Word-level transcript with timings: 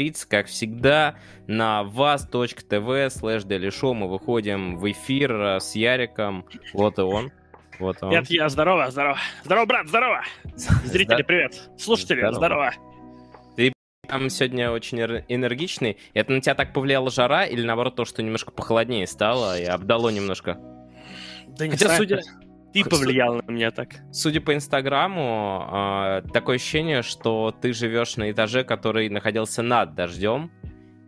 16.30, 0.00 0.26
как 0.28 0.46
всегда, 0.46 1.16
на 1.46 1.82
вас.тв 1.84 3.12
слэш 3.12 3.44
Show 3.44 3.94
мы 3.94 4.08
выходим 4.08 4.76
в 4.76 4.90
эфир 4.90 5.32
э, 5.32 5.60
с 5.60 5.74
Яриком. 5.74 6.44
Вот 6.72 6.98
и 6.98 7.02
он. 7.02 7.30
Вот 7.78 7.96
он. 8.02 8.10
Нет, 8.10 8.26
я 8.30 8.48
здорово, 8.48 8.90
здорово. 8.90 9.18
Здорово, 9.44 9.66
брат, 9.66 9.88
здорово. 9.88 10.22
Зрители, 10.84 11.22
привет. 11.22 11.70
Слушатели, 11.78 12.26
здорово. 12.32 12.72
Ты 13.56 13.72
там 14.06 14.28
сегодня 14.30 14.70
очень 14.70 15.00
энергичный. 15.00 15.98
Это 16.14 16.32
на 16.32 16.40
тебя 16.40 16.54
так 16.54 16.72
повлияла 16.72 17.10
жара 17.10 17.44
или 17.44 17.62
наоборот 17.62 17.96
то, 17.96 18.04
что 18.04 18.22
немножко 18.22 18.50
похолоднее 18.50 19.06
стало 19.06 19.58
и 19.58 19.64
обдало 19.64 20.10
немножко? 20.10 20.58
Да 21.48 21.66
не 21.66 21.72
Хотя, 21.72 21.96
судя, 21.96 22.20
ты 22.72 22.84
повлиял 22.84 23.36
на 23.36 23.50
меня 23.50 23.70
так. 23.70 23.88
Судя 24.12 24.40
по 24.40 24.54
Инстаграму, 24.54 25.68
э, 25.70 26.22
такое 26.32 26.56
ощущение, 26.56 27.02
что 27.02 27.54
ты 27.60 27.72
живешь 27.72 28.16
на 28.16 28.30
этаже, 28.30 28.64
который 28.64 29.08
находился 29.08 29.62
над 29.62 29.94
дождем, 29.94 30.50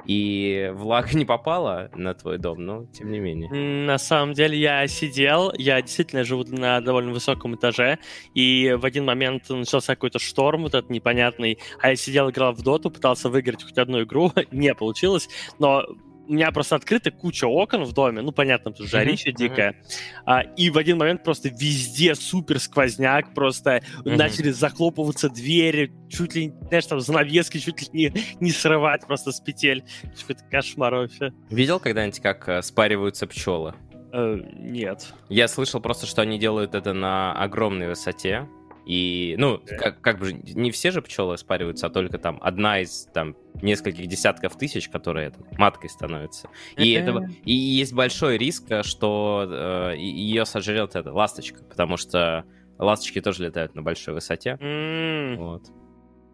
и 0.06 0.70
влага 0.74 1.10
не 1.16 1.24
попала 1.24 1.90
на 1.94 2.14
твой 2.14 2.38
дом, 2.38 2.64
но 2.64 2.86
тем 2.86 3.10
не 3.10 3.20
менее. 3.20 3.50
На 3.50 3.98
самом 3.98 4.34
деле 4.34 4.58
я 4.58 4.86
сидел, 4.86 5.52
я 5.56 5.80
действительно 5.80 6.24
живу 6.24 6.44
на 6.44 6.80
довольно 6.80 7.12
высоком 7.12 7.54
этаже, 7.54 7.98
и 8.34 8.76
в 8.78 8.84
один 8.84 9.04
момент 9.04 9.48
начался 9.48 9.94
какой-то 9.94 10.18
шторм 10.18 10.62
вот 10.62 10.74
этот 10.74 10.90
непонятный, 10.90 11.58
а 11.80 11.90
я 11.90 11.96
сидел, 11.96 12.30
играл 12.30 12.52
в 12.52 12.62
доту, 12.62 12.90
пытался 12.90 13.28
выиграть 13.28 13.62
хоть 13.62 13.78
одну 13.78 14.02
игру, 14.02 14.32
не 14.50 14.74
получилось, 14.74 15.28
но 15.58 15.84
у 16.28 16.32
меня 16.32 16.50
просто 16.52 16.76
открыта 16.76 17.10
куча 17.10 17.46
окон 17.46 17.84
в 17.84 17.92
доме, 17.92 18.22
ну, 18.22 18.32
понятно, 18.32 18.72
тут 18.72 18.88
жарища 18.88 19.30
mm-hmm. 19.30 19.36
дикая, 19.36 19.76
а, 20.24 20.40
и 20.40 20.70
в 20.70 20.78
один 20.78 20.98
момент 20.98 21.24
просто 21.24 21.48
везде 21.48 22.14
супер 22.14 22.58
сквозняк, 22.58 23.34
просто 23.34 23.76
mm-hmm. 23.76 24.16
начали 24.16 24.50
захлопываться 24.50 25.28
двери, 25.28 25.92
чуть 26.08 26.34
ли, 26.34 26.52
знаешь, 26.68 26.86
там 26.86 27.00
занавески 27.00 27.58
чуть 27.58 27.82
ли 27.82 27.88
не, 27.92 28.12
не 28.40 28.50
срывать 28.50 29.06
просто 29.06 29.32
с 29.32 29.40
петель. 29.40 29.84
Какой-то 30.20 30.44
кошмар 30.50 30.94
вообще. 30.94 31.32
Видел 31.50 31.80
когда-нибудь, 31.80 32.20
как 32.20 32.48
э, 32.48 32.62
спариваются 32.62 33.26
пчелы? 33.26 33.74
Э, 34.12 34.38
нет. 34.54 35.12
Я 35.28 35.48
слышал 35.48 35.80
просто, 35.80 36.06
что 36.06 36.22
они 36.22 36.38
делают 36.38 36.74
это 36.74 36.92
на 36.92 37.32
огромной 37.32 37.88
высоте, 37.88 38.46
и, 38.84 39.36
ну, 39.38 39.62
как, 39.78 40.00
как 40.00 40.18
бы 40.18 40.32
не 40.32 40.70
все 40.70 40.90
же 40.90 41.02
пчелы 41.02 41.38
спариваются, 41.38 41.86
а 41.86 41.90
только 41.90 42.18
там 42.18 42.38
одна 42.42 42.80
из 42.80 43.08
там 43.14 43.36
нескольких 43.62 44.06
десятков 44.06 44.56
тысяч, 44.56 44.88
которые 44.88 45.30
там, 45.30 45.46
маткой 45.56 45.88
становится. 45.88 46.48
И, 46.76 46.92
это, 46.92 47.28
и 47.44 47.52
есть 47.52 47.92
большой 47.92 48.38
риск, 48.38 48.64
что 48.82 49.46
э, 49.48 49.96
ее 49.98 50.44
сожрет 50.44 50.96
эта 50.96 51.12
ласточка, 51.12 51.62
потому 51.62 51.96
что 51.96 52.44
ласточки 52.78 53.20
тоже 53.20 53.44
летают 53.44 53.74
на 53.74 53.82
большой 53.82 54.14
высоте. 54.14 54.58
Mm. 54.60 55.36
Вот. 55.36 55.70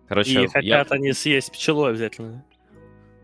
Короче, 0.08 0.44
и 0.44 0.46
хотят 0.46 0.62
я... 0.62 0.96
они 0.96 1.12
съесть 1.12 1.52
пчелу 1.52 1.84
обязательно. 1.84 2.44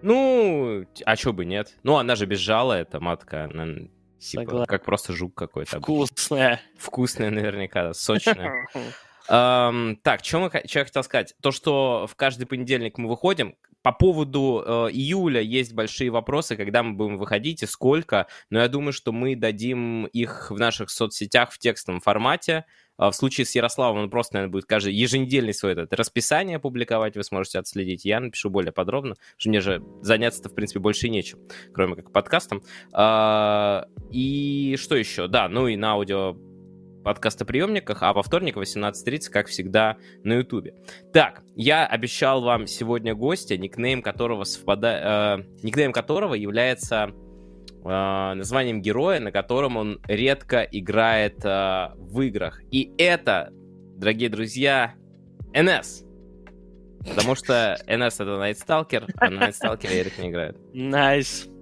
Ну, 0.03 0.85
а 1.07 1.17
чё 1.17 1.33
бы 1.33 1.47
нет? 1.47 1.79
Ну, 1.83 1.97
она 1.97 2.15
же 2.15 2.27
без 2.27 2.39
жала, 2.39 2.79
эта 2.79 3.01
матка. 3.01 3.45
Она, 3.45 3.89
типа, 4.19 4.67
как 4.67 4.85
просто 4.85 5.15
жук 5.15 5.35
какой-то. 5.35 5.81
Вкусная. 5.81 6.61
Вкусная 6.77 7.31
наверняка, 7.31 7.95
сочная. 7.95 8.69
Эм, 9.29 9.97
так, 10.03 10.25
что, 10.25 10.51
я 10.53 10.85
хотел 10.85 11.03
сказать? 11.03 11.35
То, 11.41 11.51
что 11.51 12.07
в 12.09 12.15
каждый 12.17 12.47
понедельник 12.47 12.99
мы 12.99 13.09
выходим, 13.09 13.55
по 13.85 13.93
поводу 13.93 14.65
э, 14.67 14.89
июля 14.93 15.43
есть 15.43 15.75
большие 15.75 16.09
вопросы, 16.11 16.57
когда 16.57 16.83
мы 16.83 16.95
будем 16.95 17.19
выходить 17.19 17.63
и 17.63 17.67
сколько, 17.67 18.29
но 18.49 18.61
я 18.61 18.69
думаю, 18.69 18.95
что 18.95 19.13
мы 19.13 19.37
дадим 19.37 20.07
их 20.07 20.51
в 20.51 20.59
наших 20.59 20.89
соцсетях 20.89 21.53
в 21.53 21.59
текстовом 21.59 22.01
формате. 22.01 22.65
Э, 22.99 23.11
в 23.11 23.13
случае 23.13 23.45
с 23.45 23.55
Ярославом 23.55 24.05
он 24.05 24.11
просто, 24.11 24.37
наверное, 24.37 24.53
будет 24.53 24.65
каждый 24.65 24.95
еженедельный 24.95 25.53
свой 25.53 25.73
этот 25.73 25.93
расписание 25.93 26.59
публиковать, 26.59 27.15
вы 27.15 27.25
сможете 27.25 27.59
отследить. 27.59 28.07
Я 28.07 28.21
напишу 28.21 28.49
более 28.49 28.73
подробно, 28.73 29.17
что 29.37 29.51
мне 29.51 29.61
же 29.61 29.83
заняться-то, 30.01 30.49
в 30.49 30.55
принципе, 30.55 30.81
больше 30.81 31.11
нечем, 31.11 31.41
кроме 31.75 31.95
как 31.95 32.11
подкастом. 32.11 32.63
Э, 32.97 33.83
и 34.11 34.79
что 34.81 34.97
еще? 34.97 35.29
Да, 35.29 35.47
ну 35.51 35.69
и 35.69 35.77
на 35.77 35.93
аудио 35.93 36.39
подкастоприемниках, 37.05 38.03
а 38.03 38.13
во 38.13 38.23
вторник 38.23 38.57
в 38.57 38.61
18.30, 38.61 39.31
как 39.31 39.47
всегда, 39.47 39.97
на 40.25 40.35
Ютубе. 40.35 40.75
Так, 41.13 41.43
я 41.55 41.87
обещал 41.87 42.43
вам 42.43 42.67
сегодня 42.67 43.15
гостя, 43.15 43.57
никнейм 43.57 44.03
которого 44.03 44.45
совпадает, 44.45 45.03
э, 45.05 45.45
никнейм 45.63 45.93
которого 45.93 46.35
является 46.35 47.11
э, 47.85 48.33
названием 48.35 48.83
героя, 48.83 49.21
на 49.21 49.31
котором 49.31 49.77
он 49.77 50.01
редко 50.09 50.63
играет 50.63 51.45
э, 51.45 51.91
в 51.97 52.21
играх. 52.23 52.61
И 52.73 52.93
это, 52.99 53.51
дорогие 53.97 54.31
друзья, 54.31 54.95
НС. 55.55 56.03
Потому 57.07 57.35
что 57.35 57.79
НС 57.87 58.15
это 58.15 58.39
Night 58.39 58.65
Stalker, 58.65 59.07
а 59.19 59.31
на 59.31 59.41
Night 59.41 59.64
Stalker 59.64 59.96
е 59.96 60.01
Эрик 60.01 60.19
не 60.19 60.31
играет. 60.31 60.57
Nice. 60.73 61.47
Nice. 61.47 61.55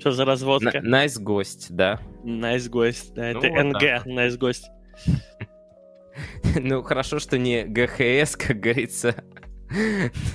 Что 0.00 0.12
за 0.12 0.24
разводка? 0.24 0.80
Nice, 0.80 1.18
nice 1.18 1.22
гость, 1.22 1.66
да. 1.70 2.00
Nice, 2.24 2.66
nice 2.66 2.70
гость, 2.70 3.14
да. 3.14 3.32
Ну, 3.32 3.38
это 3.38 3.48
вот 3.48 3.64
НГ, 3.64 4.06
nice 4.06 4.36
гость. 4.36 4.70
Ну, 6.56 6.82
хорошо, 6.82 7.18
что 7.18 7.38
не 7.38 7.64
ГХС, 7.64 8.36
как 8.36 8.58
говорится. 8.58 9.14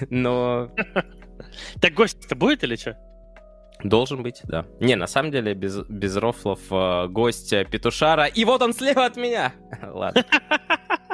Но... 0.09 0.71
Так 1.81 1.93
гость-то 1.93 2.35
будет 2.35 2.63
или 2.63 2.75
что? 2.75 2.97
Должен 3.83 4.23
быть, 4.23 4.41
да. 4.45 4.65
Не, 4.79 4.95
на 4.95 5.07
самом 5.07 5.31
деле, 5.31 5.53
без, 5.53 5.77
без 5.89 6.15
рофлов 6.15 6.59
э, 6.71 7.07
гость 7.07 7.51
Петушара. 7.69 8.25
И 8.25 8.45
вот 8.45 8.61
он 8.61 8.73
слева 8.73 9.05
от 9.05 9.17
меня! 9.17 9.53
Ладно. 9.81 10.23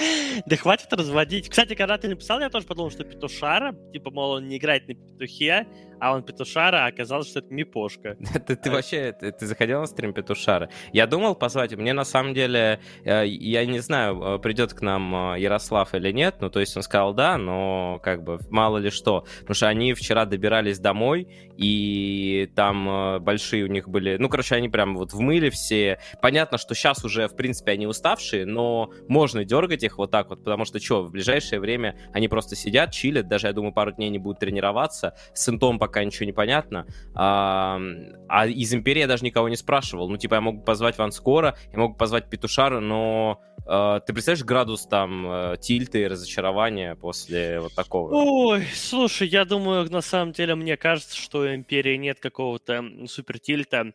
Да 0.46 0.56
хватит 0.56 0.92
разводить. 0.92 1.48
Кстати, 1.48 1.74
когда 1.74 1.98
ты 1.98 2.08
написал, 2.08 2.40
я 2.40 2.50
тоже 2.50 2.66
подумал, 2.66 2.90
что 2.90 3.04
петушара, 3.04 3.74
типа, 3.92 4.10
мол, 4.10 4.32
он 4.32 4.48
не 4.48 4.56
играет 4.56 4.88
на 4.88 4.94
петухе, 4.94 5.66
а 6.00 6.14
он 6.14 6.22
петушара, 6.22 6.84
а 6.84 6.86
оказалось, 6.86 7.28
что 7.28 7.40
это 7.40 7.52
мипошка. 7.52 8.16
ты, 8.46 8.56
ты 8.56 8.70
вообще, 8.70 9.12
ты, 9.12 9.32
ты 9.32 9.46
заходил 9.46 9.80
на 9.80 9.86
стрим 9.86 10.12
петушара? 10.12 10.70
Я 10.92 11.06
думал 11.06 11.34
позвать, 11.34 11.74
мне 11.76 11.92
на 11.92 12.04
самом 12.04 12.34
деле, 12.34 12.80
э, 13.04 13.26
я 13.26 13.66
не 13.66 13.80
знаю, 13.80 14.20
э, 14.22 14.38
придет 14.38 14.72
к 14.72 14.80
нам 14.80 15.34
э, 15.34 15.40
Ярослав 15.40 15.94
или 15.94 16.10
нет, 16.10 16.36
ну, 16.40 16.48
то 16.48 16.60
есть 16.60 16.76
он 16.76 16.82
сказал 16.82 17.12
да, 17.12 17.36
но 17.36 18.00
как 18.02 18.24
бы 18.24 18.38
мало 18.48 18.78
ли 18.78 18.90
что, 18.90 19.26
потому 19.40 19.54
что 19.54 19.68
они 19.68 19.92
вчера 19.92 20.24
добирались 20.24 20.78
домой, 20.78 21.28
и 21.56 22.50
там 22.56 23.22
большие 23.22 23.64
у 23.64 23.68
них 23.68 23.88
были, 23.88 24.16
ну, 24.16 24.28
короче, 24.28 24.54
они 24.54 24.68
прям 24.68 24.96
вот 24.96 25.12
в 25.12 25.20
мыле 25.20 25.50
все. 25.50 26.00
Понятно, 26.22 26.56
что 26.56 26.74
сейчас 26.74 27.04
уже, 27.04 27.28
в 27.28 27.36
принципе, 27.36 27.72
они 27.72 27.86
уставшие, 27.86 28.46
но 28.46 28.90
можно 29.08 29.44
дергать 29.44 29.82
их 29.82 29.89
вот 29.98 30.10
так 30.10 30.30
вот, 30.30 30.44
потому 30.44 30.64
что 30.64 30.80
что, 30.80 31.02
в 31.02 31.10
ближайшее 31.10 31.60
время 31.60 31.96
они 32.12 32.28
просто 32.28 32.56
сидят, 32.56 32.92
чилят, 32.92 33.28
даже, 33.28 33.46
я 33.46 33.52
думаю, 33.52 33.72
пару 33.72 33.92
дней 33.92 34.10
не 34.10 34.18
будут 34.18 34.40
тренироваться, 34.40 35.14
с 35.34 35.48
интом 35.48 35.78
пока 35.78 36.04
ничего 36.04 36.26
не 36.26 36.32
понятно. 36.32 36.86
А, 37.14 37.80
а 38.28 38.46
из 38.46 38.72
Империи 38.74 39.00
я 39.00 39.06
даже 39.06 39.24
никого 39.24 39.48
не 39.48 39.56
спрашивал. 39.56 40.08
Ну, 40.08 40.16
типа, 40.16 40.34
я 40.34 40.40
мог 40.40 40.64
позвать 40.64 40.98
Ван 40.98 41.12
Скоро, 41.12 41.56
я 41.72 41.78
мог 41.78 41.98
позвать 41.98 42.28
Петушара, 42.28 42.80
но 42.80 43.40
Uh, 43.66 44.00
ты 44.00 44.14
представляешь 44.14 44.44
градус 44.44 44.86
там 44.86 45.26
uh, 45.26 45.56
тильта 45.58 45.98
и 45.98 46.06
разочарования 46.06 46.96
после 46.96 47.60
вот 47.60 47.74
такого? 47.74 48.10
Ой, 48.14 48.64
слушай, 48.74 49.28
я 49.28 49.44
думаю, 49.44 49.88
на 49.90 50.00
самом 50.00 50.32
деле, 50.32 50.54
мне 50.54 50.76
кажется, 50.76 51.16
что 51.16 51.54
Империи 51.54 51.96
нет 51.96 52.18
какого-то 52.20 52.82
супер 53.06 53.38
тильта. 53.38 53.92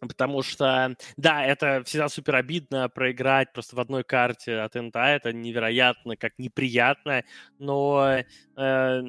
Потому 0.00 0.42
что, 0.42 0.96
да, 1.16 1.44
это 1.44 1.82
всегда 1.84 2.08
супер 2.08 2.36
обидно 2.36 2.88
проиграть 2.88 3.52
просто 3.52 3.76
в 3.76 3.80
одной 3.80 4.04
карте 4.04 4.58
от 4.58 4.74
НТА. 4.74 5.06
Это 5.08 5.32
невероятно, 5.32 6.16
как 6.16 6.38
неприятно. 6.38 7.24
Но 7.58 8.22
э, 8.56 9.02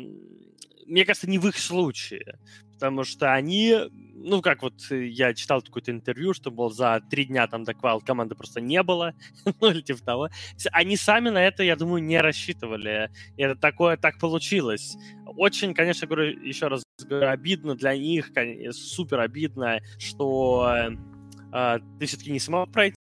мне 0.90 1.06
кажется, 1.06 1.30
не 1.30 1.38
в 1.38 1.48
их 1.48 1.58
случае. 1.58 2.40
Потому 2.74 3.04
что 3.04 3.34
они, 3.34 3.76
ну, 3.92 4.42
как 4.42 4.62
вот 4.64 4.90
я 4.90 5.34
читал 5.34 5.62
какое-то 5.62 5.92
интервью, 5.92 6.34
что, 6.34 6.50
был 6.50 6.70
за 6.70 7.02
три 7.10 7.26
дня 7.26 7.46
там 7.48 7.66
до 7.66 7.74
квал 7.74 8.02
команды 8.02 8.36
просто 8.36 8.62
не 8.62 8.82
было, 8.84 9.14
ну, 9.62 9.70
или 9.70 9.82
типа 9.82 10.02
того. 10.02 10.30
Они 10.72 10.96
сами 10.96 11.30
на 11.30 11.44
это, 11.44 11.64
я 11.64 11.76
думаю, 11.76 12.02
не 12.02 12.20
рассчитывали. 12.20 13.12
И 13.38 13.44
это 13.44 13.56
такое, 13.56 13.98
так 13.98 14.18
получилось. 14.18 14.96
Очень, 15.26 15.74
конечно, 15.74 16.08
говорю, 16.08 16.40
еще 16.42 16.68
раз 16.68 16.84
обидно 17.10 17.76
для 17.76 17.98
них, 17.98 18.32
супер 18.72 19.20
обидно, 19.20 19.80
что 19.98 20.72
э, 21.52 21.80
ты 22.00 22.06
все-таки 22.06 22.32
не 22.32 22.40
смог 22.40 22.72
пройти 22.72 22.96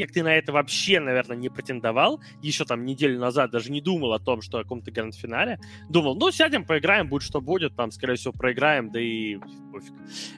как 0.00 0.12
ты 0.12 0.22
на 0.22 0.34
это 0.34 0.52
вообще, 0.52 1.00
наверное, 1.00 1.36
не 1.36 1.50
претендовал, 1.50 2.22
еще 2.40 2.64
там 2.64 2.84
неделю 2.84 3.18
назад 3.18 3.50
даже 3.50 3.70
не 3.70 3.80
думал 3.80 4.12
о 4.14 4.18
том, 4.18 4.40
что 4.40 4.58
о 4.58 4.62
каком-то 4.62 4.90
гранд-финале, 4.90 5.58
думал, 5.90 6.16
ну, 6.16 6.30
сядем, 6.30 6.64
поиграем, 6.64 7.08
будет 7.08 7.22
что 7.22 7.40
будет, 7.40 7.76
там, 7.76 7.90
скорее 7.90 8.14
всего, 8.14 8.32
проиграем, 8.32 8.90
да 8.90 9.00
и 9.00 9.36
пофиг. 9.70 9.92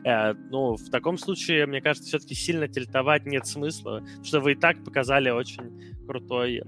Э, 0.05 0.33
ну, 0.51 0.75
в 0.77 0.91
таком 0.91 1.19
случае, 1.19 1.67
мне 1.67 1.81
кажется, 1.81 2.09
все-таки 2.09 2.35
сильно 2.35 2.67
тильтовать 2.67 3.27
нет 3.27 3.47
смысла, 3.47 4.03
что 4.23 4.41
вы 4.41 4.53
и 4.53 4.57
так 4.57 4.83
показали 4.83 5.31
очень 5.31 5.95
крутой 6.07 6.61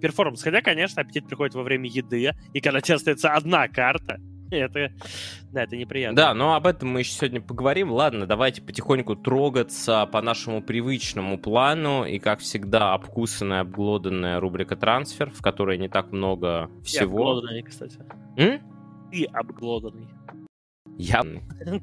перформанс. 0.00 0.42
Хотя, 0.42 0.62
конечно, 0.62 1.02
аппетит 1.02 1.26
приходит 1.26 1.54
во 1.54 1.62
время 1.62 1.88
еды, 1.88 2.32
и 2.52 2.60
когда 2.60 2.80
тебе 2.80 2.96
остается 2.96 3.32
одна 3.32 3.68
карта, 3.68 4.18
это, 4.56 4.92
да, 5.50 5.64
это 5.64 5.76
неприятно. 5.76 6.16
Да, 6.16 6.34
но 6.34 6.54
об 6.54 6.66
этом 6.66 6.90
мы 6.90 7.00
еще 7.00 7.12
сегодня 7.12 7.40
поговорим. 7.40 7.90
Ладно, 7.90 8.26
давайте 8.26 8.62
потихоньку 8.62 9.16
трогаться 9.16 10.06
по 10.06 10.20
нашему 10.20 10.62
привычному 10.62 11.38
плану. 11.38 12.04
И, 12.04 12.18
как 12.18 12.40
всегда, 12.40 12.92
обкусанная, 12.94 13.60
обглоданная 13.60 14.40
рубрика 14.40 14.76
«Трансфер», 14.76 15.30
в 15.30 15.40
которой 15.40 15.78
не 15.78 15.88
так 15.88 16.12
много 16.12 16.70
всего. 16.84 17.02
И 17.02 17.04
обглоданный, 17.04 17.62
кстати. 17.62 17.98
М? 18.36 18.60
И 19.10 19.24
обглоданный. 19.24 20.08
Я... 20.98 21.22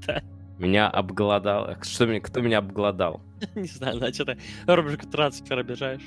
Да. 0.06 0.22
Меня 0.60 0.90
обголодал. 0.90 1.82
Что 1.82 2.20
кто 2.20 2.42
меня 2.42 2.58
обголодал? 2.58 3.22
Не 3.56 3.68
знаю, 3.68 3.98
значит, 3.98 4.28
ты 4.28 4.38
рубрику 4.68 5.08
трансфер 5.08 5.58
обижаешь. 5.58 6.04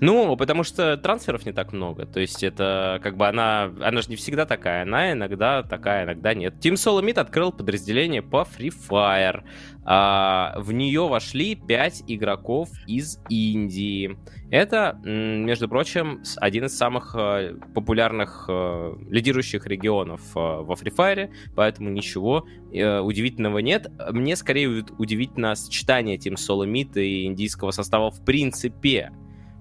Ну, 0.00 0.36
потому 0.36 0.62
что 0.62 0.96
трансферов 0.96 1.44
не 1.44 1.52
так 1.52 1.72
много. 1.72 2.06
То 2.06 2.20
есть 2.20 2.42
это 2.42 3.00
как 3.02 3.16
бы 3.16 3.26
она... 3.26 3.72
Она 3.80 4.02
же 4.02 4.08
не 4.08 4.16
всегда 4.16 4.46
такая. 4.46 4.82
Она 4.82 5.12
иногда 5.12 5.62
такая, 5.62 6.04
иногда 6.04 6.34
нет. 6.34 6.54
Team 6.60 6.74
Solomid 6.74 7.18
открыл 7.18 7.52
подразделение 7.52 8.22
по 8.22 8.42
Free 8.42 8.72
Fire. 8.88 9.42
А, 9.84 10.54
в 10.58 10.72
нее 10.72 11.08
вошли 11.08 11.54
5 11.54 12.04
игроков 12.06 12.68
из 12.86 13.20
Индии. 13.28 14.18
Это, 14.50 14.98
между 15.04 15.68
прочим, 15.68 16.22
один 16.36 16.66
из 16.66 16.76
самых 16.76 17.14
э, 17.14 17.54
популярных, 17.74 18.46
э, 18.48 18.94
лидирующих 19.10 19.66
регионов 19.66 20.20
э, 20.34 20.38
во 20.38 20.74
Free 20.74 20.94
Fire, 20.94 21.30
поэтому 21.54 21.90
ничего 21.90 22.46
удивительного 22.70 23.58
нет. 23.58 23.90
Мне 24.10 24.36
скорее 24.36 24.84
удивительно 24.98 25.54
сочетание 25.54 26.18
Team 26.18 26.34
Solomid 26.34 27.00
и 27.00 27.24
индийского 27.24 27.70
состава 27.70 28.10
в 28.10 28.22
принципе 28.22 29.10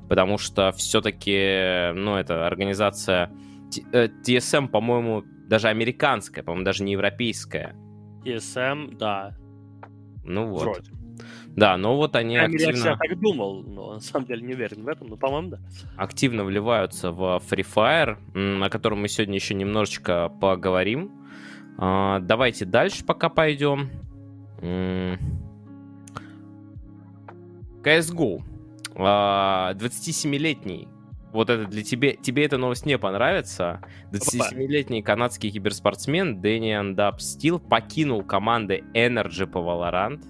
потому 0.07 0.37
что 0.37 0.71
все-таки, 0.71 1.91
ну, 1.93 2.15
это 2.15 2.47
организация 2.47 3.31
TSM, 3.71 4.65
э, 4.65 4.67
по-моему, 4.67 5.23
даже 5.47 5.67
американская, 5.67 6.43
по-моему, 6.43 6.65
даже 6.65 6.83
не 6.83 6.93
европейская. 6.93 7.75
TSM, 8.23 8.97
да. 8.97 9.35
Ну 10.23 10.47
вот. 10.47 10.63
Вроде. 10.63 10.91
Да, 11.57 11.75
но 11.77 11.95
вот 11.95 12.15
они 12.15 12.35
я 12.35 12.43
активно... 12.43 12.89
Я 12.89 12.97
так 12.97 13.19
думал, 13.19 13.63
но 13.63 13.93
на 13.93 13.99
самом 13.99 14.27
деле 14.27 14.43
не 14.43 14.53
уверен 14.53 14.83
в 14.83 14.87
этом, 14.87 15.07
но, 15.07 15.17
по-моему, 15.17 15.49
да. 15.49 15.59
Активно 15.95 16.43
вливаются 16.43 17.11
в 17.11 17.41
Free 17.49 17.65
Fire, 17.65 18.63
о 18.63 18.69
котором 18.69 19.01
мы 19.01 19.07
сегодня 19.07 19.35
еще 19.35 19.55
немножечко 19.55 20.29
поговорим. 20.39 21.11
А, 21.79 22.19
давайте 22.19 22.65
дальше 22.65 23.03
пока 23.03 23.29
пойдем. 23.29 23.89
CSGO. 27.83 28.43
27-летний 28.97 30.87
а, 30.91 30.97
вот 31.31 31.49
это 31.49 31.65
для 31.65 31.83
тебе, 31.83 32.13
тебе 32.13 32.45
эта 32.45 32.57
новость 32.57 32.85
не 32.85 32.97
понравится. 32.97 33.81
27-летний 34.11 35.03
канадский 35.03 35.51
киберспортсмен 35.51 36.41
Дэмиан 36.41 36.95
Дапс 36.95 37.21
Стил 37.21 37.59
покинул 37.59 38.23
команды 38.23 38.83
NRG 38.93 39.45
по 39.45 39.59
Valorant. 39.59 40.23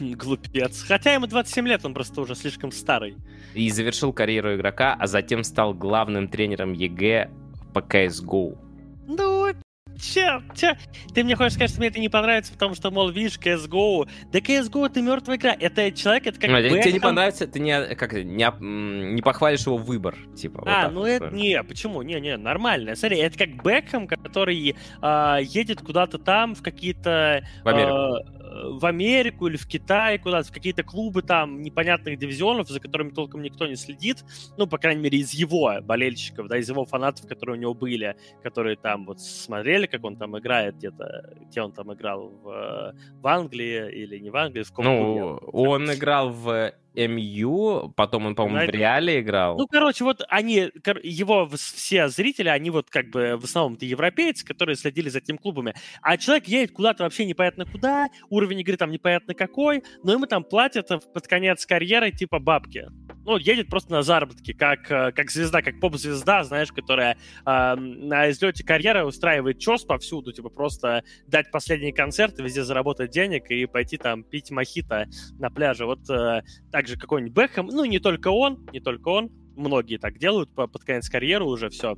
Глупец. 0.16 0.82
Хотя 0.82 1.12
ему 1.14 1.26
27 1.26 1.68
лет, 1.68 1.84
он 1.84 1.94
просто 1.94 2.20
уже 2.20 2.34
слишком 2.34 2.72
старый. 2.72 3.16
И 3.54 3.70
завершил 3.70 4.12
карьеру 4.12 4.56
игрока, 4.56 4.96
а 4.98 5.06
затем 5.06 5.44
стал 5.44 5.74
главным 5.74 6.28
тренером 6.28 6.72
EG 6.72 7.30
по 7.72 7.80
CSGO. 7.80 8.58
Ну, 9.06 9.52
Че, 10.00 10.42
че? 10.54 10.76
Ты 11.14 11.24
мне 11.24 11.36
хочешь 11.36 11.54
сказать, 11.54 11.70
что 11.70 11.80
мне 11.80 11.88
это 11.88 12.00
не 12.00 12.08
понравится, 12.08 12.52
потому 12.52 12.74
что, 12.74 12.90
мол, 12.90 13.10
видишь, 13.10 13.38
CSGO. 13.38 14.08
Да 14.32 14.38
CSGO 14.38 14.86
это 14.86 15.00
мертвая 15.02 15.36
игра. 15.36 15.56
Это 15.58 15.92
человек, 15.92 16.26
это 16.26 16.40
как 16.40 16.50
ну, 16.50 16.60
Тебе 16.60 16.92
не 16.92 17.00
понравится, 17.00 17.46
ты 17.46 17.60
не, 17.60 17.94
как, 17.94 18.12
не, 18.12 19.14
не 19.14 19.22
похвалишь 19.22 19.66
его 19.66 19.76
выбор, 19.76 20.16
типа. 20.36 20.62
А, 20.66 20.88
вот 20.88 20.94
ну 20.94 21.04
это, 21.04 21.30
не, 21.30 21.62
почему? 21.62 22.02
Не, 22.02 22.20
не, 22.20 22.36
нормально. 22.36 22.94
Смотри, 22.96 23.18
это 23.18 23.38
как 23.38 23.62
Бекхэм, 23.62 24.06
который 24.06 24.74
э, 25.02 25.38
едет 25.42 25.80
куда-то 25.80 26.18
там 26.18 26.54
в 26.54 26.62
какие-то... 26.62 27.44
В 27.62 27.68
Америку. 27.68 27.94
Э, 27.94 28.34
в 28.54 28.86
Америку 28.86 29.48
или 29.48 29.56
в 29.56 29.66
Китай 29.66 30.18
куда-то, 30.18 30.48
в 30.48 30.52
какие-то 30.52 30.82
клубы 30.82 31.22
там 31.22 31.62
непонятных 31.62 32.18
дивизионов, 32.18 32.68
за 32.68 32.80
которыми 32.80 33.10
толком 33.10 33.42
никто 33.42 33.66
не 33.66 33.76
следит, 33.76 34.24
ну, 34.56 34.66
по 34.66 34.78
крайней 34.78 35.02
мере, 35.02 35.18
из 35.18 35.32
его 35.32 35.74
болельщиков, 35.82 36.48
да, 36.48 36.58
из 36.58 36.68
его 36.68 36.84
фанатов, 36.84 37.26
которые 37.26 37.58
у 37.58 37.60
него 37.60 37.74
были, 37.74 38.16
которые 38.42 38.76
там 38.76 39.06
вот 39.06 39.20
смотрели, 39.20 39.83
как 39.86 40.04
он 40.04 40.16
там 40.16 40.38
играет 40.38 40.76
где-то, 40.76 41.34
где 41.48 41.62
он 41.62 41.72
там 41.72 41.92
играл, 41.92 42.28
в, 42.42 42.94
в 43.20 43.26
Англии 43.26 43.90
или 43.92 44.18
не 44.18 44.30
в 44.30 44.36
Англии, 44.36 44.62
в 44.62 44.70
каком 44.70 44.84
Ну, 44.84 45.40
он 45.52 45.92
играл 45.92 46.30
в 46.30 46.72
МЮ, 46.94 47.92
потом 47.96 48.26
он, 48.26 48.34
по-моему, 48.34 48.70
в 48.70 48.74
Реале 48.74 49.20
играл. 49.20 49.58
Ну, 49.58 49.66
короче, 49.66 50.04
вот 50.04 50.22
они, 50.28 50.70
его 51.02 51.48
все 51.48 52.08
зрители, 52.08 52.48
они 52.48 52.70
вот 52.70 52.90
как 52.90 53.10
бы 53.10 53.36
в 53.36 53.44
основном-то 53.44 53.84
европейцы, 53.84 54.44
которые 54.44 54.76
следили 54.76 55.08
за 55.08 55.18
этими 55.18 55.36
клубами. 55.36 55.74
А 56.02 56.16
человек 56.16 56.46
едет 56.46 56.72
куда-то 56.72 57.04
вообще 57.04 57.24
непонятно 57.24 57.66
куда, 57.66 58.08
уровень 58.30 58.60
игры 58.60 58.76
там 58.76 58.90
непонятно 58.90 59.34
какой, 59.34 59.82
но 60.02 60.12
ему 60.12 60.26
там 60.26 60.44
платят 60.44 60.88
под 60.88 61.26
конец 61.26 61.66
карьеры 61.66 62.10
типа 62.10 62.38
бабки 62.38 62.88
ну, 63.24 63.38
едет 63.38 63.68
просто 63.68 63.92
на 63.92 64.02
заработки, 64.02 64.52
как, 64.52 64.90
э, 64.90 65.12
как 65.12 65.30
звезда, 65.30 65.62
как 65.62 65.80
поп-звезда, 65.80 66.44
знаешь, 66.44 66.70
которая 66.70 67.16
э, 67.46 67.74
на 67.74 68.30
излете 68.30 68.64
карьеры 68.64 69.04
устраивает 69.04 69.58
чес 69.58 69.82
повсюду, 69.82 70.32
типа 70.32 70.50
просто 70.50 71.02
дать 71.26 71.50
последний 71.50 71.92
концерт, 71.92 72.38
везде 72.38 72.62
заработать 72.62 73.10
денег 73.10 73.50
и 73.50 73.66
пойти 73.66 73.96
там 73.96 74.24
пить 74.24 74.50
мохито 74.50 75.06
на 75.38 75.50
пляже. 75.50 75.86
Вот 75.86 76.08
э, 76.10 76.42
также 76.84 76.98
какой-нибудь 76.98 77.32
Бекхэм, 77.32 77.68
ну, 77.68 77.86
не 77.86 77.98
только 77.98 78.28
он, 78.28 78.66
не 78.70 78.78
только 78.78 79.08
он, 79.08 79.30
многие 79.56 79.96
так 79.96 80.18
делают 80.18 80.54
под 80.54 80.84
конец 80.84 81.08
карьеры 81.08 81.44
уже 81.44 81.70
все 81.70 81.96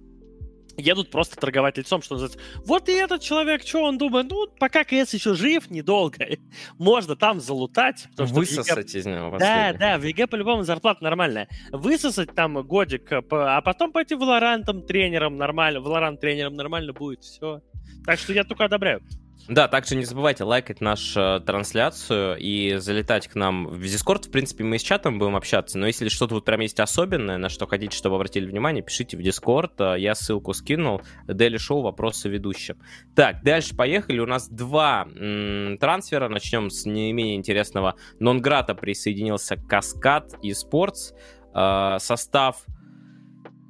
едут 0.78 1.10
просто 1.10 1.36
торговать 1.36 1.78
лицом, 1.78 2.02
что 2.02 2.16
называется. 2.16 2.38
Вот 2.66 2.90
и 2.90 2.92
этот 2.92 3.22
человек, 3.22 3.62
что 3.62 3.82
он 3.82 3.96
думает? 3.96 4.26
Ну, 4.28 4.46
пока 4.60 4.84
КС 4.84 5.14
еще 5.14 5.34
жив, 5.34 5.70
недолго. 5.70 6.18
Можно 6.78 7.16
там 7.16 7.40
залутать. 7.40 8.08
Высосать 8.18 8.90
EG... 8.90 8.98
из 8.98 9.06
него. 9.06 9.38
Да, 9.38 9.72
да, 9.72 9.96
в 9.96 10.02
EG 10.02 10.26
по-любому 10.26 10.64
зарплата 10.64 11.02
нормальная. 11.02 11.48
Высосать 11.72 12.34
там 12.34 12.62
годик, 12.62 13.10
а 13.10 13.62
потом 13.62 13.90
пойти 13.90 14.14
в 14.14 14.18
Валорантом 14.18 14.82
тренером 14.82 15.38
нормально, 15.38 15.80
Валорант 15.80 16.20
тренером 16.20 16.52
нормально 16.54 16.92
будет, 16.92 17.24
все. 17.24 17.62
Так 18.04 18.18
что 18.18 18.34
я 18.34 18.44
только 18.44 18.66
одобряю. 18.66 19.00
Да, 19.48 19.68
также 19.68 19.94
не 19.94 20.04
забывайте 20.04 20.42
лайкать 20.42 20.80
нашу 20.80 21.40
трансляцию 21.46 22.36
и 22.38 22.76
залетать 22.78 23.28
к 23.28 23.36
нам 23.36 23.68
в 23.68 23.80
Discord. 23.80 24.26
В 24.26 24.30
принципе, 24.32 24.64
мы 24.64 24.78
с 24.78 24.82
чатом 24.82 25.18
будем 25.18 25.36
общаться, 25.36 25.78
но 25.78 25.86
если 25.86 26.08
что-то 26.08 26.34
вот 26.34 26.44
прям 26.44 26.60
есть 26.60 26.80
особенное, 26.80 27.38
на 27.38 27.48
что 27.48 27.66
хотите, 27.66 27.96
чтобы 27.96 28.16
обратили 28.16 28.46
внимание, 28.46 28.82
пишите 28.82 29.16
в 29.16 29.20
Discord. 29.20 29.98
Я 29.98 30.14
ссылку 30.16 30.52
скинул. 30.52 31.00
Дели 31.28 31.58
Шоу, 31.58 31.82
вопросы 31.82 32.28
ведущим. 32.28 32.76
Так, 33.14 33.44
дальше 33.44 33.76
поехали. 33.76 34.18
У 34.18 34.26
нас 34.26 34.48
два 34.48 35.06
м- 35.14 35.78
трансфера. 35.78 36.28
Начнем 36.28 36.68
с 36.68 36.84
не 36.84 37.12
менее 37.12 37.36
интересного. 37.36 37.94
Нонграта 38.18 38.74
присоединился 38.74 39.56
Каскад 39.56 40.34
и 40.42 40.52
Спортс. 40.54 41.12
Э, 41.54 41.98
состав 42.00 42.64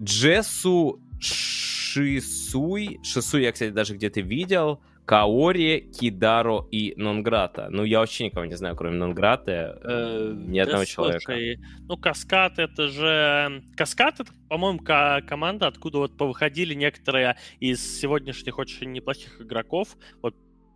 Джессу 0.03 1.01
Шисуй. 1.21 2.99
Шисуй 3.03 3.43
я, 3.43 3.53
кстати, 3.53 3.71
даже 3.71 3.95
где-то 3.95 4.21
видел. 4.21 4.81
Каори, 5.07 5.89
Кидаро 5.99 6.67
и 6.73 6.93
Нонграта. 6.97 7.69
Ну, 7.71 7.85
я 7.85 8.01
вообще 8.01 8.25
никого 8.25 8.45
не 8.45 8.57
знаю, 8.57 8.75
кроме 8.75 8.97
Нонграта. 8.97 9.79
Э, 9.85 10.35
ни 10.37 10.59
одного 10.59 10.81
да, 10.81 10.87
человека. 10.87 11.21
Слушай, 11.25 11.61
ну, 11.89 11.97
Каскад 11.97 12.59
это 12.59 12.89
же... 12.89 13.63
Каскад 13.77 14.19
это, 14.19 14.33
по-моему, 14.49 14.81
команда, 14.81 15.69
откуда 15.69 15.99
вот 15.99 16.17
повыходили 16.17 16.75
некоторые 16.75 17.37
из 17.61 18.01
сегодняшних 18.01 18.59
очень 18.59 18.91
неплохих 18.91 19.41
игроков. 19.41 19.97
Вот, 20.23 20.35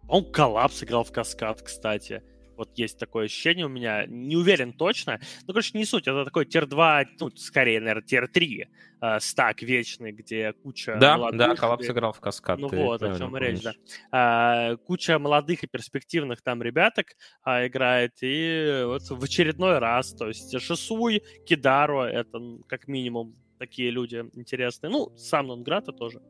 он 0.08 0.30
коллапс 0.30 0.84
играл 0.84 1.02
в 1.02 1.10
Каскад, 1.10 1.60
кстати. 1.62 2.22
Вот 2.60 2.76
есть 2.76 2.98
такое 2.98 3.24
ощущение 3.24 3.64
у 3.64 3.70
меня. 3.70 4.04
Не 4.06 4.36
уверен 4.36 4.74
точно. 4.74 5.18
Ну, 5.46 5.54
короче, 5.54 5.78
не 5.78 5.86
суть. 5.86 6.06
Это 6.06 6.26
такой 6.26 6.44
tier-2, 6.44 7.06
ну, 7.18 7.30
скорее, 7.30 7.80
наверное, 7.80 8.02
tier-3 8.02 8.68
э, 9.00 9.20
стак 9.20 9.62
вечный, 9.62 10.12
где 10.12 10.52
куча 10.52 10.98
Да, 11.00 11.16
молодых, 11.16 11.38
да, 11.38 11.56
Коллапс 11.56 11.88
играл 11.88 12.12
в 12.12 12.20
Каскад. 12.20 12.58
Ну 12.58 12.68
вот, 12.68 13.02
о 13.02 13.16
чем 13.16 13.34
речь, 13.38 13.62
да. 13.62 13.72
А, 14.12 14.76
куча 14.76 15.18
молодых 15.18 15.64
и 15.64 15.68
перспективных 15.68 16.42
там 16.42 16.62
ребяток 16.62 17.06
а, 17.44 17.66
играет. 17.66 18.12
И 18.20 18.82
вот 18.84 19.08
в 19.08 19.24
очередной 19.24 19.78
раз, 19.78 20.12
то 20.12 20.28
есть 20.28 20.60
Шисуй, 20.60 21.22
Кидаро, 21.46 22.04
это 22.04 22.58
как 22.68 22.88
минимум 22.88 23.36
такие 23.58 23.90
люди 23.90 24.22
интересные. 24.34 24.90
Ну, 24.90 25.16
сам 25.16 25.46
Нонграта 25.46 25.92
тоже. 25.92 26.20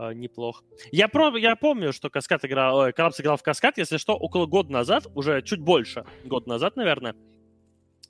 Э, 0.00 0.14
неплохо. 0.14 0.64
Я, 0.92 1.08
про, 1.08 1.36
я 1.36 1.56
помню, 1.56 1.92
что 1.92 2.08
Каскад 2.08 2.44
играл, 2.46 2.78
ой, 2.78 2.92
Коллапс 2.92 3.20
играл 3.20 3.36
в 3.36 3.42
Каскад, 3.42 3.76
если 3.76 3.98
что, 3.98 4.16
около 4.16 4.46
года 4.46 4.72
назад, 4.72 5.06
уже 5.14 5.42
чуть 5.42 5.60
больше, 5.60 6.06
год 6.24 6.46
назад, 6.46 6.76
наверное, 6.76 7.14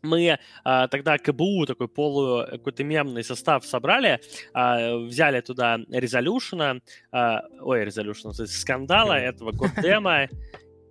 мы 0.03 0.39
а, 0.65 0.87
тогда 0.87 1.19
КБУ, 1.19 1.67
такой 1.67 1.89
полу 1.89 2.45
какой-то 2.49 2.85
мемный 2.85 3.25
состав 3.25 3.67
собрали, 3.67 4.21
а, 4.55 4.97
взяли 4.99 5.41
туда 5.41 5.79
Резолюшена, 5.91 6.79
а, 7.11 7.43
ой, 7.61 7.85
Резолюшена, 7.85 8.33
скандала, 8.33 9.15
этого 9.15 9.51
Годдема, 9.51 10.29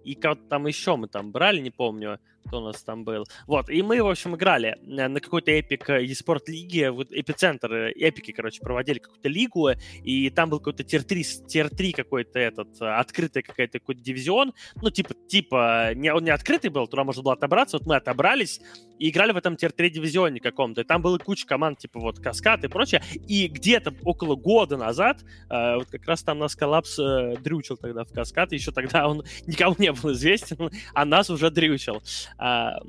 и 0.04 0.16
как 0.16 0.50
там 0.50 0.68
еще 0.68 0.98
мы 0.98 1.08
там 1.08 1.32
брали, 1.32 1.62
не 1.62 1.72
помню. 1.72 2.20
Кто 2.46 2.62
у 2.62 2.66
нас 2.66 2.82
там 2.84 3.04
был. 3.04 3.26
Вот, 3.48 3.70
и 3.70 3.82
мы, 3.82 4.02
в 4.02 4.08
общем, 4.08 4.36
играли 4.36 4.78
на 4.82 5.20
какой-то 5.20 5.52
Epic 5.52 5.90
eSport 5.90 6.44
лиге, 6.48 6.92
вот 6.92 7.12
эпицентр, 7.12 7.92
эпики, 7.96 8.32
короче, 8.32 8.60
проводили 8.62 9.00
какую-то 9.00 9.30
лигу, 9.30 9.70
и 10.04 10.30
там 10.30 10.50
был 10.50 10.60
какой-то 10.60 10.84
tier-3, 10.84 11.48
tier-3 11.48 11.94
какой-то 11.94 12.40
этот, 12.40 12.82
открытый 12.82 13.44
какой-то 13.44 13.80
какой-то 13.80 14.02
дивизион, 14.02 14.54
ну, 14.82 14.90
типа, 14.90 15.14
типа, 15.28 15.94
не, 15.96 16.14
он 16.14 16.24
не 16.24 16.32
открытый 16.32 16.70
был, 16.70 16.88
туда 16.88 17.04
можно 17.04 17.24
было 17.24 17.34
отобраться, 17.34 17.78
вот 17.78 17.88
мы 17.88 17.96
отобрались 17.96 18.62
и 18.98 19.10
играли 19.10 19.32
в 19.32 19.38
этом 19.38 19.56
тир-3 19.56 19.90
дивизионе 19.90 20.40
каком-то, 20.40 20.82
и 20.82 20.84
там 20.84 21.02
была 21.02 21.18
куча 21.18 21.46
команд, 21.46 21.80
типа, 21.80 22.00
вот, 22.00 22.20
Каскад 22.20 22.64
и 22.64 22.68
прочее, 22.68 23.02
и 23.28 23.48
где-то 23.48 23.94
около 24.04 24.36
года 24.36 24.78
назад, 24.78 25.22
э, 25.50 25.76
вот 25.76 25.90
как 25.90 26.06
раз 26.06 26.24
там 26.24 26.40
нас 26.40 26.56
коллапс 26.56 27.00
э, 27.00 27.36
дрючил 27.40 27.78
тогда 27.78 28.04
в 28.04 28.12
Каскад, 28.12 28.52
еще 28.52 28.72
тогда 28.72 29.08
он 29.08 29.24
никому 29.48 29.76
не 29.78 29.92
был 29.92 30.12
известен, 30.12 30.70
а 30.94 31.06
нас 31.06 31.30
уже 31.30 31.50
дрючил. 31.50 32.02
А, 32.38 32.80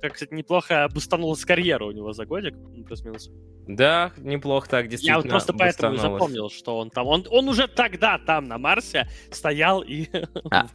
как, 0.00 0.14
кстати, 0.14 0.32
неплохо 0.34 0.88
бустанулась 0.92 1.44
карьера 1.44 1.84
у 1.84 1.90
него 1.90 2.12
за 2.12 2.26
годик, 2.26 2.54
плюс-минус. 2.86 3.30
Да, 3.66 4.12
неплохо 4.16 4.68
так, 4.68 4.88
действительно. 4.88 5.16
Я 5.16 5.22
вот 5.22 5.28
просто 5.28 5.52
поэтому 5.52 5.94
и 5.94 5.98
запомнил, 5.98 6.48
что 6.48 6.78
он 6.78 6.88
там. 6.90 7.06
Он, 7.06 7.26
он 7.30 7.48
уже 7.48 7.68
тогда 7.68 8.18
там, 8.18 8.46
на 8.46 8.56
Марсе, 8.58 9.08
стоял 9.30 9.82
и... 9.82 10.06
А, 10.50 10.66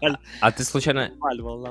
а 0.41 0.51
ты 0.51 0.63
случайно 0.63 1.11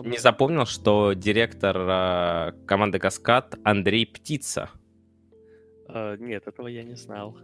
не 0.05 0.19
запомнил, 0.19 0.67
что 0.67 1.13
директор 1.13 1.77
э, 1.79 2.53
команды 2.67 2.99
Каскад 2.99 3.55
Андрей 3.63 4.07
Птица? 4.07 4.71
Uh, 5.89 6.17
нет, 6.19 6.47
этого 6.47 6.69
я 6.69 6.83
не 6.83 6.97
знал. 6.97 7.37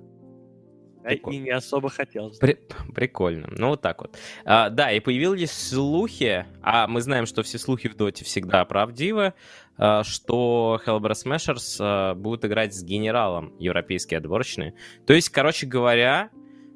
Прикольно. 1.02 1.36
И 1.36 1.40
не 1.40 1.50
особо 1.50 1.88
хотел. 1.88 2.32
При... 2.40 2.58
Прикольно. 2.94 3.48
Ну, 3.50 3.68
вот 3.68 3.82
так 3.82 4.00
вот. 4.00 4.16
А, 4.44 4.68
да, 4.70 4.90
и 4.92 5.00
появились 5.00 5.52
слухи, 5.52 6.46
а 6.62 6.86
мы 6.86 7.00
знаем, 7.00 7.26
что 7.26 7.42
все 7.42 7.58
слухи 7.58 7.88
в 7.88 7.96
Доте 7.96 8.24
всегда 8.24 8.64
правдивы, 8.64 9.34
а, 9.76 10.02
что 10.04 10.80
Hellbra 10.84 11.12
Smashers 11.12 11.76
а, 11.80 12.14
будут 12.14 12.44
играть 12.44 12.74
с 12.74 12.82
генералом 12.82 13.54
европейские 13.58 14.18
отборочные. 14.18 14.74
То 15.06 15.14
есть, 15.14 15.30
короче 15.30 15.66
говоря, 15.66 16.30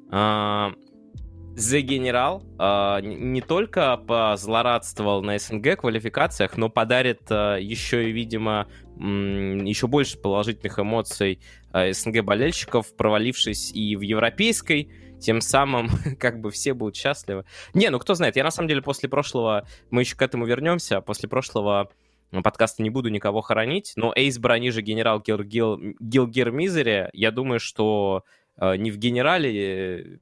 а, 0.09 0.73
The 1.55 1.81
General 1.83 2.41
э, 2.57 3.05
не 3.05 3.41
только 3.41 3.95
позлорадствовал 3.97 5.21
на 5.21 5.37
СНГ 5.37 5.77
квалификациях, 5.77 6.57
но 6.57 6.69
подарит 6.69 7.21
э, 7.29 7.59
еще 7.61 8.09
и, 8.09 8.11
видимо, 8.11 8.67
еще 8.97 9.87
больше 9.87 10.17
положительных 10.17 10.79
эмоций 10.79 11.39
э, 11.71 11.93
СНГ 11.93 12.23
болельщиков, 12.23 12.95
провалившись 12.95 13.71
и 13.71 13.95
в 13.95 14.01
европейской, 14.01 14.91
тем 15.19 15.41
самым 15.41 15.89
как 16.19 16.41
бы 16.41 16.49
все 16.49 16.73
будут 16.73 16.95
счастливы. 16.95 17.45
Не, 17.75 17.89
ну 17.89 17.99
кто 17.99 18.15
знает, 18.15 18.35
я 18.35 18.43
на 18.43 18.51
самом 18.51 18.67
деле 18.67 18.81
после 18.81 19.07
прошлого, 19.07 19.67
мы 19.91 20.01
еще 20.01 20.15
к 20.15 20.21
этому 20.23 20.45
вернемся, 20.45 21.01
после 21.01 21.29
прошлого 21.29 21.91
подкаста 22.43 22.81
не 22.81 22.89
буду 22.89 23.09
никого 23.09 23.41
хоронить, 23.41 23.93
но 23.95 24.11
Эйс 24.15 24.39
брони 24.39 24.71
же 24.71 24.81
генерал 24.81 25.21
Гилгир 25.21 25.77
Гил, 25.99 26.27
Гил, 26.27 26.51
Мизери, 26.51 27.09
я 27.13 27.29
думаю, 27.29 27.59
что 27.59 28.23
э, 28.57 28.75
не 28.77 28.89
в 28.89 28.97
генерале 28.97 30.19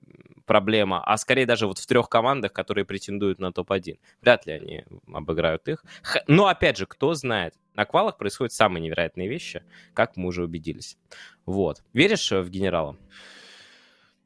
проблема, 0.52 1.02
а 1.06 1.16
скорее 1.16 1.46
даже 1.46 1.66
вот 1.66 1.78
в 1.78 1.88
трех 1.88 2.10
командах, 2.10 2.52
которые 2.52 2.84
претендуют 2.84 3.40
на 3.40 3.54
топ-1. 3.54 4.00
Вряд 4.22 4.46
ли 4.46 4.52
они 4.52 4.84
обыграют 5.08 5.66
их. 5.70 5.86
Но, 6.28 6.48
опять 6.48 6.76
же, 6.76 6.86
кто 6.86 7.14
знает, 7.14 7.54
на 7.74 7.86
квалах 7.86 8.18
происходят 8.18 8.52
самые 8.52 8.84
невероятные 8.84 9.30
вещи, 9.30 9.64
как 9.94 10.18
мы 10.18 10.28
уже 10.28 10.44
убедились. 10.44 10.98
Вот. 11.46 11.82
Веришь 11.94 12.30
в 12.32 12.50
генерала? 12.50 12.98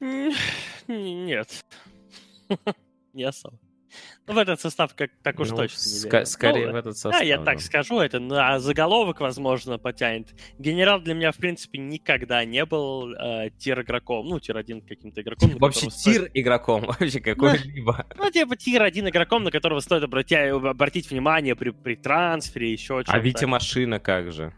Нет. 0.88 1.64
Не 3.12 3.22
особо. 3.22 3.56
Ну, 4.26 4.34
в 4.34 4.38
этот 4.38 4.60
состав 4.60 4.94
как, 4.94 5.10
так 5.22 5.38
уж 5.38 5.50
ну, 5.50 5.56
точно 5.56 5.78
ска- 5.78 6.24
Скорее 6.24 6.66
ну, 6.66 6.72
в 6.72 6.76
этот 6.76 6.96
состав. 6.96 7.12
Да, 7.12 7.20
я 7.20 7.38
так 7.38 7.60
скажу, 7.60 8.00
это 8.00 8.18
на 8.18 8.58
заголовок, 8.58 9.20
возможно, 9.20 9.78
потянет. 9.78 10.34
Генерал 10.58 11.00
для 11.00 11.14
меня, 11.14 11.32
в 11.32 11.36
принципе, 11.36 11.78
никогда 11.78 12.44
не 12.44 12.64
был 12.64 13.12
э, 13.14 13.50
tier-игроком, 13.58 14.26
ну, 14.26 14.40
tier-1 14.40 14.86
каким-то 14.86 15.20
игроком. 15.20 15.56
Вообще 15.58 15.88
tier-игроком, 15.88 16.84
вообще 16.86 17.20
какой-либо. 17.20 18.06
Ну, 18.16 18.30
типа 18.30 18.56
tier-1 18.56 19.10
игроком, 19.10 19.44
на 19.44 19.50
которого 19.50 19.80
стоит 19.80 20.02
обратить, 20.02 20.38
обратить 20.38 21.10
внимание 21.10 21.54
при, 21.54 21.70
при 21.70 21.94
трансфере, 21.94 22.72
еще 22.72 23.02
что-то. 23.02 23.12
А 23.12 23.18
Витя 23.18 23.44
Машина 23.44 24.00
как 24.00 24.32
же? 24.32 24.52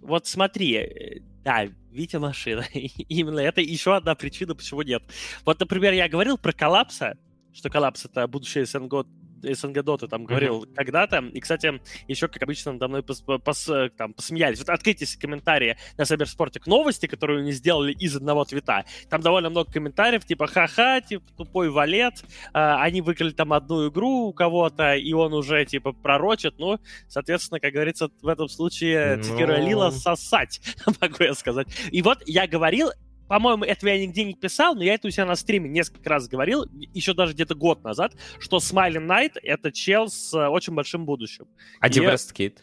Вот 0.00 0.26
смотри, 0.26 0.74
э, 0.74 1.20
да, 1.44 1.66
Витя 1.90 2.16
Машина. 2.16 2.64
Именно 2.72 3.40
это 3.40 3.60
еще 3.60 3.94
одна 3.94 4.14
причина, 4.14 4.54
почему 4.54 4.82
нет. 4.82 5.02
Вот, 5.44 5.60
например, 5.60 5.92
я 5.92 6.08
говорил 6.08 6.38
про 6.38 6.52
коллапса, 6.52 7.18
что 7.52 7.70
коллапс— 7.70 8.04
это 8.06 8.26
будущее 8.26 8.66
СНГ, 8.66 9.06
СНГ 9.42 9.82
Доты 9.82 10.08
там 10.08 10.24
говорил 10.24 10.64
mm-hmm. 10.64 10.74
когда-то. 10.74 11.18
И, 11.32 11.40
кстати, 11.40 11.80
еще, 12.08 12.28
как 12.28 12.42
обычно, 12.42 12.72
надо 12.72 12.88
мной 12.88 13.02
пос, 13.02 13.22
пос, 13.22 13.70
там, 13.96 14.12
посмеялись. 14.12 14.58
Вот 14.58 14.68
открытие 14.68 15.08
комментарии 15.18 15.76
на 15.96 16.04
Сайберспорте 16.04 16.60
к 16.60 16.66
новости, 16.66 17.06
которую 17.06 17.40
они 17.40 17.52
сделали 17.52 17.92
из 17.92 18.16
одного 18.16 18.44
твита. 18.44 18.84
Там 19.08 19.20
довольно 19.20 19.50
много 19.50 19.72
комментариев, 19.72 20.24
типа 20.24 20.46
ха-ха, 20.46 21.00
типа 21.00 21.24
тупой 21.36 21.70
валет. 21.70 22.22
А, 22.52 22.82
они 22.82 23.00
выиграли 23.00 23.32
там 23.32 23.52
одну 23.52 23.88
игру 23.88 24.28
у 24.28 24.32
кого-то, 24.32 24.94
и 24.94 25.12
он 25.12 25.32
уже, 25.32 25.64
типа, 25.64 25.92
пророчит. 25.92 26.58
Ну, 26.58 26.78
соответственно, 27.08 27.60
как 27.60 27.72
говорится, 27.72 28.10
в 28.22 28.28
этом 28.28 28.48
случае 28.48 29.16
ну... 29.16 29.22
цитируя 29.22 29.60
Лила, 29.60 29.90
сосать, 29.90 30.60
могу 31.00 31.24
я 31.24 31.34
сказать. 31.34 31.68
И 31.90 32.02
вот 32.02 32.22
я 32.26 32.46
говорил, 32.46 32.90
по-моему, 33.30 33.62
этого 33.62 33.90
я 33.90 34.04
нигде 34.04 34.24
не 34.24 34.34
писал, 34.34 34.74
но 34.74 34.82
я 34.82 34.94
это 34.94 35.06
у 35.06 35.10
себя 35.12 35.24
на 35.24 35.36
стриме 35.36 35.70
несколько 35.70 36.10
раз 36.10 36.26
говорил, 36.26 36.64
еще 36.72 37.14
даже 37.14 37.32
где-то 37.32 37.54
год 37.54 37.84
назад, 37.84 38.12
что 38.40 38.56
Smiling 38.56 39.06
Knight— 39.06 39.34
это 39.44 39.70
чел 39.70 40.08
с 40.08 40.34
э, 40.34 40.48
очень 40.48 40.74
большим 40.74 41.06
будущим. 41.06 41.46
А 41.78 41.86
И... 41.86 41.90
Depressed 41.92 42.34
Kid? 42.34 42.58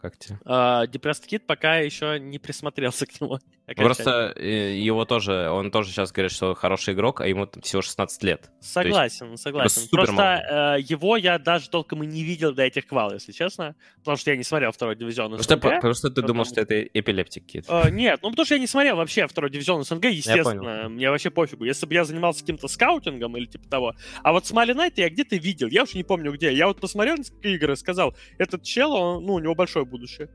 Как 0.00 0.16
тебе? 0.16 0.38
Uh, 0.46 0.90
Depressed 0.90 1.28
Kid 1.28 1.40
пока 1.40 1.80
еще 1.80 2.18
не 2.18 2.38
присмотрелся 2.38 3.04
к 3.04 3.20
нему. 3.20 3.38
Просто 3.76 4.32
э, 4.36 4.76
его 4.76 5.04
тоже, 5.06 5.48
он 5.50 5.70
тоже 5.70 5.90
сейчас 5.90 6.12
говорит, 6.12 6.32
что 6.32 6.54
хороший 6.54 6.92
игрок, 6.92 7.22
а 7.22 7.26
ему 7.26 7.48
всего 7.62 7.80
16 7.80 8.22
лет. 8.22 8.50
Согласен, 8.60 9.32
есть, 9.32 9.42
согласен. 9.42 9.88
Просто 9.90 10.76
э, 10.78 10.82
его 10.82 11.16
я 11.16 11.38
даже 11.38 11.70
толком 11.70 12.02
и 12.02 12.06
не 12.06 12.22
видел 12.24 12.52
до 12.52 12.62
этих 12.62 12.86
квал, 12.86 13.12
если 13.14 13.32
честно. 13.32 13.74
Потому 13.98 14.18
что 14.18 14.30
я 14.30 14.36
не 14.36 14.44
смотрел 14.44 14.70
второй 14.72 14.96
дивизион 14.96 15.38
СНГ. 15.38 15.48
Потому 15.48 15.60
что, 15.60 15.76
потому 15.76 15.94
что 15.94 16.10
ты 16.10 16.22
думал, 16.22 16.44
что 16.44 16.60
это 16.60 16.82
эпилептик. 16.82 17.44
Э, 17.68 17.90
нет, 17.90 18.20
ну 18.22 18.30
потому 18.30 18.44
что 18.44 18.54
я 18.54 18.60
не 18.60 18.66
смотрел 18.66 18.96
вообще 18.96 19.26
второй 19.26 19.50
дивизион 19.50 19.82
СНГ, 19.84 20.04
естественно. 20.06 20.88
Мне 20.90 21.10
вообще 21.10 21.30
пофигу. 21.30 21.64
Если 21.64 21.86
бы 21.86 21.94
я 21.94 22.04
занимался 22.04 22.40
каким-то 22.40 22.68
скаутингом 22.68 23.36
или 23.36 23.46
типа 23.46 23.68
того. 23.68 23.94
А 24.22 24.32
вот 24.32 24.46
Смайли 24.46 24.74
Найт 24.74 24.98
я 24.98 25.08
где-то 25.08 25.36
видел, 25.36 25.68
я 25.68 25.84
уж 25.84 25.94
не 25.94 26.04
помню 26.04 26.32
где. 26.32 26.52
Я 26.52 26.66
вот 26.66 26.80
посмотрел 26.80 27.16
несколько 27.16 27.48
игр 27.48 27.72
и 27.72 27.76
сказал, 27.76 28.14
этот 28.38 28.62
чел, 28.62 28.92
он, 28.92 29.24
ну, 29.24 29.34
у 29.34 29.38
него 29.38 29.54
большое 29.54 29.86
будущее. 29.86 30.28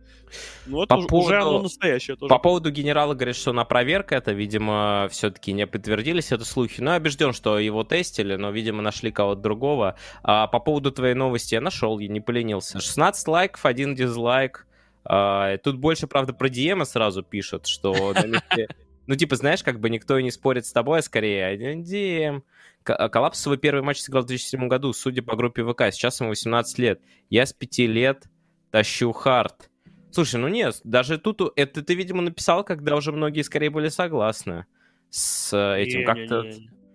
Ну 0.66 0.78
вот 0.78 0.90
По 0.90 0.96
уже, 0.96 1.08
поводу... 1.08 1.28
уже 1.28 1.42
оно 1.42 1.62
настоящее 1.62 2.16
тоже. 2.16 2.30
По 2.30 2.40
поводу 2.40 2.72
генерала 2.72 3.16
говорит, 3.20 3.36
что 3.36 3.54
на 3.54 3.66
проверка 3.66 4.16
это, 4.16 4.32
видимо, 4.32 5.08
все-таки 5.12 5.52
не 5.54 5.68
подтвердились 5.68 6.32
это 6.32 6.46
слухи. 6.46 6.82
Но 6.82 6.92
я 6.92 6.98
убежден, 6.98 7.34
что 7.34 7.60
его 7.60 7.84
тестили, 7.84 8.36
но, 8.36 8.50
видимо, 8.52 8.82
нашли 8.82 9.12
кого-то 9.12 9.42
другого. 9.42 9.96
А 10.24 10.48
по 10.48 10.60
поводу 10.60 10.92
твоей 10.92 11.14
новости 11.14 11.56
я 11.56 11.62
нашел, 11.62 12.00
я 12.00 12.08
не 12.08 12.22
поленился. 12.22 12.80
16 12.80 13.28
лайков, 13.28 13.66
один 13.66 13.96
дизлайк. 13.96 14.66
А, 15.04 15.58
тут 15.58 15.78
больше, 15.78 16.08
правда, 16.08 16.34
про 16.34 16.50
Диема 16.50 16.86
сразу 16.86 17.24
пишут, 17.24 17.68
что 17.68 18.14
Ну, 19.08 19.16
типа, 19.16 19.36
знаешь, 19.36 19.64
как 19.64 19.80
бы 19.80 19.90
никто 19.90 20.20
и 20.20 20.24
не 20.24 20.30
спорит 20.30 20.68
с 20.68 20.72
тобой, 20.72 21.00
а 21.00 21.02
скорее, 21.02 21.76
Дием. 21.82 22.44
Коллапс 22.84 23.40
свой 23.40 23.58
первый 23.58 23.82
матч 23.82 24.02
сыграл 24.02 24.24
в 24.24 24.28
2007 24.28 24.68
году, 24.68 24.94
судя 24.94 25.22
по 25.22 25.36
группе 25.36 25.64
ВК. 25.64 25.92
Сейчас 25.92 26.20
ему 26.20 26.30
18 26.30 26.78
лет. 26.78 27.02
Я 27.30 27.46
с 27.46 27.54
5 27.54 27.80
лет 27.80 28.26
тащу 28.72 29.12
хард. 29.12 29.69
Слушай, 30.12 30.40
ну 30.40 30.48
нет, 30.48 30.80
даже 30.84 31.18
тут 31.18 31.42
это 31.56 31.84
ты, 31.84 31.94
видимо, 31.96 32.22
написал, 32.22 32.64
когда 32.64 32.96
уже 32.96 33.12
многие 33.12 33.42
скорее 33.42 33.70
были 33.70 33.90
согласны 33.90 34.66
с 35.10 35.54
э, 35.54 35.82
этим. 35.82 36.06
Как-то... 36.06 36.46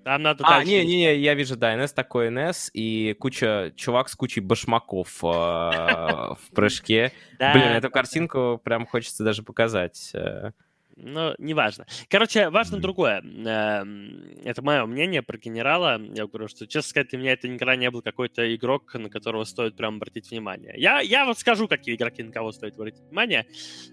Там 0.04 0.20
надо 0.20 0.44
а, 0.46 0.62
не-не-не, 0.62 1.16
я 1.16 1.34
вижу, 1.34 1.56
да, 1.56 1.74
НС 1.74 1.94
такой 1.94 2.28
НС, 2.28 2.70
и 2.74 3.16
куча, 3.18 3.72
чувак 3.74 4.10
с 4.10 4.14
кучей 4.14 4.40
башмаков 4.40 5.24
э, 5.24 5.26
в 5.26 6.38
прыжке. 6.54 7.12
Блин, 7.38 7.68
эту 7.68 7.90
картинку 7.90 8.60
прям 8.62 8.86
хочется 8.86 9.24
даже 9.24 9.42
показать. 9.42 10.12
Ну, 10.96 11.34
неважно. 11.38 11.86
Короче, 12.08 12.50
важно 12.50 12.78
другое. 12.78 13.20
Эм, 13.20 14.22
это 14.44 14.62
мое 14.62 14.86
мнение 14.86 15.22
про 15.22 15.38
генерала. 15.38 16.00
Я 16.14 16.26
говорю, 16.26 16.48
что, 16.48 16.66
честно 16.66 16.88
сказать, 16.88 17.08
для 17.08 17.18
меня 17.18 17.32
это 17.32 17.48
никогда 17.48 17.74
не 17.74 17.90
был 17.90 18.02
какой-то 18.02 18.54
игрок, 18.54 18.94
на 18.94 19.10
которого 19.10 19.44
стоит 19.44 19.76
прям 19.76 19.96
обратить 19.96 20.30
внимание. 20.30 20.74
Я, 20.76 21.00
я 21.00 21.24
вот 21.24 21.38
скажу, 21.38 21.66
какие 21.66 21.96
игроки 21.96 22.22
на 22.22 22.32
кого 22.32 22.52
стоит 22.52 22.74
обратить 22.74 23.02
внимание. 23.02 23.46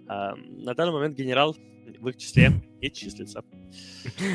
Эм, 0.08 0.64
на 0.64 0.76
данный 0.76 0.94
момент 0.94 1.18
генерал 1.18 1.56
в 2.00 2.08
их 2.08 2.18
числе 2.18 2.52
не 2.82 2.92
числится. 2.92 3.44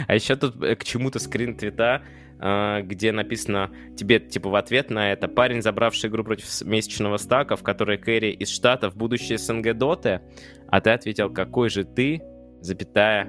А 0.08 0.14
еще 0.14 0.36
тут 0.36 0.62
э, 0.62 0.74
к 0.76 0.84
чему-то 0.84 1.18
скрин 1.18 1.56
твита, 1.56 2.02
э, 2.40 2.82
где 2.82 3.12
написано 3.12 3.70
тебе, 3.96 4.18
типа, 4.18 4.48
в 4.48 4.56
ответ 4.56 4.90
на 4.90 5.12
это 5.12 5.28
парень, 5.28 5.62
забравший 5.62 6.10
игру 6.10 6.24
против 6.24 6.62
месячного 6.62 7.16
стака, 7.16 7.56
в 7.56 7.62
которой 7.62 7.98
Кэрри 7.98 8.32
из 8.32 8.50
Штатов, 8.50 8.96
будущее 8.96 9.38
СНГ 9.38 9.74
Доты, 9.74 10.20
а 10.68 10.80
ты 10.80 10.90
ответил, 10.90 11.32
какой 11.32 11.70
же 11.70 11.84
ты 11.84 12.22
запятая, 12.60 13.28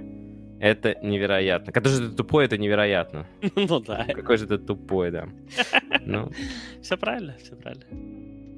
это 0.60 0.96
невероятно. 1.04 1.72
Когда 1.72 1.90
же 1.90 2.10
ты 2.10 2.16
тупой, 2.16 2.46
это 2.46 2.58
невероятно. 2.58 3.28
Ну 3.56 3.80
да. 3.80 4.06
Какой 4.06 4.38
же 4.38 4.48
ты 4.48 4.58
тупой, 4.58 5.12
да. 5.12 5.28
Ну. 6.06 6.32
Все 6.82 6.98
правильно, 6.98 7.36
все 7.42 7.56
правильно. 7.56 7.86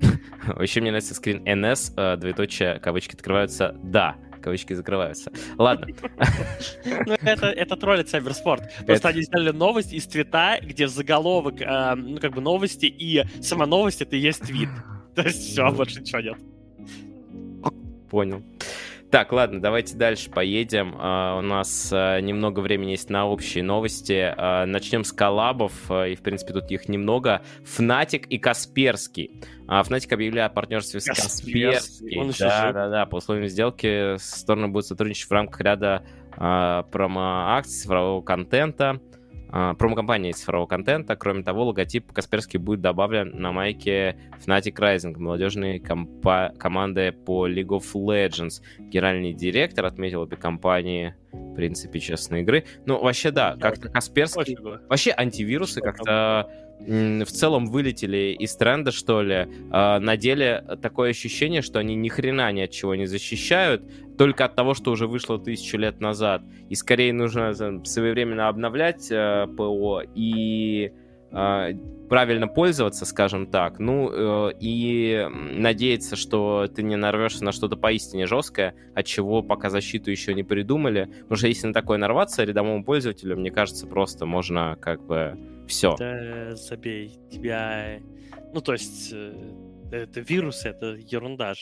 Еще 0.61 0.81
мне 0.81 0.91
нравится 0.91 1.13
скрин 1.13 1.43
NS, 1.45 1.93
э, 1.97 2.17
двоеточие, 2.17 2.79
кавычки 2.79 3.15
открываются, 3.15 3.75
да, 3.83 4.15
кавычки 4.41 4.73
закрываются. 4.73 5.31
Ладно. 5.57 5.87
Ну, 6.85 7.15
это, 7.21 7.47
это 7.47 7.75
троллит 7.75 8.07
Cybersport. 8.07 8.85
Просто 8.85 9.09
они 9.09 9.23
сделали 9.23 9.51
новость 9.51 9.93
из 9.93 10.07
твита, 10.07 10.59
где 10.61 10.87
заголовок, 10.87 11.61
э, 11.61 11.95
ну, 11.95 12.17
как 12.19 12.33
бы 12.33 12.41
новости, 12.41 12.85
и 12.85 13.23
сама 13.41 13.65
новость— 13.65 14.01
это 14.03 14.15
и 14.15 14.19
есть 14.19 14.41
твит. 14.43 14.69
То 15.15 15.23
есть 15.23 15.51
все, 15.51 15.69
больше 15.71 15.99
ничего 15.99 16.21
нет. 16.21 16.37
Понял. 18.09 18.41
Так, 19.11 19.31
ладно, 19.31 19.59
давайте 19.59 19.97
дальше 19.97 20.29
поедем. 20.29 20.93
Uh, 20.93 21.39
у 21.39 21.41
нас 21.41 21.91
uh, 21.91 22.21
немного 22.21 22.59
времени 22.59 22.91
есть 22.91 23.09
на 23.09 23.25
общие 23.27 23.63
новости. 23.63 24.35
Uh, 24.37 24.65
начнем 24.65 25.03
с 25.03 25.11
коллабов, 25.11 25.73
и, 25.89 26.13
в 26.13 26.21
принципе, 26.21 26.53
тут 26.53 26.69
их 26.69 26.87
немного. 26.87 27.41
Фнатик 27.65 28.27
и 28.27 28.37
Касперский. 28.37 29.41
Фнатик 29.67 30.13
объявляет 30.13 30.51
о 30.51 30.53
партнерстве 30.53 30.99
с 30.99 31.05
Касперским. 31.05 32.31
Да, 32.39 32.71
да, 32.71 32.89
да. 32.89 33.05
По 33.07 33.15
условиям 33.15 33.47
сделки 33.47 34.17
стороны 34.17 34.67
будут 34.67 34.85
сотрудничать 34.85 35.27
в 35.27 35.31
рамках 35.31 35.61
ряда 35.61 36.03
промо-акций, 36.35 37.81
цифрового 37.81 38.21
контента. 38.21 38.99
А, 39.51 39.73
промо-компании 39.73 40.31
цифрового 40.31 40.67
контента. 40.67 41.15
Кроме 41.15 41.43
того, 41.43 41.65
логотип 41.65 42.11
Касперский 42.11 42.59
будет 42.59 42.81
добавлен 42.81 43.31
на 43.33 43.51
майке 43.51 44.17
Fnatic 44.45 44.75
Rising, 44.75 45.17
молодежной 45.17 45.79
компа- 45.79 46.53
команды 46.57 47.11
по 47.11 47.47
League 47.47 47.69
of 47.69 47.85
Legends. 47.93 48.61
Генеральный 48.79 49.33
директор 49.33 49.85
отметил 49.85 50.21
обе 50.21 50.37
компании 50.37 51.15
в 51.31 51.55
принципе 51.55 51.99
честной 51.99 52.41
игры. 52.41 52.65
Ну, 52.85 53.01
вообще, 53.01 53.31
да, 53.31 53.55
как-то 53.59 53.89
Касперский... 53.89 54.57
Вообще 54.87 55.13
антивирусы 55.15 55.81
как-то 55.81 56.49
в 56.79 57.25
целом 57.25 57.67
вылетели 57.67 58.35
из 58.39 58.55
тренда, 58.55 58.91
что 58.91 59.21
ли. 59.21 59.47
А, 59.71 59.99
на 59.99 60.17
деле 60.17 60.63
такое 60.81 61.11
ощущение, 61.11 61.61
что 61.61 61.79
они 61.79 61.95
ни 61.95 62.09
хрена 62.09 62.51
ни 62.51 62.61
от 62.61 62.71
чего 62.71 62.95
не 62.95 63.05
защищают, 63.05 63.83
только 64.17 64.45
от 64.45 64.55
того, 64.55 64.73
что 64.73 64.91
уже 64.91 65.07
вышло 65.07 65.39
тысячу 65.39 65.77
лет 65.77 65.99
назад. 65.99 66.41
И 66.69 66.75
скорее 66.75 67.13
нужно 67.13 67.53
своевременно 67.85 68.47
обновлять 68.47 69.11
э, 69.11 69.47
ПО 69.57 70.01
и 70.15 70.85
э, 70.85 71.08
правильно 71.31 72.47
пользоваться, 72.47 73.05
скажем 73.05 73.47
так, 73.47 73.79
ну 73.79 74.09
э, 74.11 74.53
и 74.59 75.27
надеяться, 75.31 76.15
что 76.15 76.67
ты 76.67 76.81
не 76.81 76.95
нарвешься 76.95 77.45
на 77.45 77.51
что-то 77.51 77.77
поистине 77.77 78.25
жесткое, 78.25 78.73
от 78.95 79.05
чего 79.05 79.43
пока 79.43 79.69
защиту 79.69 80.09
еще 80.09 80.33
не 80.33 80.43
придумали. 80.43 81.09
Потому 81.21 81.37
что 81.37 81.47
если 81.47 81.67
на 81.67 81.73
такое 81.73 81.97
нарваться 81.97 82.43
рядовому 82.43 82.83
пользователю, 82.83 83.37
мне 83.37 83.51
кажется, 83.51 83.85
просто 83.85 84.25
можно 84.25 84.77
как 84.81 85.05
бы 85.05 85.37
все. 85.67 85.95
Да, 85.97 86.55
забей, 86.55 87.19
тебя... 87.31 87.99
Ну, 88.53 88.61
то 88.61 88.73
есть, 88.73 89.11
э, 89.13 89.33
это 89.91 90.19
вирус, 90.21 90.65
это 90.65 90.95
ерунда. 90.95 91.53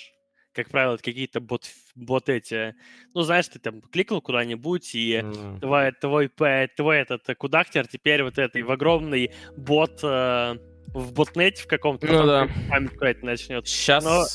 Как 0.58 0.70
правило, 0.70 0.96
это 0.96 1.04
какие-то 1.04 1.40
бот, 1.40 1.66
бот 1.94 2.30
эти... 2.30 2.74
Ну, 3.14 3.22
знаешь, 3.22 3.48
ты 3.48 3.60
там 3.60 3.80
кликнул 3.80 4.22
куда-нибудь, 4.22 4.96
и 4.96 5.20
mm. 5.24 5.60
твой, 5.60 5.92
твой, 5.92 6.68
твой 6.76 6.98
этот 6.98 7.28
кудахтер 7.38 7.86
теперь 7.86 8.24
вот 8.24 8.40
этой 8.40 8.64
в 8.64 8.72
огромный 8.72 9.32
бот 9.56 10.00
э, 10.02 10.56
в 10.88 11.14
ботнете 11.14 11.62
в 11.62 11.68
каком-то, 11.68 12.08
ну, 12.08 12.26
да. 12.26 12.50
память 12.72 13.22
начнет. 13.22 13.68
Сейчас 13.68 14.04
Но 14.04 14.26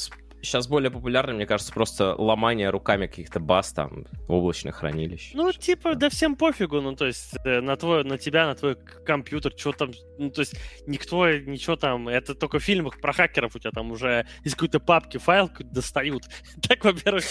Сейчас 0.43 0.67
более 0.67 0.91
популярно, 0.91 1.35
мне 1.35 1.47
кажется, 1.47 1.73
просто 1.73 2.15
ломание 2.17 2.71
руками 2.71 3.07
каких-то 3.07 3.39
баз 3.39 3.73
там, 3.73 4.07
облачных 4.29 4.77
хранилищ. 4.77 5.31
Ну, 5.35 5.53
типа, 5.53 5.95
да 5.95 6.11
всем 6.11 6.37
пофигу, 6.37 6.81
ну, 6.81 6.97
то 6.97 7.07
есть, 7.07 7.35
э, 7.45 7.61
на 7.61 7.77
твой, 7.77 8.03
на 8.03 8.19
тебя, 8.19 8.47
на 8.47 8.55
твой 8.55 8.77
компьютер, 8.77 9.53
что 9.57 9.73
там, 9.73 9.93
ну, 10.19 10.31
то 10.31 10.41
есть, 10.41 10.55
никто, 10.87 11.31
ничего 11.31 11.77
там, 11.77 12.09
это 12.09 12.35
только 12.35 12.59
в 12.59 12.65
фильмах 12.65 13.01
про 13.01 13.13
хакеров 13.13 13.55
у 13.55 13.59
тебя 13.61 13.71
там 13.71 13.93
уже 13.93 14.27
из 14.43 14.55
какой-то 14.55 14.81
папки 14.81 15.19
файл 15.19 15.51
достают. 15.61 16.25
Так, 16.69 16.85
во-первых, 16.85 17.25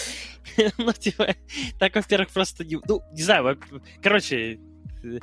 ну, 0.78 0.92
типа, 0.92 1.34
так, 1.78 1.94
во-первых, 1.94 2.30
просто, 2.30 2.64
ну, 2.64 3.02
не 3.12 3.22
знаю, 3.22 3.58
короче, 4.02 4.58
э, 5.04 5.18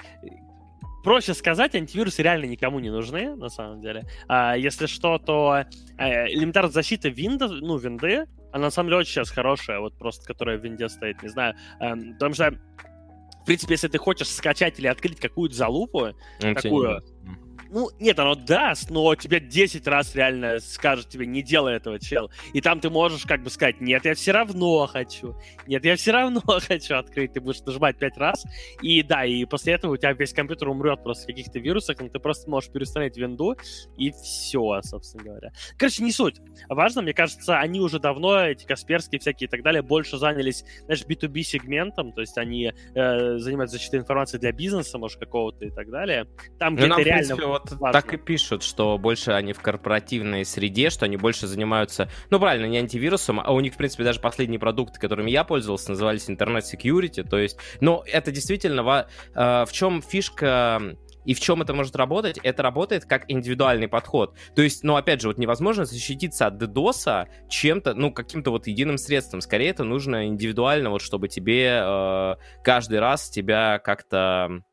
проще 1.03 1.33
сказать, 1.33 1.75
антивирусы 1.75 2.23
реально 2.23 2.45
никому 2.45 2.79
не 2.79 2.89
нужны, 2.89 3.35
на 3.35 3.49
самом 3.49 3.81
деле. 3.81 4.05
А, 4.27 4.55
если 4.55 4.85
что, 4.85 5.17
то 5.17 5.63
а, 5.97 6.27
элементарная 6.27 6.71
защита 6.71 7.09
Windows, 7.09 7.59
ну, 7.61 7.77
винды, 7.77 8.25
она 8.51 8.65
на 8.65 8.71
самом 8.71 8.89
деле 8.89 8.99
очень 8.99 9.11
сейчас 9.11 9.29
хорошая, 9.29 9.79
вот 9.79 9.97
просто, 9.97 10.25
которая 10.25 10.57
в 10.57 10.63
винде 10.63 10.89
стоит, 10.89 11.21
не 11.21 11.29
знаю. 11.29 11.55
А, 11.79 11.95
потому 11.95 12.33
что, 12.33 12.51
в 13.41 13.45
принципе, 13.45 13.73
если 13.73 13.87
ты 13.87 13.97
хочешь 13.97 14.29
скачать 14.29 14.79
или 14.79 14.87
открыть 14.87 15.19
какую-то 15.19 15.55
залупу, 15.55 16.09
такую, 16.39 17.01
ну, 17.71 17.89
нет, 17.99 18.17
оно 18.19 18.35
даст, 18.35 18.89
но 18.89 19.13
тебе 19.15 19.39
10 19.39 19.85
раз 19.87 20.15
реально 20.15 20.59
скажет 20.59 21.09
тебе, 21.09 21.25
не 21.25 21.41
делай 21.41 21.75
этого, 21.75 21.99
чел. 21.99 22.31
И 22.53 22.61
там 22.61 22.79
ты 22.79 22.89
можешь 22.89 23.25
как 23.25 23.43
бы 23.43 23.49
сказать, 23.49 23.79
нет, 23.79 24.05
я 24.05 24.15
все 24.15 24.31
равно 24.31 24.87
хочу. 24.87 25.35
Нет, 25.67 25.85
я 25.85 25.95
все 25.95 26.11
равно 26.11 26.41
хочу 26.67 26.95
открыть. 26.95 27.33
Ты 27.33 27.41
будешь 27.41 27.61
нажимать 27.61 27.97
5 27.97 28.17
раз. 28.17 28.43
И 28.81 29.03
да, 29.03 29.25
и 29.25 29.45
после 29.45 29.73
этого 29.73 29.93
у 29.93 29.97
тебя 29.97 30.13
весь 30.13 30.33
компьютер 30.33 30.69
умрет 30.69 31.03
просто 31.03 31.23
в 31.23 31.27
каких-то 31.27 31.59
вирусах, 31.59 31.99
но 31.99 32.09
ты 32.09 32.19
просто 32.19 32.49
можешь 32.49 32.71
переустановить 32.71 33.17
винду, 33.17 33.55
и 33.97 34.11
все, 34.11 34.81
собственно 34.83 35.23
говоря. 35.23 35.51
Короче, 35.77 36.03
не 36.03 36.11
суть. 36.11 36.41
Важно, 36.67 37.01
мне 37.01 37.13
кажется, 37.13 37.59
они 37.59 37.79
уже 37.79 37.99
давно, 37.99 38.45
эти 38.45 38.65
Касперские 38.65 39.19
всякие 39.19 39.47
и 39.47 39.49
так 39.49 39.61
далее, 39.63 39.81
больше 39.81 40.17
занялись, 40.17 40.63
знаешь, 40.85 41.03
B2B 41.05 41.41
сегментом, 41.41 42.11
то 42.13 42.21
есть 42.21 42.37
они 42.37 42.71
э, 42.95 43.37
занимаются 43.37 43.77
защитой 43.77 43.99
информации 43.99 44.37
для 44.37 44.51
бизнеса, 44.51 44.97
может, 44.97 45.19
какого-то 45.19 45.65
и 45.65 45.69
так 45.69 45.89
далее. 45.89 46.27
Там, 46.57 46.75
ну, 46.75 46.85
где-то 46.85 47.01
реально... 47.01 47.35
Принципе, 47.35 47.58
вот 47.63 47.79
Важно. 47.79 48.01
так 48.01 48.13
и 48.13 48.17
пишут, 48.17 48.63
что 48.63 48.97
больше 48.97 49.31
они 49.31 49.53
в 49.53 49.61
корпоративной 49.61 50.45
среде, 50.45 50.89
что 50.89 51.05
они 51.05 51.17
больше 51.17 51.47
занимаются, 51.47 52.09
ну 52.29 52.39
правильно, 52.39 52.65
не 52.65 52.77
антивирусом, 52.77 53.39
а 53.39 53.51
у 53.51 53.59
них, 53.59 53.73
в 53.73 53.77
принципе, 53.77 54.03
даже 54.03 54.19
последние 54.19 54.59
продукты, 54.59 54.99
которыми 54.99 55.31
я 55.31 55.43
пользовался, 55.43 55.91
назывались 55.91 56.29
интернет-секьюрити, 56.29 57.23
то 57.23 57.37
есть, 57.37 57.57
но 57.81 58.03
это 58.05 58.31
действительно, 58.31 58.83
в, 58.83 59.07
э, 59.35 59.65
в 59.65 59.71
чем 59.71 60.01
фишка 60.01 60.95
и 61.25 61.33
в 61.33 61.39
чем 61.39 61.61
это 61.61 61.73
может 61.73 61.95
работать? 61.95 62.39
Это 62.41 62.63
работает 62.63 63.05
как 63.05 63.25
индивидуальный 63.27 63.87
подход. 63.87 64.35
То 64.55 64.61
есть, 64.61 64.83
ну, 64.83 64.95
опять 64.95 65.21
же, 65.21 65.27
вот 65.27 65.37
невозможно 65.37 65.85
защититься 65.85 66.47
от 66.47 66.61
DDoS 66.61 67.27
чем-то, 67.49 67.93
ну, 67.93 68.11
каким-то 68.11 68.51
вот 68.51 68.65
единым 68.67 68.97
средством. 68.97 69.41
Скорее, 69.41 69.69
это 69.69 69.83
нужно 69.83 70.27
индивидуально, 70.27 70.89
вот 70.89 71.01
чтобы 71.01 71.27
тебе 71.27 71.81
э, 71.83 72.35
каждый 72.63 72.99
раз 72.99 73.29
тебя 73.29 73.79
как-то 73.79 74.63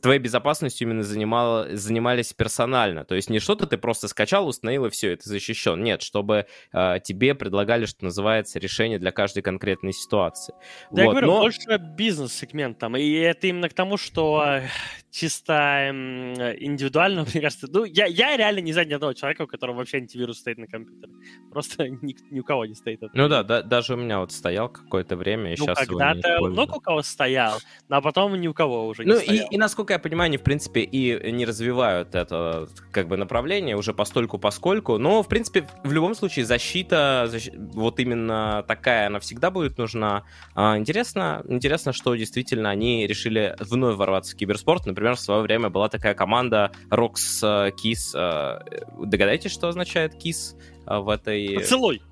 твоей 0.00 0.18
безопасностью 0.18 0.88
именно 0.88 1.02
занимало, 1.02 1.68
занимались 1.76 2.32
персонально. 2.32 3.04
То 3.04 3.14
есть 3.14 3.28
не 3.28 3.40
что-то 3.40 3.66
ты 3.66 3.76
просто 3.76 4.08
скачал, 4.08 4.48
установил 4.48 4.86
и 4.86 4.90
все, 4.90 5.12
это 5.12 5.28
защищен. 5.28 5.82
Нет, 5.82 6.02
чтобы 6.02 6.46
э, 6.72 6.96
тебе 7.04 7.34
предлагали, 7.34 7.84
что 7.84 8.04
называется, 8.04 8.58
решение 8.58 8.98
для 8.98 9.12
каждой 9.12 9.42
конкретной 9.42 9.92
ситуации. 9.92 10.54
Да, 10.90 10.90
вот, 10.90 10.98
я 11.02 11.10
говорю, 11.10 11.26
но... 11.26 11.40
больше 11.40 11.78
бизнес-сегмент 11.78 12.78
там. 12.78 12.96
И 12.96 13.12
это 13.12 13.48
именно 13.48 13.68
к 13.68 13.74
тому, 13.74 13.96
что 13.96 14.62
чисто 15.10 15.90
индивидуально, 15.90 17.24
мне 17.32 17.40
кажется, 17.40 17.66
ну, 17.70 17.84
я, 17.84 18.06
я 18.06 18.36
реально 18.36 18.60
не 18.60 18.72
знаю 18.72 18.88
ни 18.88 18.92
одного 18.94 19.12
человека, 19.12 19.42
у 19.42 19.46
которого 19.46 19.76
вообще 19.76 19.98
антивирус 19.98 20.38
стоит 20.38 20.58
на 20.58 20.66
компьютере. 20.66 21.12
Просто 21.52 21.88
ни, 22.02 22.16
ни 22.30 22.40
у 22.40 22.44
кого 22.44 22.64
не 22.66 22.74
стоит. 22.74 23.00
Ну 23.12 23.28
да, 23.28 23.42
да, 23.42 23.62
даже 23.62 23.94
у 23.94 23.96
меня 23.96 24.20
вот 24.20 24.32
стоял 24.32 24.68
какое-то 24.68 25.16
время, 25.16 25.52
и 25.52 25.56
ну, 25.58 25.66
сейчас 25.66 25.78
когда-то 25.78 26.40
много 26.40 26.74
у 26.74 26.80
кого 26.80 27.02
стоял, 27.02 27.58
а 27.88 28.00
потом 28.00 28.40
ни 28.40 28.48
у 28.48 28.54
кого 28.54 28.86
уже 28.86 29.04
ну, 29.04 29.14
не 29.14 29.20
стоял. 29.20 29.48
И, 29.49 29.49
и, 29.50 29.58
насколько 29.58 29.92
я 29.92 29.98
понимаю, 29.98 30.26
они, 30.26 30.36
в 30.36 30.42
принципе, 30.42 30.80
и 30.80 31.32
не 31.32 31.44
развивают 31.44 32.14
это 32.14 32.68
как 32.92 33.08
бы 33.08 33.16
направление 33.16 33.76
уже 33.76 33.92
постольку 33.92 34.38
поскольку, 34.38 34.98
но, 34.98 35.22
в 35.22 35.28
принципе, 35.28 35.68
в 35.82 35.92
любом 35.92 36.14
случае 36.14 36.44
защита, 36.44 37.26
защ... 37.28 37.50
вот 37.54 37.98
именно 37.98 38.64
такая, 38.66 39.08
она 39.08 39.18
всегда 39.20 39.50
будет 39.50 39.78
нужна. 39.78 40.24
А, 40.54 40.78
интересно, 40.78 41.42
интересно, 41.48 41.92
что 41.92 42.14
действительно 42.14 42.70
они 42.70 43.06
решили 43.06 43.56
вновь 43.58 43.96
ворваться 43.96 44.34
в 44.34 44.38
киберспорт, 44.38 44.86
например, 44.86 45.16
в 45.16 45.20
свое 45.20 45.42
время 45.42 45.68
была 45.68 45.88
такая 45.88 46.14
команда 46.14 46.72
Rox 46.90 47.14
э, 47.42 47.70
Kiss. 47.70 48.16
Э, 48.16 48.60
догадайтесь, 49.04 49.50
что 49.50 49.68
означает 49.68 50.14
Kiss 50.14 50.56
э, 50.86 50.98
в 50.98 51.08
этой... 51.08 51.54
Поцелуй! 51.54 52.02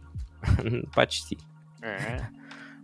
Почти. 0.94 1.38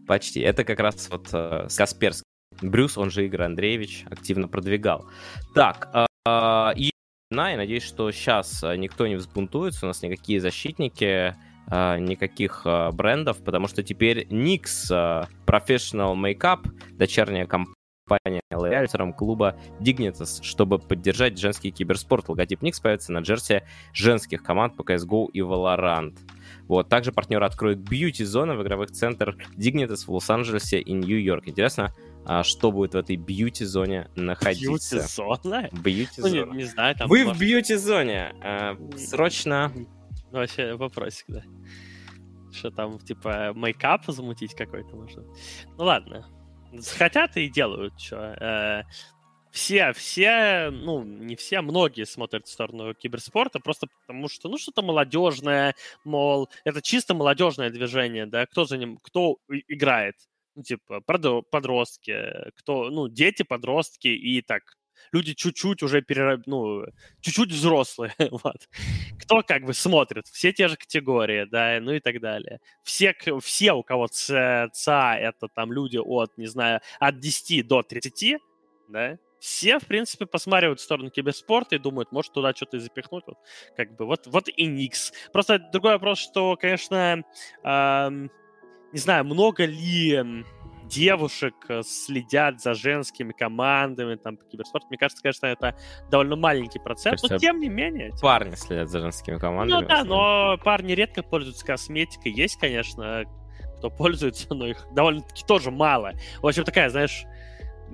Почти. 0.07 0.41
Это 0.41 0.65
как 0.65 0.81
раз 0.81 1.09
вот 1.11 1.29
Касперский. 1.31 2.25
Брюс, 2.63 2.99
он 2.99 3.11
же 3.11 3.25
Игорь 3.27 3.43
Андреевич, 3.43 4.05
активно 4.11 4.49
продвигал. 4.49 5.07
Так, 5.55 5.89
и 5.95 6.91
я 7.31 7.57
надеюсь, 7.57 7.83
что 7.83 8.11
сейчас 8.13 8.63
никто 8.77 9.07
не 9.07 9.17
взбунтуется, 9.17 9.87
у 9.87 9.89
нас 9.89 10.03
никакие 10.03 10.41
защитники, 10.41 11.35
никаких 11.67 12.67
брендов, 12.93 13.43
потому 13.43 13.69
что 13.69 13.83
теперь 13.83 14.27
Nix 14.29 15.27
Professional 15.47 16.15
Makeup, 16.15 16.61
дочерняя 16.93 17.47
компания, 17.47 17.75
компания 18.07 18.43
лояльтером 18.51 19.13
клуба 19.13 19.57
Dignitas, 19.81 20.43
чтобы 20.43 20.79
поддержать 20.79 21.39
женский 21.39 21.71
киберспорт. 21.71 22.29
Логотип 22.29 22.61
Никс 22.63 22.79
появится 22.81 23.13
на 23.13 23.21
джерси 23.21 23.63
женских 23.93 24.43
команд 24.43 24.77
по 24.77 24.83
CSGO 24.83 25.29
и 25.33 25.41
Valorant. 25.41 26.15
Вот. 26.69 26.89
Также 26.89 27.13
партнеры 27.13 27.47
откроют 27.47 27.79
бьюти-зоны 27.79 28.57
в 28.57 28.63
игровых 28.63 28.91
центрах 28.91 29.37
Dignitas 29.57 30.05
в 30.07 30.11
Лос-Анджелесе 30.11 30.81
и 30.81 30.93
Нью-Йорк. 30.93 31.49
Интересно, 31.49 31.85
а 31.87 31.95
что 32.43 32.73
будет 32.73 32.95
в 32.95 32.97
этой 32.97 33.17
бьюти-зоне 33.17 34.11
находиться? 34.17 34.97
Бьюти-зона? 34.97 35.69
Бьюти-зона. 35.73 36.47
Ну, 36.47 36.53
не, 36.53 36.59
не 36.59 36.65
знаю, 36.65 36.95
там... 36.97 37.09
Вы 37.09 37.25
может... 37.25 37.37
в 37.37 37.41
бьюти-зоне! 37.41 38.35
А, 38.43 38.77
срочно 38.97 39.73
Ну, 39.75 40.39
вообще 40.39 40.75
вопросик, 40.75 41.27
да. 41.29 41.43
Что 42.53 42.71
там, 42.71 42.99
типа, 42.99 43.53
мейкап 43.55 44.05
замутить 44.07 44.55
какой-то 44.55 44.95
можно? 44.97 45.23
Ну 45.77 45.85
ладно. 45.85 46.27
Хотят 46.97 47.37
и 47.37 47.49
делают, 47.49 48.01
что. 48.01 48.17
Э, 48.17 48.83
все, 49.55 49.93
все, 49.93 50.71
ну, 50.73 51.05
не 51.05 51.37
все, 51.37 51.61
многие 51.61 52.07
смотрят 52.07 52.47
в 52.47 52.51
сторону 52.51 52.93
киберспорта 52.93 53.61
просто 53.61 53.87
потому, 54.01 54.29
что, 54.29 54.49
ну, 54.49 54.59
что-то 54.59 54.83
молодежное, 54.83 55.77
мол, 56.05 56.49
это 56.65 56.83
чисто 56.83 57.15
молодежное 57.15 57.71
движение, 57.71 58.27
да, 58.27 58.47
кто 58.47 58.65
за 58.65 58.79
ним, 58.79 58.99
кто 59.01 59.37
играет, 59.69 60.17
ну, 60.55 60.63
типа, 60.63 61.01
подростки, 61.01 62.51
кто, 62.57 62.91
ну, 62.91 63.09
дети, 63.09 63.43
подростки 63.43 64.09
и 64.09 64.43
так, 64.43 64.63
люди 65.13 65.35
чуть-чуть 65.35 65.83
уже, 65.83 66.03
перераб... 66.03 66.43
ну, 66.47 66.85
чуть-чуть 67.21 67.53
взрослые, 67.53 68.15
вот. 68.31 68.69
Кто 69.21 69.43
как 69.43 69.65
бы 69.65 69.75
смотрит, 69.75 70.27
все 70.27 70.53
те 70.53 70.69
же 70.69 70.77
категории, 70.77 71.47
да, 71.51 71.79
ну 71.81 71.93
и 71.93 72.01
так 72.01 72.21
далее. 72.21 72.61
Все, 72.83 73.15
все 73.41 73.73
у 73.73 73.83
кого 73.83 74.09
ЦА, 74.09 75.17
это 75.19 75.49
там 75.55 75.73
люди 75.73 75.99
от, 75.99 76.37
не 76.39 76.47
знаю, 76.47 76.81
от 77.01 77.19
10 77.21 77.67
до 77.67 77.83
30, 77.83 78.39
да, 78.89 79.19
все, 79.45 79.79
в 79.79 79.85
принципе, 79.85 80.25
посматривают 80.25 80.81
в 80.81 80.83
сторону 80.83 81.11
киберспорта 81.11 81.77
и 81.77 81.79
думают, 81.79 82.13
может, 82.13 82.33
туда 82.33 82.55
что-то 82.55 82.79
и 82.79 82.81
запихнуть. 82.81 83.25
Вот, 83.27 83.37
как 83.77 83.95
бы, 83.95 84.07
вот, 84.07 84.27
вот 84.27 84.49
и 84.49 84.65
Никс. 84.65 85.13
Просто 85.35 85.59
другой 85.59 85.93
вопрос, 85.93 86.19
что, 86.19 86.57
конечно, 86.57 87.23
э, 87.63 88.29
не 88.95 89.01
знаю, 89.01 89.25
много 89.25 89.65
ли 89.65 90.45
девушек 90.85 91.55
э, 91.69 91.83
следят 91.83 92.61
за 92.61 92.75
женскими 92.75 93.33
командами 93.33 94.15
там 94.15 94.37
по 94.37 94.45
киберспорту. 94.45 94.87
Мне 94.89 94.99
кажется, 94.99 95.21
конечно, 95.21 95.47
это 95.47 95.77
довольно 96.11 96.37
маленький 96.37 96.79
процент, 96.79 97.21
кажется, 97.21 97.35
но 97.35 97.39
тем 97.39 97.59
не 97.59 97.69
менее. 97.69 98.13
Парни 98.23 98.55
следят 98.55 98.89
за 98.89 99.01
женскими 99.01 99.37
командами. 99.39 99.81
Ну 99.81 99.89
да, 99.89 100.05
но 100.05 100.59
парни 100.63 100.93
редко 100.93 101.25
пользуются 101.25 101.67
косметикой. 101.67 102.33
Есть, 102.33 102.57
конечно, 102.61 103.25
кто 103.79 103.91
пользуется, 103.91 104.55
но 104.55 104.69
их 104.69 104.87
довольно-таки 104.93 105.45
тоже 105.45 105.73
мало. 105.73 106.13
В 106.41 106.47
общем, 106.47 106.63
такая, 106.63 106.89
знаешь, 106.89 107.25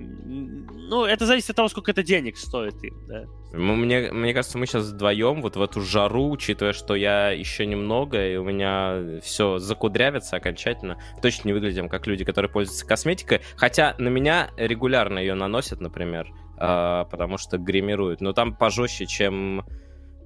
ну, 0.01 1.05
это 1.05 1.25
зависит 1.25 1.51
от 1.51 1.55
того, 1.55 1.69
сколько 1.69 1.91
это 1.91 2.03
денег 2.03 2.37
стоит 2.37 2.83
им, 2.83 3.07
да. 3.07 3.25
Мне, 3.53 4.11
мне 4.11 4.33
кажется, 4.33 4.57
мы 4.57 4.65
сейчас 4.65 4.87
вдвоем 4.87 5.41
вот 5.41 5.55
в 5.55 5.61
эту 5.61 5.81
жару, 5.81 6.29
учитывая, 6.29 6.73
что 6.73 6.95
я 6.95 7.31
еще 7.31 7.65
немного, 7.65 8.25
и 8.25 8.37
у 8.37 8.43
меня 8.43 9.19
все 9.21 9.57
закудрявится 9.57 10.37
окончательно, 10.37 10.97
точно 11.21 11.49
не 11.49 11.53
выглядим 11.53 11.89
как 11.89 12.07
люди, 12.07 12.23
которые 12.23 12.49
пользуются 12.49 12.85
косметикой. 12.85 13.41
Хотя 13.57 13.95
на 13.97 14.07
меня 14.07 14.51
регулярно 14.57 15.19
ее 15.19 15.33
наносят, 15.33 15.81
например, 15.81 16.27
э, 16.57 17.05
потому 17.11 17.37
что 17.37 17.57
гримируют. 17.57 18.21
Но 18.21 18.31
там 18.31 18.55
пожестче, 18.55 19.05
чем 19.05 19.65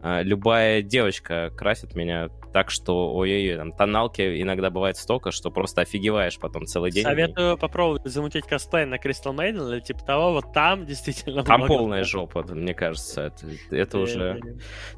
любая 0.06 0.82
девочка 0.82 1.52
красит 1.56 1.96
меня 1.96 2.30
так 2.56 2.72
что, 2.72 3.14
ой-ой-ой, 3.14 3.58
там 3.58 3.74
тоналки 3.74 4.42
иногда 4.42 4.70
бывает 4.70 4.96
столько, 4.96 5.32
что 5.32 5.52
просто 5.52 5.82
офигеваешь 5.82 6.40
потом 6.40 6.68
целый 6.68 6.90
день. 6.90 7.04
Советую 7.04 7.58
попробовать 7.58 8.06
замутить 8.06 8.46
косплей 8.46 8.86
на 8.86 8.96
Crystal 8.96 9.36
Maiden 9.36 9.74
или 9.74 9.82
типа 9.82 10.00
того, 10.06 10.32
вот 10.32 10.54
там 10.54 10.86
действительно 10.86 11.44
Там 11.44 11.60
много... 11.60 11.74
полная 11.74 12.06
жопа, 12.06 12.44
мне 12.44 12.74
кажется, 12.74 13.24
это, 13.24 13.76
это 13.76 14.00
уже... 14.00 14.40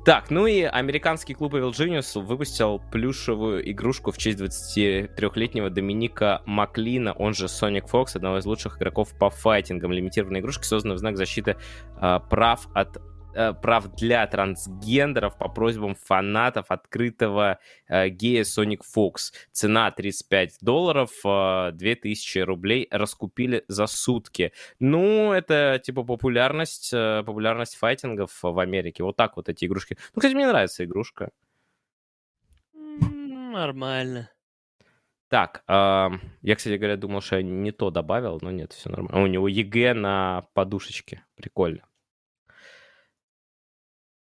Так, 0.05 0.29
ну 0.29 0.45
и 0.45 0.61
американский 0.61 1.33
клуб 1.33 1.55
Evil 1.55 1.71
Genius 1.71 2.21
выпустил 2.21 2.79
плюшевую 2.91 3.67
игрушку 3.71 4.11
в 4.11 4.19
честь 4.19 4.39
23-летнего 4.39 5.71
Доминика 5.71 6.43
Маклина, 6.45 7.13
он 7.13 7.33
же 7.33 7.45
Sonic 7.45 7.89
Fox, 7.91 8.09
одного 8.13 8.37
из 8.37 8.45
лучших 8.45 8.77
игроков 8.77 9.17
по 9.17 9.31
файтингам. 9.31 9.91
Лимитированная 9.91 10.41
игрушка, 10.41 10.63
созданная 10.63 10.97
в 10.97 10.99
знак 10.99 11.17
защиты 11.17 11.55
э, 11.99 12.19
прав 12.29 12.67
от 12.75 12.99
прав 13.62 13.95
для 13.95 14.26
трансгендеров 14.28 15.38
по 15.38 15.50
просьбам 15.50 15.95
фанатов 15.95 16.65
открытого 16.69 17.60
э, 17.88 18.10
гея 18.10 18.43
Sonic 18.43 18.82
Fox. 18.95 19.34
Цена 19.52 19.91
35 19.91 20.58
долларов, 20.62 21.12
э, 21.26 21.71
2000 21.73 22.39
рублей 22.39 22.88
раскупили 22.91 23.63
за 23.67 23.88
сутки. 23.88 24.52
Ну, 24.80 25.32
это 25.34 25.82
типа 25.84 26.04
популярность, 26.04 26.91
э, 26.93 27.23
популярность 27.26 27.76
файтингов 27.76 28.39
в 28.41 28.60
Америке. 28.60 29.04
Вот 29.04 29.15
так 29.15 29.38
вот 29.38 29.50
эти 29.50 29.65
игрушки. 29.65 29.97
Ну, 30.15 30.19
кстати, 30.19 30.36
мне 30.36 30.47
нравится 30.47 30.84
игрушка. 30.84 31.32
Нормально. 32.73 34.30
Так, 35.30 35.63
э, 35.67 36.10
я, 36.41 36.56
кстати 36.56 36.76
говоря, 36.76 36.95
думал, 36.95 37.21
что 37.21 37.38
я 37.38 37.43
не 37.43 37.71
то 37.71 37.89
добавил, 37.91 38.39
но 38.41 38.52
нет, 38.52 38.73
все 38.73 38.89
нормально. 38.89 39.17
А 39.17 39.23
у 39.23 39.28
него 39.28 39.47
ЕГЭ 39.47 39.93
на 39.93 40.47
подушечке. 40.54 41.23
Прикольно. 41.36 41.84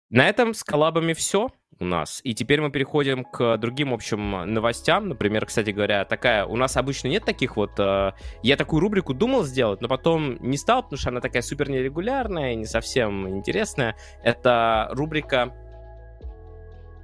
На 0.09 0.29
этом 0.29 0.53
с 0.53 0.63
коллабами 0.63 1.13
все 1.13 1.49
у 1.79 1.85
нас. 1.85 2.21
И 2.23 2.33
теперь 2.33 2.61
мы 2.61 2.71
переходим 2.71 3.23
к 3.23 3.57
другим 3.57 3.93
общим 3.93 4.53
новостям. 4.53 5.09
Например, 5.09 5.45
кстати 5.45 5.71
говоря, 5.71 6.05
такая... 6.05 6.45
У 6.45 6.55
нас 6.55 6.77
обычно 6.77 7.07
нет 7.07 7.25
таких 7.25 7.57
вот... 7.57 7.71
Э, 7.79 8.13
я 8.43 8.55
такую 8.55 8.79
рубрику 8.79 9.13
думал 9.13 9.43
сделать, 9.43 9.81
но 9.81 9.87
потом 9.87 10.37
не 10.41 10.57
стал, 10.57 10.83
потому 10.83 10.97
что 10.99 11.09
она 11.09 11.21
такая 11.21 11.41
супер 11.41 11.69
нерегулярная, 11.69 12.55
не 12.55 12.65
совсем 12.65 13.27
интересная. 13.27 13.95
Это 14.23 14.89
рубрика... 14.91 15.53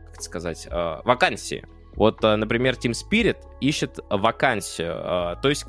Как 0.06 0.14
это 0.14 0.24
сказать? 0.24 0.68
Э, 0.70 1.02
вакансии. 1.04 1.66
Вот, 1.96 2.24
э, 2.24 2.36
например, 2.36 2.76
Team 2.76 2.94
Spirit 2.94 3.38
ищет 3.60 4.00
вакансию. 4.10 4.94
Э, 4.94 5.36
то 5.42 5.50
есть 5.50 5.66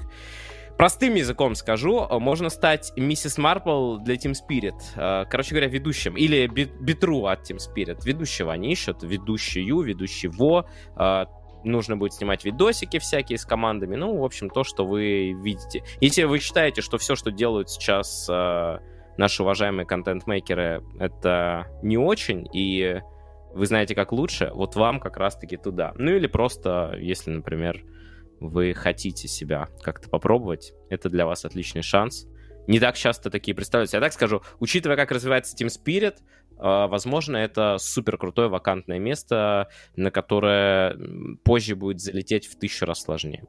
Простым 0.77 1.15
языком 1.15 1.55
скажу, 1.55 2.07
э, 2.09 2.19
можно 2.19 2.49
стать 2.49 2.93
миссис 2.97 3.39
Марпл 3.39 3.99
для 3.99 4.17
Team 4.17 4.33
Spirit. 4.33 4.75
Э, 4.97 5.25
короче 5.29 5.51
говоря, 5.51 5.69
ведущим. 5.69 6.17
Или 6.17 6.47
битру 6.47 7.27
от 7.27 7.49
Team 7.49 7.59
Spirit. 7.59 8.01
Ведущего 8.05 8.53
они 8.53 8.73
ищут, 8.73 9.03
ведущую, 9.03 9.81
ведущего. 9.81 10.67
Э, 10.97 11.27
нужно 11.65 11.97
будет 11.97 12.15
снимать 12.15 12.45
видосики 12.45 12.99
всякие 12.99 13.39
с 13.39 13.45
командами. 13.45 13.95
Ну, 13.97 14.19
в 14.19 14.25
общем, 14.25 14.51
то, 14.51 14.65
что 14.65 14.85
вы 14.85 15.33
видите. 15.33 15.85
Если 16.01 16.25
вы 16.25 16.41
считаете, 16.41 16.83
что 16.83 16.99
все, 16.99 17.15
что 17.15 17.31
делают 17.31 17.71
сейчас 17.71 18.29
наши 19.17 19.43
уважаемые 19.43 19.87
контент-мейкеры, 19.87 20.83
это 20.99 21.67
не 21.83 21.99
очень, 21.99 22.49
и 22.53 23.01
вы 23.55 23.67
знаете, 23.67 23.95
как 23.95 24.13
лучше, 24.13 24.51
вот 24.55 24.77
вам 24.77 24.99
как 24.99 25.17
раз-таки 25.17 25.57
туда. 25.57 25.93
Ну 25.97 26.11
или 26.11 26.27
просто, 26.27 26.97
если, 26.99 27.31
например, 27.31 27.85
вы 28.49 28.75
хотите 28.75 29.29
себя 29.29 29.69
как-то 29.83 30.09
попробовать, 30.09 30.73
это 30.91 31.09
для 31.09 31.27
вас 31.27 31.45
отличный 31.45 31.83
шанс. 31.83 32.27
Не 32.67 32.79
так 32.79 32.97
часто 32.97 33.31
такие 33.31 33.55
представляются. 33.55 33.97
Я 33.97 34.01
так 34.01 34.13
скажу, 34.13 34.43
учитывая, 34.61 34.97
как 34.97 35.11
развивается 35.11 35.57
Team 35.57 35.69
Spirit, 35.69 36.19
а, 36.59 36.87
возможно, 36.87 37.37
это 37.37 37.79
супер 37.79 38.17
крутое 38.19 38.49
вакантное 38.49 38.99
место, 38.99 39.69
на 39.97 40.11
которое 40.11 40.97
позже 41.45 41.75
будет 41.75 42.01
залететь 42.01 42.47
в 42.47 42.57
тысячу 42.59 42.87
раз 42.87 43.03
сложнее. 43.03 43.45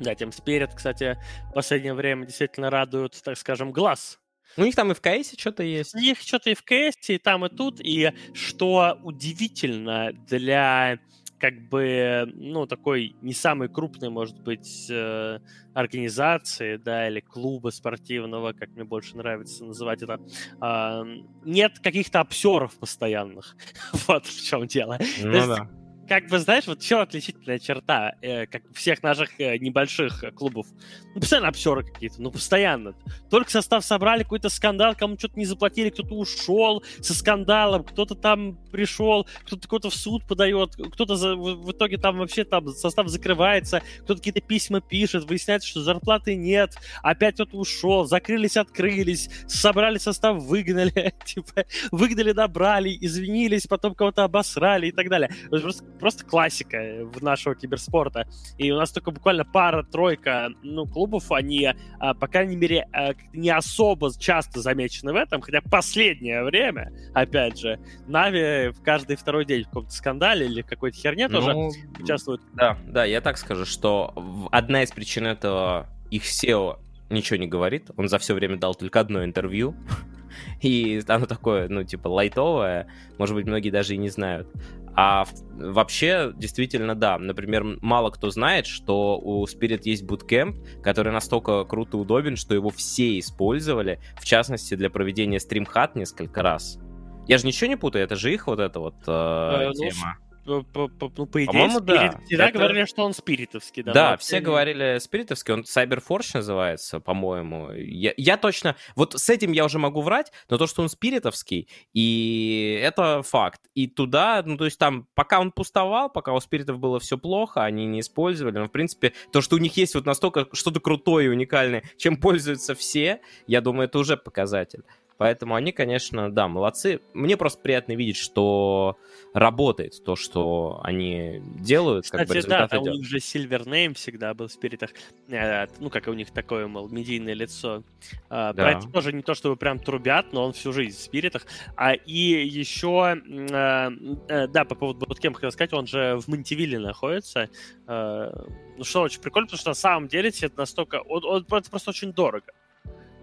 Да, 0.00 0.12
Team 0.12 0.30
Spirit, 0.30 0.70
кстати, 0.74 1.18
в 1.50 1.54
последнее 1.54 1.94
время 1.94 2.26
действительно 2.26 2.70
радует, 2.70 3.20
так 3.22 3.36
скажем, 3.36 3.70
глаз. 3.70 4.18
У 4.56 4.62
них 4.62 4.74
там 4.74 4.92
и 4.92 4.94
в 4.94 5.00
КС 5.00 5.34
что-то 5.38 5.62
есть. 5.62 5.94
У 5.94 5.98
них 5.98 6.18
что-то 6.20 6.50
и 6.50 6.54
в 6.54 6.62
КС, 6.62 7.10
и 7.10 7.18
там, 7.18 7.44
и 7.44 7.48
тут. 7.48 7.80
И 7.80 8.12
что 8.32 8.98
удивительно 9.02 10.12
для 10.28 10.98
как 11.44 11.68
бы, 11.68 12.26
ну, 12.36 12.66
такой 12.66 13.16
не 13.20 13.34
самой 13.34 13.68
крупной, 13.68 14.08
может 14.08 14.40
быть, 14.40 14.86
э, 14.88 15.40
организации, 15.74 16.78
да, 16.78 17.06
или 17.06 17.20
клуба 17.20 17.68
спортивного, 17.68 18.54
как 18.54 18.70
мне 18.70 18.84
больше 18.84 19.14
нравится 19.18 19.62
называть 19.62 20.00
это, 20.00 20.20
э, 20.62 21.02
нет 21.44 21.80
каких-то 21.80 22.20
обсеров 22.20 22.78
постоянных. 22.78 23.56
вот 24.08 24.24
в 24.24 24.42
чем 24.42 24.66
дело. 24.66 24.98
Ну, 25.22 25.32
да 25.32 25.83
как 26.08 26.28
бы, 26.28 26.38
знаешь, 26.38 26.66
вот 26.66 26.82
еще 26.82 27.00
отличительная 27.00 27.58
черта, 27.58 28.14
э, 28.20 28.46
как 28.46 28.62
всех 28.74 29.02
наших 29.02 29.40
э, 29.40 29.58
небольших 29.58 30.24
э, 30.24 30.30
клубов. 30.30 30.66
Ну, 31.14 31.20
постоянно 31.20 31.48
обсеры 31.48 31.84
какие-то, 31.84 32.20
ну, 32.20 32.30
постоянно. 32.30 32.94
Только 33.30 33.50
состав 33.50 33.84
собрали, 33.84 34.22
какой-то 34.22 34.48
скандал, 34.48 34.94
кому 34.94 35.18
что-то 35.18 35.38
не 35.38 35.44
заплатили, 35.44 35.90
кто-то 35.90 36.14
ушел 36.14 36.82
со 37.00 37.14
скандалом, 37.14 37.84
кто-то 37.84 38.14
там 38.14 38.56
пришел, 38.70 39.26
кто-то 39.44 39.68
кого-то 39.68 39.90
в 39.90 39.94
суд 39.94 40.26
подает, 40.26 40.74
кто-то 40.74 41.16
за, 41.16 41.36
в, 41.36 41.64
в 41.64 41.72
итоге 41.72 41.96
там 41.96 42.18
вообще 42.18 42.44
там 42.44 42.68
состав 42.68 43.08
закрывается, 43.08 43.82
кто-то 44.00 44.16
какие-то 44.16 44.40
письма 44.40 44.80
пишет, 44.80 45.24
выясняется, 45.24 45.68
что 45.68 45.80
зарплаты 45.82 46.34
нет, 46.34 46.74
опять 47.02 47.34
кто-то 47.34 47.56
ушел, 47.56 48.04
закрылись, 48.04 48.56
открылись, 48.56 49.30
собрали 49.46 49.98
состав, 49.98 50.42
выгнали, 50.42 51.14
типа, 51.24 51.64
выгнали, 51.90 52.32
набрали, 52.32 52.96
извинились, 53.00 53.66
потом 53.66 53.94
кого-то 53.94 54.24
обосрали 54.24 54.88
и 54.88 54.92
так 54.92 55.08
далее. 55.08 55.30
Просто 55.48 55.84
просто 55.98 56.24
классика 56.24 56.76
э, 56.76 57.04
в 57.04 57.22
нашего 57.22 57.54
киберспорта. 57.54 58.26
И 58.58 58.70
у 58.70 58.76
нас 58.76 58.92
только 58.92 59.10
буквально 59.10 59.44
пара-тройка 59.44 60.50
ну, 60.62 60.86
клубов, 60.86 61.32
они, 61.32 61.72
а, 61.98 62.14
по 62.14 62.26
крайней 62.26 62.56
мере, 62.56 62.86
а, 62.92 63.12
не 63.32 63.50
особо 63.50 64.10
часто 64.18 64.60
замечены 64.60 65.12
в 65.12 65.16
этом, 65.16 65.40
хотя 65.40 65.60
последнее 65.62 66.44
время, 66.44 66.92
опять 67.14 67.58
же, 67.58 67.78
Нави 68.06 68.70
в 68.70 68.82
каждый 68.82 69.16
второй 69.16 69.44
день 69.44 69.62
в 69.62 69.66
каком-то 69.68 69.92
скандале 69.92 70.46
или 70.46 70.62
какой-то 70.62 70.96
херне 70.96 71.28
ну, 71.28 71.40
тоже 71.40 71.56
участвуют. 71.98 72.42
Да, 72.54 72.76
да, 72.86 73.04
я 73.04 73.20
так 73.20 73.38
скажу, 73.38 73.64
что 73.64 74.14
одна 74.50 74.82
из 74.82 74.90
причин 74.90 75.26
этого 75.26 75.88
их 76.10 76.24
SEO 76.24 76.78
ничего 77.10 77.38
не 77.38 77.46
говорит. 77.46 77.90
Он 77.96 78.08
за 78.08 78.18
все 78.18 78.34
время 78.34 78.56
дал 78.56 78.74
только 78.74 79.00
одно 79.00 79.24
интервью. 79.24 79.74
и 80.60 81.02
оно 81.06 81.26
такое, 81.26 81.68
ну, 81.68 81.84
типа, 81.84 82.08
лайтовое, 82.08 82.86
может 83.18 83.34
быть, 83.34 83.46
многие 83.46 83.70
даже 83.70 83.94
и 83.94 83.98
не 83.98 84.08
знают. 84.08 84.48
А 84.96 85.24
вообще, 85.56 86.32
действительно, 86.36 86.94
да. 86.94 87.18
Например, 87.18 87.64
мало 87.80 88.10
кто 88.10 88.30
знает, 88.30 88.66
что 88.66 89.18
у 89.18 89.44
Spirit 89.44 89.82
есть 89.84 90.04
Bootcamp, 90.04 90.82
который 90.82 91.12
настолько 91.12 91.64
круто 91.64 91.98
удобен, 91.98 92.36
что 92.36 92.54
его 92.54 92.70
все 92.70 93.18
использовали, 93.18 94.00
в 94.16 94.24
частности, 94.24 94.74
для 94.74 94.90
проведения 94.90 95.40
стримхат 95.40 95.96
несколько 95.96 96.42
раз. 96.42 96.78
Я 97.26 97.38
же 97.38 97.46
ничего 97.46 97.68
не 97.68 97.76
путаю, 97.76 98.04
это 98.04 98.16
же 98.16 98.32
их 98.32 98.46
вот 98.46 98.60
эта 98.60 98.80
вот 98.80 98.96
э, 99.06 99.10
э, 99.10 99.66
ну, 99.68 99.72
тема 99.72 100.18
по, 100.44 100.62
по, 100.62 101.12
ну, 101.16 101.26
по 101.26 101.38
идее, 101.38 101.46
По-моему, 101.46 101.80
да. 101.80 102.20
всегда 102.26 102.48
это... 102.48 102.58
говорили, 102.58 102.84
что 102.84 103.04
он 103.04 103.14
спиритовский. 103.14 103.82
Да, 103.82 103.92
да 103.92 104.16
все 104.16 104.40
говорили 104.40 104.98
спиритовский, 104.98 105.54
он 105.54 105.60
Cyberforge 105.62 106.30
называется, 106.34 107.00
по-моему. 107.00 107.72
Я, 107.72 108.12
я 108.16 108.36
точно... 108.36 108.76
Вот 108.94 109.14
с 109.14 109.30
этим 109.30 109.52
я 109.52 109.64
уже 109.64 109.78
могу 109.78 110.02
врать, 110.02 110.32
но 110.50 110.58
то, 110.58 110.66
что 110.66 110.82
он 110.82 110.88
спиритовский, 110.88 111.68
и 111.92 112.80
это 112.82 113.22
факт. 113.22 113.62
И 113.74 113.86
туда, 113.86 114.42
ну, 114.44 114.56
то 114.56 114.66
есть 114.66 114.78
там, 114.78 115.08
пока 115.14 115.40
он 115.40 115.50
пустовал, 115.50 116.10
пока 116.10 116.32
у 116.32 116.40
спиритов 116.40 116.78
было 116.78 117.00
все 117.00 117.16
плохо, 117.16 117.64
они 117.64 117.86
не 117.86 118.00
использовали, 118.00 118.58
но, 118.58 118.66
в 118.66 118.72
принципе, 118.72 119.12
то, 119.32 119.40
что 119.40 119.56
у 119.56 119.58
них 119.58 119.76
есть 119.76 119.94
вот 119.94 120.04
настолько 120.04 120.46
что-то 120.52 120.80
крутое 120.80 121.26
и 121.26 121.28
уникальное, 121.30 121.84
чем 121.96 122.16
пользуются 122.16 122.74
все, 122.74 123.20
я 123.46 123.60
думаю, 123.60 123.88
это 123.88 123.98
уже 123.98 124.16
показатель. 124.16 124.82
Поэтому 125.24 125.54
они, 125.54 125.72
конечно, 125.72 126.30
да, 126.30 126.48
молодцы. 126.48 127.00
Мне 127.14 127.38
просто 127.38 127.58
приятно 127.58 127.92
видеть, 127.92 128.18
что 128.18 128.98
работает 129.32 129.94
то, 130.04 130.16
что 130.16 130.82
они 130.84 131.40
делают. 131.60 132.04
Кстати, 132.04 132.28
как 132.30 132.42
бы 132.42 132.46
да, 132.46 132.68
там 132.68 132.82
идет. 132.82 132.92
у 132.92 132.96
них 132.98 133.06
же 133.06 133.16
Silver 133.16 133.64
Name 133.64 133.94
всегда 133.94 134.34
был 134.34 134.48
в 134.48 134.52
спиритах. 134.52 134.90
Э, 135.30 135.66
ну, 135.78 135.88
как 135.88 136.08
у 136.08 136.12
них 136.12 136.30
такое, 136.30 136.66
мол, 136.66 136.90
медийное 136.90 137.32
лицо. 137.32 137.82
А, 138.28 138.52
да. 138.52 138.64
Про 138.64 138.72
это 138.72 138.88
тоже 138.90 139.14
не 139.14 139.22
то, 139.22 139.32
чтобы 139.32 139.56
прям 139.56 139.78
трубят, 139.78 140.34
но 140.34 140.44
он 140.44 140.52
всю 140.52 140.74
жизнь 140.74 140.98
в 140.98 141.00
спиритах. 141.00 141.46
А 141.74 141.94
и 141.94 142.46
еще, 142.46 143.18
э, 143.26 143.90
э, 144.28 144.46
да, 144.48 144.66
по 144.66 144.74
поводу 144.74 145.06
Bootcamp 145.06 145.32
хотел 145.32 145.52
сказать, 145.52 145.72
он 145.72 145.86
же 145.86 146.18
в 146.20 146.28
Монтивилле 146.28 146.78
находится. 146.78 147.48
Ну, 147.86 148.84
что 148.84 149.00
очень 149.00 149.22
прикольно, 149.22 149.46
потому 149.46 149.58
что 149.58 149.70
на 149.70 149.74
самом 149.74 150.06
деле 150.06 150.28
это 150.28 150.58
настолько... 150.58 150.96
Он, 151.00 151.24
он, 151.24 151.46
это 151.48 151.70
просто 151.70 151.88
очень 151.88 152.12
дорого. 152.12 152.52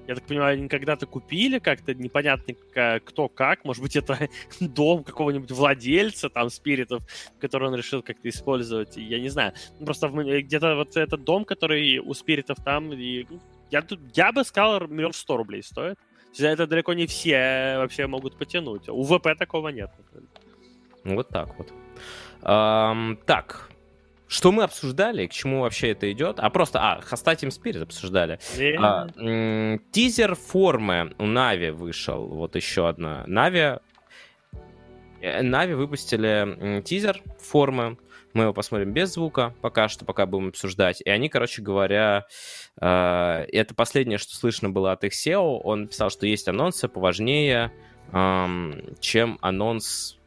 Я 0.08 0.16
так 0.16 0.26
понимаю, 0.26 0.54
они 0.54 0.68
когда-то 0.68 1.06
купили 1.06 1.60
как-то 1.60 1.94
непонятно 1.94 2.54
кто 3.06 3.30
как. 3.30 3.64
Может 3.66 3.84
быть, 3.84 3.96
это 3.96 4.30
дом 4.60 5.04
какого-нибудь 5.04 5.52
владельца, 5.52 6.30
там, 6.30 6.50
спиритов, 6.50 7.04
который 7.40 7.68
он 7.68 7.76
решил 7.76 8.02
как-то 8.02 8.28
использовать. 8.30 8.98
Я 8.98 9.20
не 9.20 9.30
знаю. 9.30 9.54
Ну, 9.80 9.86
просто 9.86 10.08
где-то 10.08 10.76
вот 10.76 10.98
этот 10.98 11.24
дом, 11.24 11.46
который 11.46 12.00
у 12.00 12.14
спиритов 12.14 12.58
там, 12.64 12.92
и 12.94 13.26
ну, 13.30 13.40
я, 13.70 13.84
я 14.14 14.32
бы 14.32 14.44
сказал, 14.44 14.88
миллион 14.88 15.14
сто 15.14 15.38
рублей 15.38 15.64
стоит. 15.64 15.98
Это 16.40 16.66
далеко 16.68 16.94
не 16.94 17.08
все 17.08 17.76
вообще 17.78 18.08
могут 18.08 18.38
потянуть. 18.38 18.88
У 18.90 19.04
ВП 19.04 19.38
такого 19.38 19.70
нет. 19.70 19.92
Вот 21.04 21.30
так 21.30 21.58
вот. 21.58 21.74
Um, 22.42 23.18
так, 23.26 23.71
что 24.32 24.54
мы 24.54 24.64
обсуждали, 24.64 25.28
к 25.28 25.34
чему 25.34 25.60
вообще 25.60 25.92
это 25.92 26.10
идет? 26.10 26.40
А 26.40 26.50
просто, 26.50 26.80
а, 26.80 27.02
Хоста 27.02 27.34
Team 27.34 27.50
Spirit 27.50 27.84
обсуждали. 27.84 28.40
Yeah. 28.58 28.76
А, 28.80 29.08
м- 29.18 29.80
тизер 29.92 30.36
формы 30.36 31.14
у 31.20 31.26
Нави 31.26 31.72
вышел, 31.72 32.28
вот 32.28 32.56
еще 32.56 32.88
одна. 32.88 33.26
Нави, 33.28 33.80
э, 35.20 35.42
Нави 35.42 35.74
выпустили 35.74 36.78
м, 36.78 36.82
тизер 36.82 37.22
формы, 37.40 37.98
мы 38.34 38.44
его 38.44 38.54
посмотрим 38.54 38.94
без 38.94 39.12
звука 39.16 39.54
пока 39.60 39.90
что, 39.90 40.06
пока 40.06 40.26
будем 40.26 40.48
обсуждать. 40.48 41.02
И 41.02 41.10
они, 41.10 41.28
короче 41.28 41.62
говоря, 41.62 42.26
э, 42.80 42.86
это 43.52 43.76
последнее, 43.76 44.18
что 44.18 44.34
слышно 44.34 44.70
было 44.70 44.94
от 44.94 45.04
их 45.04 45.12
SEO. 45.12 45.60
Он 45.62 45.90
писал, 45.90 46.10
что 46.10 46.26
есть 46.26 46.48
анонсы 46.48 46.88
поважнее, 46.88 47.74
э, 48.14 48.72
чем 49.02 49.38
анонс 49.42 50.18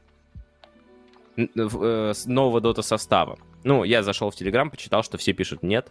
э, 1.38 2.12
нового 2.27 2.61
дота 2.61 2.83
состава. 2.83 3.38
Ну, 3.64 3.83
я 3.85 4.03
зашел 4.03 4.31
в 4.31 4.37
Телеграм, 4.37 4.70
почитал, 4.70 5.03
что 5.03 5.18
все 5.18 5.33
пишут 5.33 5.62
нет. 5.62 5.90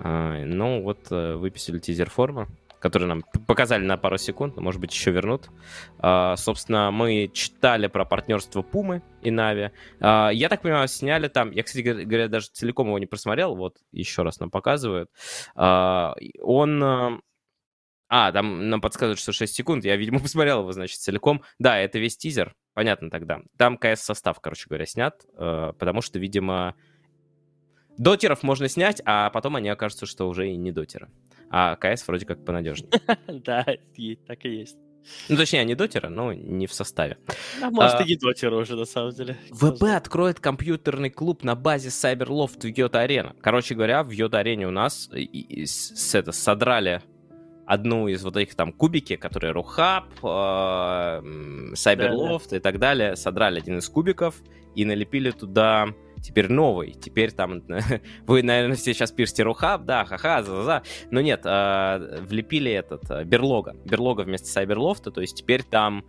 А, 0.00 0.44
ну, 0.44 0.82
вот 0.82 1.06
э, 1.10 1.34
выписали 1.34 1.78
тизер 1.78 2.10
формы, 2.10 2.48
который 2.80 3.06
нам 3.06 3.22
показали 3.46 3.84
на 3.84 3.96
пару 3.96 4.18
секунд, 4.18 4.56
но, 4.56 4.62
может 4.62 4.80
быть, 4.80 4.92
еще 4.92 5.10
вернут. 5.10 5.48
А, 6.00 6.36
собственно, 6.36 6.90
мы 6.90 7.30
читали 7.32 7.86
про 7.86 8.04
партнерство 8.04 8.62
Пумы 8.62 9.02
и 9.22 9.30
Нави. 9.30 9.70
А, 10.00 10.30
я 10.30 10.48
так 10.48 10.62
понимаю, 10.62 10.88
сняли 10.88 11.28
там... 11.28 11.52
Я, 11.52 11.62
кстати 11.62 11.82
говоря, 11.82 12.28
даже 12.28 12.48
целиком 12.48 12.88
его 12.88 12.98
не 12.98 13.06
просмотрел. 13.06 13.54
Вот, 13.54 13.76
еще 13.92 14.22
раз 14.22 14.40
нам 14.40 14.50
показывают. 14.50 15.10
Он... 15.54 16.82
Э, 16.82 17.18
а, 18.10 18.32
там 18.32 18.70
нам 18.70 18.80
подсказывают, 18.80 19.18
что 19.18 19.32
6 19.32 19.54
секунд. 19.54 19.84
Я, 19.84 19.96
видимо, 19.96 20.18
посмотрел 20.22 20.60
его, 20.60 20.72
значит, 20.72 20.98
целиком. 20.98 21.42
Да, 21.58 21.78
это 21.78 21.98
весь 21.98 22.16
тизер. 22.16 22.54
Понятно 22.74 23.10
тогда. 23.10 23.40
Там 23.56 23.76
КС-состав, 23.76 24.40
короче 24.40 24.66
говоря, 24.68 24.86
снят, 24.86 25.20
э, 25.36 25.72
потому 25.78 26.00
что, 26.00 26.18
видимо, 26.18 26.74
дотеров 27.98 28.42
можно 28.42 28.68
снять, 28.68 29.02
а 29.04 29.30
потом 29.30 29.56
они 29.56 29.68
окажутся, 29.68 30.06
что 30.06 30.28
уже 30.28 30.50
и 30.50 30.56
не 30.56 30.72
дотеры. 30.72 31.08
А 31.50 31.76
КС 31.76 32.06
вроде 32.06 32.26
как 32.26 32.44
понадежнее. 32.44 32.90
Да, 33.28 33.64
так 34.26 34.44
и 34.44 34.48
есть. 34.48 34.76
Ну, 35.28 35.36
точнее, 35.36 35.60
они 35.60 35.74
дотеры, 35.74 36.08
но 36.08 36.32
не 36.32 36.66
в 36.66 36.72
составе. 36.72 37.18
А 37.62 37.70
может, 37.70 38.00
а, 38.00 38.02
и 38.02 38.08
не 38.08 38.16
дотеры 38.16 38.56
уже, 38.56 38.74
на 38.76 38.84
самом 38.84 39.12
деле. 39.12 39.36
ВП 39.50 39.82
откроет 39.94 40.40
компьютерный 40.40 41.10
клуб 41.10 41.44
на 41.44 41.54
базе 41.54 41.88
Cyberloft 41.88 42.60
в 42.60 42.66
Йота 42.66 43.00
Арена. 43.00 43.34
Короче 43.40 43.74
говоря, 43.74 44.02
в 44.02 44.10
Йота 44.10 44.38
Арене 44.38 44.68
у 44.68 44.70
нас 44.70 45.10
с, 45.12 46.14
это, 46.14 46.32
содрали 46.32 47.02
одну 47.66 48.08
из 48.08 48.24
вот 48.24 48.36
этих 48.36 48.54
там 48.54 48.72
кубики, 48.72 49.16
которые 49.16 49.52
Рухаб, 49.52 50.06
Cyberloft 50.22 52.56
и 52.56 52.60
так 52.60 52.78
далее, 52.78 53.16
содрали 53.16 53.60
один 53.60 53.78
из 53.78 53.88
кубиков 53.88 54.36
и 54.74 54.84
налепили 54.84 55.30
туда 55.30 55.88
теперь 56.20 56.50
новый. 56.50 56.92
Теперь 56.92 57.32
там... 57.32 57.62
Вы, 58.26 58.42
наверное, 58.42 58.76
все 58.76 58.94
сейчас 58.94 59.12
пишете 59.12 59.42
Рухаб, 59.42 59.84
да, 59.84 60.04
ха-ха, 60.04 60.42
за-за-за. 60.42 60.82
Но 61.10 61.20
нет, 61.20 61.42
э, 61.44 62.20
влепили 62.22 62.70
этот, 62.70 63.10
э, 63.10 63.24
Берлога. 63.24 63.76
Берлога 63.84 64.22
вместо 64.22 64.48
Сайберлофта, 64.48 65.10
то 65.10 65.20
есть 65.20 65.36
теперь 65.36 65.62
там 65.62 66.04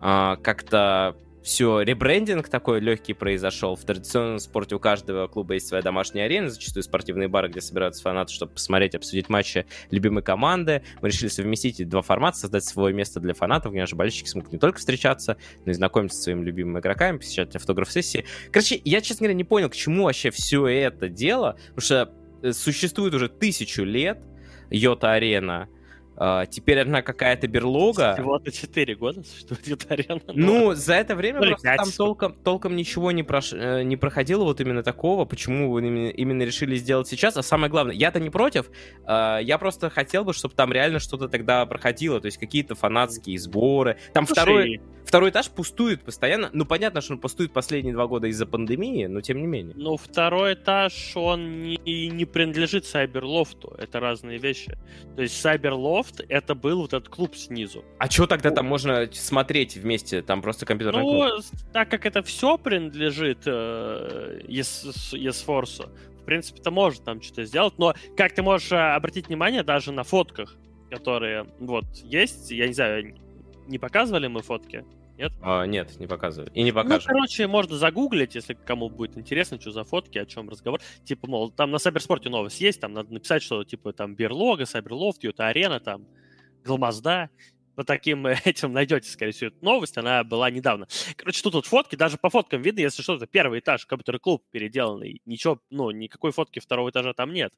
э, 0.00 0.36
как-то 0.42 1.16
все, 1.44 1.82
ребрендинг 1.82 2.48
такой 2.48 2.80
легкий 2.80 3.12
произошел. 3.12 3.76
В 3.76 3.84
традиционном 3.84 4.38
спорте 4.38 4.76
у 4.76 4.78
каждого 4.78 5.26
клуба 5.26 5.54
есть 5.54 5.68
своя 5.68 5.82
домашняя 5.82 6.24
арена, 6.24 6.48
зачастую 6.48 6.82
спортивные 6.82 7.28
бары, 7.28 7.48
где 7.48 7.60
собираются 7.60 8.00
фанаты, 8.00 8.32
чтобы 8.32 8.54
посмотреть, 8.54 8.94
обсудить 8.94 9.28
матчи 9.28 9.66
любимой 9.90 10.22
команды. 10.22 10.82
Мы 11.02 11.08
решили 11.08 11.28
совместить 11.28 11.86
два 11.86 12.00
формата, 12.00 12.38
создать 12.38 12.64
свое 12.64 12.94
место 12.94 13.20
для 13.20 13.34
фанатов, 13.34 13.72
где 13.72 13.82
наши 13.82 13.94
болельщики 13.94 14.26
смогут 14.26 14.52
не 14.52 14.58
только 14.58 14.78
встречаться, 14.78 15.36
но 15.66 15.72
и 15.72 15.74
знакомиться 15.74 16.18
с 16.18 16.22
своими 16.22 16.42
любимыми 16.42 16.80
игроками, 16.80 17.18
посещать 17.18 17.54
автограф-сессии. 17.54 18.24
Короче, 18.50 18.80
я, 18.82 19.02
честно 19.02 19.24
говоря, 19.24 19.34
не 19.34 19.44
понял, 19.44 19.68
к 19.68 19.74
чему 19.74 20.04
вообще 20.04 20.30
все 20.30 20.66
это 20.66 21.10
дело, 21.10 21.58
потому 21.74 21.82
что 21.82 22.14
э, 22.42 22.52
существует 22.52 23.12
уже 23.12 23.28
тысячу 23.28 23.84
лет 23.84 24.18
Йота-арена, 24.70 25.68
Uh, 26.16 26.46
теперь 26.48 26.78
одна 26.78 27.02
какая-то 27.02 27.48
берлога. 27.48 28.14
Всего-то 28.14 28.52
4 28.52 28.94
года 28.94 29.24
существует 29.24 29.84
арена. 29.90 30.20
Ну, 30.32 30.72
за 30.74 30.94
это 30.94 31.16
время 31.16 31.40
ну, 31.40 31.46
просто 31.48 31.74
там 31.76 31.90
толком, 31.90 32.34
толком 32.34 32.76
ничего 32.76 33.10
не, 33.10 33.24
прош... 33.24 33.52
Э, 33.52 33.82
не 33.82 33.96
проходило 33.96 34.44
вот 34.44 34.60
именно 34.60 34.84
такого, 34.84 35.24
почему 35.24 35.72
вы 35.72 35.80
именно, 35.80 36.08
именно 36.10 36.42
решили 36.42 36.76
сделать 36.76 37.08
сейчас. 37.08 37.36
А 37.36 37.42
самое 37.42 37.68
главное, 37.68 37.96
я-то 37.96 38.20
не 38.20 38.30
против, 38.30 38.70
uh, 39.06 39.42
я 39.42 39.58
просто 39.58 39.90
хотел 39.90 40.24
бы, 40.24 40.32
чтобы 40.32 40.54
там 40.54 40.72
реально 40.72 41.00
что-то 41.00 41.28
тогда 41.28 41.66
проходило, 41.66 42.20
то 42.20 42.26
есть 42.26 42.38
какие-то 42.38 42.76
фанатские 42.76 43.38
сборы. 43.38 43.96
Там 44.12 44.24
Слушай, 44.26 44.40
второй, 44.40 44.80
второй 45.04 45.30
этаж 45.30 45.50
пустует 45.50 46.02
постоянно. 46.02 46.50
Ну, 46.52 46.64
понятно, 46.64 47.00
что 47.00 47.14
он 47.14 47.18
пустует 47.18 47.52
последние 47.52 47.92
два 47.92 48.06
года 48.06 48.28
из-за 48.28 48.46
пандемии, 48.46 49.06
но 49.06 49.20
тем 49.20 49.40
не 49.40 49.46
менее. 49.46 49.74
Ну, 49.76 49.96
второй 49.96 50.54
этаж, 50.54 51.12
он 51.16 51.62
не, 51.62 52.08
не 52.08 52.24
принадлежит 52.24 52.86
Сайберлофту, 52.86 53.74
это 53.78 53.98
разные 53.98 54.38
вещи. 54.38 54.78
То 55.16 55.22
есть 55.22 55.40
Сайберлофт 55.40 56.03
Loft 56.04 56.24
это 56.28 56.54
был 56.54 56.82
вот 56.82 56.92
этот 56.92 57.08
клуб 57.08 57.34
снизу. 57.36 57.84
А 57.98 58.10
что 58.10 58.26
тогда 58.26 58.50
там 58.50 58.66
можно 58.66 59.08
смотреть 59.12 59.76
вместе? 59.76 60.22
Там 60.22 60.42
просто 60.42 60.66
компьютерный 60.66 61.02
ну, 61.02 61.28
клуб? 61.30 61.44
так 61.72 61.90
как 61.90 62.06
это 62.06 62.22
все 62.22 62.58
принадлежит 62.58 63.42
э, 63.46 64.40
ESForce, 64.46 65.88
в 66.20 66.24
принципе, 66.24 66.62
ты 66.62 66.70
можешь 66.70 67.00
там 67.00 67.20
что-то 67.20 67.44
сделать, 67.44 67.74
но 67.78 67.94
как 68.16 68.34
ты 68.34 68.42
можешь 68.42 68.72
э, 68.72 68.76
обратить 68.76 69.28
внимание 69.28 69.62
даже 69.62 69.92
на 69.92 70.04
фотках, 70.04 70.56
которые 70.90 71.46
вот 71.60 71.86
есть, 72.02 72.50
я 72.50 72.66
не 72.66 72.74
знаю, 72.74 73.14
не 73.66 73.78
показывали 73.78 74.26
мы 74.26 74.42
фотки? 74.42 74.84
Нет? 75.16 75.32
А, 75.42 75.64
нет, 75.64 75.98
не 76.00 76.06
показываю. 76.06 76.50
И 76.54 76.62
не 76.62 76.72
покажу. 76.72 77.06
Ну, 77.06 77.14
короче, 77.14 77.46
можно 77.46 77.76
загуглить, 77.76 78.34
если 78.34 78.54
кому 78.54 78.88
будет 78.88 79.16
интересно, 79.16 79.60
что 79.60 79.70
за 79.70 79.84
фотки, 79.84 80.18
о 80.18 80.26
чем 80.26 80.48
разговор. 80.48 80.80
Типа, 81.04 81.28
мол, 81.28 81.50
там 81.50 81.70
на 81.70 81.78
Сайберспорте 81.78 82.30
новость 82.30 82.60
есть, 82.60 82.80
там 82.80 82.92
надо 82.92 83.12
написать, 83.12 83.42
что, 83.42 83.62
типа, 83.62 83.92
там 83.92 84.14
Берлога, 84.16 84.66
Сайберлофт, 84.66 85.22
Юта 85.22 85.46
Арена, 85.46 85.78
там, 85.78 86.06
Глмазда, 86.64 87.30
по 87.74 87.84
таким 87.84 88.26
этим 88.44 88.72
найдете, 88.72 89.10
скорее 89.10 89.32
всего, 89.32 89.48
эту 89.48 89.64
новость, 89.64 89.96
она 89.96 90.24
была 90.24 90.50
недавно. 90.50 90.86
Короче, 91.16 91.42
тут 91.42 91.54
вот 91.54 91.66
фотки, 91.66 91.96
даже 91.96 92.16
по 92.16 92.30
фоткам 92.30 92.62
видно, 92.62 92.80
если 92.80 93.02
что, 93.02 93.16
это 93.16 93.26
первый 93.26 93.60
этаж, 93.60 93.86
компьютерный 93.86 94.20
клуб 94.20 94.42
переделанный, 94.50 95.20
ничего, 95.24 95.60
ну, 95.70 95.90
никакой 95.90 96.32
фотки 96.32 96.58
второго 96.58 96.90
этажа 96.90 97.12
там 97.12 97.32
нет. 97.32 97.52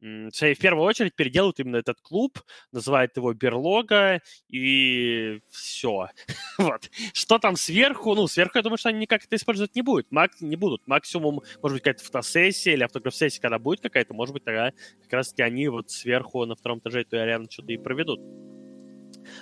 В 0.00 0.54
первую 0.56 0.84
очередь 0.86 1.14
переделают 1.14 1.58
именно 1.58 1.76
этот 1.76 2.00
клуб, 2.00 2.38
называют 2.72 3.16
его 3.16 3.32
Берлога, 3.32 4.20
и 4.48 5.40
все. 5.50 6.08
вот. 6.58 6.90
Что 7.12 7.38
там 7.38 7.56
сверху? 7.56 8.14
Ну, 8.14 8.26
сверху, 8.26 8.58
я 8.58 8.62
думаю, 8.62 8.78
что 8.78 8.90
они 8.90 9.00
никак 9.00 9.24
это 9.24 9.36
использовать 9.36 9.74
не 9.74 9.82
будут. 9.82 10.10
Мак... 10.10 10.40
Не 10.40 10.56
будут. 10.56 10.86
Максимум, 10.86 11.42
может 11.62 11.74
быть, 11.74 11.82
какая-то 11.82 12.04
фотосессия 12.04 12.74
или 12.74 12.84
автограф-сессия, 12.84 13.40
когда 13.40 13.58
будет 13.58 13.80
какая-то, 13.80 14.14
может 14.14 14.32
быть, 14.32 14.44
тогда 14.44 14.72
как 15.02 15.12
раз-таки 15.12 15.42
они 15.42 15.68
вот 15.68 15.90
сверху 15.90 16.44
на 16.44 16.54
втором 16.54 16.78
этаже 16.78 17.00
эту 17.00 17.18
арену 17.18 17.48
что-то 17.50 17.72
и 17.72 17.76
проведут. 17.76 18.20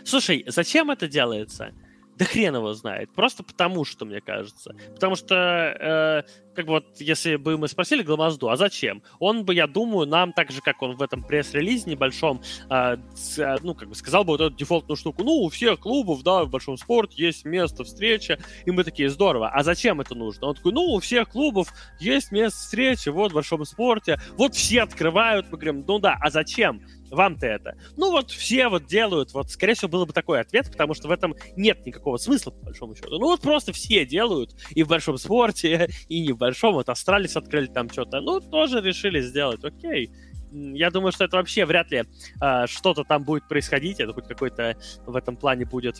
Слушай, 0.05 0.45
зачем 0.47 0.91
это 0.91 1.09
делается? 1.09 1.73
Да 2.19 2.25
хрен 2.25 2.57
его 2.57 2.73
знает. 2.73 3.11
Просто 3.15 3.43
потому 3.43 3.85
что, 3.85 4.07
мне 4.07 4.21
кажется. 4.21 4.75
Потому 4.95 5.17
что, 5.17 5.35
э, 5.35 6.23
как 6.55 6.67
вот, 6.67 6.87
если 6.99 7.37
бы 7.37 7.59
мы 7.59 7.69
спросили 7.69 8.03
Гламазду, 8.03 8.49
а 8.49 8.57
зачем? 8.57 9.03
Он 9.19 9.45
бы, 9.45 9.53
я 9.55 9.67
думаю, 9.67 10.07
нам, 10.07 10.33
так 10.33 10.51
же, 10.51 10.63
как 10.63 10.81
он 10.81 10.97
в 10.97 11.03
этом 11.03 11.23
пресс-релизе 11.23 11.91
небольшом, 11.91 12.41
э, 12.71 12.97
с, 13.15 13.39
э, 13.39 13.59
ну, 13.63 13.75
как 13.75 13.91
бы 13.91 13.95
сказал 13.95 14.25
бы 14.25 14.31
вот 14.31 14.41
эту 14.41 14.57
дефолтную 14.57 14.97
штуку. 14.97 15.25
Ну, 15.25 15.33
у 15.43 15.51
всех 15.51 15.81
клубов, 15.81 16.23
да, 16.23 16.45
в 16.45 16.49
большом 16.49 16.79
спорте 16.79 17.23
есть 17.23 17.45
место 17.45 17.85
встречи. 17.85 18.39
И 18.65 18.71
мы 18.71 18.83
такие, 18.83 19.11
здорово. 19.11 19.51
А 19.51 19.63
зачем 19.63 20.01
это 20.01 20.15
нужно? 20.15 20.47
Он 20.47 20.55
такой, 20.55 20.73
ну, 20.73 20.85
у 20.95 21.01
всех 21.01 21.29
клубов 21.29 21.69
есть 22.01 22.33
место 22.33 22.59
встречи, 22.59 23.11
вот, 23.11 23.33
в 23.33 23.35
большом 23.35 23.63
спорте. 23.67 24.19
Вот 24.39 24.55
все 24.55 24.83
открывают. 24.85 25.53
Мы 25.53 25.59
говорим, 25.59 25.85
ну 25.87 25.99
да, 25.99 26.17
а 26.19 26.31
зачем? 26.31 26.81
Вам-то 27.11 27.47
это? 27.47 27.77
Ну 27.97 28.11
вот 28.11 28.31
все 28.31 28.69
вот 28.69 28.87
делают, 28.87 29.33
вот 29.33 29.51
скорее 29.51 29.75
всего 29.75 29.89
был 29.89 30.07
бы 30.07 30.13
такой 30.13 30.41
ответ, 30.41 30.71
потому 30.71 30.95
что 30.95 31.09
в 31.09 31.11
этом 31.11 31.35
нет 31.57 31.85
никакого 31.87 32.17
смысла, 32.17 32.51
по 32.51 32.67
большому 32.67 32.95
счету. 32.95 33.19
Ну 33.19 33.27
вот 33.27 33.41
просто 33.41 33.73
все 33.73 34.05
делают, 34.05 34.55
и 34.71 34.83
в 34.83 34.89
большом 34.89 35.19
спорте, 35.19 35.89
и 36.09 36.21
не 36.21 36.33
в 36.33 36.39
большом, 36.39 36.75
вот 36.75 36.89
Астралис 36.89 37.37
открыли 37.37 37.67
там 37.67 37.91
что-то, 37.91 38.21
ну 38.21 38.41
тоже 38.41 38.81
решили 38.81 39.21
сделать, 39.21 39.65
окей. 39.65 40.11
Я 40.53 40.91
думаю, 40.91 41.13
что 41.13 41.25
это 41.25 41.37
вообще 41.37 41.67
вряд 41.67 41.91
ли 41.91 42.05
э, 42.41 42.67
что-то 42.67 43.05
там 43.05 43.25
будет 43.25 43.49
происходить, 43.49 44.01
это 44.01 44.13
хоть 44.13 44.27
какой-то 44.29 44.77
в 45.05 45.17
этом 45.17 45.37
плане 45.37 45.67
будет, 45.67 45.99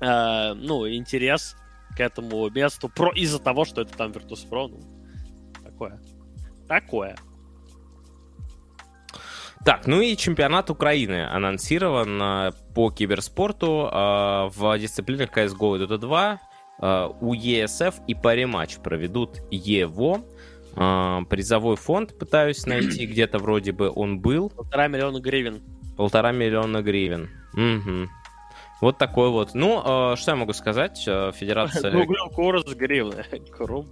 э, 0.00 0.54
ну, 0.54 0.88
интерес 0.88 1.54
к 1.96 2.00
этому 2.00 2.48
месту 2.50 2.88
про 2.88 3.12
из-за 3.12 3.38
того, 3.38 3.64
что 3.64 3.82
это 3.82 3.96
там 3.96 4.10
Virtus.pro, 4.10 4.68
ну, 4.68 5.62
такое. 5.62 6.00
Такое. 6.66 7.16
Так, 9.64 9.86
ну 9.86 10.00
и 10.00 10.16
чемпионат 10.16 10.70
Украины 10.70 11.24
анонсирован 11.24 12.20
э, 12.20 12.52
по 12.74 12.90
киберспорту 12.90 13.88
э, 13.92 14.50
в 14.56 14.76
дисциплинах 14.78 15.30
CSGO 15.30 15.76
и 15.76 15.84
Dota 15.84 15.98
2. 15.98 16.40
Э, 16.80 17.08
у 17.20 17.32
ESF 17.32 17.94
и 18.08 18.14
паре 18.14 18.46
матч 18.46 18.78
проведут 18.78 19.40
ЕВО. 19.50 20.24
Призовой 21.28 21.76
фонд 21.76 22.18
пытаюсь 22.18 22.66
найти, 22.66 23.06
где-то 23.06 23.38
вроде 23.38 23.70
бы 23.72 23.92
он 23.94 24.18
был. 24.20 24.50
Полтора 24.50 24.88
миллиона 24.88 25.20
гривен. 25.20 25.62
Полтора 25.96 26.32
миллиона 26.32 26.82
гривен. 26.82 27.30
Угу. 27.52 28.10
Вот 28.80 28.98
такой 28.98 29.30
вот. 29.30 29.54
Ну, 29.54 30.16
что 30.16 30.32
я 30.32 30.36
могу 30.36 30.54
сказать? 30.54 30.98
Федерация... 31.04 31.92
Гуглил 31.92 32.30
курс 32.30 32.64
гривны. 32.74 33.24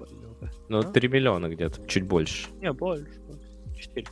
Ну, 0.69 0.85
3 0.85 1.09
миллиона 1.09 1.49
где-то, 1.49 1.85
чуть 1.89 2.05
больше. 2.05 2.49
Не, 2.61 2.73
больше. 2.73 3.05
4. 3.77 4.07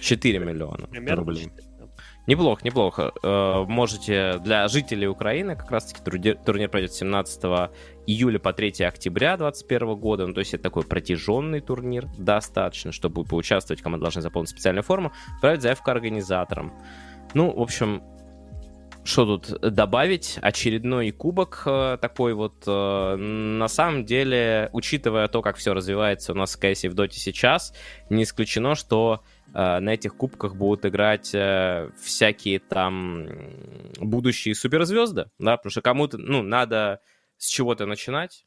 4 0.00 0.38
миллиона 0.38 0.86
Примерно 0.86 1.16
рублей. 1.16 1.44
4, 1.44 1.68
да. 1.78 1.86
Неплохо, 2.26 2.60
неплохо. 2.64 3.12
Э, 3.22 3.64
можете 3.66 4.38
для 4.38 4.68
жителей 4.68 5.08
Украины 5.08 5.56
как 5.56 5.70
раз-таки 5.70 6.02
турнир, 6.02 6.36
турнир 6.36 6.68
пройдет 6.68 6.92
17 6.92 7.70
июля 8.06 8.38
по 8.38 8.52
3 8.52 8.84
октября 8.84 9.36
2021 9.36 9.96
года. 9.96 10.26
Ну, 10.26 10.34
то 10.34 10.40
есть 10.40 10.54
это 10.54 10.62
такой 10.62 10.84
протяженный 10.84 11.60
турнир, 11.60 12.06
достаточно, 12.18 12.92
чтобы 12.92 13.24
поучаствовать. 13.24 13.82
Команда 13.82 14.04
должна 14.04 14.22
заполнить 14.22 14.50
специальную 14.50 14.84
форму, 14.84 15.12
отправить 15.36 15.62
заявку 15.62 15.90
организаторам. 15.90 16.72
Ну, 17.34 17.52
в 17.52 17.60
общем, 17.60 18.02
что 19.02 19.24
тут 19.24 19.60
добавить? 19.60 20.38
Очередной 20.42 21.10
кубок 21.10 21.62
э, 21.64 21.98
такой 22.00 22.34
вот. 22.34 22.62
Э, 22.66 23.16
на 23.16 23.68
самом 23.68 24.04
деле, 24.04 24.68
учитывая 24.72 25.26
то, 25.28 25.40
как 25.42 25.56
все 25.56 25.72
развивается 25.72 26.32
у 26.32 26.36
нас 26.36 26.54
в 26.54 26.58
КС 26.58 26.84
и 26.84 26.88
в 26.88 26.94
Доте 26.94 27.18
сейчас, 27.18 27.74
не 28.10 28.24
исключено, 28.24 28.74
что 28.74 29.22
на 29.52 29.88
этих 29.88 30.16
кубках 30.16 30.54
будут 30.54 30.86
играть 30.86 31.28
всякие 31.98 32.58
там 32.60 33.28
будущие 33.98 34.54
суперзвезды, 34.54 35.30
да, 35.38 35.56
потому 35.56 35.70
что 35.70 35.82
кому-то, 35.82 36.18
ну, 36.18 36.42
надо 36.42 37.00
с 37.36 37.46
чего-то 37.48 37.86
начинать. 37.86 38.46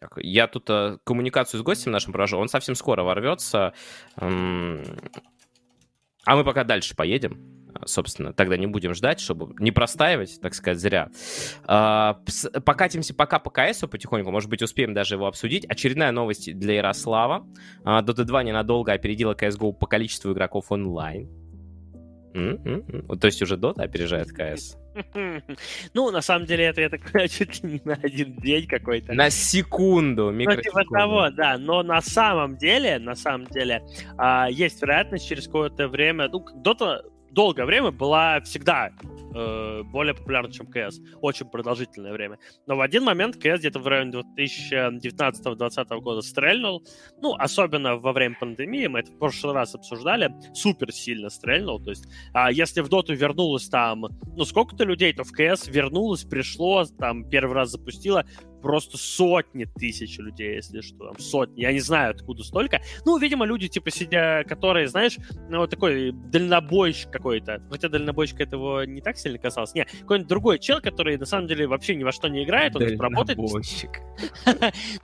Так, 0.00 0.18
я 0.18 0.48
тут 0.48 0.68
коммуникацию 1.04 1.60
с 1.60 1.62
гостем 1.62 1.92
нашим 1.92 2.12
провожу, 2.12 2.38
он 2.38 2.48
совсем 2.48 2.74
скоро 2.74 3.02
ворвется. 3.02 3.72
А 4.16 4.26
мы 6.36 6.44
пока 6.44 6.64
дальше 6.64 6.96
поедем 6.96 7.61
собственно, 7.86 8.32
тогда 8.32 8.56
не 8.56 8.66
будем 8.66 8.94
ждать, 8.94 9.20
чтобы 9.20 9.54
не 9.58 9.70
простаивать, 9.70 10.40
так 10.40 10.54
сказать, 10.54 10.78
зря. 10.78 11.10
А, 11.64 12.20
покатимся 12.64 13.14
пока 13.14 13.38
по 13.38 13.50
КСу 13.50 13.88
потихоньку, 13.88 14.30
может 14.30 14.50
быть, 14.50 14.62
успеем 14.62 14.94
даже 14.94 15.14
его 15.14 15.26
обсудить. 15.26 15.64
Очередная 15.66 16.12
новость 16.12 16.58
для 16.58 16.74
Ярослава. 16.74 17.46
А, 17.84 18.02
Dota 18.02 18.24
2 18.24 18.42
ненадолго 18.44 18.92
опередила 18.92 19.34
CSGO 19.34 19.72
по 19.72 19.86
количеству 19.86 20.32
игроков 20.32 20.70
онлайн. 20.70 21.28
Mm-hmm. 22.34 23.18
То 23.18 23.26
есть 23.26 23.42
уже 23.42 23.56
Dota 23.56 23.82
опережает 23.82 24.28
CS? 24.28 24.76
Ну, 25.94 26.10
на 26.10 26.20
самом 26.20 26.46
деле, 26.46 26.64
это, 26.64 26.80
я 26.80 26.88
так 26.88 27.02
понимаю, 27.02 27.28
чуть 27.30 27.62
ли 27.62 27.72
не 27.72 27.80
на 27.84 27.94
один 27.94 28.36
день 28.36 28.66
какой-то. 28.66 29.12
На 29.12 29.30
секунду, 29.30 30.30
Ну, 30.30 30.56
типа 30.56 30.84
того, 30.90 31.30
да. 31.30 31.58
Но 31.58 31.82
на 31.82 32.00
самом 32.00 32.56
деле, 32.56 32.98
на 32.98 33.14
самом 33.14 33.46
деле, 33.46 33.82
а, 34.18 34.48
есть 34.50 34.80
вероятность 34.82 35.28
через 35.28 35.46
какое-то 35.46 35.88
время... 35.88 36.28
Ну, 36.28 36.44
Dota 36.62 37.02
долгое 37.32 37.64
время 37.64 37.90
была 37.90 38.40
всегда 38.40 38.90
э, 39.34 39.82
более 39.84 40.14
популярна, 40.14 40.52
чем 40.52 40.66
КС. 40.66 41.00
Очень 41.20 41.46
продолжительное 41.46 42.12
время. 42.12 42.38
Но 42.66 42.76
в 42.76 42.80
один 42.80 43.04
момент 43.04 43.36
КС 43.36 43.60
где-то 43.60 43.78
в 43.78 43.86
районе 43.86 44.22
2019-2020 44.38 46.00
года 46.00 46.20
стрельнул. 46.20 46.84
Ну, 47.20 47.34
особенно 47.34 47.96
во 47.96 48.12
время 48.12 48.36
пандемии, 48.38 48.86
мы 48.86 49.00
это 49.00 49.12
в 49.12 49.18
прошлый 49.18 49.54
раз 49.54 49.74
обсуждали, 49.74 50.32
супер 50.54 50.92
сильно 50.92 51.30
стрельнул. 51.30 51.82
То 51.82 51.90
есть, 51.90 52.06
а 52.32 52.52
если 52.52 52.80
в 52.80 52.88
Доту 52.88 53.14
вернулось 53.14 53.68
там, 53.68 54.06
ну, 54.36 54.44
сколько-то 54.44 54.84
людей, 54.84 55.12
то 55.12 55.24
в 55.24 55.32
КС 55.32 55.66
вернулось, 55.68 56.24
пришло, 56.24 56.84
там, 56.98 57.28
первый 57.28 57.54
раз 57.54 57.70
запустило 57.70 58.24
просто 58.62 58.96
сотни 58.96 59.64
тысяч 59.64 60.18
людей, 60.18 60.56
если 60.56 60.80
что, 60.80 61.08
там 61.08 61.18
сотни. 61.18 61.60
Я 61.60 61.72
не 61.72 61.80
знаю, 61.80 62.12
откуда 62.12 62.42
столько. 62.44 62.80
Ну, 63.04 63.18
видимо, 63.18 63.44
люди, 63.44 63.68
типа, 63.68 63.90
сидя, 63.90 64.44
которые, 64.46 64.88
знаешь, 64.88 65.18
ну, 65.48 65.58
вот 65.58 65.70
такой 65.70 66.12
дальнобойщик 66.12 67.10
какой-то. 67.10 67.62
Хотя 67.70 67.88
дальнобойщик 67.88 68.40
этого 68.40 68.86
не 68.86 69.00
так 69.00 69.18
сильно 69.18 69.38
касался. 69.38 69.76
Не, 69.76 69.84
какой-нибудь 69.84 70.28
другой 70.28 70.58
чел, 70.58 70.80
который, 70.80 71.18
на 71.18 71.26
самом 71.26 71.48
деле, 71.48 71.66
вообще 71.66 71.94
ни 71.94 72.04
во 72.04 72.12
что 72.12 72.28
не 72.28 72.44
играет, 72.44 72.76
он 72.76 72.98
работает... 72.98 73.38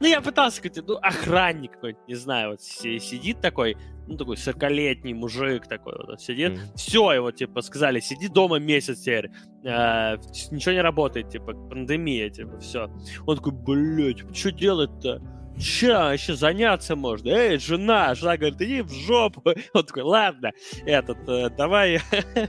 Ну, 0.01 0.07
я 0.07 0.21
пытался 0.21 0.59
сказать, 0.59 0.85
ну, 0.87 0.97
охранник 0.97 1.73
какой-нибудь, 1.73 2.09
не 2.09 2.15
знаю, 2.15 2.51
вот 2.51 2.63
сидит 2.63 3.41
такой, 3.41 3.77
ну, 4.09 4.17
такой 4.17 4.37
40-летний 4.37 5.15
мужик 5.15 5.67
такой 5.69 5.95
вот 6.07 6.21
сидит. 6.21 6.53
Mm-hmm. 6.53 6.77
Все, 6.77 7.13
его, 7.13 7.31
типа, 7.31 7.61
сказали, 7.61 8.01
сиди 8.01 8.29
дома 8.29 8.59
месяц 8.59 9.01
теперь. 9.01 9.31
Э, 9.65 10.17
ничего 10.51 10.73
не 10.73 10.81
работает, 10.81 11.29
типа, 11.29 11.53
пандемия, 11.53 12.31
типа, 12.31 12.59
все. 12.59 12.89
Он 13.27 13.37
такой, 13.37 13.53
блядь, 13.53 14.37
что 14.37 14.51
делать-то? 14.51 15.21
Че, 15.59 16.13
еще 16.13 16.35
заняться 16.35 16.97
можно? 16.97 17.31
Эй, 17.31 17.59
жена! 17.59 18.15
Жена 18.15 18.37
говорит, 18.37 18.63
иди 18.63 18.81
в 18.81 18.93
жопу. 18.93 19.43
Он 19.75 19.85
такой, 19.85 20.03
ладно, 20.05 20.53
этот, 20.87 21.29
э, 21.29 21.51
давай 21.51 22.01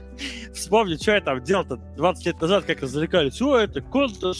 вспомни, 0.54 0.94
что 0.94 1.12
я 1.12 1.20
там 1.20 1.42
делал-то 1.42 1.76
20 1.76 2.26
лет 2.26 2.40
назад, 2.40 2.64
как 2.64 2.82
развлекались. 2.82 3.42
О, 3.42 3.56
это 3.56 3.80
Counter 3.80 4.34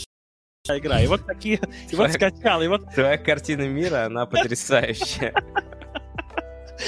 игра. 0.68 1.00
И 1.00 1.06
вот 1.06 1.26
такие, 1.26 1.60
и 1.90 1.96
вот 1.96 2.12
скачал, 2.12 2.62
и 2.62 2.68
вот... 2.68 2.92
Твоя 2.94 3.18
картина 3.18 3.68
мира, 3.68 4.06
она 4.06 4.26
потрясающая. 4.26 5.34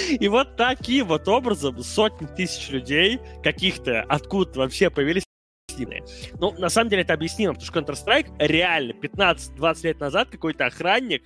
И 0.09 0.29
вот 0.29 0.57
таким 0.57 1.09
вот 1.09 1.29
образом 1.29 1.83
сотни 1.83 2.27
тысяч 2.27 2.71
людей 2.71 3.21
каких-то 3.43 4.03
откуда 4.03 4.61
вообще 4.61 4.91
появились. 4.91 5.25
Ну, 6.39 6.53
на 6.59 6.69
самом 6.69 6.91
деле 6.91 7.03
это 7.03 7.15
объяснимо, 7.15 7.55
потому 7.55 7.67
что 7.67 7.81
Counter-Strike 7.81 8.35
реально 8.39 8.93
15-20 8.93 9.85
лет 9.85 10.01
назад 10.01 10.29
какой-то 10.29 10.67
охранник 10.67 11.23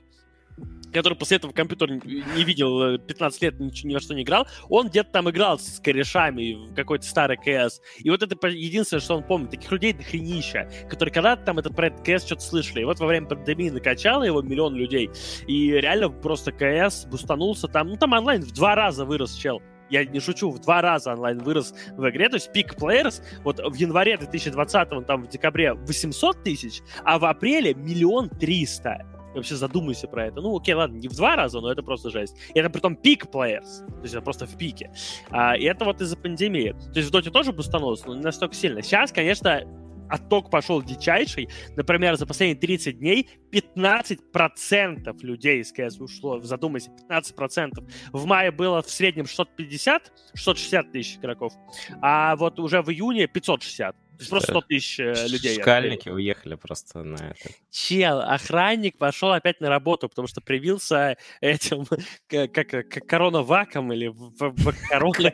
который 0.96 1.14
после 1.14 1.36
этого 1.36 1.52
компьютер 1.52 1.90
не 1.90 2.44
видел 2.44 2.98
15 2.98 3.42
э, 3.42 3.46
лет, 3.46 3.60
ничего, 3.60 3.90
ни 3.90 3.94
во 3.94 4.00
что 4.00 4.14
не 4.14 4.22
играл, 4.22 4.46
он 4.70 4.88
где-то 4.88 5.10
там 5.12 5.28
играл 5.28 5.58
с 5.58 5.78
корешами 5.78 6.70
в 6.70 6.74
какой-то 6.74 7.04
старый 7.04 7.36
КС. 7.36 7.80
И 7.98 8.08
вот 8.08 8.22
это 8.22 8.34
единственное, 8.48 9.00
что 9.00 9.16
он 9.16 9.22
помнит. 9.22 9.50
Таких 9.50 9.70
людей 9.70 9.92
дохренища, 9.92 10.70
которые 10.88 11.12
когда-то 11.12 11.44
там 11.44 11.58
этот 11.58 11.76
проект 11.76 12.00
КС 12.00 12.24
что-то 12.24 12.42
слышали. 12.42 12.80
И 12.80 12.84
вот 12.84 12.98
во 12.98 13.06
время 13.06 13.26
пандемии 13.26 13.68
накачало 13.68 14.22
его 14.22 14.40
миллион 14.40 14.74
людей. 14.74 15.10
И 15.46 15.70
реально 15.72 16.08
просто 16.08 16.50
КС 16.50 17.04
бустанулся 17.04 17.68
там. 17.68 17.88
Ну, 17.88 17.96
там 17.96 18.12
онлайн 18.12 18.42
в 18.42 18.52
два 18.52 18.74
раза 18.74 19.04
вырос, 19.04 19.34
чел 19.34 19.60
я 19.88 20.04
не 20.04 20.18
шучу, 20.18 20.50
в 20.50 20.58
два 20.60 20.82
раза 20.82 21.12
онлайн 21.12 21.38
вырос 21.38 21.72
в 21.96 22.08
игре, 22.08 22.28
то 22.28 22.34
есть 22.34 22.52
пик 22.52 22.74
players, 22.74 23.22
вот 23.44 23.60
в 23.60 23.74
январе 23.74 24.16
2020, 24.16 25.06
там 25.06 25.22
в 25.22 25.28
декабре 25.28 25.74
800 25.74 26.42
тысяч, 26.42 26.80
а 27.04 27.20
в 27.20 27.24
апреле 27.24 27.72
миллион 27.74 28.28
триста 28.28 29.06
вообще 29.36 29.56
задумайся 29.56 30.08
про 30.08 30.26
это. 30.26 30.40
Ну, 30.40 30.56
окей, 30.56 30.74
ладно, 30.74 30.96
не 30.96 31.08
в 31.08 31.14
два 31.14 31.36
раза, 31.36 31.60
но 31.60 31.70
это 31.70 31.82
просто 31.82 32.10
жесть. 32.10 32.36
И 32.54 32.58
это 32.58 32.70
при 32.70 32.80
том 32.80 32.96
пик 32.96 33.26
players, 33.26 33.86
то 33.86 34.02
есть 34.02 34.14
это 34.14 34.22
просто 34.22 34.46
в 34.46 34.56
пике. 34.56 34.92
А, 35.30 35.56
и 35.56 35.64
это 35.64 35.84
вот 35.84 36.00
из-за 36.00 36.16
пандемии. 36.16 36.74
То 36.92 36.98
есть 36.98 37.08
в 37.08 37.12
Доте 37.12 37.30
тоже 37.30 37.52
бустанулось, 37.52 38.04
но 38.04 38.14
не 38.14 38.22
настолько 38.22 38.54
сильно. 38.54 38.82
Сейчас, 38.82 39.12
конечно, 39.12 39.62
отток 40.08 40.50
пошел 40.50 40.82
дичайший. 40.82 41.48
Например, 41.76 42.16
за 42.16 42.26
последние 42.26 42.58
30 42.58 42.98
дней 42.98 43.28
15% 43.52 45.16
людей 45.22 45.60
из 45.60 45.72
КС 45.72 46.00
ушло. 46.00 46.40
Задумайся, 46.40 46.90
15%. 47.10 47.88
В 48.12 48.26
мае 48.26 48.50
было 48.50 48.82
в 48.82 48.90
среднем 48.90 49.24
650-660 49.24 50.90
тысяч 50.92 51.16
игроков, 51.16 51.52
а 52.00 52.36
вот 52.36 52.58
уже 52.58 52.82
в 52.82 52.90
июне 52.90 53.26
560. 53.26 53.96
То 54.16 54.22
есть 54.22 54.30
просто 54.30 54.52
100 54.52 54.60
тысяч 54.62 55.00
э, 55.00 55.28
людей. 55.28 55.60
Шкальники 55.60 56.08
уехали 56.08 56.54
просто 56.54 57.02
на 57.02 57.16
это. 57.16 57.50
Чел, 57.70 58.20
охранник 58.20 58.96
пошел 58.96 59.32
опять 59.32 59.60
на 59.60 59.68
работу, 59.68 60.08
потому 60.08 60.26
что 60.26 60.40
привился 60.40 61.16
этим, 61.40 61.86
как, 62.28 62.68
как 62.68 62.88
коронаваком 63.06 63.92
или 63.92 64.12
корона... 64.88 65.30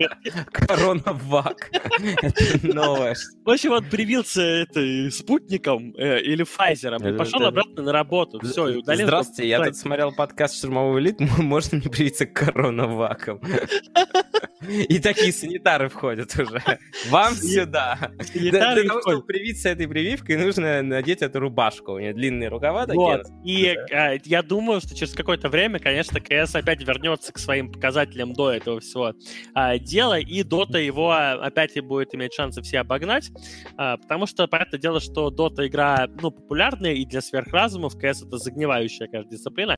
Коронавак. 0.51 1.71
Новое. 2.63 3.15
В 3.45 3.51
общем, 3.51 3.73
он 3.73 3.85
привился 3.85 4.43
это, 4.43 5.11
спутником 5.11 5.95
э, 5.97 6.21
или 6.21 6.43
Файзером 6.43 7.07
и 7.07 7.17
пошел 7.17 7.45
обратно 7.45 7.83
на 7.83 7.93
работу. 7.93 8.41
Все, 8.41 8.69
и 8.69 8.77
удалил. 8.77 9.07
Здравствуйте, 9.07 9.49
я 9.49 9.63
тут 9.63 9.77
смотрел 9.77 10.13
подкаст 10.13 10.57
«Штурмовой 10.57 11.01
элит», 11.01 11.21
можно 11.39 11.79
мне 11.79 11.89
привиться 11.89 12.27
к 12.27 12.33
коронавакам? 12.33 13.41
И 14.67 14.99
такие 15.01 15.33
санитары 15.33 15.89
входят 15.89 16.35
уже. 16.39 16.63
Вам 17.09 17.35
сюда. 17.35 18.13
Для, 18.75 18.83
для 18.83 18.89
того, 18.89 19.01
чтобы 19.01 19.23
привиться 19.23 19.69
этой 19.69 19.89
прививкой, 19.89 20.37
нужно 20.37 20.83
надеть 20.83 21.23
эту 21.23 21.41
рубашку. 21.41 21.93
У 21.93 21.99
нее 21.99 22.13
длинные 22.13 22.49
рукава 22.49 22.87
такие. 22.87 22.99
Вот. 22.99 23.27
И 23.45 23.77
да. 23.91 24.13
я 24.25 24.43
думаю, 24.43 24.81
что 24.81 24.95
через 24.95 25.13
какое-то 25.15 25.49
время, 25.49 25.79
конечно, 25.79 26.21
КС 26.21 26.55
опять 26.55 26.83
вернется 26.87 27.33
к 27.33 27.39
своим 27.39 27.71
показателям 27.71 28.33
до 28.33 28.51
этого 28.51 28.81
всего 28.81 29.13
а, 29.55 29.79
дела, 29.79 30.19
и 30.19 30.43
Дота 30.43 30.79
его 30.79 31.13
опять 31.13 31.79
будет 31.81 32.15
иметь 32.15 32.35
шансы 32.35 32.63
все 32.63 32.81
обогнать, 32.81 33.31
а, 33.77 33.97
потому 33.97 34.27
что, 34.27 34.47
понятное 34.47 34.81
дело, 34.81 35.01
что 35.01 35.31
Дота 35.31 35.67
игра, 35.67 36.09
ну, 36.21 36.31
популярная, 36.31 36.93
и 36.93 37.05
для 37.05 37.21
сверхразумов 37.21 37.97
КС 37.97 38.23
это 38.23 38.39
загнивающая, 38.39 39.07
каждая 39.07 39.31
дисциплина. 39.31 39.77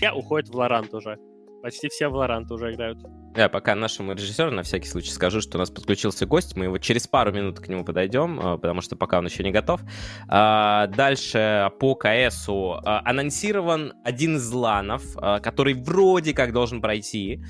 Я 0.00 0.14
уходит 0.14 0.48
в 0.48 0.56
Лорант 0.56 0.92
уже. 0.94 1.18
Почти 1.62 1.88
все 1.88 2.08
в 2.08 2.14
Лорант 2.14 2.50
уже 2.50 2.72
играют. 2.72 2.98
Я 3.36 3.48
пока 3.48 3.76
нашему 3.76 4.12
режиссеру 4.12 4.50
на 4.50 4.64
всякий 4.64 4.88
случай 4.88 5.12
скажу, 5.12 5.40
что 5.40 5.56
у 5.56 5.60
нас 5.60 5.70
подключился 5.70 6.26
гость, 6.26 6.56
мы 6.56 6.64
его 6.64 6.78
через 6.78 7.06
пару 7.06 7.32
минут 7.32 7.60
к 7.60 7.68
нему 7.68 7.84
подойдем, 7.84 8.40
э, 8.40 8.58
потому 8.58 8.80
что 8.80 8.96
пока 8.96 9.18
он 9.18 9.26
еще 9.26 9.44
не 9.44 9.52
готов. 9.52 9.80
А, 10.26 10.88
дальше 10.88 11.70
по 11.78 11.94
КСу 11.94 12.80
а, 12.84 13.02
анонсирован 13.04 13.92
один 14.04 14.36
из 14.36 14.50
ланов, 14.50 15.04
а, 15.16 15.38
который 15.38 15.74
вроде 15.74 16.34
как 16.34 16.52
должен 16.52 16.80
пройти 16.80 17.40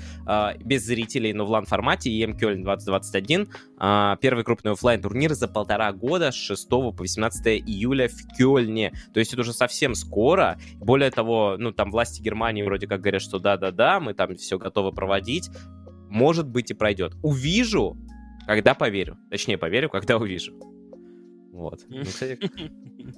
без 0.59 0.85
зрителей, 0.85 1.33
но 1.33 1.45
в 1.45 1.49
лан-формате, 1.49 2.09
EM 2.11 2.37
Кёльн 2.37 2.63
2021, 2.63 3.47
первый 4.21 4.43
крупный 4.43 4.73
офлайн 4.73 5.01
турнир 5.01 5.33
за 5.33 5.47
полтора 5.47 5.91
года 5.91 6.31
с 6.31 6.35
6 6.35 6.69
по 6.69 6.91
18 6.91 7.47
июля 7.47 8.07
в 8.07 8.37
Кёльне. 8.37 8.93
То 9.13 9.19
есть 9.19 9.33
это 9.33 9.41
уже 9.41 9.53
совсем 9.53 9.95
скоро. 9.95 10.59
Более 10.75 11.11
того, 11.11 11.55
ну 11.57 11.71
там 11.71 11.91
власти 11.91 12.21
Германии 12.21 12.63
вроде 12.63 12.87
как 12.87 13.01
говорят, 13.01 13.21
что 13.21 13.39
да-да-да, 13.39 13.99
мы 13.99 14.13
там 14.13 14.35
все 14.35 14.57
готовы 14.57 14.91
проводить 14.91 15.49
может 16.11 16.47
быть 16.47 16.69
и 16.69 16.73
пройдет. 16.73 17.13
Увижу, 17.23 17.97
когда 18.45 18.75
поверю. 18.75 19.17
Точнее, 19.29 19.57
поверю, 19.57 19.89
когда 19.89 20.17
увижу. 20.17 20.53
Вот. 21.53 21.79
Ну, 21.87 22.03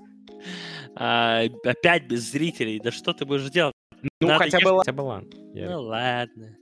а, 0.96 1.44
опять 1.66 2.08
без 2.08 2.32
зрителей. 2.32 2.80
Да 2.80 2.91
что 2.91 3.14
ты 3.14 3.26
будешь 3.26 3.50
делать? 3.50 3.74
Ну, 4.22 4.28
хотя 4.38 4.60
бы, 4.60 4.78
хотя 4.80 4.94
бы 4.94 5.02
ладно. 5.02 5.30
Ну, 5.54 5.82
ладно. 5.82 6.58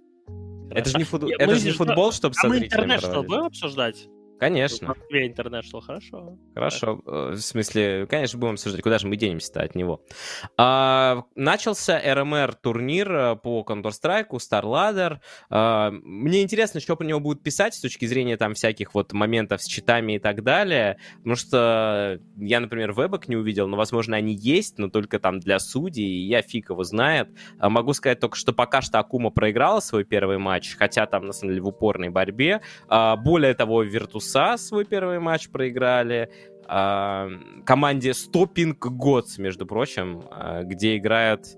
Это 0.72 0.90
же 0.90 0.98
не, 0.98 1.04
фут... 1.04 1.24
это 1.24 1.56
же 1.56 1.66
не 1.66 1.72
футбол, 1.72 2.14
чтобы 2.14 2.34
а 2.38 2.42
со 2.42 2.48
мы 2.48 2.60
интернет 2.60 3.02
что, 3.02 3.24
будем 3.24 3.44
обсуждать? 3.44 4.08
Конечно. 4.42 4.88
В 4.88 4.98
Москве 4.98 5.28
интернет 5.28 5.64
шел 5.64 5.82
хорошо. 5.82 6.36
Хорошо. 6.56 7.00
Э, 7.06 7.34
в 7.36 7.40
смысле, 7.40 8.08
конечно, 8.10 8.40
будем 8.40 8.54
обсуждать, 8.54 8.82
куда 8.82 8.98
же 8.98 9.06
мы 9.06 9.16
денемся-то 9.16 9.62
от 9.62 9.76
него. 9.76 10.02
А, 10.58 11.26
начался 11.36 12.02
РМР 12.04 12.56
турнир 12.56 13.12
э, 13.12 13.36
по 13.36 13.64
Counter-Strike, 13.64 14.30
StarLadder. 14.32 15.20
А, 15.52 15.92
мне 15.92 16.42
интересно, 16.42 16.80
что 16.80 16.96
про 16.96 17.06
него 17.06 17.20
будут 17.20 17.44
писать 17.44 17.76
с 17.76 17.82
точки 17.82 18.06
зрения 18.06 18.36
там 18.36 18.56
всяких 18.56 18.96
вот 18.96 19.14
моментов 19.14 19.62
с 19.62 19.68
читами 19.68 20.14
и 20.14 20.20
так 20.20 20.42
далее. 20.44 20.98
Потому 21.18 21.36
что 21.36 22.20
я, 22.38 22.60
например, 22.62 22.94
вебок 22.94 23.28
не 23.28 23.36
увидел, 23.36 23.68
но, 23.68 23.78
возможно, 23.78 24.18
они 24.18 24.34
есть, 24.34 24.80
но 24.80 24.90
только 24.90 25.20
там 25.20 25.40
для 25.40 25.60
судей, 25.60 26.04
и 26.04 26.28
я 26.28 26.42
фиг 26.42 26.72
его 26.72 26.84
знает. 26.84 27.30
А, 27.60 27.70
могу 27.70 27.94
сказать 27.94 28.20
только, 28.20 28.38
что 28.38 28.54
пока 28.54 28.82
что 28.82 28.98
Акума 28.98 29.30
проиграла 29.30 29.82
свой 29.82 30.04
первый 30.04 30.40
матч, 30.40 30.76
хотя 30.76 31.06
там, 31.06 31.28
на 31.28 31.32
самом 31.32 31.52
деле, 31.52 31.62
в 31.62 31.68
упорной 31.68 32.10
борьбе. 32.10 32.62
А, 32.88 33.16
более 33.18 33.54
того, 33.54 33.86
Virtus 33.86 34.31
USA 34.32 34.58
свой 34.58 34.86
первый 34.86 35.20
матч 35.20 35.50
проиграли, 35.50 36.30
а, 36.68 37.30
команде 37.66 38.12
Stopping 38.12 38.78
Gods, 38.78 39.40
между 39.40 39.66
прочим, 39.66 40.24
а, 40.32 40.64
где 40.64 40.98
играют 40.98 41.58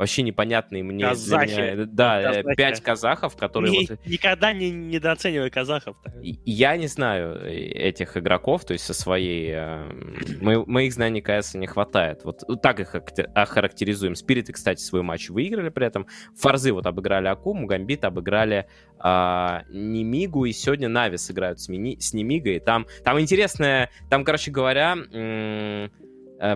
вообще 0.00 0.22
непонятные 0.22 0.82
мне. 0.82 1.04
Казахи. 1.04 1.50
Меня, 1.50 1.86
да, 1.86 2.20
э, 2.20 2.42
Казахи. 2.42 2.56
пять 2.56 2.80
казахов, 2.80 3.36
которые... 3.36 3.70
Не, 3.70 3.86
вот... 3.86 4.06
Никогда 4.06 4.52
не 4.54 4.70
недооценивай 4.70 5.50
казахов. 5.50 5.94
Я 6.22 6.76
не 6.78 6.86
знаю 6.86 7.36
э, 7.42 7.52
этих 7.52 8.16
игроков, 8.16 8.64
то 8.64 8.72
есть 8.72 8.86
со 8.86 8.94
своей... 8.94 9.50
Э, 9.52 9.92
мо, 10.40 10.64
моих 10.66 10.94
знаний 10.94 11.20
КС 11.20 11.52
не 11.52 11.66
хватает. 11.66 12.24
Вот 12.24 12.40
так 12.62 12.80
их 12.80 12.94
охарактеризуем. 13.34 14.14
Спириты, 14.14 14.54
кстати, 14.54 14.80
свой 14.80 15.02
матч 15.02 15.28
выиграли 15.28 15.68
при 15.68 15.86
этом. 15.86 16.06
Фарзы 16.34 16.72
вот 16.72 16.86
обыграли 16.86 17.28
Акуму, 17.28 17.66
Гамбит 17.66 18.06
обыграли 18.06 18.68
а, 18.98 19.64
Немигу, 19.68 20.46
и 20.46 20.52
сегодня 20.52 20.88
Навис 20.88 21.30
играют 21.30 21.60
с, 21.60 21.68
мини, 21.68 21.98
с 22.00 22.14
Немигой. 22.14 22.58
Там, 22.60 22.86
там 23.04 23.20
интересная... 23.20 23.90
Там, 24.08 24.24
короче 24.24 24.50
говоря... 24.50 24.96
М- 25.12 25.90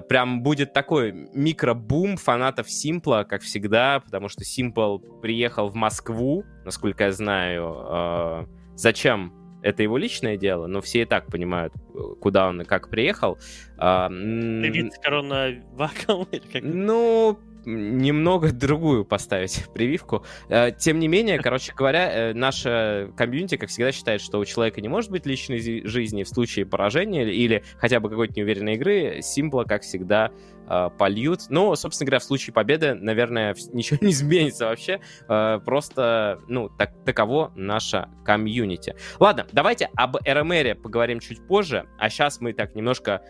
прям 0.09 0.43
будет 0.43 0.72
такой 0.72 1.12
микробум 1.12 2.16
фанатов 2.16 2.70
Симпла, 2.70 3.26
как 3.28 3.43
всегда, 3.43 4.01
потому 4.01 4.28
что 4.28 4.45
Симпл 4.45 4.99
приехал 5.20 5.68
в 5.68 5.74
Москву, 5.74 6.45
насколько 6.64 7.05
я 7.05 7.12
знаю. 7.12 7.76
Э, 7.89 8.47
зачем? 8.74 9.32
Это 9.62 9.82
его 9.82 9.97
личное 9.97 10.37
дело, 10.37 10.66
но 10.66 10.82
все 10.82 11.03
и 11.03 11.05
так 11.07 11.26
понимают, 11.26 11.72
куда 12.20 12.49
он 12.49 12.61
и 12.61 12.64
как 12.64 12.91
приехал. 12.91 13.39
Привет, 13.76 14.93
корона 15.03 15.55
вакуум? 15.72 16.28
Ну, 16.62 17.39
немного 17.66 18.52
другую 18.52 19.04
поставить 19.04 19.64
прививку. 19.74 20.24
Э, 20.48 20.70
тем 20.72 20.98
не 20.98 21.08
менее, 21.08 21.38
короче 21.38 21.72
говоря, 21.74 22.10
э, 22.12 22.32
наша 22.34 23.10
комьюнити, 23.16 23.56
как 23.56 23.68
всегда, 23.68 23.92
считает, 23.92 24.20
что 24.20 24.38
у 24.38 24.44
человека 24.44 24.80
не 24.80 24.88
может 24.88 25.10
быть 25.10 25.26
личной 25.26 25.86
жизни 25.86 26.22
в 26.22 26.28
случае 26.28 26.66
поражения 26.66 27.30
или 27.30 27.64
хотя 27.78 28.00
бы 28.00 28.08
какой-то 28.08 28.34
неуверенной 28.34 28.74
игры. 28.74 29.20
Симпла, 29.22 29.64
как 29.64 29.82
всегда, 29.82 30.30
э, 30.68 30.90
польют. 30.98 31.42
Но, 31.48 31.74
собственно 31.76 32.06
говоря, 32.06 32.20
в 32.20 32.24
случае 32.24 32.54
победы, 32.54 32.94
наверное, 32.94 33.54
ничего 33.72 33.98
не 34.00 34.12
изменится 34.12 34.66
вообще. 34.66 35.00
Просто, 35.26 36.40
ну, 36.48 36.68
так, 36.68 36.92
таково 37.04 37.52
наша 37.54 38.08
комьюнити. 38.24 38.94
Ладно, 39.18 39.46
давайте 39.52 39.90
об 39.94 40.16
РМР 40.16 40.76
поговорим 40.76 41.20
чуть 41.20 41.46
позже, 41.46 41.86
а 41.98 42.08
сейчас 42.08 42.40
мы 42.40 42.52
так 42.52 42.74
немножко 42.74 43.22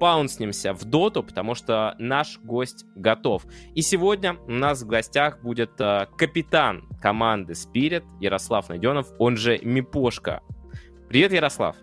паунснимся 0.00 0.72
в 0.72 0.84
доту, 0.84 1.22
потому 1.22 1.54
что 1.54 1.94
наш 1.98 2.38
гость 2.40 2.86
готов. 2.96 3.44
И 3.74 3.82
сегодня 3.82 4.34
у 4.48 4.50
нас 4.50 4.82
в 4.82 4.86
гостях 4.86 5.40
будет 5.42 5.78
э, 5.78 6.06
капитан 6.16 6.88
команды 7.00 7.52
Spirit 7.52 8.04
Ярослав 8.18 8.68
Найденов, 8.70 9.12
он 9.18 9.36
же 9.36 9.58
Мипошка. 9.62 10.42
Привет, 11.08 11.32
Ярослав. 11.32 11.76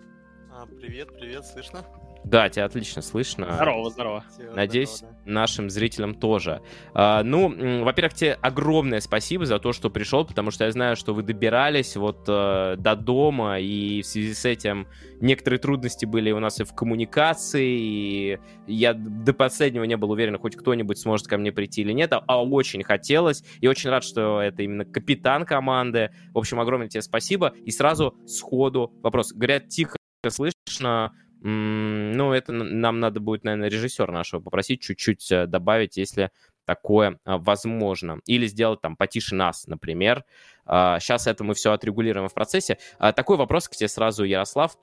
А, 0.52 0.66
привет, 0.66 1.14
привет, 1.14 1.46
слышно? 1.46 1.86
Да, 2.30 2.50
тебя 2.50 2.66
отлично 2.66 3.02
слышно. 3.02 3.54
Здорово, 3.54 3.90
здорово. 3.90 4.26
Надеюсь, 4.54 4.98
здорово, 4.98 5.18
да. 5.26 5.32
нашим 5.32 5.70
зрителям 5.70 6.14
тоже. 6.14 6.62
А, 6.94 7.24
ну, 7.24 7.84
во-первых, 7.84 8.16
тебе 8.16 8.34
огромное 8.42 9.00
спасибо 9.00 9.46
за 9.46 9.60
то, 9.60 9.72
что 9.72 9.90
пришел, 9.90 10.26
потому 10.26 10.52
что 10.52 10.66
я 10.66 10.72
знаю, 10.72 10.98
что 10.98 11.14
вы 11.14 11.24
добирались 11.24 11.96
вот 11.96 12.26
а, 12.28 12.76
до 12.76 12.98
дома, 12.98 13.60
и 13.60 14.02
в 14.02 14.06
связи 14.06 14.34
с 14.34 14.44
этим 14.44 14.88
некоторые 15.22 15.60
трудности 15.60 16.06
были 16.06 16.32
у 16.32 16.40
нас 16.40 16.60
и 16.60 16.66
в 16.66 16.74
коммуникации, 16.74 17.78
и 17.80 18.40
я 18.68 18.94
до 18.94 19.34
последнего 19.34 19.86
не 19.86 19.96
был 19.96 20.12
уверен, 20.12 20.38
хоть 20.38 20.58
кто-нибудь 20.58 21.00
сможет 21.00 21.28
ко 21.28 21.38
мне 21.38 21.54
прийти 21.54 21.82
или 21.82 21.94
нет, 21.94 22.12
а, 22.12 22.24
а 22.28 22.44
очень 22.44 22.84
хотелось, 22.84 23.42
и 23.62 23.68
очень 23.68 23.90
рад, 23.90 24.04
что 24.04 24.42
это 24.42 24.64
именно 24.64 24.84
капитан 24.84 25.46
команды. 25.46 26.12
В 26.34 26.40
общем, 26.40 26.60
огромное 26.60 26.90
тебе 26.90 27.02
спасибо. 27.02 27.54
И 27.64 27.72
сразу 27.72 28.16
сходу 28.26 28.92
вопрос. 29.02 29.32
Говорят, 29.32 29.70
тихо 29.70 29.96
слышно, 30.30 31.14
ну, 31.42 32.34
это 32.34 32.52
нам 32.52 33.00
надо 33.00 33.20
будет, 33.20 33.44
наверное, 33.44 33.70
режиссера 33.70 34.12
нашего 34.12 34.42
попросить 34.42 34.82
чуть-чуть 34.82 35.32
э, 35.32 35.46
добавить, 35.48 35.98
если 35.98 36.32
такое 36.66 37.20
а, 37.24 37.38
возможно. 37.38 38.20
Или 38.26 38.48
сделать 38.48 38.82
там 38.82 38.96
потише 38.96 39.36
нас, 39.36 39.68
например. 39.68 40.26
Сейчас 40.66 41.28
это 41.28 41.46
мы 41.46 41.54
все 41.54 41.72
отрегулируем 41.72 42.28
в 42.28 42.34
процессе. 42.34 42.78
Такой 43.00 43.38
вопрос 43.38 43.70
к 43.70 43.76
тебе 43.78 43.88
сразу, 43.88 44.26
Ярослав. 44.26 44.78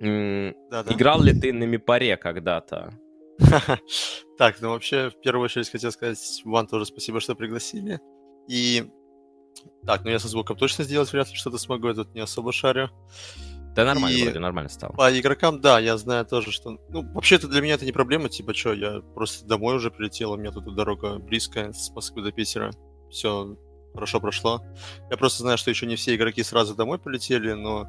Да, 0.00 0.82
да. 0.82 0.84
Играл 0.88 1.22
ли 1.22 1.38
ты 1.38 1.52
на 1.52 1.64
Мипаре 1.64 2.16
когда-то? 2.16 2.94
Так, 4.38 4.60
ну 4.60 4.70
вообще, 4.70 5.10
в 5.10 5.20
первую 5.20 5.44
очередь 5.44 5.70
хотел 5.70 5.92
сказать 5.92 6.42
вам 6.44 6.66
тоже 6.66 6.86
спасибо, 6.86 7.20
что 7.20 7.36
пригласили. 7.36 8.00
И 8.48 8.90
так, 9.86 10.04
ну 10.04 10.10
я 10.10 10.18
со 10.18 10.28
звуком 10.28 10.56
точно 10.56 10.84
сделать 10.84 11.12
вряд 11.12 11.28
ли 11.28 11.36
что-то 11.36 11.58
смогу, 11.58 11.88
я 11.88 11.94
тут 11.94 12.14
не 12.14 12.20
особо 12.20 12.52
шарю. 12.52 12.90
Да 13.74 13.84
нормально, 13.84 14.16
и 14.16 14.22
вроде 14.22 14.38
нормально 14.38 14.68
стало. 14.68 14.92
По 14.92 15.18
игрокам, 15.18 15.60
да, 15.60 15.80
я 15.80 15.96
знаю 15.96 16.24
тоже, 16.24 16.52
что... 16.52 16.78
Ну, 16.88 17.02
вообще-то 17.12 17.48
для 17.48 17.60
меня 17.60 17.74
это 17.74 17.84
не 17.84 17.92
проблема, 17.92 18.28
типа, 18.28 18.54
что, 18.54 18.72
я 18.72 19.00
просто 19.14 19.46
домой 19.46 19.76
уже 19.76 19.90
прилетел, 19.90 20.32
у 20.32 20.36
меня 20.36 20.52
тут 20.52 20.72
дорога 20.74 21.18
близкая 21.18 21.72
с 21.72 21.90
Москвы 21.90 22.22
до 22.22 22.30
Питера. 22.30 22.70
Все 23.10 23.56
хорошо 23.92 24.20
прошло. 24.20 24.62
Я 25.10 25.16
просто 25.16 25.42
знаю, 25.42 25.58
что 25.58 25.70
еще 25.70 25.86
не 25.86 25.96
все 25.96 26.14
игроки 26.14 26.42
сразу 26.42 26.74
домой 26.74 26.98
полетели, 26.98 27.52
но... 27.52 27.88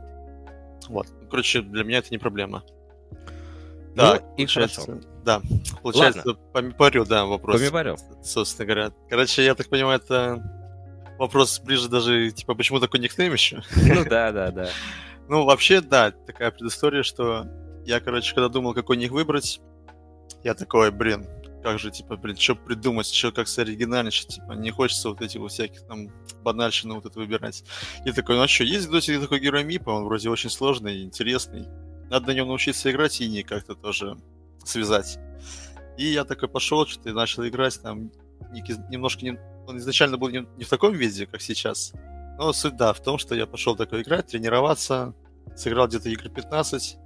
Вот. 0.88 1.08
Короче, 1.30 1.62
для 1.62 1.84
меня 1.84 2.00
это 2.00 2.10
не 2.12 2.18
проблема. 2.18 2.64
Ну, 3.12 4.04
да, 4.04 4.22
и 4.38 4.46
хорошо. 4.46 5.00
Да, 5.24 5.42
получается, 5.82 6.24
Ладно. 6.54 6.76
да, 7.08 7.26
вопрос. 7.26 7.60
По 7.60 7.64
Мипарю. 7.64 7.98
Собственно 8.24 8.66
говоря. 8.66 8.92
Короче, 9.10 9.44
я 9.44 9.56
так 9.56 9.70
понимаю, 9.70 10.00
это 10.00 10.44
вопрос 11.18 11.60
ближе 11.60 11.90
даже, 11.90 12.32
типа, 12.32 12.56
почему 12.56 12.80
такой 12.80 13.00
никнейм 13.00 13.34
еще? 13.34 13.64
Ну 13.76 14.04
да, 14.06 14.32
да, 14.32 14.52
да. 14.52 14.70
Ну, 15.28 15.44
вообще, 15.44 15.82
да, 15.82 16.12
такая 16.12 16.52
предыстория, 16.52 17.04
что 17.04 17.48
я, 17.86 18.00
короче, 18.00 18.34
когда 18.34 18.50
думал, 18.50 18.74
какой 18.74 18.98
них 18.98 19.12
выбрать, 19.12 19.60
я 20.44 20.54
такой, 20.54 20.92
блин, 20.92 21.26
как 21.64 21.80
же, 21.80 21.90
типа, 21.90 22.16
блин, 22.16 22.38
что 22.38 22.56
придумать, 22.56 23.08
что 23.08 23.32
как 23.32 23.48
оригинальничать, 23.58 24.36
типа, 24.36 24.52
не 24.52 24.70
хочется 24.70 25.10
вот 25.10 25.22
этих 25.22 25.40
вот 25.40 25.52
всяких 25.52 25.82
там 25.88 26.10
банальщины 26.44 26.94
вот 26.94 27.08
это 27.08 27.18
выбирать. 27.18 27.64
И 28.06 28.12
такой, 28.12 28.36
ну 28.36 28.44
а 28.44 28.48
что, 28.48 28.64
есть 28.64 28.88
Доте 28.88 29.20
такой 29.20 29.40
герой 29.40 29.64
Мипа, 29.64 29.90
он 29.90 30.04
вроде 30.04 30.30
очень 30.30 30.52
сложный, 30.52 31.02
интересный, 31.02 31.68
надо 32.12 32.28
на 32.28 32.32
нем 32.36 32.48
научиться 32.48 32.92
играть 32.92 33.20
и 33.20 33.28
не 33.28 33.42
как-то 33.42 33.74
тоже 33.74 34.16
связать. 34.64 35.18
И 35.98 36.06
я 36.06 36.24
такой 36.24 36.50
пошел, 36.50 36.86
что-то 36.86 37.10
и 37.10 37.14
начал 37.14 37.48
играть, 37.48 37.82
там, 37.82 38.12
немножко, 38.90 39.26
не, 39.26 39.40
он 39.66 39.78
изначально 39.78 40.18
был 40.18 40.30
не 40.30 40.64
в 40.64 40.70
таком 40.70 40.94
виде, 40.94 41.26
как 41.26 41.42
сейчас, 41.42 41.94
но 42.38 42.54
суть, 42.54 42.76
да, 42.76 42.94
в 42.94 43.00
том, 43.02 43.18
что 43.18 43.36
я 43.36 43.46
пошел 43.46 43.76
такой 43.76 44.02
играть, 44.02 44.28
тренироваться, 44.28 45.14
сыграл 45.56 45.88
где-то 45.88 46.10
игры 46.10 46.30
15, 46.30 46.98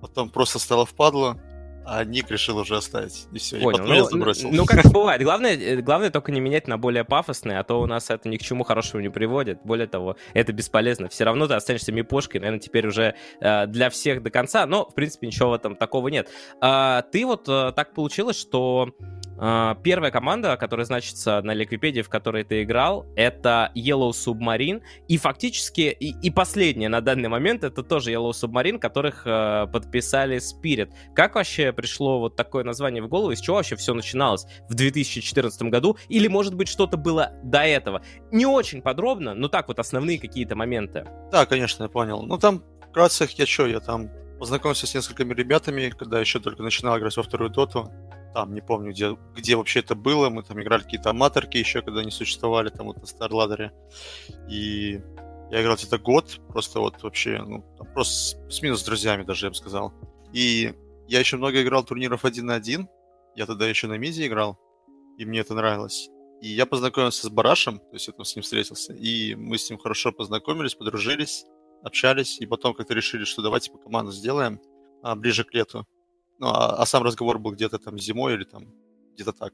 потом 0.00 0.30
просто 0.30 0.58
стало 0.58 0.86
впадло, 0.86 1.40
а 1.84 2.04
ник 2.04 2.30
решил 2.30 2.58
уже 2.58 2.76
оставить. 2.76 3.26
И 3.32 3.38
все, 3.38 3.58
Понял. 3.58 3.84
я 3.86 4.00
ну, 4.00 4.04
забросил. 4.04 4.50
Ну, 4.52 4.64
как 4.66 4.86
бывает. 4.92 5.22
Главное, 5.22 5.56
э, 5.56 5.76
главное 5.80 6.10
только 6.10 6.30
не 6.30 6.40
менять 6.40 6.68
на 6.68 6.78
более 6.78 7.04
пафосные, 7.04 7.58
а 7.58 7.64
то 7.64 7.80
у 7.80 7.86
нас 7.86 8.10
это 8.10 8.28
ни 8.28 8.36
к 8.36 8.42
чему 8.42 8.64
хорошему 8.64 9.02
не 9.02 9.08
приводит. 9.08 9.60
Более 9.64 9.86
того, 9.86 10.16
это 10.34 10.52
бесполезно. 10.52 11.08
Все 11.08 11.24
равно 11.24 11.48
ты 11.48 11.54
останешься 11.54 11.90
мипошкой, 11.90 12.40
наверное, 12.40 12.60
теперь 12.60 12.86
уже 12.86 13.14
э, 13.40 13.66
для 13.66 13.90
всех 13.90 14.22
до 14.22 14.30
конца, 14.30 14.66
но, 14.66 14.88
в 14.88 14.94
принципе, 14.94 15.26
ничего 15.26 15.50
в 15.50 15.54
этом 15.54 15.74
такого 15.74 16.08
нет. 16.08 16.28
А, 16.60 17.02
ты 17.02 17.24
вот 17.26 17.48
э, 17.48 17.72
так 17.74 17.94
получилось, 17.94 18.38
что 18.38 18.90
первая 19.82 20.10
команда, 20.10 20.56
которая 20.56 20.84
значится 20.84 21.40
на 21.42 21.54
Ликвипедии, 21.54 22.02
в 22.02 22.08
которой 22.08 22.44
ты 22.44 22.62
играл, 22.62 23.06
это 23.16 23.72
Yellow 23.74 24.10
Submarine. 24.10 24.82
И 25.08 25.16
фактически, 25.16 25.96
и, 25.98 26.14
и 26.20 26.30
последняя 26.30 26.88
на 26.88 27.00
данный 27.00 27.28
момент, 27.28 27.64
это 27.64 27.82
тоже 27.82 28.12
Yellow 28.12 28.32
Submarine, 28.32 28.78
которых 28.78 29.22
э, 29.24 29.66
подписали 29.72 30.38
Spirit. 30.38 30.92
Как 31.14 31.36
вообще 31.36 31.72
пришло 31.72 32.20
вот 32.20 32.36
такое 32.36 32.64
название 32.64 33.02
в 33.02 33.08
голову? 33.08 33.30
Из 33.30 33.40
чего 33.40 33.56
вообще 33.56 33.76
все 33.76 33.94
начиналось 33.94 34.46
в 34.68 34.74
2014 34.74 35.62
году? 35.62 35.96
Или, 36.08 36.28
может 36.28 36.54
быть, 36.54 36.68
что-то 36.68 36.98
было 36.98 37.32
до 37.42 37.60
этого? 37.60 38.02
Не 38.30 38.44
очень 38.44 38.82
подробно, 38.82 39.34
но 39.34 39.48
так 39.48 39.68
вот 39.68 39.78
основные 39.78 40.18
какие-то 40.18 40.54
моменты. 40.54 41.06
Да, 41.32 41.46
конечно, 41.46 41.84
я 41.84 41.88
понял. 41.88 42.22
Ну, 42.22 42.36
там 42.36 42.62
вкратце 42.90 43.26
я 43.36 43.46
что, 43.46 43.66
я 43.66 43.80
там 43.80 44.10
познакомился 44.38 44.86
с 44.86 44.94
несколькими 44.94 45.32
ребятами, 45.34 45.90
когда 45.90 46.20
еще 46.20 46.40
только 46.40 46.62
начинал 46.62 46.98
играть 46.98 47.16
во 47.16 47.22
вторую 47.22 47.50
доту 47.50 47.90
там, 48.34 48.54
не 48.54 48.60
помню, 48.60 48.92
где, 48.92 49.16
где 49.36 49.56
вообще 49.56 49.80
это 49.80 49.94
было, 49.94 50.30
мы 50.30 50.42
там 50.42 50.60
играли 50.60 50.82
какие-то 50.82 51.10
аматорки 51.10 51.56
еще, 51.56 51.82
когда 51.82 52.04
не 52.04 52.10
существовали, 52.10 52.68
там 52.68 52.86
вот 52.86 52.98
на 52.98 53.06
Старладере, 53.06 53.72
и 54.48 55.00
я 55.50 55.62
играл 55.62 55.76
где-то 55.76 55.98
год, 55.98 56.40
просто 56.48 56.80
вот 56.80 57.02
вообще, 57.02 57.42
ну, 57.42 57.64
просто 57.92 58.38
с 58.48 58.62
минус 58.62 58.80
с 58.80 58.84
друзьями 58.84 59.24
даже, 59.24 59.46
я 59.46 59.50
бы 59.50 59.56
сказал. 59.56 59.92
И 60.32 60.72
я 61.08 61.18
еще 61.18 61.36
много 61.36 61.60
играл 61.60 61.82
турниров 61.82 62.24
один 62.24 62.46
на 62.46 62.54
один, 62.54 62.88
я 63.34 63.46
тогда 63.46 63.68
еще 63.68 63.88
на 63.88 63.98
миде 63.98 64.26
играл, 64.26 64.58
и 65.18 65.24
мне 65.24 65.40
это 65.40 65.54
нравилось. 65.54 66.08
И 66.40 66.48
я 66.48 66.66
познакомился 66.66 67.26
с 67.26 67.30
Барашем, 67.30 67.80
то 67.80 67.92
есть 67.92 68.06
я 68.06 68.12
там 68.12 68.24
с 68.24 68.34
ним 68.34 68.42
встретился, 68.42 68.94
и 68.94 69.34
мы 69.34 69.58
с 69.58 69.68
ним 69.68 69.78
хорошо 69.78 70.12
познакомились, 70.12 70.74
подружились, 70.74 71.44
общались, 71.82 72.40
и 72.40 72.46
потом 72.46 72.74
как-то 72.74 72.94
решили, 72.94 73.24
что 73.24 73.42
давайте 73.42 73.72
по 73.72 73.78
команду 73.78 74.12
сделаем 74.12 74.60
а, 75.02 75.16
ближе 75.16 75.44
к 75.44 75.52
лету. 75.52 75.86
Ну, 76.40 76.46
а, 76.46 76.82
а 76.82 76.86
сам 76.86 77.02
разговор 77.02 77.38
был 77.38 77.52
где-то 77.52 77.78
там 77.78 77.98
зимой 77.98 78.34
или 78.34 78.44
там 78.44 78.66
где-то 79.14 79.32
так. 79.32 79.52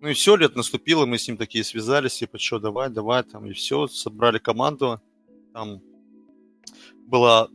Ну 0.00 0.08
и 0.08 0.12
все, 0.12 0.36
лет 0.36 0.54
наступило, 0.54 1.06
мы 1.06 1.18
с 1.18 1.26
ним 1.26 1.36
такие 1.36 1.64
связались, 1.64 2.18
типа, 2.18 2.38
что, 2.38 2.60
давай, 2.60 2.88
давай, 2.88 3.24
там, 3.24 3.46
и 3.46 3.52
все, 3.52 3.88
собрали 3.88 4.38
команду. 4.38 5.00
Там 5.52 5.82
была, 7.08 7.48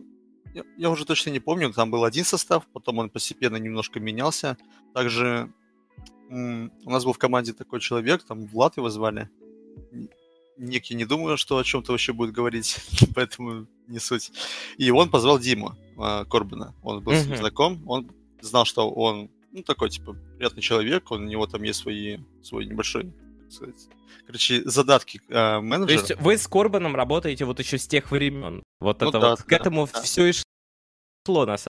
я, 0.53 0.64
я 0.78 0.89
уже 0.89 1.05
точно 1.05 1.30
не 1.30 1.39
помню, 1.39 1.72
там 1.72 1.89
был 1.89 2.03
один 2.03 2.26
состав, 2.26 2.68
потом 2.74 2.97
он 2.97 3.10
постепенно 3.10 3.55
немножко 3.55 4.01
менялся. 4.01 4.57
Также 4.93 5.53
м- 6.30 6.72
у 6.84 6.89
нас 6.89 7.05
был 7.05 7.14
в 7.14 7.18
команде 7.18 7.53
такой 7.53 7.80
человек, 7.80 8.24
там 8.24 8.45
Влад 8.47 8.76
его 8.76 8.89
звали. 8.89 9.30
Некий 10.57 10.95
не 10.95 11.05
думаю, 11.05 11.38
что 11.38 11.57
о 11.57 11.64
чем-то 11.64 11.93
вообще 11.93 12.12
будет 12.12 12.34
говорить, 12.34 12.78
поэтому 13.16 13.68
не 13.88 13.99
суть. 13.99 14.32
И 14.78 14.91
он 14.91 15.10
позвал 15.10 15.39
Диму 15.39 15.76
э, 15.97 16.26
Корбина. 16.26 16.76
Он 16.84 17.01
был 17.01 17.14
mm-hmm. 17.14 17.24
с 17.24 17.28
ним 17.28 17.38
знаком. 17.38 17.84
Он 17.88 18.12
знал, 18.42 18.66
что 18.66 18.90
он, 18.90 19.30
ну, 19.52 19.64
такой, 19.64 19.90
типа, 19.90 20.16
приятный 20.38 20.62
человек, 20.62 21.12
он, 21.12 21.24
у 21.24 21.28
него 21.28 21.48
там 21.48 21.64
есть 21.64 21.80
свои, 21.80 22.20
свой 22.42 22.66
небольшой, 22.66 23.14
так 23.44 23.52
сказать, 23.52 23.90
короче, 24.26 24.62
задатки 24.66 25.22
э, 25.28 25.60
менеджера. 25.60 26.02
То 26.02 26.14
есть 26.14 26.22
вы 26.22 26.38
с 26.38 26.48
Корбаном 26.48 26.96
работаете 26.96 27.46
вот 27.46 27.60
еще 27.60 27.78
с 27.78 27.88
тех 27.88 28.12
времен? 28.12 28.64
Вот 28.80 29.02
ну, 29.02 29.10
это 29.10 29.20
да, 29.20 29.30
вот, 29.32 29.40
да, 29.40 29.46
к 29.46 29.52
этому 29.52 29.88
да. 29.92 30.02
все 30.02 30.28
и 30.28 30.34
шло, 31.26 31.46
на 31.46 31.58
самом 31.58 31.68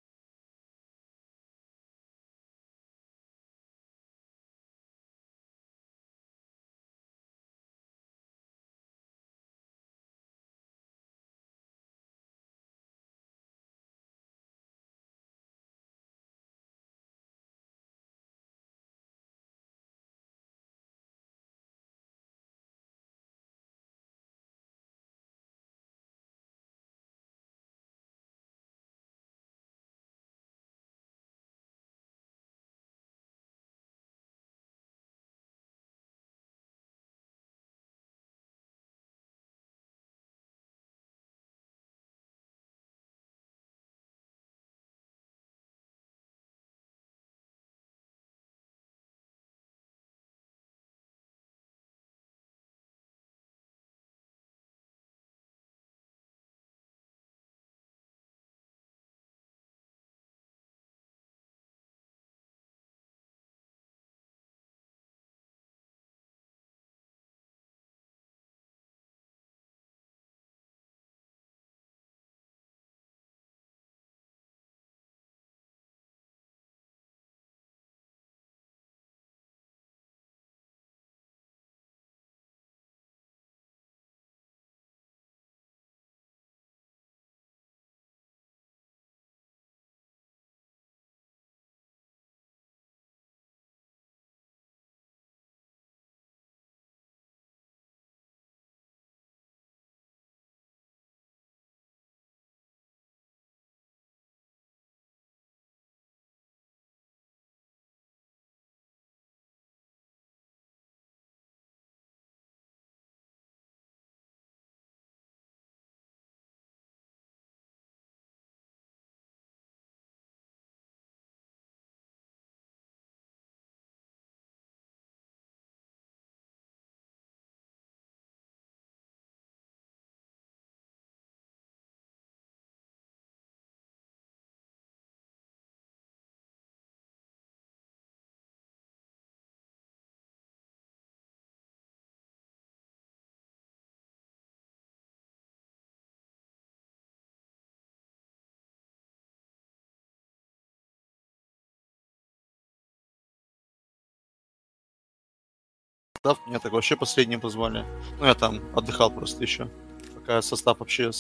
состав, 156.26 156.46
меня 156.46 156.58
так 156.58 156.72
вообще 156.72 156.96
последним 156.96 157.40
позвали. 157.40 157.84
Ну, 158.18 158.26
я 158.26 158.34
там 158.34 158.60
отдыхал 158.74 159.10
просто 159.10 159.42
еще, 159.42 159.68
пока 160.14 160.42
состав 160.42 160.80
вообще 160.80 161.10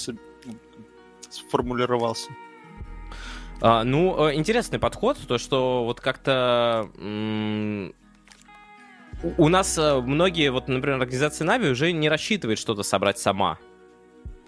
сформулировался. 1.30 2.30
А, 3.60 3.84
ну, 3.84 4.28
э, 4.28 4.34
интересный 4.34 4.78
подход, 4.78 5.18
то, 5.26 5.38
что 5.38 5.84
вот 5.84 6.00
как-то 6.00 6.90
у 9.38 9.48
нас 9.48 9.78
э, 9.78 10.00
многие, 10.00 10.50
вот, 10.50 10.68
например, 10.68 11.00
организации 11.00 11.44
Нави 11.44 11.70
уже 11.70 11.92
не 11.92 12.08
рассчитывает 12.08 12.58
что-то 12.58 12.82
собрать 12.82 13.18
сама. 13.18 13.58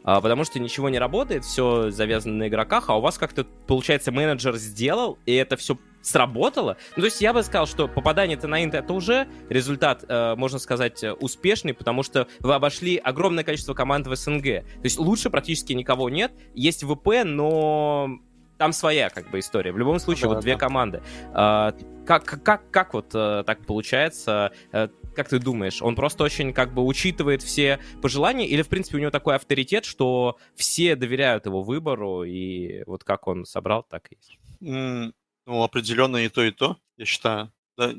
А, 0.08 0.22
потому 0.22 0.44
что 0.44 0.58
ничего 0.58 0.88
не 0.88 0.98
работает, 0.98 1.44
все 1.44 1.90
завязано 1.90 2.36
на 2.36 2.48
игроках, 2.48 2.88
а 2.88 2.96
у 2.96 3.00
вас 3.02 3.18
как-то, 3.18 3.44
получается, 3.44 4.10
менеджер 4.10 4.56
сделал, 4.56 5.18
и 5.26 5.34
это 5.34 5.58
все 5.58 5.76
сработало. 6.00 6.78
Ну, 6.96 7.02
то 7.02 7.04
есть 7.08 7.20
я 7.20 7.34
бы 7.34 7.42
сказал, 7.42 7.66
что 7.66 7.88
попадание-то 7.88 8.48
на 8.48 8.64
Инт 8.64 8.72
это 8.72 8.94
уже 8.94 9.28
результат, 9.50 10.06
э, 10.08 10.34
можно 10.34 10.58
сказать, 10.58 11.04
успешный, 11.20 11.74
потому 11.74 12.02
что 12.02 12.26
вы 12.40 12.54
обошли 12.54 12.96
огромное 12.96 13.44
количество 13.44 13.74
команд 13.74 14.06
в 14.06 14.16
СНГ. 14.16 14.44
То 14.44 14.84
есть 14.84 14.98
лучше 14.98 15.28
практически 15.28 15.74
никого 15.74 16.08
нет. 16.08 16.32
Есть 16.54 16.84
ВП, 16.84 17.24
но 17.26 18.08
там 18.56 18.72
своя 18.72 19.10
как 19.10 19.30
бы 19.30 19.38
история. 19.40 19.72
В 19.72 19.78
любом 19.78 19.98
случае, 19.98 20.30
да, 20.30 20.34
вот 20.36 20.40
две 20.40 20.56
команды. 20.56 21.02
А, 21.34 21.74
как, 22.06 22.24
как, 22.24 22.70
как 22.70 22.94
вот 22.94 23.10
а, 23.14 23.44
так 23.44 23.66
получается? 23.66 24.52
А, 24.72 24.88
как 25.18 25.28
ты 25.28 25.40
думаешь, 25.40 25.82
он 25.82 25.96
просто 25.96 26.22
очень 26.22 26.52
как 26.52 26.72
бы 26.72 26.84
учитывает 26.84 27.42
все 27.42 27.80
пожелания, 28.00 28.46
или 28.46 28.62
в 28.62 28.68
принципе 28.68 28.98
у 28.98 29.00
него 29.00 29.10
такой 29.10 29.34
авторитет, 29.34 29.84
что 29.84 30.36
все 30.54 30.94
доверяют 30.94 31.46
его 31.46 31.64
выбору, 31.64 32.22
и 32.22 32.84
вот 32.86 33.02
как 33.02 33.26
он 33.26 33.44
собрал, 33.44 33.82
так 33.82 34.12
и 34.12 34.16
есть? 34.16 34.38
Mm, 34.62 35.12
ну, 35.46 35.62
определенно 35.64 36.18
и 36.18 36.28
то, 36.28 36.44
и 36.44 36.52
то, 36.52 36.76
я 36.96 37.04
считаю. 37.04 37.52
Да, 37.76 37.92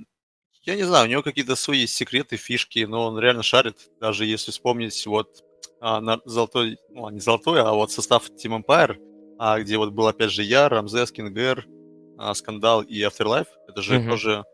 я 0.63 0.75
не 0.77 0.83
знаю, 0.83 1.07
у 1.07 1.09
него 1.09 1.21
какие-то 1.21 1.57
свои 1.57 1.87
секреты, 1.87 2.37
фишки, 2.37 2.85
но 2.85 3.07
он 3.07 3.19
реально 3.19 3.43
шарит. 3.43 3.89
Даже 3.99 4.25
если 4.25 4.51
вспомнить 4.51 5.05
вот 5.05 5.43
а, 5.81 5.99
на 5.99 6.21
золотой, 6.23 6.77
ну, 6.89 7.09
не 7.09 7.19
золотой, 7.19 7.59
а 7.61 7.73
вот 7.73 7.91
состав 7.91 8.29
Team 8.29 8.63
Empire, 8.63 8.95
а, 9.37 9.59
где 9.59 9.77
вот 9.77 9.91
был 9.91 10.07
опять 10.07 10.31
же 10.31 10.43
я, 10.43 10.69
Рамзес, 10.69 11.11
Кингер, 11.11 11.67
а, 12.17 12.33
Скандал 12.33 12.81
и 12.81 13.01
Afterlife. 13.01 13.49
Это 13.67 13.81
же 13.81 13.97
mm-hmm. 13.97 14.09
тоже 14.09 14.45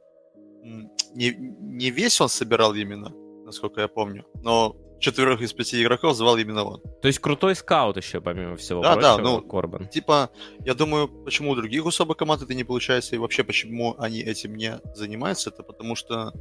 не, 1.16 1.36
не 1.36 1.90
весь 1.90 2.20
он 2.22 2.30
собирал 2.30 2.74
именно, 2.76 3.14
насколько 3.46 3.82
я 3.82 3.88
помню, 3.88 4.26
но 4.44 4.76
четверых 5.00 5.42
из 5.42 5.54
пяти 5.54 5.82
игроков 5.82 6.16
звал 6.16 6.38
именно 6.38 6.64
он. 6.64 6.82
То 7.02 7.08
есть 7.08 7.20
крутой 7.20 7.56
скаут 7.56 7.98
еще, 7.98 8.22
помимо 8.22 8.56
всего 8.56 8.82
да, 8.82 8.94
прочего, 8.94 9.18
да, 9.18 9.24
ну, 9.24 9.42
Корбан. 9.42 9.88
Типа, 9.88 10.30
я 10.60 10.74
думаю, 10.74 11.08
почему 11.08 11.52
у 11.52 11.56
других 11.56 11.86
особо 11.86 12.16
команд 12.16 12.42
это 12.42 12.54
не 12.54 12.64
получается, 12.64 13.16
и 13.16 13.20
вообще 13.20 13.44
почему 13.44 13.96
они 14.00 14.20
этим 14.20 14.56
не 14.56 14.80
занимаются, 14.94 15.50
это 15.50 15.64
потому 15.64 15.96
что 15.96 16.34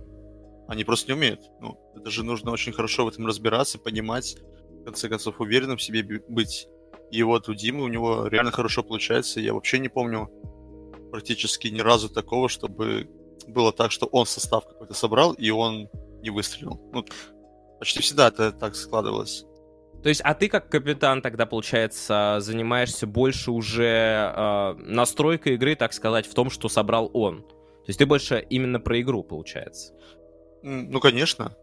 они 0.68 0.84
просто 0.84 1.12
не 1.12 1.18
умеют. 1.18 1.40
Ну, 1.60 1.78
это 1.96 2.10
же 2.10 2.24
нужно 2.24 2.50
очень 2.50 2.72
хорошо 2.72 3.04
в 3.04 3.08
этом 3.08 3.26
разбираться, 3.26 3.78
понимать, 3.78 4.36
в 4.80 4.84
конце 4.84 5.08
концов, 5.08 5.40
уверенным 5.40 5.76
в 5.76 5.82
себе 5.82 6.02
быть. 6.28 6.68
И 7.10 7.22
вот 7.22 7.48
у 7.48 7.54
Димы 7.54 7.84
у 7.84 7.88
него 7.88 8.26
реально 8.26 8.50
хорошо 8.50 8.82
получается. 8.82 9.40
Я 9.40 9.54
вообще 9.54 9.78
не 9.78 9.88
помню 9.88 10.30
практически 11.10 11.68
ни 11.68 11.80
разу 11.80 12.08
такого, 12.08 12.48
чтобы 12.48 13.08
было 13.48 13.72
так, 13.72 13.90
что 13.92 14.06
он 14.06 14.26
состав 14.26 14.66
какой-то 14.66 14.94
собрал, 14.94 15.32
и 15.32 15.50
он 15.50 15.88
не 16.22 16.30
выстрелил. 16.30 16.80
Ну, 16.92 17.04
почти 17.78 18.00
всегда 18.00 18.28
это 18.28 18.52
так 18.52 18.74
складывалось. 18.74 19.44
То 20.02 20.10
есть, 20.10 20.20
а 20.22 20.34
ты 20.34 20.48
как 20.48 20.68
капитан 20.68 21.22
тогда, 21.22 21.46
получается, 21.46 22.36
занимаешься 22.40 23.06
больше 23.06 23.50
уже 23.50 24.32
э, 24.36 24.74
настройкой 24.78 25.54
игры, 25.54 25.76
так 25.76 25.94
сказать, 25.94 26.26
в 26.26 26.34
том, 26.34 26.50
что 26.50 26.68
собрал 26.68 27.10
он. 27.14 27.42
То 27.42 27.88
есть 27.88 27.98
ты 27.98 28.06
больше 28.06 28.44
именно 28.50 28.80
про 28.80 29.00
игру, 29.00 29.22
получается. 29.22 29.94
Ну, 30.62 31.00
конечно. 31.00 31.56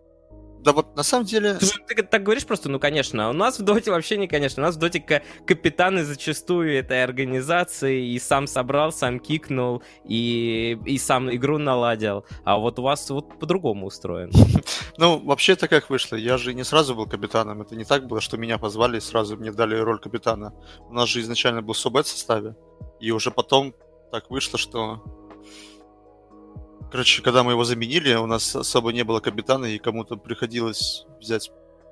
Да 0.64 0.74
вот 0.74 0.96
на 0.96 1.04
самом 1.04 1.26
деле... 1.26 1.56
Ты, 1.56 1.68
ты 1.88 2.04
так 2.04 2.24
говоришь 2.24 2.46
просто, 2.46 2.70
ну, 2.70 2.80
конечно. 2.80 3.30
У 3.30 3.34
нас 3.34 3.60
в 3.60 3.64
Доте 3.64 3.92
вообще 3.92 4.18
не 4.18 4.28
конечно. 4.28 4.62
У 4.62 4.66
нас 4.66 4.76
в 4.76 4.80
Доте 4.80 5.24
капитаны 5.46 6.04
зачастую 6.04 6.78
этой 6.78 7.04
организации 7.04 8.08
и 8.14 8.20
сам 8.20 8.46
собрал, 8.46 8.92
сам 8.92 9.20
кикнул, 9.20 9.82
и, 10.06 10.78
и 10.86 10.98
сам 10.98 11.34
игру 11.34 11.58
наладил. 11.58 12.26
А 12.44 12.58
вот 12.58 12.78
у 12.78 12.84
вас 12.84 13.10
вот 13.10 13.40
по-другому 13.40 13.88
устроено. 13.88 14.32
Ну, 14.98 15.20
вообще-то 15.20 15.68
как 15.68 15.90
вышло? 15.90 16.16
Я 16.16 16.38
же 16.38 16.54
не 16.54 16.64
сразу 16.64 16.94
был 16.94 17.08
капитаном. 17.08 17.62
Это 17.62 17.76
не 17.76 17.86
так 17.86 18.08
было, 18.08 18.22
что 18.22 18.38
меня 18.38 18.60
позвали 18.60 18.98
и 18.98 19.00
сразу 19.00 19.36
мне 19.36 19.52
дали 19.52 19.76
роль 19.76 20.00
капитана. 20.00 20.54
У 20.90 20.94
нас 20.94 21.10
же 21.10 21.22
изначально 21.22 21.64
был 21.64 21.74
Собет 21.74 22.06
в 22.06 22.10
составе. 22.10 22.56
И 23.00 23.10
уже 23.12 23.32
потом 23.32 23.74
так 24.12 24.30
вышло, 24.30 24.60
что 24.60 25.02
Короче, 26.92 27.22
когда 27.22 27.44
мы 27.44 27.54
его 27.54 27.64
заменили, 27.64 28.14
у 28.16 28.26
нас 28.26 28.56
особо 28.56 28.92
не 28.92 29.04
было 29.04 29.22
капитана, 29.22 29.66
и 29.66 29.80
кому-то 29.80 30.18
приходилось 30.18 31.06
взять 31.20 31.50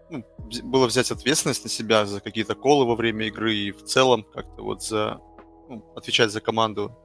ну, 0.10 0.26
было 0.64 0.88
взять 0.88 1.12
ответственность 1.12 1.64
на 1.64 1.70
себя 1.70 2.06
за 2.06 2.20
какие-то 2.20 2.56
колы 2.56 2.86
во 2.86 2.95
время 2.95 3.28
игры 3.28 3.54
и 3.54 3.72
в 3.72 3.84
целом 3.84 4.24
как-то 4.34 4.64
вот 4.64 4.84
за 4.84 5.22
ну, 5.70 5.86
отвечать 5.95 6.32
за 6.32 6.41
команду. 6.41 6.97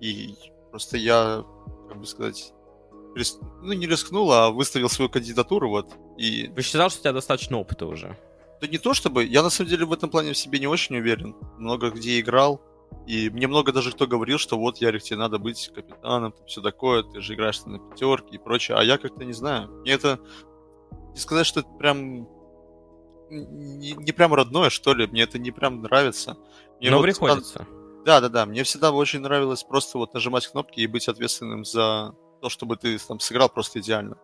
И 0.00 0.34
просто 0.70 0.96
я, 0.96 1.44
как 1.88 1.98
бы 1.98 2.06
сказать, 2.06 2.52
рис... 3.14 3.38
ну 3.62 3.72
не 3.72 3.86
рискнул, 3.86 4.32
а 4.32 4.50
выставил 4.50 4.88
свою 4.88 5.10
кандидатуру 5.10 5.68
вот. 5.68 5.90
И... 6.16 6.48
Вы 6.54 6.62
считал, 6.62 6.88
что 6.88 7.00
у 7.00 7.02
тебя 7.02 7.12
достаточно 7.12 7.58
опыта 7.58 7.86
уже? 7.86 8.16
Да 8.60 8.68
не 8.68 8.78
то 8.78 8.94
чтобы, 8.94 9.24
я 9.24 9.42
на 9.42 9.50
самом 9.50 9.70
деле 9.70 9.84
в 9.84 9.92
этом 9.92 10.08
плане 10.08 10.32
в 10.32 10.38
себе 10.38 10.60
не 10.60 10.68
очень 10.68 10.96
уверен. 10.96 11.34
Много 11.58 11.90
где 11.90 12.20
играл, 12.20 12.62
и 13.06 13.30
мне 13.30 13.46
много 13.48 13.72
даже 13.72 13.92
кто 13.92 14.06
говорил, 14.06 14.38
что 14.38 14.56
вот, 14.58 14.78
Ярик, 14.78 15.02
тебе 15.02 15.18
надо 15.18 15.38
быть 15.38 15.70
капитаном, 15.74 16.34
все 16.46 16.60
такое, 16.60 17.02
ты 17.02 17.20
же 17.20 17.34
играешь 17.34 17.64
на 17.64 17.78
пятерке 17.78 18.36
и 18.36 18.38
прочее. 18.38 18.76
А 18.78 18.84
я 18.84 18.98
как-то 18.98 19.24
не 19.24 19.32
знаю. 19.32 19.68
Мне 19.80 19.92
это... 19.92 20.20
Не 21.12 21.18
сказать, 21.18 21.46
что 21.46 21.60
это 21.60 21.68
прям... 21.78 22.28
Не, 23.30 23.92
не 23.92 24.12
прям 24.12 24.34
родное, 24.34 24.70
что 24.70 24.94
ли. 24.94 25.06
Мне 25.06 25.22
это 25.22 25.38
не 25.38 25.50
прям 25.50 25.82
нравится. 25.82 26.36
Мне 26.80 26.90
Но 26.90 26.98
вот 26.98 27.02
приходится. 27.02 27.66
Да, 28.04 28.20
да, 28.20 28.28
да. 28.28 28.46
Мне 28.46 28.62
всегда 28.62 28.92
очень 28.92 29.20
нравилось 29.20 29.64
просто 29.64 29.98
вот 29.98 30.14
нажимать 30.14 30.46
кнопки 30.46 30.80
и 30.80 30.86
быть 30.86 31.08
ответственным 31.08 31.64
за 31.64 32.14
то, 32.40 32.48
чтобы 32.48 32.76
ты 32.76 32.98
там 32.98 33.20
сыграл 33.20 33.48
просто 33.48 33.80
идеально. 33.80 34.16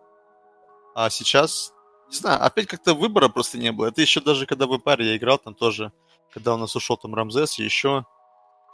А 0.95 1.09
сейчас, 1.09 1.73
не 2.09 2.15
знаю, 2.15 2.43
опять 2.43 2.67
как-то 2.67 2.93
выбора 2.93 3.29
просто 3.29 3.57
не 3.57 3.71
было. 3.71 3.87
Это 3.87 4.01
еще 4.01 4.21
даже 4.21 4.45
когда 4.45 4.67
в 4.67 4.77
паре 4.79 5.07
я 5.07 5.17
играл, 5.17 5.37
там 5.37 5.53
тоже, 5.53 5.91
когда 6.33 6.53
у 6.53 6.57
нас 6.57 6.75
ушел 6.75 6.97
там 6.97 7.15
Рамзес, 7.15 7.55
еще 7.59 8.05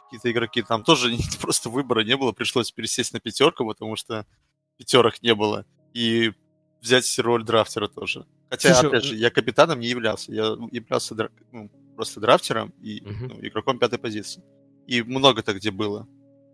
какие-то 0.06 0.32
игроки. 0.32 0.62
Там 0.62 0.84
тоже 0.84 1.16
просто 1.42 1.70
выбора 1.70 2.04
не 2.04 2.16
было, 2.16 2.32
пришлось 2.32 2.72
пересесть 2.72 3.14
на 3.14 3.20
пятерку, 3.20 3.66
потому 3.66 3.96
что 3.96 4.26
пятерок 4.78 5.22
не 5.22 5.36
было. 5.36 5.66
И 5.94 6.34
взять 6.82 7.20
роль 7.20 7.44
драфтера 7.44 7.88
тоже. 7.88 8.26
Хотя, 8.50 8.74
Слушай, 8.74 8.88
опять 8.88 9.04
же, 9.04 9.16
я 9.16 9.30
капитаном 9.32 9.80
не 9.80 9.88
являлся. 9.88 10.32
Я 10.32 10.56
являлся 10.72 11.16
ну, 11.52 11.70
просто 11.96 12.20
драфтером 12.20 12.74
и 12.82 13.02
угу. 13.02 13.34
ну, 13.34 13.48
игроком 13.48 13.80
пятой 13.80 14.00
позиции. 14.00 14.44
И 14.88 15.02
много-то 15.02 15.54
где 15.54 15.72
было. 15.72 16.08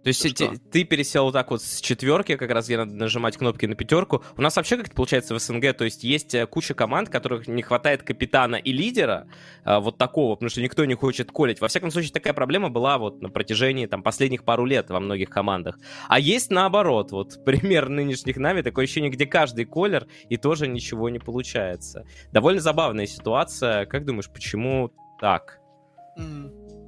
То 0.04 0.08
есть 0.08 0.36
ты, 0.36 0.58
ты 0.72 0.84
пересел 0.84 1.26
вот 1.26 1.34
так 1.34 1.52
вот 1.52 1.62
с 1.62 1.80
четверки, 1.80 2.36
как 2.36 2.50
раз 2.50 2.66
где 2.66 2.78
надо 2.78 2.94
нажимать 2.94 3.38
кнопки 3.38 3.66
на 3.68 3.76
пятерку. 3.76 4.24
У 4.36 4.42
нас 4.42 4.56
вообще 4.56 4.78
как-то 4.78 4.96
получается 4.96 5.36
в 5.36 5.40
СНГ, 5.40 5.74
то 5.78 5.86
есть 5.86 6.04
есть 6.04 6.34
э, 6.34 6.48
куча 6.48 6.74
команд, 6.74 7.10
которых 7.10 7.48
не 7.48 7.62
хватает 7.62 8.02
капитана 8.02 8.56
и 8.56 8.72
лидера, 8.72 9.28
а, 9.64 9.80
вот 9.80 9.98
такого, 9.98 10.36
потому 10.36 10.50
что 10.50 10.62
никто 10.62 10.86
не 10.86 10.96
хочет 10.96 11.32
колить. 11.32 11.62
Во 11.62 11.68
всяком 11.68 11.92
случае, 11.92 12.12
такая 12.12 12.34
проблема 12.34 12.70
была 12.70 12.98
вот 12.98 13.22
на 13.22 13.30
протяжении 13.30 13.86
там 13.86 14.02
последних 14.02 14.44
пару 14.44 14.66
лет 14.66 14.90
во 14.90 15.00
многих 15.00 15.30
командах. 15.30 15.78
А 16.08 16.20
есть 16.20 16.50
наоборот, 16.50 17.12
вот 17.12 17.40
пример 17.46 17.90
нынешних 17.90 18.38
нами, 18.38 18.62
такое 18.62 18.86
ощущение, 18.86 19.12
где 19.12 19.28
каждый 19.28 19.66
колер 19.66 20.08
и 20.30 20.38
тоже 20.38 20.68
ничего 20.68 21.10
не 21.10 21.20
получается. 21.20 22.06
Довольно 22.32 22.62
забавная 22.62 23.06
ситуация. 23.06 23.86
Как 23.86 24.06
думаешь, 24.06 24.30
почему 24.30 24.92
так? 25.20 25.60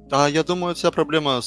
Да, 0.08 0.28
я 0.28 0.42
думаю, 0.44 0.74
вся 0.74 0.90
проблема 0.90 1.40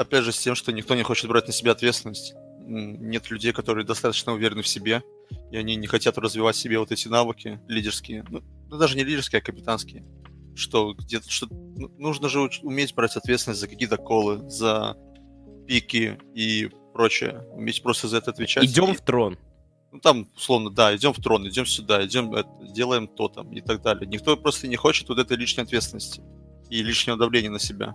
опять 0.00 0.24
же, 0.24 0.32
с 0.32 0.38
тем, 0.38 0.54
что 0.54 0.72
никто 0.72 0.94
не 0.94 1.02
хочет 1.02 1.28
брать 1.28 1.46
на 1.46 1.52
себя 1.52 1.72
ответственность. 1.72 2.34
Нет 2.66 3.30
людей, 3.30 3.52
которые 3.52 3.84
достаточно 3.84 4.32
уверены 4.32 4.62
в 4.62 4.68
себе, 4.68 5.02
и 5.50 5.56
они 5.56 5.76
не 5.76 5.86
хотят 5.86 6.16
развивать 6.18 6.56
себе 6.56 6.78
вот 6.78 6.90
эти 6.92 7.08
навыки 7.08 7.60
лидерские. 7.68 8.24
Ну, 8.28 8.42
ну 8.68 8.78
даже 8.78 8.96
не 8.96 9.04
лидерские, 9.04 9.40
а 9.40 9.42
капитанские. 9.42 10.04
Что 10.54 10.94
где-то 10.94 11.30
что 11.30 11.48
ну, 11.50 11.88
нужно 11.98 12.28
же 12.28 12.48
уметь 12.62 12.94
брать 12.94 13.16
ответственность 13.16 13.60
за 13.60 13.68
какие-то 13.68 13.96
колы, 13.96 14.48
за 14.48 14.96
пики 15.66 16.18
и 16.34 16.70
прочее. 16.94 17.46
Уметь 17.52 17.82
просто 17.82 18.08
за 18.08 18.18
это 18.18 18.30
отвечать. 18.30 18.64
Идем 18.64 18.92
и... 18.92 18.94
в 18.94 19.00
трон. 19.00 19.36
Ну, 19.92 19.98
там, 19.98 20.28
условно, 20.36 20.70
да, 20.70 20.94
идем 20.94 21.12
в 21.12 21.20
трон, 21.20 21.48
идем 21.48 21.66
сюда, 21.66 22.04
идем, 22.06 22.32
это, 22.32 22.48
делаем 22.72 23.08
то 23.08 23.28
там 23.28 23.52
и 23.52 23.60
так 23.60 23.82
далее. 23.82 24.06
Никто 24.06 24.36
просто 24.36 24.68
не 24.68 24.76
хочет 24.76 25.08
вот 25.08 25.18
этой 25.18 25.36
лишней 25.36 25.64
ответственности 25.64 26.22
и 26.68 26.80
лишнего 26.82 27.16
давления 27.16 27.50
на 27.50 27.58
себя. 27.58 27.92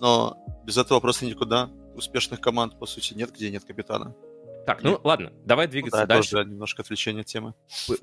Но 0.00 0.36
без 0.64 0.76
этого 0.76 1.00
просто 1.00 1.26
никуда. 1.26 1.70
Успешных 1.94 2.40
команд, 2.40 2.78
по 2.78 2.86
сути, 2.86 3.14
нет, 3.14 3.32
где 3.32 3.50
нет 3.50 3.64
капитана. 3.64 4.14
Так, 4.66 4.82
ну 4.82 5.00
ладно, 5.04 5.32
давай 5.44 5.68
двигаться 5.68 6.00
Да, 6.00 6.06
дальше. 6.06 6.32
тоже 6.32 6.50
немножко 6.50 6.82
отвлечение 6.82 7.20
от 7.20 7.26
темы. 7.26 7.54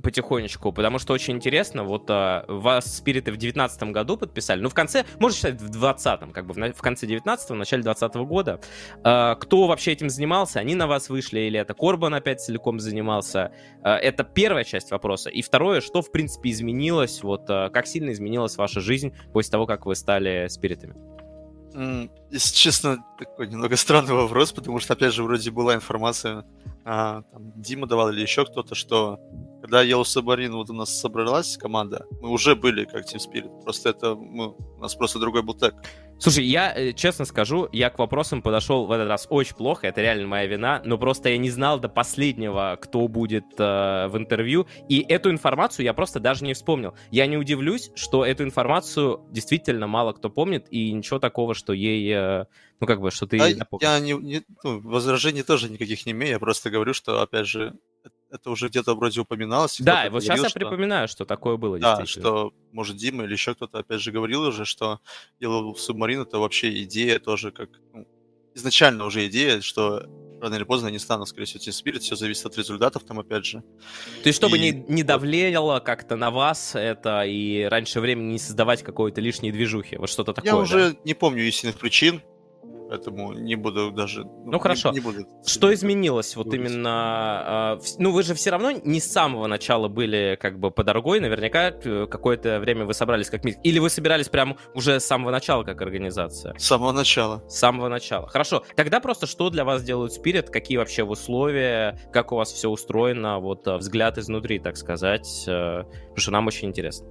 потихонечку, 0.01 0.71
потому 0.71 0.97
что 0.97 1.11
очень 1.13 1.33
интересно, 1.33 1.83
вот 1.83 2.05
а, 2.07 2.45
вас 2.47 2.95
спириты 2.95 3.33
в 3.33 3.37
девятнадцатом 3.37 3.91
году 3.91 4.15
подписали, 4.15 4.61
ну 4.61 4.69
в 4.69 4.73
конце, 4.73 5.05
можно 5.19 5.35
считать 5.35 5.61
в 5.61 5.67
двадцатом, 5.67 6.31
как 6.31 6.47
бы 6.47 6.53
в, 6.53 6.73
в 6.73 6.81
конце 6.81 7.05
девятнадцатого, 7.05 7.57
начале 7.57 7.83
двадцатого 7.83 8.25
года. 8.25 8.61
А, 9.03 9.35
кто 9.35 9.67
вообще 9.67 9.91
этим 9.91 10.09
занимался? 10.09 10.61
Они 10.61 10.73
на 10.73 10.87
вас 10.87 11.09
вышли 11.09 11.41
или 11.41 11.59
это 11.59 11.73
Корбан 11.73 12.13
опять 12.13 12.39
целиком 12.39 12.79
занимался? 12.79 13.51
А, 13.81 13.97
это 13.97 14.23
первая 14.23 14.63
часть 14.63 14.89
вопроса. 14.91 15.29
И 15.29 15.41
второе, 15.41 15.81
что 15.81 16.01
в 16.01 16.13
принципе 16.13 16.51
изменилось, 16.51 17.23
вот 17.23 17.43
а, 17.49 17.71
как 17.71 17.87
сильно 17.87 18.11
изменилась 18.13 18.55
ваша 18.55 18.79
жизнь 18.79 19.13
после 19.33 19.51
того, 19.51 19.65
как 19.65 19.85
вы 19.85 19.95
стали 19.95 20.47
спиритами? 20.47 20.95
Если 22.29 22.55
честно, 22.55 23.03
такой 23.17 23.47
немного 23.47 23.75
странный 23.75 24.13
вопрос, 24.13 24.51
потому 24.51 24.79
что, 24.79 24.93
опять 24.93 25.13
же, 25.13 25.23
вроде 25.23 25.51
была 25.51 25.75
информация, 25.75 26.45
а, 26.85 27.23
там, 27.31 27.51
Дима 27.55 27.87
давал 27.87 28.09
или 28.09 28.21
еще 28.21 28.45
кто-то, 28.45 28.75
что 28.75 29.19
когда 29.63 29.81
Yellow 29.81 30.01
Submarine 30.03 30.51
вот 30.51 30.69
у 30.69 30.73
нас 30.73 30.99
собралась 30.99 31.55
команда, 31.55 32.05
мы 32.19 32.29
уже 32.31 32.53
были 32.53 32.83
как 32.83 33.05
Team 33.05 33.17
Spirit, 33.17 33.63
просто 33.63 33.91
это, 33.91 34.13
ну, 34.13 34.57
у 34.77 34.81
нас 34.81 34.93
просто 34.93 35.19
другой 35.19 35.41
был 35.41 35.53
тег. 35.53 35.73
Слушай, 36.19 36.43
я 36.43 36.73
э, 36.75 36.91
честно 36.91 37.23
скажу, 37.23 37.69
я 37.71 37.89
к 37.89 37.97
вопросам 37.97 38.41
подошел 38.41 38.85
в 38.85 38.91
этот 38.91 39.07
раз 39.07 39.25
очень 39.29 39.55
плохо, 39.55 39.87
это 39.87 40.01
реально 40.01 40.27
моя 40.27 40.47
вина, 40.47 40.81
но 40.83 40.97
просто 40.97 41.29
я 41.29 41.37
не 41.37 41.49
знал 41.49 41.79
до 41.79 41.87
последнего, 41.87 42.77
кто 42.81 43.07
будет 43.07 43.45
э, 43.57 44.07
в 44.09 44.17
интервью, 44.17 44.67
и 44.89 44.99
эту 44.99 45.31
информацию 45.31 45.85
я 45.85 45.93
просто 45.93 46.19
даже 46.19 46.43
не 46.43 46.53
вспомнил. 46.53 46.93
Я 47.09 47.25
не 47.25 47.37
удивлюсь, 47.37 47.89
что 47.95 48.25
эту 48.25 48.43
информацию 48.43 49.25
действительно 49.31 49.87
мало 49.87 50.11
кто 50.11 50.29
помнит, 50.29 50.67
и 50.71 50.91
ничего 50.91 51.19
такого, 51.19 51.53
что 51.53 51.71
ей, 51.71 52.11
э, 52.13 52.45
ну 52.81 52.87
как 52.87 52.99
бы, 52.99 53.11
что 53.11 53.27
ты 53.27 53.39
А 53.39 53.47
я 53.81 53.97
не, 54.01 54.11
не- 54.11 54.43
ну, 54.65 54.81
возражений 54.81 55.43
тоже 55.43 55.69
никаких 55.69 56.05
не 56.05 56.11
имею, 56.11 56.33
я 56.33 56.39
просто 56.39 56.69
говорю, 56.69 56.93
что, 56.93 57.21
опять 57.21 57.47
же, 57.47 57.75
это 58.33 58.49
уже 58.49 58.67
где-то 58.67 58.95
вроде 58.95 59.21
упоминалось. 59.21 59.77
Да, 59.79 60.09
вот 60.09 60.23
сейчас 60.23 60.37
говорил, 60.39 60.43
я 60.43 60.49
что- 60.49 60.59
припоминаю, 60.59 61.07
что 61.07 61.25
такое 61.25 61.57
было 61.57 61.77
Да, 61.79 62.05
что, 62.05 62.51
может, 62.71 62.97
Дима 62.97 63.23
или 63.25 63.33
еще 63.33 63.53
кто-то, 63.53 63.79
опять 63.79 64.01
же, 64.01 64.11
говорил 64.11 64.41
уже, 64.41 64.65
что 64.65 64.99
Yellow 65.39 65.73
Submarine 65.75 66.23
это 66.23 66.39
вообще 66.39 66.83
идея 66.83 67.19
тоже 67.19 67.51
как... 67.51 67.69
ну, 67.93 68.07
изначально 68.55 69.05
уже 69.05 69.27
идея, 69.27 69.61
что 69.61 70.05
рано 70.41 70.55
или 70.55 70.63
поздно 70.63 70.89
они 70.89 70.99
станут, 70.99 71.29
скорее 71.29 71.45
всего, 71.45 71.59
Team 71.63 71.69
Spirit, 71.71 71.99
все 71.99 72.15
зависит 72.15 72.45
от 72.45 72.57
результатов 72.57 73.03
там, 73.03 73.19
опять 73.19 73.45
же. 73.45 73.61
То 74.23 74.27
есть, 74.29 74.37
чтобы 74.37 74.57
и 74.57 74.59
не, 74.59 74.71
не 74.87 75.03
давлело 75.03 75.79
как-то 75.79 76.15
на 76.15 76.31
вас 76.31 76.75
это, 76.75 77.23
и 77.25 77.63
раньше 77.63 77.99
времени 78.01 78.33
не 78.33 78.39
создавать 78.39 78.83
какой-то 78.83 79.21
лишней 79.21 79.51
движухи, 79.51 79.97
вот 79.97 80.09
что-то 80.09 80.33
такое, 80.33 80.51
Я 80.51 80.57
да? 80.57 80.61
уже 80.61 80.97
не 81.05 81.13
помню 81.13 81.47
истинных 81.47 81.77
причин, 81.77 82.21
поэтому 82.89 83.33
не 83.33 83.55
буду 83.55 83.91
даже... 83.91 84.23
Ну, 84.45 84.59
хорошо. 84.59 84.91
Не, 84.91 84.99
буду 84.99 85.25
Что 85.45 85.73
изменилось 85.73 86.35
вот 86.35 86.47
говорить. 86.47 86.69
именно... 86.71 86.89
а, 86.93 87.79
Ну, 87.97 88.11
вы 88.11 88.23
же 88.23 88.33
все 88.33 88.51
равно 88.51 88.71
не 88.71 88.99
с 88.99 89.11
самого 89.11 89.47
начала 89.47 89.87
были 89.87 90.37
как 90.39 90.59
бы 90.59 90.71
по 90.71 90.83
дорогой, 90.83 91.19
наверняка 91.19 91.69
э, 91.71 92.07
какое-то 92.09 92.59
время 92.59 92.85
вы 92.85 92.93
собрались 92.93 93.29
как. 93.29 93.41
Или 93.45 93.79
вы 93.79 93.89
собирались 93.89 94.29
прям 94.29 94.57
уже 94.73 94.99
с 94.99 95.05
самого 95.05 95.31
начала 95.31 95.63
как 95.63 95.81
организация? 95.81 96.55
С 96.57 96.65
самого 96.65 96.91
начала. 96.91 97.43
С 97.47 97.57
самого 97.57 97.87
начала. 97.87 98.27
Хорошо. 98.27 98.63
Тогда 98.75 98.99
просто 98.99 99.27
что 99.27 99.49
для 99.49 99.63
вас 99.65 99.83
делают 99.83 100.13
Spirit, 100.17 100.49
какие 100.51 100.77
вообще 100.77 101.03
условия, 101.03 101.99
как 102.11 102.31
у 102.31 102.35
вас 102.35 102.51
все 102.51 102.69
устроено, 102.69 103.39
вот 103.39 103.67
а, 103.67 103.77
взгляд 103.77 104.17
изнутри, 104.17 104.59
так 104.59 104.77
сказать, 104.77 105.45
э, 105.47 105.83
потому 105.83 106.17
что 106.17 106.31
нам 106.31 106.47
очень 106.47 106.69
интересно. 106.69 107.07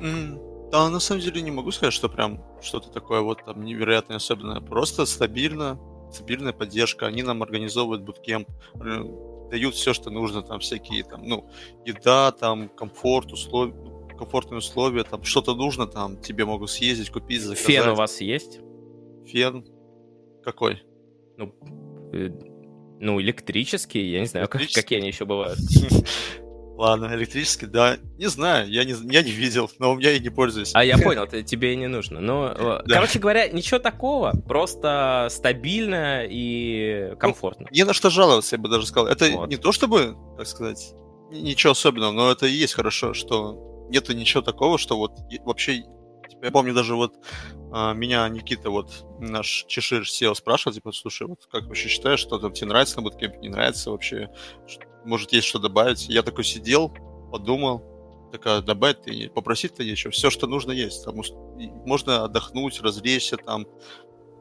М, 0.00 0.38
Да, 0.70 0.88
на 0.90 0.98
самом 1.00 1.20
деле 1.20 1.42
не 1.42 1.50
могу 1.50 1.70
сказать, 1.70 1.94
что 1.94 2.08
прям 2.08 2.42
что-то 2.60 2.90
такое 2.90 3.20
вот 3.20 3.44
там 3.44 3.64
невероятное 3.64 4.16
особенное. 4.16 4.60
Просто 4.60 5.06
стабильно, 5.06 5.78
стабильная 6.12 6.52
поддержка. 6.52 7.06
Они 7.06 7.22
нам 7.22 7.42
организовывают 7.42 8.02
буткемп, 8.02 8.48
э, 8.74 9.04
дают 9.50 9.74
все, 9.74 9.92
что 9.94 10.10
нужно, 10.10 10.42
там 10.42 10.58
всякие 10.60 11.04
там, 11.04 11.22
ну, 11.24 11.48
еда, 11.84 12.32
там, 12.32 12.68
комфорт, 12.68 13.32
условия, 13.32 13.74
комфортные 14.18 14.58
условия, 14.58 15.04
там 15.04 15.22
что-то 15.22 15.54
нужно, 15.54 15.86
там 15.86 16.20
тебе 16.20 16.44
могут 16.44 16.70
съездить, 16.70 17.10
купить, 17.10 17.42
заказать. 17.42 17.66
Фен 17.66 17.88
у 17.88 17.94
вас 17.94 18.20
есть? 18.20 18.60
Фен? 19.26 19.64
Какой? 20.42 20.82
Ну, 21.36 21.54
э, 22.12 22.30
ну 22.98 23.20
электрический, 23.20 24.10
я 24.10 24.20
не 24.20 24.26
знаю, 24.26 24.48
как- 24.48 24.62
какие 24.74 24.98
они 24.98 25.08
еще 25.08 25.24
бывают. 25.26 25.58
Ладно, 26.76 27.06
электрический, 27.14 27.66
да. 27.66 27.96
Не 28.18 28.26
знаю, 28.26 28.68
я 28.70 28.84
не, 28.84 28.94
я 29.12 29.22
не 29.22 29.30
видел, 29.30 29.70
но 29.78 29.92
у 29.92 29.96
меня 29.96 30.12
и 30.12 30.20
не 30.20 30.28
пользуюсь. 30.28 30.72
А 30.74 30.84
я 30.84 30.98
понял, 30.98 31.26
т- 31.26 31.42
тебе 31.42 31.72
и 31.72 31.76
не 31.76 31.86
нужно. 31.88 32.20
Ну, 32.20 32.44
э, 32.48 32.82
Да. 32.84 32.94
короче 32.96 33.18
говоря, 33.18 33.48
ничего 33.48 33.78
такого, 33.78 34.32
просто 34.46 35.28
стабильно 35.30 36.24
и 36.28 37.14
комфортно. 37.18 37.66
Не 37.70 37.84
на 37.84 37.94
что 37.94 38.10
жаловаться, 38.10 38.56
я 38.56 38.62
бы 38.62 38.68
даже 38.68 38.86
сказал. 38.86 39.06
Это 39.08 39.28
Вот. 39.30 39.48
не 39.48 39.56
то 39.56 39.72
чтобы, 39.72 40.16
так 40.36 40.46
сказать, 40.46 40.92
ни- 41.30 41.38
ничего 41.40 41.70
особенного, 41.72 42.12
но 42.12 42.30
это 42.30 42.46
и 42.46 42.52
есть 42.52 42.74
хорошо, 42.74 43.14
что 43.14 43.86
нету 43.90 44.12
ничего 44.14 44.42
такого, 44.42 44.76
что 44.78 44.98
вот 44.98 45.12
вообще... 45.46 45.76
типа, 46.28 46.44
Я 46.44 46.50
помню 46.50 46.74
даже 46.74 46.94
вот 46.94 47.14
а, 47.72 47.94
меня 47.94 48.28
Никита, 48.28 48.68
вот 48.68 48.90
наш 49.18 49.64
Чешир 49.66 50.02
SEO 50.02 50.34
спрашивал, 50.34 50.74
типа, 50.74 50.92
слушай, 50.92 51.26
вот 51.26 51.46
как 51.50 51.64
вообще 51.66 51.88
считаешь, 51.88 52.20
что 52.20 52.38
там 52.38 52.52
тебе 52.52 52.68
нравится 52.68 52.96
на 52.96 53.02
буткемпе, 53.02 53.38
не 53.38 53.48
нравится 53.48 53.90
вообще, 53.90 54.28
может 55.06 55.32
есть 55.32 55.46
что 55.46 55.58
добавить? 55.58 56.08
Я 56.08 56.22
такой 56.22 56.44
сидел, 56.44 56.92
подумал, 57.30 57.82
такая, 58.32 58.60
добавить-то 58.60 59.10
и 59.10 59.28
попросить-то 59.28 59.84
нечего, 59.84 60.10
все, 60.10 60.30
что 60.30 60.46
нужно 60.46 60.72
есть, 60.72 61.06
ус- 61.06 61.32
и 61.58 61.68
можно 61.86 62.24
отдохнуть, 62.24 62.80
развлечься, 62.80 63.36
там, 63.36 63.66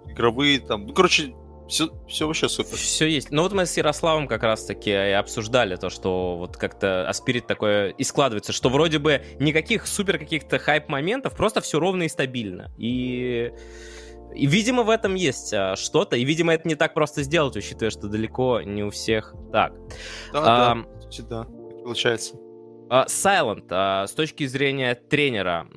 игровые, 0.07 0.59
там, 0.59 0.87
ну, 0.87 0.93
короче, 0.93 1.33
все, 1.67 1.89
все 2.07 2.27
вообще 2.27 2.47
супер. 2.47 2.77
Все 2.77 3.07
есть. 3.07 3.31
Ну 3.31 3.41
вот 3.41 3.53
мы 3.53 3.65
с 3.65 3.75
Ярославом 3.75 4.27
как 4.27 4.43
раз-таки 4.43 4.91
обсуждали 4.91 5.75
то, 5.77 5.89
что 5.89 6.37
вот 6.37 6.57
как-то 6.57 7.09
Аспирит 7.09 7.47
такое 7.47 7.89
и 7.89 8.03
складывается, 8.03 8.53
что 8.53 8.69
вроде 8.69 8.99
бы 8.99 9.23
никаких 9.39 9.87
супер 9.87 10.19
каких-то 10.19 10.59
хайп-моментов, 10.59 11.35
просто 11.35 11.61
все 11.61 11.79
ровно 11.79 12.03
и 12.03 12.09
стабильно. 12.09 12.71
И... 12.77 13.51
И, 14.33 14.45
видимо, 14.45 14.83
в 14.83 14.89
этом 14.89 15.15
есть 15.15 15.53
а, 15.53 15.75
что-то, 15.75 16.15
и, 16.15 16.23
видимо, 16.23 16.53
это 16.53 16.67
не 16.67 16.75
так 16.75 16.93
просто 16.93 17.23
сделать, 17.23 17.55
учитывая, 17.55 17.89
что 17.89 18.07
далеко 18.07 18.61
не 18.61 18.83
у 18.83 18.89
всех 18.89 19.33
так. 19.51 19.73
Да, 20.33 20.71
Ам, 20.71 20.87
да, 21.19 21.23
да, 21.29 21.47
получается. 21.83 22.35
А, 22.89 23.05
а, 23.69 24.07
с 24.07 24.11
точки 24.11 24.45
зрения 24.45 24.93
тренера, 24.95 25.67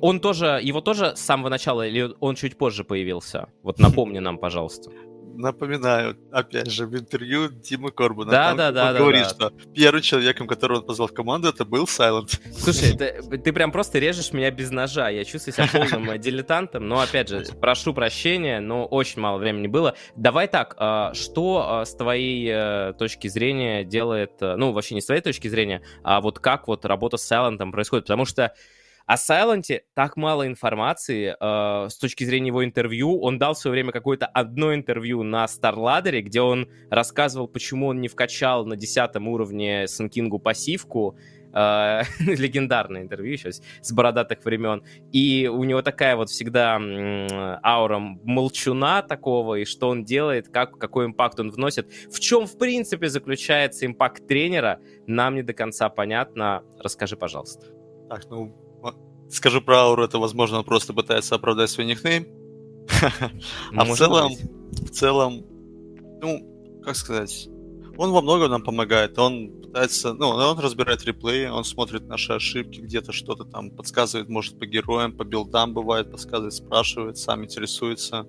он 0.00 0.20
тоже, 0.20 0.60
его 0.62 0.80
тоже 0.80 1.16
с 1.16 1.20
самого 1.20 1.48
начала 1.48 1.86
или 1.86 2.14
он 2.20 2.34
чуть 2.34 2.58
позже 2.58 2.84
появился? 2.84 3.48
Вот 3.62 3.78
напомни 3.78 4.18
нам, 4.18 4.38
пожалуйста. 4.38 4.90
Напоминаю, 5.38 6.16
опять 6.32 6.68
же, 6.68 6.84
в 6.86 6.96
интервью 6.98 7.48
Димы 7.48 7.92
Корбана. 7.92 8.28
Да, 8.28 8.54
да, 8.54 8.72
да, 8.72 8.88
Он 8.88 8.92
да, 8.92 8.98
говорит, 8.98 9.22
да. 9.22 9.28
что 9.28 9.52
первым 9.72 10.02
человеком, 10.02 10.48
которого 10.48 10.78
он 10.78 10.84
позвал 10.84 11.06
в 11.06 11.14
команду, 11.14 11.48
это 11.48 11.64
был 11.64 11.84
Silent. 11.84 12.40
Слушай, 12.52 12.96
ты, 12.96 13.38
ты 13.38 13.52
прям 13.52 13.70
просто 13.70 14.00
режешь 14.00 14.32
меня 14.32 14.50
без 14.50 14.72
ножа. 14.72 15.08
Я 15.10 15.24
чувствую 15.24 15.54
себя 15.54 15.68
полным 15.72 16.10
э, 16.10 16.18
дилетантом, 16.18 16.88
но 16.88 16.98
опять 16.98 17.28
же, 17.28 17.44
прошу 17.60 17.94
прощения, 17.94 18.58
но 18.58 18.84
очень 18.84 19.22
мало 19.22 19.38
времени 19.38 19.68
было. 19.68 19.94
Давай 20.16 20.48
так, 20.48 20.74
а, 20.76 21.14
что 21.14 21.64
а, 21.68 21.84
с 21.84 21.94
твоей 21.94 22.50
э, 22.50 22.94
точки 22.98 23.28
зрения 23.28 23.84
делает, 23.84 24.32
э, 24.40 24.56
ну, 24.56 24.72
вообще 24.72 24.96
не 24.96 25.00
с 25.00 25.06
твоей 25.06 25.22
точки 25.22 25.46
зрения, 25.46 25.82
а 26.02 26.20
вот 26.20 26.40
как 26.40 26.66
вот 26.66 26.84
работа 26.84 27.16
с 27.16 27.22
Сайлентом 27.22 27.70
происходит? 27.70 28.06
Потому 28.06 28.24
что 28.24 28.54
о 29.08 29.16
Сайленте 29.16 29.84
так 29.94 30.18
мало 30.18 30.46
информации 30.46 31.34
э, 31.40 31.88
с 31.88 31.96
точки 31.96 32.24
зрения 32.24 32.48
его 32.48 32.62
интервью. 32.62 33.18
Он 33.22 33.38
дал 33.38 33.54
в 33.54 33.58
свое 33.58 33.72
время 33.72 33.90
какое-то 33.90 34.26
одно 34.26 34.74
интервью 34.74 35.22
на 35.22 35.46
StarLadder, 35.46 36.20
где 36.20 36.42
он 36.42 36.68
рассказывал, 36.90 37.48
почему 37.48 37.86
он 37.86 38.02
не 38.02 38.08
вкачал 38.08 38.66
на 38.66 38.76
десятом 38.76 39.26
уровне 39.26 39.86
Сенкингу 39.88 40.38
пассивку. 40.38 41.16
Э, 41.54 42.02
легендарное 42.20 43.00
интервью 43.00 43.32
еще 43.32 43.50
с 43.50 43.92
бородатых 43.92 44.44
времен. 44.44 44.82
И 45.10 45.50
у 45.50 45.64
него 45.64 45.80
такая 45.80 46.14
вот 46.14 46.28
всегда 46.28 46.76
м, 46.76 47.26
аура 47.64 47.98
молчуна 47.98 49.00
такого, 49.00 49.54
и 49.54 49.64
что 49.64 49.88
он 49.88 50.04
делает, 50.04 50.50
как, 50.50 50.76
какой 50.76 51.06
импакт 51.06 51.40
он 51.40 51.50
вносит. 51.50 51.90
В 52.12 52.20
чем, 52.20 52.46
в 52.46 52.58
принципе, 52.58 53.08
заключается 53.08 53.86
импакт 53.86 54.26
тренера, 54.26 54.80
нам 55.06 55.36
не 55.36 55.42
до 55.42 55.54
конца 55.54 55.88
понятно. 55.88 56.62
Расскажи, 56.78 57.16
пожалуйста. 57.16 57.68
Так, 58.10 58.28
ну, 58.28 58.67
скажу 59.30 59.60
про 59.60 59.78
ауру, 59.78 60.04
это, 60.04 60.18
возможно, 60.18 60.58
он 60.58 60.64
просто 60.64 60.92
пытается 60.92 61.34
оправдать 61.34 61.70
свой 61.70 61.86
никнейм. 61.86 62.26
А 63.76 63.84
в 63.84 63.94
целом, 63.96 64.32
в 64.72 64.90
целом, 64.90 65.44
ну, 66.22 66.80
как 66.82 66.96
сказать, 66.96 67.48
он 67.98 68.12
во 68.12 68.22
многом 68.22 68.50
нам 68.50 68.62
помогает. 68.62 69.18
Он 69.18 69.50
пытается, 69.60 70.14
ну, 70.14 70.28
он 70.28 70.58
разбирает 70.58 71.04
реплеи, 71.04 71.46
он 71.46 71.64
смотрит 71.64 72.06
наши 72.06 72.32
ошибки, 72.32 72.80
где-то 72.80 73.12
что-то 73.12 73.44
там 73.44 73.70
подсказывает, 73.70 74.28
может, 74.28 74.58
по 74.58 74.66
героям, 74.66 75.12
по 75.12 75.24
билдам 75.24 75.74
бывает, 75.74 76.10
подсказывает, 76.10 76.54
спрашивает, 76.54 77.18
сам 77.18 77.44
интересуется. 77.44 78.26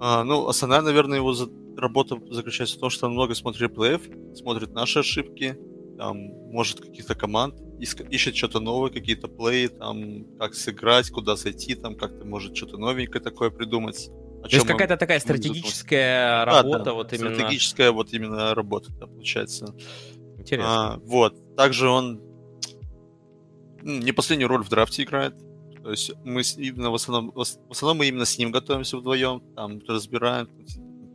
А, 0.00 0.24
ну, 0.24 0.48
основная, 0.48 0.82
наверное, 0.82 1.18
его 1.18 1.32
за- 1.32 1.48
работа 1.76 2.18
заключается 2.30 2.76
в 2.76 2.80
том, 2.80 2.90
что 2.90 3.06
он 3.06 3.12
много 3.12 3.34
смотрит 3.34 3.62
реплеев, 3.62 4.02
смотрит 4.34 4.72
наши 4.72 4.98
ошибки, 4.98 5.56
там, 6.02 6.16
может, 6.50 6.80
каких-то 6.80 7.14
команд, 7.14 7.54
ищет 7.78 8.34
что-то 8.34 8.58
новое, 8.58 8.90
какие-то 8.90 9.28
плей, 9.28 9.68
там, 9.68 10.24
как 10.36 10.54
сыграть, 10.54 11.10
куда 11.10 11.36
зайти, 11.36 11.76
там, 11.76 11.94
как-то 11.94 12.24
может 12.24 12.56
что-то 12.56 12.76
новенькое 12.76 13.22
такое 13.22 13.50
придумать. 13.50 14.10
То 14.42 14.48
есть 14.50 14.66
какая-то 14.66 14.96
такая 14.96 15.20
стратегическая 15.20 16.44
работа, 16.44 16.78
да, 16.78 16.84
да, 16.86 16.92
вот 16.94 17.12
именно. 17.12 17.34
Стратегическая 17.36 17.92
вот 17.92 18.12
именно 18.12 18.52
работа, 18.52 18.90
да, 18.98 19.06
получается. 19.06 19.76
Интересно. 20.38 20.94
А, 20.94 21.00
вот. 21.04 21.54
Также 21.54 21.88
он 21.88 22.20
не 23.82 24.10
последнюю 24.10 24.48
роль 24.48 24.64
в 24.64 24.68
драфте 24.68 25.04
играет. 25.04 25.36
То 25.84 25.92
есть 25.92 26.10
мы 26.24 26.42
именно 26.56 26.90
в 26.90 26.96
основном, 26.96 27.30
в 27.32 27.70
основном 27.70 27.98
мы 27.98 28.08
именно 28.08 28.24
с 28.24 28.36
ним 28.38 28.50
готовимся 28.50 28.96
вдвоем, 28.96 29.40
там 29.54 29.80
разбираем, 29.86 30.48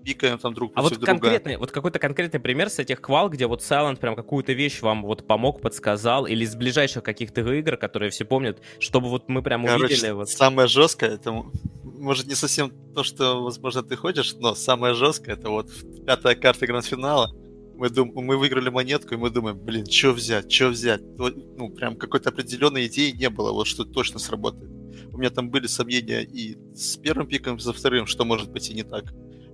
пикаем 0.07 0.37
там 0.37 0.53
друг 0.53 0.71
А 0.75 0.81
вот 0.81 0.93
друга. 0.93 1.05
конкретный, 1.05 1.57
вот 1.57 1.71
какой-то 1.71 1.99
конкретный 1.99 2.39
пример 2.39 2.69
с 2.69 2.79
этих 2.79 3.01
квал, 3.01 3.29
где 3.29 3.45
вот 3.45 3.61
Silent 3.61 3.97
прям 3.97 4.15
какую-то 4.15 4.53
вещь 4.53 4.81
вам 4.81 5.03
вот 5.03 5.27
помог, 5.27 5.61
подсказал, 5.61 6.25
или 6.25 6.45
из 6.45 6.55
ближайших 6.55 7.03
каких-то 7.03 7.41
игр, 7.41 7.75
которые 7.75 8.09
все 8.09 8.23
помнят, 8.23 8.61
чтобы 8.79 9.09
вот 9.09 9.27
мы 9.27 9.41
прям 9.41 9.65
Короче, 9.65 9.85
увидели. 9.85 10.11
Вот... 10.11 10.29
самое 10.29 10.69
жесткое, 10.69 11.15
это 11.15 11.43
может 11.83 12.27
не 12.27 12.35
совсем 12.35 12.71
то, 12.95 13.03
что, 13.03 13.43
возможно, 13.43 13.83
ты 13.83 13.97
хочешь, 13.97 14.33
но 14.35 14.55
самое 14.55 14.93
жесткое, 14.93 15.35
это 15.35 15.49
вот 15.49 15.69
пятая 16.05 16.35
карта 16.35 16.65
гранд-финала, 16.65 17.33
мы, 17.75 17.89
дум... 17.89 18.11
мы 18.15 18.37
выиграли 18.37 18.69
монетку, 18.69 19.13
и 19.13 19.17
мы 19.17 19.29
думаем, 19.29 19.59
блин, 19.59 19.85
что 19.85 20.11
взять, 20.11 20.49
что 20.49 20.69
взять? 20.69 21.01
Ну, 21.17 21.69
прям 21.69 21.97
какой-то 21.97 22.29
определенной 22.29 22.87
идеи 22.87 23.11
не 23.11 23.29
было, 23.29 23.51
вот 23.51 23.67
что 23.67 23.83
точно 23.83 24.19
сработает. 24.19 24.71
У 25.11 25.17
меня 25.17 25.31
там 25.31 25.49
были 25.49 25.67
сомнения 25.67 26.21
и 26.21 26.55
с 26.75 26.95
первым 26.95 27.27
пиком, 27.27 27.57
и 27.57 27.59
со 27.59 27.73
вторым, 27.73 28.07
что 28.07 28.23
может 28.23 28.51
быть 28.51 28.69
и 28.69 28.73
не 28.73 28.83
так. 28.83 29.03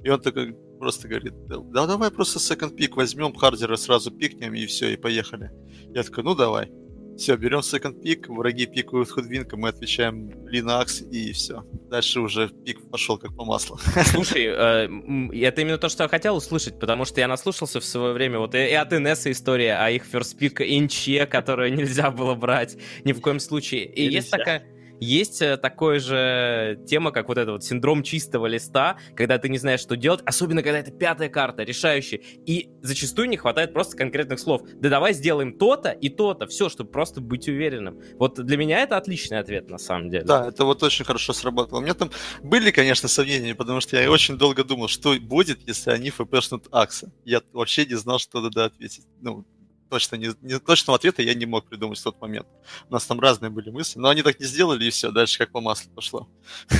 И 0.04 0.10
он 0.10 0.22
такой 0.22 0.56
просто 0.80 1.08
говорит, 1.08 1.34
да 1.48 1.88
давай 1.88 2.12
просто 2.12 2.40
second 2.40 2.76
пик 2.76 2.98
возьмем, 2.98 3.34
Хардера 3.34 3.78
сразу 3.78 4.12
пикнем, 4.12 4.54
и 4.54 4.66
все, 4.66 4.94
и 4.94 4.98
поехали. 4.98 5.52
Я 5.94 6.04
такой, 6.04 6.24
ну 6.24 6.36
давай. 6.36 6.72
Все, 7.18 7.38
берем 7.38 7.60
second 7.60 8.02
пик, 8.02 8.28
враги 8.28 8.66
пикают 8.66 9.10
худвинка, 9.10 9.56
мы 9.56 9.70
отвечаем 9.70 10.30
Linux, 10.48 11.08
и 11.10 11.32
все. 11.32 11.64
Дальше 11.90 12.20
уже 12.20 12.50
пик 12.50 12.90
пошел 12.90 13.18
как 13.18 13.36
по 13.36 13.46
маслу. 13.46 13.78
Слушай, 14.06 14.46
э, 14.46 15.46
это 15.46 15.62
именно 15.62 15.78
то, 15.78 15.90
что 15.90 16.04
я 16.04 16.10
хотел 16.10 16.36
услышать, 16.36 16.80
потому 16.80 17.06
что 17.06 17.22
я 17.22 17.28
наслушался 17.28 17.80
в 17.80 17.86
свое 17.86 18.14
время 18.14 18.40
вот 18.40 18.56
и, 18.56 18.58
и 18.58 18.74
от 18.74 18.92
Инесса 18.94 19.32
история 19.32 19.76
о 19.76 19.92
их 19.92 20.06
first 20.12 20.36
пик 20.38 20.60
инче, 20.62 21.28
которую 21.28 21.74
нельзя 21.74 22.10
было 22.10 22.34
брать 22.34 22.78
ни 23.04 23.14
в 23.14 23.22
коем 23.22 23.40
случае. 23.40 23.86
И 23.86 24.06
нельзя. 24.06 24.18
есть 24.18 24.32
такая 24.32 24.73
есть 25.04 25.42
э, 25.42 25.58
такой 25.58 26.00
же 26.00 26.80
тема, 26.88 27.12
как 27.12 27.28
вот 27.28 27.38
это 27.38 27.52
вот 27.54 27.64
синдром 27.64 28.04
чистого 28.04 28.46
листа, 28.46 28.98
когда 29.16 29.38
ты 29.38 29.50
не 29.50 29.58
знаешь, 29.58 29.80
что 29.80 29.96
делать, 29.96 30.22
особенно 30.26 30.64
когда 30.64 30.80
это 30.80 30.92
пятая 30.92 31.30
карта, 31.30 31.64
решающая, 31.64 32.20
и 32.46 32.70
зачастую 32.82 33.30
не 33.30 33.38
хватает 33.38 33.74
просто 33.74 33.98
конкретных 33.98 34.40
слов. 34.40 34.62
Да 34.76 34.90
давай 34.90 35.14
сделаем 35.14 35.58
то-то 35.58 35.92
и 35.92 36.10
то-то, 36.10 36.48
все, 36.48 36.70
чтобы 36.70 36.92
просто 36.92 37.22
быть 37.22 37.48
уверенным. 37.48 38.02
Вот 38.16 38.36
для 38.36 38.58
меня 38.58 38.80
это 38.80 38.98
отличный 38.98 39.40
ответ, 39.40 39.70
на 39.70 39.78
самом 39.78 40.10
деле. 40.10 40.26
Да, 40.26 40.48
это 40.48 40.66
вот 40.66 40.84
очень 40.84 41.06
хорошо 41.06 41.34
сработало. 41.34 41.80
У 41.80 41.82
меня 41.82 41.94
там 41.94 42.12
были, 42.42 42.72
конечно, 42.72 43.08
сомнения, 43.08 43.56
потому 43.56 43.82
что 43.82 43.98
я 43.98 44.10
очень 44.10 44.38
долго 44.38 44.64
думал, 44.64 44.88
что 44.88 45.14
будет, 45.20 45.68
если 45.68 45.92
они 45.92 46.10
фпшнут 46.10 46.68
Акса. 46.72 47.12
Я 47.26 47.42
вообще 47.52 47.86
не 47.86 47.96
знал, 47.96 48.20
что 48.20 48.42
надо 48.42 48.66
ответить. 48.66 49.06
Ну, 49.22 49.46
точно 49.94 50.16
не, 50.16 50.32
не, 50.42 50.60
точного 50.60 50.96
ответа 50.98 51.22
я 51.22 51.36
не 51.36 51.46
мог 51.46 51.66
придумать 51.66 52.00
в 52.00 52.04
тот 52.04 52.20
момент. 52.20 52.48
У 52.90 52.94
нас 52.94 53.06
там 53.06 53.20
разные 53.20 53.52
были 53.52 53.70
мысли, 53.70 54.00
но 54.00 54.10
они 54.10 54.24
так 54.24 54.40
не 54.40 54.46
сделали, 54.48 54.86
и 54.86 54.90
все, 54.90 55.12
дальше 55.12 55.38
как 55.38 55.52
по 55.52 55.62
маслу 55.62 55.92
пошло. 55.92 56.28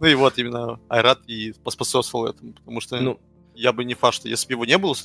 Ну 0.00 0.08
и 0.08 0.14
вот 0.14 0.36
именно 0.36 0.80
Айрат 0.88 1.20
и 1.28 1.52
поспособствовал 1.62 2.26
этому, 2.26 2.54
потому 2.54 2.80
что 2.80 2.98
ну, 2.98 3.20
я 3.54 3.72
бы 3.72 3.84
не 3.84 3.94
факт, 3.94 4.16
что 4.16 4.28
если 4.28 4.48
бы 4.48 4.54
его 4.54 4.64
не 4.64 4.76
было, 4.76 4.96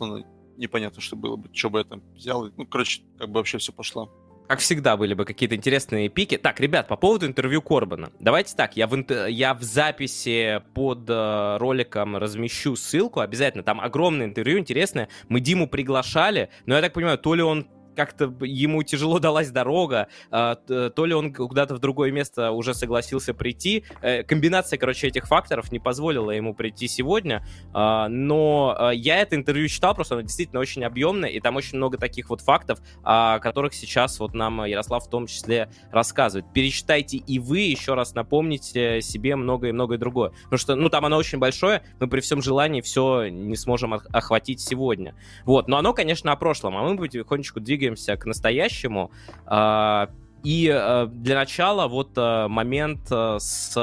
непонятно, 0.57 1.01
что 1.01 1.15
было 1.15 1.35
бы, 1.35 1.49
что 1.53 1.69
бы 1.69 1.79
я 1.79 1.83
там 1.83 2.01
взял. 2.15 2.49
Ну, 2.57 2.65
короче, 2.65 3.03
как 3.19 3.29
бы 3.29 3.35
вообще 3.35 3.59
все 3.59 3.71
пошло. 3.71 4.11
Как 4.47 4.59
всегда, 4.59 4.95
были 4.95 5.13
бы 5.13 5.25
какие-то 5.25 5.55
интересные 5.55 6.07
пики. 6.07 6.37
Так, 6.37 6.61
ребят, 6.61 6.87
по 6.87 6.95
поводу 6.95 7.25
интервью 7.25 7.61
Корбана. 7.61 8.11
Давайте 8.19 8.55
так, 8.55 8.77
я 8.77 8.87
в, 8.87 8.95
я 9.27 9.53
в 9.53 9.61
записи 9.61 10.61
под 10.73 11.09
э, 11.09 11.57
роликом 11.57 12.15
размещу 12.15 12.77
ссылку 12.77 13.19
обязательно. 13.19 13.63
Там 13.63 13.81
огромное 13.81 14.25
интервью 14.25 14.57
интересное. 14.57 15.09
Мы 15.27 15.41
Диму 15.41 15.67
приглашали, 15.67 16.49
но 16.65 16.75
я 16.75 16.81
так 16.81 16.93
понимаю, 16.93 17.17
то 17.17 17.35
ли 17.35 17.43
он 17.43 17.67
как-то 17.97 18.31
ему 18.41 18.83
тяжело 18.83 19.19
далась 19.19 19.49
дорога, 19.49 20.07
а, 20.31 20.55
то 20.55 21.05
ли 21.05 21.13
он 21.13 21.33
куда-то 21.33 21.75
в 21.75 21.79
другое 21.79 22.11
место 22.11 22.51
уже 22.51 22.73
согласился 22.73 23.33
прийти. 23.33 23.83
Э, 24.01 24.23
комбинация, 24.23 24.77
короче, 24.77 25.07
этих 25.07 25.27
факторов 25.27 25.71
не 25.71 25.79
позволила 25.79 26.29
ему 26.31 26.53
прийти 26.53 26.87
сегодня, 26.87 27.45
а, 27.73 28.07
но 28.07 28.75
а, 28.77 28.91
я 28.91 29.17
это 29.17 29.35
интервью 29.35 29.67
читал, 29.67 29.95
просто 29.95 30.13
оно 30.13 30.21
действительно 30.21 30.61
очень 30.61 30.83
объемное, 30.83 31.29
и 31.29 31.39
там 31.39 31.55
очень 31.55 31.77
много 31.77 31.97
таких 31.97 32.29
вот 32.29 32.41
фактов, 32.41 32.79
о 33.03 33.39
которых 33.39 33.73
сейчас 33.73 34.19
вот 34.19 34.35
нам 34.35 34.63
Ярослав 34.63 35.03
в 35.03 35.09
том 35.09 35.25
числе 35.25 35.69
рассказывает. 35.91 36.45
Перечитайте 36.53 37.17
и 37.17 37.39
вы, 37.39 37.59
еще 37.59 37.95
раз 37.95 38.13
напомните 38.13 39.01
себе 39.01 39.35
многое 39.35 39.71
и 39.71 39.73
многое 39.73 39.97
другое. 39.97 40.33
Потому 40.43 40.57
что, 40.59 40.75
ну, 40.75 40.89
там 40.89 41.03
оно 41.05 41.17
очень 41.17 41.39
большое, 41.39 41.81
мы 41.99 42.07
при 42.07 42.19
всем 42.19 42.43
желании 42.43 42.81
все 42.81 43.27
не 43.27 43.55
сможем 43.55 43.95
охватить 43.95 44.61
сегодня. 44.61 45.15
Вот, 45.45 45.67
но 45.67 45.77
оно, 45.77 45.93
конечно, 45.93 46.31
о 46.31 46.35
прошлом, 46.35 46.77
а 46.77 46.83
мы 46.83 46.95
потихонечку 46.95 47.59
двигаемся 47.59 47.86
двигаемся 47.87 48.17
к 48.17 48.25
настоящему. 48.25 49.11
А, 49.45 50.09
и 50.43 50.71
э, 50.73 51.07
для 51.07 51.35
начала 51.35 51.87
вот 51.87 52.11
э, 52.15 52.47
момент 52.47 53.07
э, 53.11 53.37
с 53.39 53.75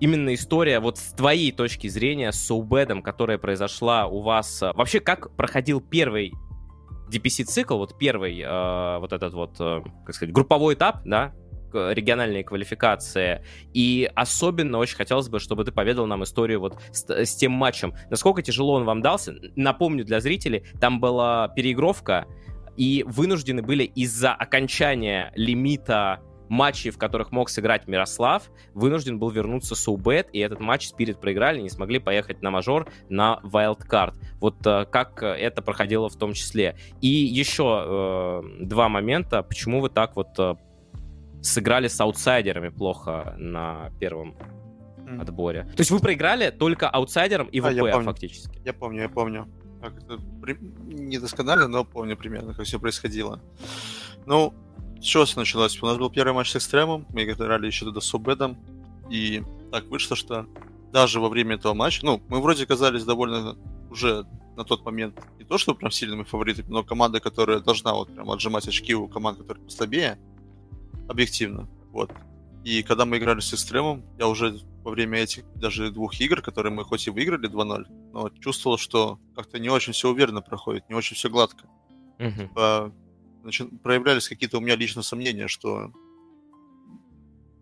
именно 0.00 0.34
история 0.34 0.80
вот 0.80 0.98
с 0.98 1.12
твоей 1.12 1.52
точки 1.52 1.86
зрения, 1.86 2.32
с 2.32 2.40
Соубедом, 2.40 3.02
которая 3.02 3.38
произошла 3.38 4.06
у 4.06 4.20
вас. 4.20 4.60
Вообще, 4.60 4.98
как 4.98 5.36
проходил 5.36 5.80
первый 5.80 6.32
DPC-цикл, 7.10 7.76
вот 7.76 7.96
первый 7.98 8.40
э, 8.40 8.98
вот 8.98 9.12
этот 9.12 9.34
вот, 9.34 9.56
э, 9.60 9.82
как 10.04 10.14
сказать, 10.14 10.34
групповой 10.34 10.74
этап, 10.74 11.02
да, 11.04 11.32
региональные 11.74 12.44
квалификации. 12.44 13.44
И 13.72 14.10
особенно 14.14 14.78
очень 14.78 14.96
хотелось 14.96 15.28
бы, 15.28 15.40
чтобы 15.40 15.64
ты 15.64 15.72
поведал 15.72 16.06
нам 16.06 16.24
историю 16.24 16.60
вот 16.60 16.78
с, 16.90 17.08
с 17.08 17.34
тем 17.34 17.52
матчем. 17.52 17.94
Насколько 18.10 18.42
тяжело 18.42 18.74
он 18.74 18.84
вам 18.84 19.02
дался? 19.02 19.34
Напомню 19.56 20.04
для 20.04 20.20
зрителей, 20.20 20.64
там 20.80 21.00
была 21.00 21.48
переигровка, 21.48 22.26
и 22.76 23.04
вынуждены 23.06 23.62
были 23.62 23.84
из-за 23.84 24.32
окончания 24.32 25.32
лимита 25.34 26.20
матчей, 26.52 26.90
в 26.90 26.98
которых 26.98 27.32
мог 27.32 27.48
сыграть 27.48 27.88
Мирослав, 27.88 28.50
вынужден 28.74 29.18
был 29.18 29.30
вернуться 29.30 29.74
Соубет, 29.74 30.28
и 30.32 30.38
этот 30.38 30.60
матч 30.60 30.88
Спирит 30.88 31.18
проиграли, 31.18 31.60
не 31.60 31.70
смогли 31.70 31.98
поехать 31.98 32.42
на 32.42 32.50
мажор 32.50 32.88
на 33.08 33.40
Wildcard. 33.42 34.14
Вот 34.38 34.66
э, 34.66 34.84
как 34.84 35.22
это 35.22 35.62
проходило 35.62 36.10
в 36.10 36.16
том 36.16 36.34
числе. 36.34 36.76
И 37.00 37.08
еще 37.08 37.84
э, 37.84 38.64
два 38.64 38.90
момента, 38.90 39.42
почему 39.42 39.80
вы 39.80 39.88
так 39.88 40.14
вот 40.14 40.38
э, 40.38 40.56
сыграли 41.42 41.88
с 41.88 42.00
аутсайдерами 42.00 42.68
плохо 42.68 43.34
на 43.36 43.90
первом 43.98 44.36
mm. 44.98 45.20
отборе. 45.20 45.64
То 45.64 45.80
есть 45.80 45.90
вы 45.90 45.98
проиграли 45.98 46.50
только 46.50 46.88
аутсайдером 46.88 47.48
и 47.48 47.60
ВП 47.60 47.66
а, 47.66 47.72
я 47.72 48.00
фактически. 48.00 48.60
Я 48.64 48.72
помню, 48.72 49.02
я 49.02 49.08
помню. 49.08 49.48
Как 49.80 49.96
это 49.96 50.18
при... 50.40 50.56
не 50.84 51.18
досконально, 51.18 51.66
но 51.66 51.84
помню 51.84 52.16
примерно, 52.16 52.54
как 52.54 52.64
все 52.64 52.78
происходило. 52.78 53.40
Ну, 54.26 54.54
с 55.00 55.04
чего 55.04 55.24
все 55.24 55.40
началось? 55.40 55.82
У 55.82 55.86
нас 55.86 55.98
был 55.98 56.10
первый 56.10 56.32
матч 56.32 56.50
с 56.50 56.56
Экстремом, 56.56 57.06
мы 57.10 57.24
играли 57.24 57.66
еще 57.66 57.84
туда 57.84 58.00
с 58.00 58.14
Обедом, 58.14 58.56
и 59.10 59.42
так 59.72 59.86
вышло, 59.86 60.14
что 60.14 60.46
даже 60.92 61.18
во 61.18 61.28
время 61.28 61.56
этого 61.56 61.74
матча, 61.74 62.04
ну, 62.04 62.22
мы 62.28 62.40
вроде 62.40 62.66
казались 62.66 63.04
довольно 63.04 63.56
уже 63.90 64.24
на 64.56 64.64
тот 64.64 64.84
момент 64.84 65.18
не 65.38 65.44
то, 65.44 65.58
что 65.58 65.74
прям 65.74 65.90
сильными 65.90 66.22
фаворитами, 66.22 66.68
но 66.68 66.84
команда, 66.84 67.18
которая 67.20 67.58
должна 67.58 67.94
вот 67.94 68.14
прям 68.14 68.30
отжимать 68.30 68.68
очки 68.68 68.94
у 68.94 69.08
команд, 69.08 69.38
которые 69.38 69.64
послабее, 69.64 70.18
объективно. 71.08 71.68
Вот. 71.90 72.10
И 72.64 72.82
когда 72.82 73.04
мы 73.04 73.18
играли 73.18 73.40
с 73.40 73.52
Экстремом, 73.52 74.04
я 74.18 74.28
уже 74.28 74.60
во 74.84 74.90
время 74.90 75.18
этих 75.18 75.44
даже 75.54 75.90
двух 75.90 76.20
игр, 76.20 76.42
которые 76.42 76.72
мы 76.72 76.84
хоть 76.84 77.06
и 77.06 77.10
выиграли 77.10 77.48
2-0, 77.48 77.86
но 78.12 78.30
чувствовал, 78.40 78.78
что 78.78 79.18
как-то 79.34 79.58
не 79.58 79.68
очень 79.68 79.92
все 79.92 80.08
уверенно 80.08 80.42
проходит, 80.42 80.88
не 80.88 80.94
очень 80.94 81.16
все 81.16 81.28
гладко. 81.28 81.66
Uh-huh. 82.18 82.48
А, 82.56 82.92
значит, 83.42 83.68
проявлялись 83.82 84.28
какие-то 84.28 84.58
у 84.58 84.60
меня 84.60 84.76
лично 84.76 85.02
сомнения, 85.02 85.48
что... 85.48 85.92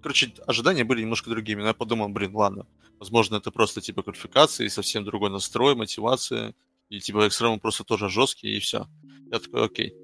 Короче, 0.03 0.33
ожидания 0.47 0.85
были 0.85 1.03
немножко 1.03 1.29
другими. 1.29 1.61
Но 1.61 1.69
я 1.69 1.75
подумал, 1.75 2.09
блин, 2.09 2.35
ладно, 2.35 2.67
возможно, 2.99 3.37
это 3.37 3.51
просто 3.51 3.81
типа 3.81 4.03
квалификации, 4.03 4.69
совсем 4.69 5.05
другой 5.05 5.31
настрой, 5.31 5.75
мотивация, 5.75 6.55
и 6.89 7.01
типа 7.01 7.27
Экстрем 7.27 7.61
просто 7.61 7.85
тоже 7.85 8.09
жесткий, 8.09 8.57
и 8.57 8.61
все. 8.61 8.87
Я 9.31 9.39
такой, 9.39 9.65
окей. 9.65 9.95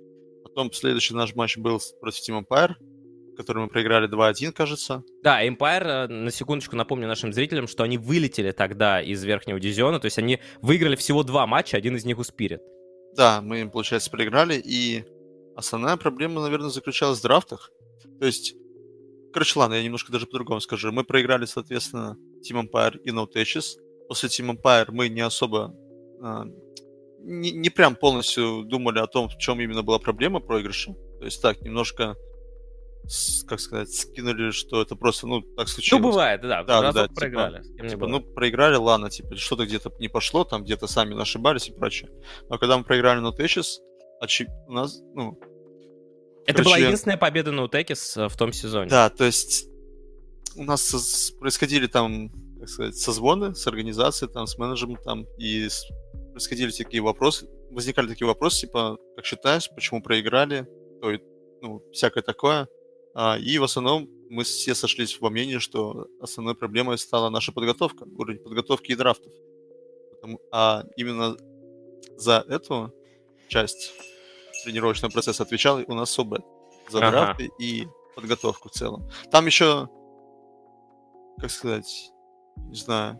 Потом 0.43 0.73
следующий 0.73 1.15
наш 1.15 1.35
матч 1.35 1.57
был 1.57 1.81
против 2.01 2.29
Team 2.29 2.45
Empire, 2.45 2.75
который 3.37 3.63
мы 3.63 3.69
проиграли 3.69 4.09
2-1, 4.09 4.53
кажется. 4.53 5.03
Да, 5.23 5.45
Empire, 5.47 5.85
э, 5.85 6.07
на 6.09 6.31
секундочку 6.31 6.77
напомню 6.77 7.07
нашим 7.07 7.33
зрителям, 7.33 7.69
что 7.69 7.83
они 7.83 7.99
вылетели 7.99 8.53
тогда 8.53 9.01
из 9.01 9.23
верхнего 9.23 9.61
дивизиона, 9.61 10.01
то 10.01 10.07
есть 10.07 10.19
они 10.19 10.41
выиграли 10.63 10.97
всего 10.97 11.23
два 11.23 11.47
матча, 11.47 11.77
один 11.77 11.97
из 11.97 12.05
них 12.05 12.19
у 12.19 12.23
Spirit. 12.23 12.61
Да, 13.17 13.41
мы 13.41 13.61
им, 13.61 13.71
получается, 13.71 14.11
проиграли, 14.11 14.61
и 14.63 15.05
основная 15.57 15.97
проблема, 15.97 16.43
наверное, 16.43 16.71
заключалась 16.71 17.21
в 17.21 17.23
драфтах. 17.23 17.71
То 18.21 18.27
есть, 18.27 18.55
короче, 19.33 19.59
ладно, 19.59 19.75
я 19.75 19.83
немножко 19.83 20.13
даже 20.13 20.27
по-другому 20.27 20.61
скажу. 20.61 20.93
Мы 20.93 21.05
проиграли, 21.05 21.45
соответственно, 21.45 22.17
Team 22.43 22.69
Empire 22.69 22.99
и 23.05 23.11
No 23.11 23.27
Touches. 23.27 23.79
После 24.09 24.29
Team 24.29 24.57
Empire 24.57 24.89
мы 24.91 25.09
не 25.09 25.21
особо 25.21 25.75
а, 26.23 26.45
не, 27.27 27.51
не 27.51 27.71
прям 27.71 27.97
полностью 27.97 28.63
думали 28.65 29.01
о 29.01 29.07
том, 29.07 29.29
в 29.29 29.37
чем 29.39 29.61
именно 29.61 29.83
была 29.83 29.99
проблема 29.99 30.41
проигрыша. 30.41 30.95
То 31.19 31.25
есть 31.25 31.43
так, 31.43 31.61
немножко 31.61 32.17
как 33.47 33.61
сказать, 33.61 33.91
скинули, 33.93 34.51
что 34.51 34.83
это 34.83 34.97
просто, 34.97 35.27
ну, 35.27 35.43
так 35.43 35.69
случилось. 35.69 36.03
Ну, 36.03 36.11
бывает, 36.11 36.41
да. 36.43 36.65
Да, 36.65 36.93
да, 36.93 37.03
типа, 37.09 37.15
проиграли. 37.15 37.63
Типа, 37.63 37.97
было. 37.99 38.09
ну, 38.09 38.21
проиграли, 38.21 38.77
ладно, 38.77 39.11
типа, 39.11 39.37
что-то 39.37 39.65
где-то 39.67 39.93
не 39.99 40.09
пошло, 40.09 40.45
там 40.45 40.65
где-то 40.65 40.87
сами 40.87 41.21
ошибались 41.21 41.69
и 41.69 41.73
прочее. 41.73 42.11
Но 42.49 42.59
когда 42.59 42.77
мы 42.79 42.85
проиграли 42.85 43.21
на 43.21 43.33
Течес, 43.33 43.81
очи- 44.23 44.49
у 44.67 44.73
нас, 44.73 45.01
ну, 45.15 45.39
Это 46.47 46.63
была 46.63 46.75
короче, 46.75 46.85
единственная 46.85 47.17
победа 47.17 47.53
на 47.53 47.65
Утекис 47.65 48.17
э, 48.17 48.29
в 48.29 48.37
том 48.37 48.53
сезоне. 48.53 48.91
да, 48.91 49.11
то 49.11 49.25
есть 49.25 49.69
у 50.57 50.65
нас 50.65 51.31
происходили 51.39 51.87
там, 51.87 52.31
как 52.59 52.69
сказать, 52.69 52.97
созвоны 52.97 53.55
с 53.55 53.67
организацией, 53.67 54.31
там, 54.33 54.47
с 54.47 54.57
менеджером, 54.59 54.97
там, 54.97 55.27
и 55.39 55.69
происходили 56.33 56.71
такие 56.71 57.03
вопросы, 57.03 57.49
возникали 57.71 58.09
такие 58.09 58.27
вопросы, 58.27 58.67
типа, 58.67 58.97
как 59.17 59.25
считаешь, 59.25 59.69
почему 59.75 60.03
проиграли, 60.03 60.67
то 61.01 61.11
и, 61.11 61.19
ну, 61.63 61.83
всякое 61.93 62.23
такое. 62.23 62.69
А, 63.19 63.39
и 63.39 63.57
в 63.57 63.65
основном 63.65 64.11
мы 64.29 64.45
все 64.45 64.75
сошлись 64.75 65.19
во 65.19 65.31
мнении, 65.31 65.57
что 65.57 66.07
основной 66.21 66.55
проблемой 66.55 66.99
стала 66.99 67.31
наша 67.31 67.51
подготовка, 67.51 68.05
уровень 68.05 68.41
подготовки 68.41 68.93
и 68.93 68.95
драфтов. 68.95 69.33
А 70.53 70.85
именно 70.99 71.35
за 72.19 72.45
эту 72.47 72.93
часть 73.49 73.95
тренировочного 74.65 75.11
процесса 75.11 75.45
отвечал 75.45 75.83
у 75.87 75.95
нас 75.95 76.11
СОБ. 76.11 76.41
За 76.91 76.99
Ага. 76.99 77.11
драфты 77.11 77.51
и 77.59 77.89
подготовку 78.15 78.69
в 78.69 78.73
целом. 78.73 79.09
Там 79.31 79.47
еще, 79.47 79.89
как 81.41 81.51
сказать, 81.51 82.13
не 82.69 82.77
знаю, 82.77 83.19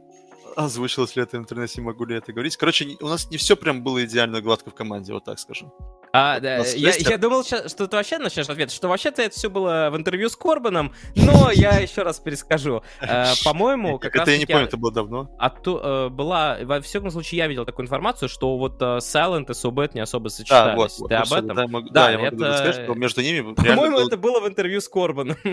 озвучилось 0.57 1.17
ли 1.17 1.23
это 1.23 1.39
в 1.39 1.41
интернете, 1.41 1.81
могу 1.81 2.05
ли 2.05 2.17
это 2.17 2.35
говорить. 2.35 2.59
Короче, 2.59 2.97
у 3.01 3.09
нас 3.09 3.31
не 3.31 3.39
все 3.39 3.57
прям 3.57 3.83
было 3.83 4.05
идеально 4.05 4.43
гладко 4.43 4.71
в 4.71 4.75
команде, 4.75 5.15
вот 5.15 5.25
так 5.25 5.39
скажем. 5.39 5.73
А, 6.13 6.41
да, 6.41 6.59
я, 6.59 6.93
я 6.97 7.19
думал, 7.19 7.45
что 7.45 7.87
ты 7.87 7.97
вообще 7.97 8.19
начнешь 8.19 8.49
ответ, 8.49 8.71
что 8.71 8.89
вообще-то 8.89 9.23
это 9.23 9.35
все 9.35 9.51
было 9.51 9.91
в 9.93 9.97
интервью 9.97 10.29
с 10.29 10.37
Корбаном, 10.37 10.93
но 11.15 11.51
я 11.51 11.79
еще 11.81 12.03
раз 12.03 12.19
перескажу. 12.19 12.83
Э, 13.01 13.33
По-моему, 13.45 13.99
как 13.99 14.17
это 14.17 14.31
я 14.31 14.39
не 14.39 14.47
помню, 14.47 14.65
это 14.65 14.77
было 14.77 14.93
давно. 14.93 15.31
А 15.39 15.51
э, 15.51 16.09
была, 16.09 16.59
во 16.63 16.81
всяком 16.81 17.11
случае, 17.11 17.39
я 17.39 17.47
видел 17.47 17.65
такую 17.65 17.85
информацию, 17.85 18.29
что 18.29 18.57
вот 18.57 18.81
э, 18.81 18.99
Silent 18.99 19.47
и 19.49 19.53
Subet 19.53 19.91
не 19.95 20.01
особо 20.01 20.29
сочетались. 20.29 21.01
Ты 21.09 21.15
об 21.15 21.33
этом? 21.33 21.87
Да, 21.91 22.11
я 22.11 22.19
могу, 22.19 22.39
сказать, 22.39 22.85
что 22.85 22.95
между 22.95 23.23
ними 23.23 23.55
По-моему, 23.55 23.99
это 23.99 24.17
было 24.17 24.41
в 24.41 24.49
интервью 24.49 24.81
с 24.81 24.89
Корбаном. 24.89 25.37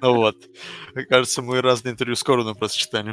Ну 0.00 0.14
вот. 0.16 0.36
Кажется, 1.08 1.42
мы 1.42 1.60
разные 1.60 1.92
интервью 1.92 2.16
с 2.16 2.22
Короном 2.22 2.54
просто 2.54 2.78
читали. 2.78 3.12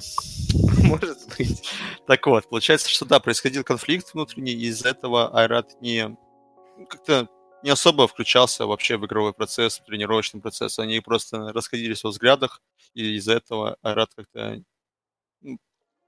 Может 0.84 1.18
быть. 1.38 1.70
Так 2.08 2.26
вот, 2.26 2.50
получается, 2.50 2.90
что 2.90 3.06
да, 3.06 3.20
происходил 3.20 3.64
конфликт 3.64 4.14
внутренний, 4.14 4.54
из-за 4.54 4.90
этого 4.90 5.38
Айрат 5.38 5.80
не 5.82 6.18
как-то 6.88 7.28
не 7.64 7.70
особо 7.72 8.08
включался 8.08 8.66
вообще 8.66 8.98
в 8.98 9.06
игровой 9.06 9.34
процесс, 9.34 9.80
в 9.80 9.86
тренировочный 9.86 10.42
процесс. 10.42 10.80
Они 10.80 11.00
просто 11.02 11.52
расходились 11.54 12.04
во 12.04 12.12
взглядах, 12.12 12.62
и 12.94 13.16
из-за 13.18 13.34
этого 13.34 13.78
Айрат 13.82 14.14
как-то 14.16 14.64
ну, 15.42 15.58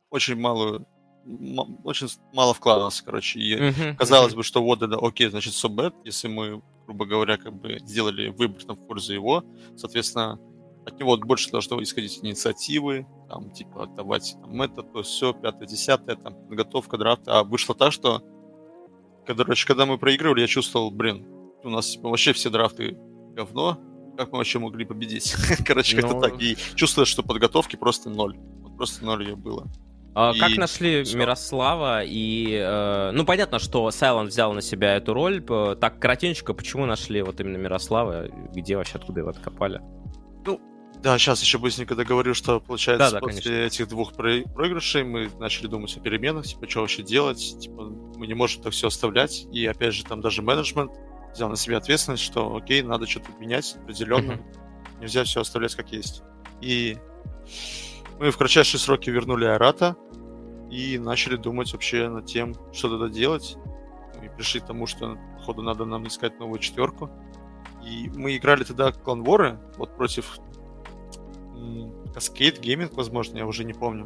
очень 0.10 0.36
малую 0.36 0.88
м- 1.26 1.80
очень 1.86 2.08
мало 2.34 2.54
вкладывался, 2.54 3.04
короче. 3.06 3.40
И 3.40 3.56
Мгм, 3.62 3.98
казалось 3.98 4.34
бы, 4.36 4.44
что 4.44 4.64
вот, 4.64 4.80
да, 4.80 4.98
окей, 5.02 5.30
значит, 5.30 5.54
Собет, 5.54 5.94
если 6.06 6.28
мы, 6.28 6.62
грубо 6.86 7.06
говоря, 7.06 7.38
как 7.38 7.54
бы 7.54 7.80
сделали 7.80 8.30
выбор 8.30 8.64
там, 8.64 8.78
в 8.78 8.88
пользу 8.88 9.14
его, 9.14 9.44
соответственно, 9.78 10.40
от 10.86 11.00
него 11.00 11.16
больше 11.18 11.52
должно 11.52 11.82
исходить 11.84 12.20
инициативы, 12.24 13.06
там, 13.30 13.52
типа, 13.52 13.84
отдавать 13.84 14.36
там 14.42 14.62
это, 14.62 14.82
то 14.84 15.04
все, 15.04 15.34
пятое, 15.34 15.68
десятое, 15.68 16.16
там, 16.16 16.34
подготовка 16.48 16.98
драфта. 16.98 17.40
А 17.40 17.44
вышло 17.44 17.76
так, 17.76 17.92
что, 17.94 18.22
короче, 19.26 19.66
когда 19.68 19.86
мы 19.86 19.98
проигрывали, 19.98 20.42
я 20.42 20.48
чувствовал, 20.48 20.92
блин, 20.92 21.26
у 21.64 21.70
нас 21.70 21.92
типа, 21.92 22.10
вообще 22.10 22.34
все 22.34 22.50
драфты 22.50 22.98
говно, 23.36 23.80
как 24.18 24.32
мы 24.32 24.40
вообще 24.40 24.60
могли 24.60 24.86
победить? 24.86 25.34
Короче, 25.66 25.96
как-то 25.96 26.16
Ну. 26.16 26.22
так. 26.22 26.42
И 26.42 26.58
чувствовалось, 26.76 27.10
что 27.10 27.24
подготовки 27.24 27.76
просто 27.76 28.10
ноль. 28.10 28.38
Вот 28.62 28.76
просто 28.78 29.06
ноль 29.06 29.24
ее 29.24 29.36
было. 29.36 29.68
А 30.14 30.34
И 30.36 30.40
Как 30.40 30.58
нашли 30.58 31.04
всё. 31.04 31.18
Мирослава 31.18 32.04
и... 32.04 32.60
э, 32.62 33.12
ну, 33.14 33.24
понятно, 33.24 33.60
что 33.60 33.88
Silent 33.88 34.26
взял 34.26 34.52
на 34.52 34.62
себя 34.62 34.96
эту 34.98 35.14
роль. 35.14 35.42
Так, 35.42 36.00
коротенько, 36.00 36.54
почему 36.54 36.86
нашли 36.86 37.22
вот 37.22 37.40
именно 37.40 37.56
Мирослава? 37.56 38.28
Где 38.54 38.76
вообще, 38.76 38.98
откуда 38.98 39.22
его 39.22 39.30
откопали? 39.30 39.80
Да, 41.02 41.18
сейчас 41.18 41.42
еще 41.42 41.58
быстренько 41.58 41.96
договорю, 41.96 42.36
что 42.36 42.60
получается 42.60 43.12
Да-да, 43.12 43.20
после 43.22 43.42
конечно. 43.42 43.66
этих 43.66 43.88
двух 43.88 44.14
про- 44.14 44.44
проигрышей 44.54 45.04
мы 45.04 45.32
начали 45.40 45.66
думать 45.68 45.96
о 45.98 46.00
переменах, 46.00 46.46
типа, 46.46 46.70
что 46.70 46.82
вообще 46.82 47.02
делать, 47.02 47.58
типа, 47.60 47.84
мы 48.16 48.28
не 48.28 48.36
можем 48.36 48.62
так 48.62 48.72
все 48.74 48.88
оставлять, 48.88 49.48
и 49.52 49.66
опять 49.66 49.96
же, 49.96 50.04
там 50.04 50.22
даже 50.22 50.44
менеджмент 50.44 50.92
взял 51.34 51.50
на 51.50 51.56
себя 51.56 51.78
ответственность, 51.78 52.24
что 52.24 52.56
окей, 52.56 52.84
надо 52.84 53.08
что-то 53.08 53.32
менять 53.40 53.76
определенно, 53.82 54.40
нельзя 55.00 55.24
все 55.24 55.42
оставлять 55.42 55.74
как 55.76 55.92
есть. 55.92 56.22
И 56.62 56.98
мы 58.20 58.30
в 58.30 58.38
кратчайшие 58.38 58.80
сроки 58.80 59.10
вернули 59.10 59.46
Айрата 59.46 59.96
и 60.70 61.00
начали 61.00 61.36
думать 61.36 61.74
вообще 61.74 62.10
над 62.10 62.28
тем, 62.28 62.54
что 62.72 62.90
тогда 62.90 63.10
делать. 63.10 63.58
И 64.24 64.30
пришли 64.30 64.60
к 64.60 64.68
тому, 64.68 64.86
что, 64.86 65.18
походу, 65.40 65.64
надо 65.64 65.86
нам 65.86 66.08
искать 66.08 66.40
новую 66.40 66.60
четверку. 66.60 67.10
И 67.84 68.08
мы 68.14 68.38
играли 68.38 68.64
тогда 68.64 68.92
кланворы, 68.92 69.60
вот 69.78 69.98
против 69.98 70.38
Cascade 72.14 72.60
Gaming, 72.60 72.94
возможно, 72.96 73.38
я 73.38 73.46
уже 73.46 73.64
не 73.64 73.74
помню. 73.74 74.06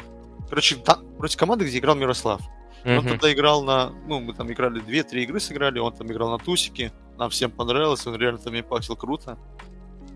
Короче, 0.49 0.75
та- 0.75 0.99
против 1.17 1.37
команды, 1.37 1.65
где 1.65 1.77
играл 1.79 1.95
Мирослав. 1.95 2.41
Он 2.85 2.97
Мгм. 2.97 3.07
тогда 3.09 3.33
играл 3.33 3.63
на... 3.63 3.89
Ну, 4.07 4.19
мы 4.19 4.33
там 4.33 4.51
играли 4.51 4.79
две-три 4.79 5.23
игры 5.23 5.39
сыграли, 5.39 5.79
он 5.79 5.91
там 5.93 6.07
играл 6.11 6.29
на 6.29 6.37
тусике. 6.37 6.91
Нам 7.17 7.29
всем 7.31 7.49
понравилось, 7.49 8.05
он 8.05 8.15
реально 8.15 8.37
там 8.39 8.57
импактил 8.59 8.95
круто. 8.95 9.39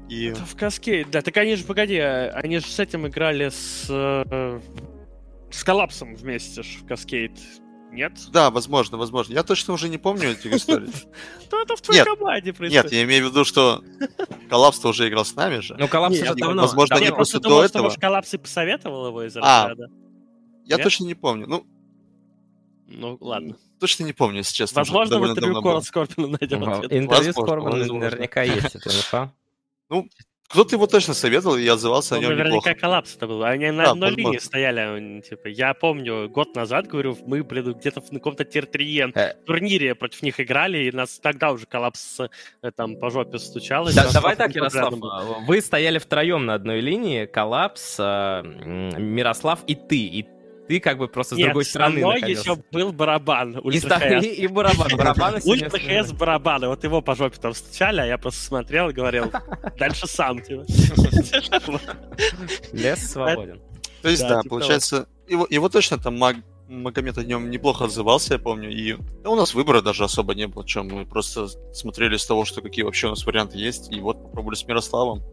И... 0.08 0.26
Это 0.28 0.46
в 0.46 0.56
Каскейд, 0.56 1.10
да. 1.10 1.22
Так 1.22 1.36
они 1.38 1.56
же, 1.56 1.64
погоди, 1.64 1.98
а, 1.98 2.30
они 2.36 2.60
же 2.60 2.66
с 2.68 2.80
этим 2.80 3.08
играли 3.08 3.50
с... 3.50 3.86
э, 3.90 4.60
С 5.52 5.64
Коллапсом 5.64 6.16
вместе 6.16 6.62
ж 6.62 6.78
в 6.82 6.86
Каскейд. 6.86 7.32
Нет? 7.92 8.14
Да, 8.32 8.52
возможно, 8.52 8.98
возможно. 8.98 9.34
Я 9.34 9.44
точно 9.44 9.74
уже 9.74 9.90
не 9.90 9.98
помню 9.98 10.32
этих 10.32 10.54
историй. 10.54 10.90
Что 11.44 11.62
это 11.62 11.76
в 11.76 11.82
твоей 11.82 12.04
команде 12.04 12.54
происходит? 12.54 12.84
Нет, 12.86 12.94
я 12.94 13.04
имею 13.04 13.26
в 13.28 13.32
виду, 13.32 13.44
что 13.46 13.84
Коллапс-то 14.50 14.90
уже 14.90 15.08
играл 15.10 15.26
с 15.26 15.36
нами 15.36 15.60
же. 15.60 15.76
Ну, 15.78 15.88
коллапс 15.88 16.22
уже 16.22 16.36
давно. 16.36 16.62
возможно, 16.62 16.96
они 16.98 17.06
Я 17.06 17.14
просто 17.14 17.40
до 17.40 17.50
что, 17.50 17.64
этого- 17.66 17.84
может, 17.84 18.00
Коллапс 18.00 18.34
и 18.34 18.38
посоветовал 18.38 19.08
его 19.08 19.24
из 19.24 19.36
А. 19.38 19.68
разряда. 19.70 19.92
Я 20.66 20.78
точно 20.78 21.06
не 21.06 21.16
помню. 21.16 21.48
Ну, 21.48 21.66
Ну, 22.88 23.18
ладно. 23.22 23.56
точно 23.80 24.04
не 24.04 24.14
помню, 24.14 24.38
если 24.38 24.54
честно. 24.54 24.82
Возможно, 24.82 25.20
в 25.20 25.24
интервью 25.28 25.54
давно 25.56 25.62
было. 25.62 25.72
Кор 25.74 25.84
Скорпиона 25.84 26.38
найдем 26.40 26.64
ответ. 26.70 26.94
Интервью 26.94 27.34
с 27.34 27.36
Корбаном 27.36 28.00
наверняка 28.00 28.44
есть 28.44 28.76
эта 28.76 28.90
инфа. 28.90 29.34
Кто-то 30.50 30.76
его 30.76 30.88
точно 30.88 31.14
советовал, 31.14 31.58
и 31.58 31.64
я 31.64 31.74
отзывался 31.74 32.16
Ну, 32.16 32.20
о 32.20 32.24
нем 32.24 32.30
наверняка 32.32 32.56
неплохо. 32.72 32.74
коллапс 32.76 33.16
это 33.16 33.28
был. 33.28 33.44
Они 33.44 33.70
на 33.70 33.84
Да, 33.86 33.92
одной 33.92 34.12
линии 34.12 34.38
стояли. 34.40 34.98
он, 34.98 35.22
Типа, 35.22 35.48
я 35.48 35.76
помню, 35.76 36.28
год 36.28 36.56
назад, 36.56 36.88
говорю, 36.88 37.16
мы, 37.28 37.44
блин, 37.44 37.74
где-то 37.74 38.02
в 38.02 38.12
на 38.12 38.18
каком-то 38.20 38.46
тир-3 38.46 39.12
Э. 39.16 39.34
турнире 39.46 39.94
против 39.94 40.24
них 40.24 40.40
играли, 40.40 40.80
и 40.86 40.92
нас 40.92 41.20
тогда 41.20 41.52
уже 41.52 41.68
коллапс 41.68 42.20
э, 42.64 42.72
там 42.76 42.96
по 42.96 43.12
жопе 43.12 43.38
стучал. 43.38 43.88
и 43.90 43.94
Да, 43.94 44.12
давай 44.12 44.36
так, 44.36 44.56
Ярослав, 44.56 44.98
был. 44.98 45.12
вы 45.46 45.62
стояли 45.62 46.00
втроем 46.00 46.48
на 46.48 46.56
одной 46.56 46.82
линии, 46.82 47.26
Коллапс, 47.28 48.00
м, 48.00 49.14
Мирослав 49.14 49.60
и 49.68 49.76
ты. 49.76 49.98
И 50.00 50.26
ты 50.70 50.80
как 50.80 51.00
бы 51.00 51.08
просто 51.08 51.34
с 51.34 51.38
Нет, 51.40 51.48
другой 51.48 51.66
со 51.66 51.72
стороны 51.72 51.98
мной 51.98 52.14
находился. 52.22 52.52
еще 52.52 52.64
был 52.72 52.94
барабан. 52.94 53.58
И, 53.58 53.60
Ультра 53.60 53.96
ХС. 54.00 54.24
и- 54.24 54.30
и 54.44 54.48
барабан. 54.48 54.90
Сегодня 55.42 55.66
Ультра. 55.72 56.04
ХС 56.04 56.12
барабаны. 56.14 56.68
Вот 56.68 56.84
его 56.84 57.02
по 57.02 57.16
жопе 57.16 57.38
там 57.42 57.54
стучали, 57.56 58.02
а 58.02 58.06
я 58.06 58.18
просто 58.20 58.40
смотрел 58.46 58.90
и 58.90 58.94
говорил, 58.94 59.32
дальше 59.80 60.06
сам, 60.08 60.40
типа. 60.42 60.66
Лес 62.72 63.12
свободен. 63.12 63.60
То 64.02 64.10
есть, 64.10 64.22
Да, 64.22 64.30
да, 64.30 64.42
типа 64.44 64.50
получается, 64.56 65.08
его, 65.28 65.48
его 65.50 65.70
точно 65.70 65.98
там 65.98 66.18
Маг... 66.18 66.38
Магомед 66.70 67.18
о 67.18 67.24
нем 67.24 67.50
неплохо 67.50 67.86
отзывался, 67.86 68.36
я 68.36 68.40
помню, 68.40 68.70
и 68.70 68.96
да, 69.24 69.32
у 69.32 69.36
нас 69.36 69.56
выбора 69.56 69.82
даже 69.82 70.04
особо 70.04 70.36
не 70.36 70.46
было, 70.46 70.64
чем 70.64 70.88
мы 70.88 71.04
просто 71.04 71.48
смотрели 71.74 72.16
с 72.16 72.28
того, 72.28 72.46
что 72.46 72.62
какие 72.62 72.86
вообще 72.86 73.08
у 73.08 73.10
нас 73.10 73.26
варианты 73.26 73.58
есть, 73.58 73.92
и 73.92 74.00
вот 74.00 74.22
попробовали 74.22 74.56
с 74.56 74.64
Мирославом, 74.68 75.24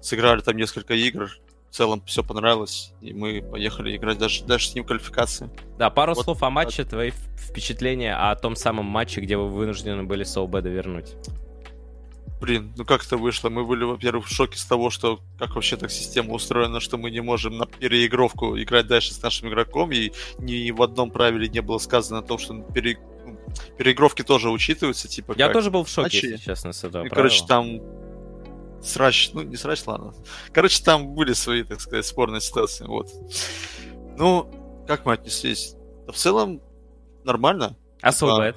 сыграли 0.00 0.40
там 0.40 0.56
несколько 0.56 0.94
игр, 0.94 1.30
в 1.74 1.76
целом 1.76 2.00
все 2.06 2.22
понравилось, 2.22 2.92
и 3.00 3.12
мы 3.12 3.42
поехали 3.42 3.96
играть 3.96 4.16
даже, 4.16 4.44
даже 4.44 4.68
с 4.68 4.74
ним 4.76 4.84
квалификации. 4.84 5.50
Да, 5.76 5.90
пару 5.90 6.14
Вот 6.14 6.22
слов 6.22 6.40
о 6.44 6.48
матче, 6.48 6.84
твои 6.84 7.10
впечатления 7.36 8.14
о 8.14 8.36
том 8.36 8.54
самом 8.54 8.86
матче, 8.86 9.20
где 9.20 9.36
вы 9.36 9.48
вынуждены 9.48 10.04
были 10.04 10.22
Соубеда 10.22 10.68
вернуть. 10.68 11.16
Блин, 12.40 12.72
ну 12.76 12.84
как 12.84 13.04
это 13.04 13.16
вышло? 13.16 13.48
Мы 13.48 13.64
были, 13.64 13.82
во-первых, 13.82 14.28
в 14.28 14.32
шоке 14.32 14.56
с 14.56 14.64
того, 14.64 14.90
что 14.90 15.18
как 15.36 15.56
вообще 15.56 15.76
так 15.76 15.90
система 15.90 16.34
устроена, 16.34 16.78
что 16.78 16.96
мы 16.96 17.10
не 17.10 17.20
можем 17.20 17.58
на 17.58 17.66
переигровку 17.66 18.56
играть 18.56 18.86
дальше 18.86 19.12
с 19.12 19.20
нашим 19.20 19.48
игроком, 19.48 19.90
и 19.90 20.12
ни 20.38 20.70
в 20.70 20.80
одном 20.80 21.10
правиле 21.10 21.48
не 21.48 21.60
было 21.60 21.78
сказано 21.78 22.20
о 22.20 22.22
том, 22.22 22.38
что 22.38 22.54
пере... 22.72 22.98
ну, 23.26 23.36
переигровки 23.76 24.22
тоже 24.22 24.48
учитываются, 24.48 25.08
типа 25.08 25.34
Я 25.36 25.46
как. 25.46 25.54
тоже 25.54 25.72
был 25.72 25.82
в 25.82 25.88
шоке, 25.88 26.02
матчи. 26.04 26.26
если 26.26 26.36
честно, 26.36 26.72
с 26.72 26.84
этого 26.84 27.04
И, 27.04 27.08
короче, 27.08 27.44
правила. 27.44 27.80
там 27.80 28.03
срач, 28.84 29.30
ну 29.32 29.42
не 29.42 29.56
срач, 29.56 29.82
ладно. 29.86 30.14
Короче, 30.52 30.82
там 30.82 31.14
были 31.14 31.32
свои, 31.32 31.62
так 31.64 31.80
сказать, 31.80 32.06
спорные 32.06 32.40
ситуации, 32.40 32.84
вот. 32.86 33.08
Ну, 34.16 34.84
как 34.86 35.04
мы 35.06 35.14
отнеслись? 35.14 35.74
Да 36.06 36.12
в 36.12 36.16
целом 36.16 36.60
нормально. 37.24 37.76
А 38.02 38.12
Соубед? 38.12 38.56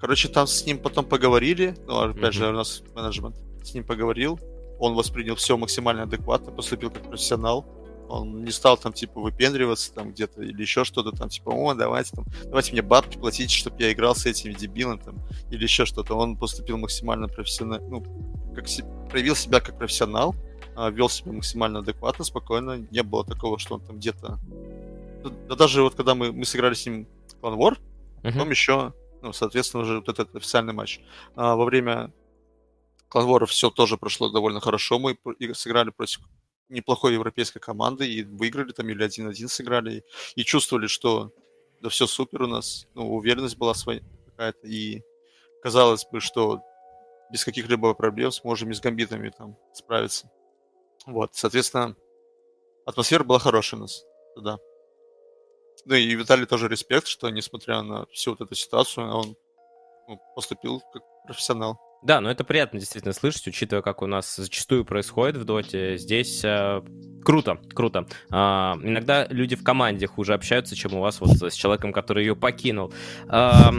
Короче, 0.00 0.28
там 0.28 0.46
с 0.46 0.64
ним 0.64 0.78
потом 0.78 1.04
поговорили, 1.04 1.74
ну, 1.86 1.98
опять 2.00 2.16
Мгм. 2.22 2.32
же, 2.32 2.48
у 2.48 2.52
нас 2.52 2.82
менеджмент. 2.94 3.36
с 3.62 3.74
ним 3.74 3.84
поговорил, 3.84 4.40
он 4.78 4.94
воспринял 4.94 5.34
все 5.34 5.56
максимально 5.58 6.04
адекватно, 6.04 6.50
поступил 6.50 6.90
как 6.90 7.02
профессионал, 7.02 7.66
он 8.10 8.44
не 8.44 8.50
стал 8.50 8.76
там, 8.76 8.92
типа, 8.92 9.20
выпендриваться 9.20 9.94
там 9.94 10.10
где-то 10.10 10.42
или 10.42 10.60
еще 10.60 10.84
что-то 10.84 11.12
там, 11.12 11.28
типа, 11.28 11.50
о, 11.50 11.74
давайте 11.74 12.16
там, 12.16 12.24
давайте 12.44 12.72
мне 12.72 12.82
бабки 12.82 13.18
платить, 13.18 13.50
чтобы 13.50 13.76
я 13.78 13.92
играл 13.92 14.14
с 14.14 14.26
этими 14.26 14.52
дебилами 14.52 14.98
там, 14.98 15.18
или 15.50 15.62
еще 15.62 15.84
что-то. 15.84 16.14
Он 16.16 16.36
поступил 16.36 16.76
максимально 16.78 17.28
профессионально, 17.28 17.86
ну, 17.88 18.52
как 18.54 18.68
си- 18.68 18.84
проявил 19.08 19.36
себя 19.36 19.60
как 19.60 19.78
профессионал, 19.78 20.34
а, 20.76 20.90
вел 20.90 21.08
себя 21.08 21.32
максимально 21.32 21.80
адекватно, 21.80 22.24
спокойно. 22.24 22.86
Не 22.90 23.02
было 23.02 23.24
такого, 23.24 23.58
что 23.58 23.76
он 23.76 23.80
там 23.80 23.96
где-то... 23.96 24.38
Да, 25.22 25.30
да 25.48 25.54
даже 25.54 25.82
вот 25.82 25.94
когда 25.94 26.14
мы, 26.14 26.32
мы 26.32 26.44
сыграли 26.44 26.74
с 26.74 26.86
ним 26.86 27.06
Clan 27.42 27.56
War, 27.56 27.78
потом 28.22 28.50
еще, 28.50 28.92
ну, 29.22 29.32
соответственно, 29.32 29.82
уже 29.84 29.96
вот 29.98 30.08
этот 30.08 30.34
официальный 30.34 30.72
матч. 30.72 31.00
А, 31.36 31.54
во 31.54 31.64
время 31.64 32.12
Clan 33.10 33.26
War 33.26 33.46
все 33.46 33.70
тоже 33.70 33.96
прошло 33.96 34.30
довольно 34.30 34.60
хорошо. 34.60 34.98
Мы 34.98 35.16
сыграли 35.54 35.90
против 35.90 36.20
неплохой 36.70 37.14
европейской 37.14 37.58
команды 37.58 38.08
и 38.08 38.22
выиграли 38.22 38.72
там 38.72 38.88
или 38.88 39.02
один-один 39.02 39.48
сыграли 39.48 40.04
и 40.34 40.44
чувствовали, 40.44 40.86
что 40.86 41.32
да 41.80 41.88
все 41.88 42.06
супер 42.06 42.42
у 42.42 42.46
нас, 42.46 42.86
ну, 42.94 43.14
уверенность 43.14 43.56
была 43.56 43.74
своя 43.74 44.00
какая-то 44.26 44.66
и 44.66 45.02
казалось 45.62 46.06
бы, 46.10 46.20
что 46.20 46.62
без 47.30 47.44
каких-либо 47.44 47.94
проблем 47.94 48.32
сможем 48.32 48.70
и 48.70 48.74
с 48.74 48.80
гамбитами 48.80 49.30
там 49.30 49.56
справиться. 49.72 50.30
Вот, 51.06 51.30
соответственно, 51.34 51.96
атмосфера 52.86 53.24
была 53.24 53.38
хорошая 53.38 53.78
у 53.78 53.82
нас 53.82 54.04
тогда. 54.34 54.58
Ну 55.86 55.94
и 55.94 56.14
Виталий 56.14 56.46
тоже 56.46 56.68
респект, 56.68 57.06
что 57.06 57.30
несмотря 57.30 57.82
на 57.82 58.06
всю 58.06 58.32
вот 58.32 58.40
эту 58.40 58.54
ситуацию, 58.54 59.06
он 59.06 59.36
ну, 60.08 60.20
поступил 60.34 60.82
как 60.92 61.02
профессионал. 61.26 61.80
Да, 62.02 62.20
но 62.20 62.30
это 62.30 62.44
приятно 62.44 62.78
действительно 62.78 63.12
слышать, 63.12 63.46
учитывая, 63.48 63.82
как 63.82 64.00
у 64.00 64.06
нас 64.06 64.36
зачастую 64.36 64.84
происходит 64.84 65.36
в 65.36 65.44
доте. 65.44 65.98
Здесь 65.98 66.42
э, 66.42 66.80
круто, 67.22 67.58
круто. 67.74 68.06
Э, 68.30 68.34
иногда 68.82 69.26
люди 69.28 69.54
в 69.54 69.62
команде 69.62 70.06
хуже 70.06 70.32
общаются, 70.32 70.74
чем 70.74 70.94
у 70.94 71.00
вас 71.00 71.20
вот 71.20 71.30
с 71.30 71.54
человеком, 71.54 71.92
который 71.92 72.24
ее 72.24 72.36
покинул. 72.36 72.92
Э, 73.28 73.70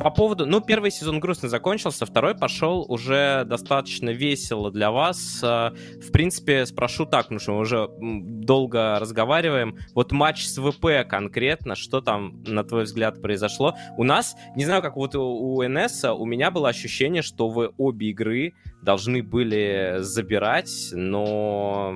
по 0.00 0.10
поводу... 0.10 0.46
Ну, 0.46 0.62
первый 0.62 0.90
сезон 0.90 1.20
грустно 1.20 1.50
закончился, 1.50 2.06
второй 2.06 2.34
пошел 2.34 2.86
уже 2.88 3.44
достаточно 3.44 4.08
весело 4.08 4.70
для 4.70 4.90
вас. 4.90 5.40
Э, 5.42 5.72
в 6.00 6.12
принципе, 6.12 6.64
спрошу 6.64 7.04
так, 7.04 7.24
потому 7.24 7.40
что 7.40 7.52
мы 7.52 7.58
уже 7.58 7.90
долго 7.98 8.98
разговариваем. 8.98 9.78
Вот 9.94 10.12
матч 10.12 10.46
с 10.46 10.58
ВП 10.58 11.06
конкретно, 11.06 11.74
что 11.74 12.00
там, 12.00 12.42
на 12.46 12.64
твой 12.64 12.84
взгляд, 12.84 13.20
произошло? 13.20 13.74
У 13.98 14.04
нас, 14.04 14.34
не 14.56 14.64
знаю, 14.64 14.80
как 14.80 14.96
вот 14.96 15.14
у, 15.14 15.22
у 15.22 15.62
НС, 15.62 16.04
у 16.04 16.24
меня 16.24 16.50
было 16.50 16.70
ощущение, 16.70 17.20
что 17.20 17.48
вы 17.48 17.65
обе 17.76 18.10
игры 18.10 18.54
должны 18.82 19.22
были 19.22 19.96
забирать, 20.00 20.90
но 20.92 21.94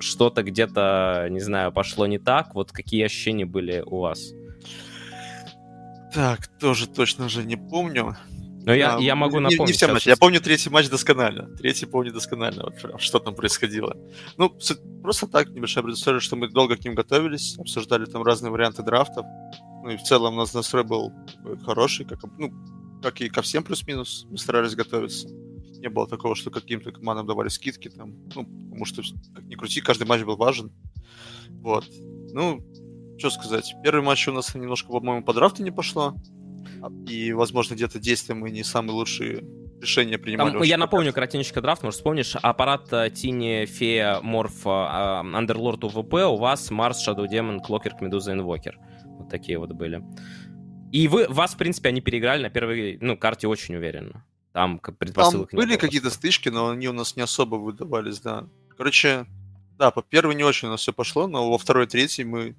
что-то 0.00 0.42
где-то, 0.42 1.28
не 1.30 1.40
знаю, 1.40 1.72
пошло 1.72 2.06
не 2.06 2.18
так. 2.18 2.54
Вот 2.54 2.72
какие 2.72 3.04
ощущения 3.04 3.46
были 3.46 3.82
у 3.84 4.00
вас? 4.00 4.32
Так, 6.12 6.46
тоже 6.58 6.88
точно 6.88 7.28
же 7.28 7.44
не 7.44 7.56
помню. 7.56 8.16
Но 8.66 8.74
я, 8.74 8.96
а, 8.96 9.00
я 9.00 9.14
могу 9.14 9.38
напомнить. 9.38 9.60
Не, 9.60 9.66
не 9.66 9.72
все 9.74 9.86
матчи. 9.86 10.08
Я 10.08 10.16
помню 10.16 10.40
третий 10.40 10.70
матч 10.70 10.88
досконально. 10.88 11.54
Третий 11.56 11.86
помню 11.86 12.12
досконально, 12.12 12.64
вот, 12.64 13.00
что 13.00 13.20
там 13.20 13.34
происходило. 13.36 13.96
Ну, 14.38 14.52
просто 15.02 15.28
так, 15.28 15.50
небольшая 15.50 15.84
предыстория, 15.84 16.18
что 16.18 16.34
мы 16.34 16.48
долго 16.48 16.76
к 16.76 16.84
ним 16.84 16.96
готовились, 16.96 17.56
обсуждали 17.58 18.06
там 18.06 18.24
разные 18.24 18.50
варианты 18.50 18.82
драфтов. 18.82 19.24
Ну 19.84 19.90
и 19.90 19.96
в 19.96 20.02
целом 20.02 20.34
у 20.34 20.38
нас 20.38 20.52
настрой 20.52 20.82
был 20.82 21.12
хороший, 21.64 22.06
как, 22.06 22.18
ну, 22.38 22.52
как 23.02 23.20
и 23.20 23.28
ко 23.28 23.42
всем 23.42 23.64
плюс-минус, 23.64 24.26
мы 24.30 24.38
старались 24.38 24.74
готовиться. 24.74 25.28
Не 25.28 25.88
было 25.88 26.06
такого, 26.06 26.34
что 26.34 26.50
каким-то 26.50 26.90
командам 26.92 27.26
давали 27.26 27.48
скидки 27.48 27.88
там, 27.88 28.14
ну, 28.34 28.44
потому 28.44 28.84
что, 28.84 29.02
как 29.34 29.44
ни 29.44 29.54
крути, 29.54 29.80
каждый 29.80 30.06
матч 30.06 30.22
был 30.22 30.36
важен. 30.36 30.72
Вот. 31.48 31.84
Ну, 32.32 32.60
что 33.18 33.30
сказать, 33.30 33.74
первый 33.82 34.02
матч 34.02 34.26
у 34.28 34.32
нас 34.32 34.54
немножко, 34.54 34.88
по-моему, 34.88 35.24
по 35.24 35.32
драфту 35.32 35.62
не 35.62 35.70
пошло, 35.70 36.14
а, 36.82 36.90
и, 37.08 37.32
возможно, 37.32 37.74
где-то 37.74 37.98
действия 37.98 38.34
мы 38.34 38.50
не 38.50 38.62
самые 38.62 38.92
лучшие 38.92 39.44
решения 39.80 40.18
принимали. 40.18 40.52
Там, 40.52 40.62
я 40.62 40.78
напомню, 40.78 41.12
коротенечко 41.12 41.60
драфт, 41.60 41.82
может, 41.82 41.98
вспомнишь, 41.98 42.36
аппарат 42.36 42.92
э, 42.92 43.10
Тини, 43.10 43.66
Фея, 43.66 44.20
Морф, 44.22 44.66
Андерлорд 44.66 45.84
УВП, 45.84 46.14
у 46.14 46.36
вас 46.36 46.70
Марс, 46.70 47.00
Шадоу 47.00 47.26
Демон, 47.26 47.60
Клокерк, 47.60 48.00
Медуза, 48.00 48.32
Инвокер. 48.32 48.78
Вот 49.04 49.28
такие 49.28 49.58
вот 49.58 49.72
были. 49.72 50.02
И 50.96 51.08
вы, 51.08 51.26
вас, 51.28 51.52
в 51.52 51.58
принципе, 51.58 51.90
они 51.90 52.00
переиграли 52.00 52.42
на 52.44 52.48
первой 52.48 52.96
ну, 53.02 53.18
карте 53.18 53.46
очень 53.46 53.76
уверенно. 53.76 54.24
Там 54.52 54.78
предпосылок 54.78 55.50
Там 55.50 55.58
были 55.58 55.76
какие-то 55.76 56.08
стычки, 56.08 56.48
но 56.48 56.70
они 56.70 56.88
у 56.88 56.94
нас 56.94 57.16
не 57.16 57.22
особо 57.22 57.56
выдавались, 57.56 58.18
да. 58.20 58.48
Короче, 58.78 59.26
да, 59.76 59.90
по 59.90 60.00
первой 60.00 60.34
не 60.34 60.42
очень 60.42 60.68
у 60.68 60.70
нас 60.70 60.80
все 60.80 60.94
пошло, 60.94 61.26
но 61.26 61.50
во 61.50 61.58
второй, 61.58 61.86
третьей 61.86 62.24
мы, 62.24 62.56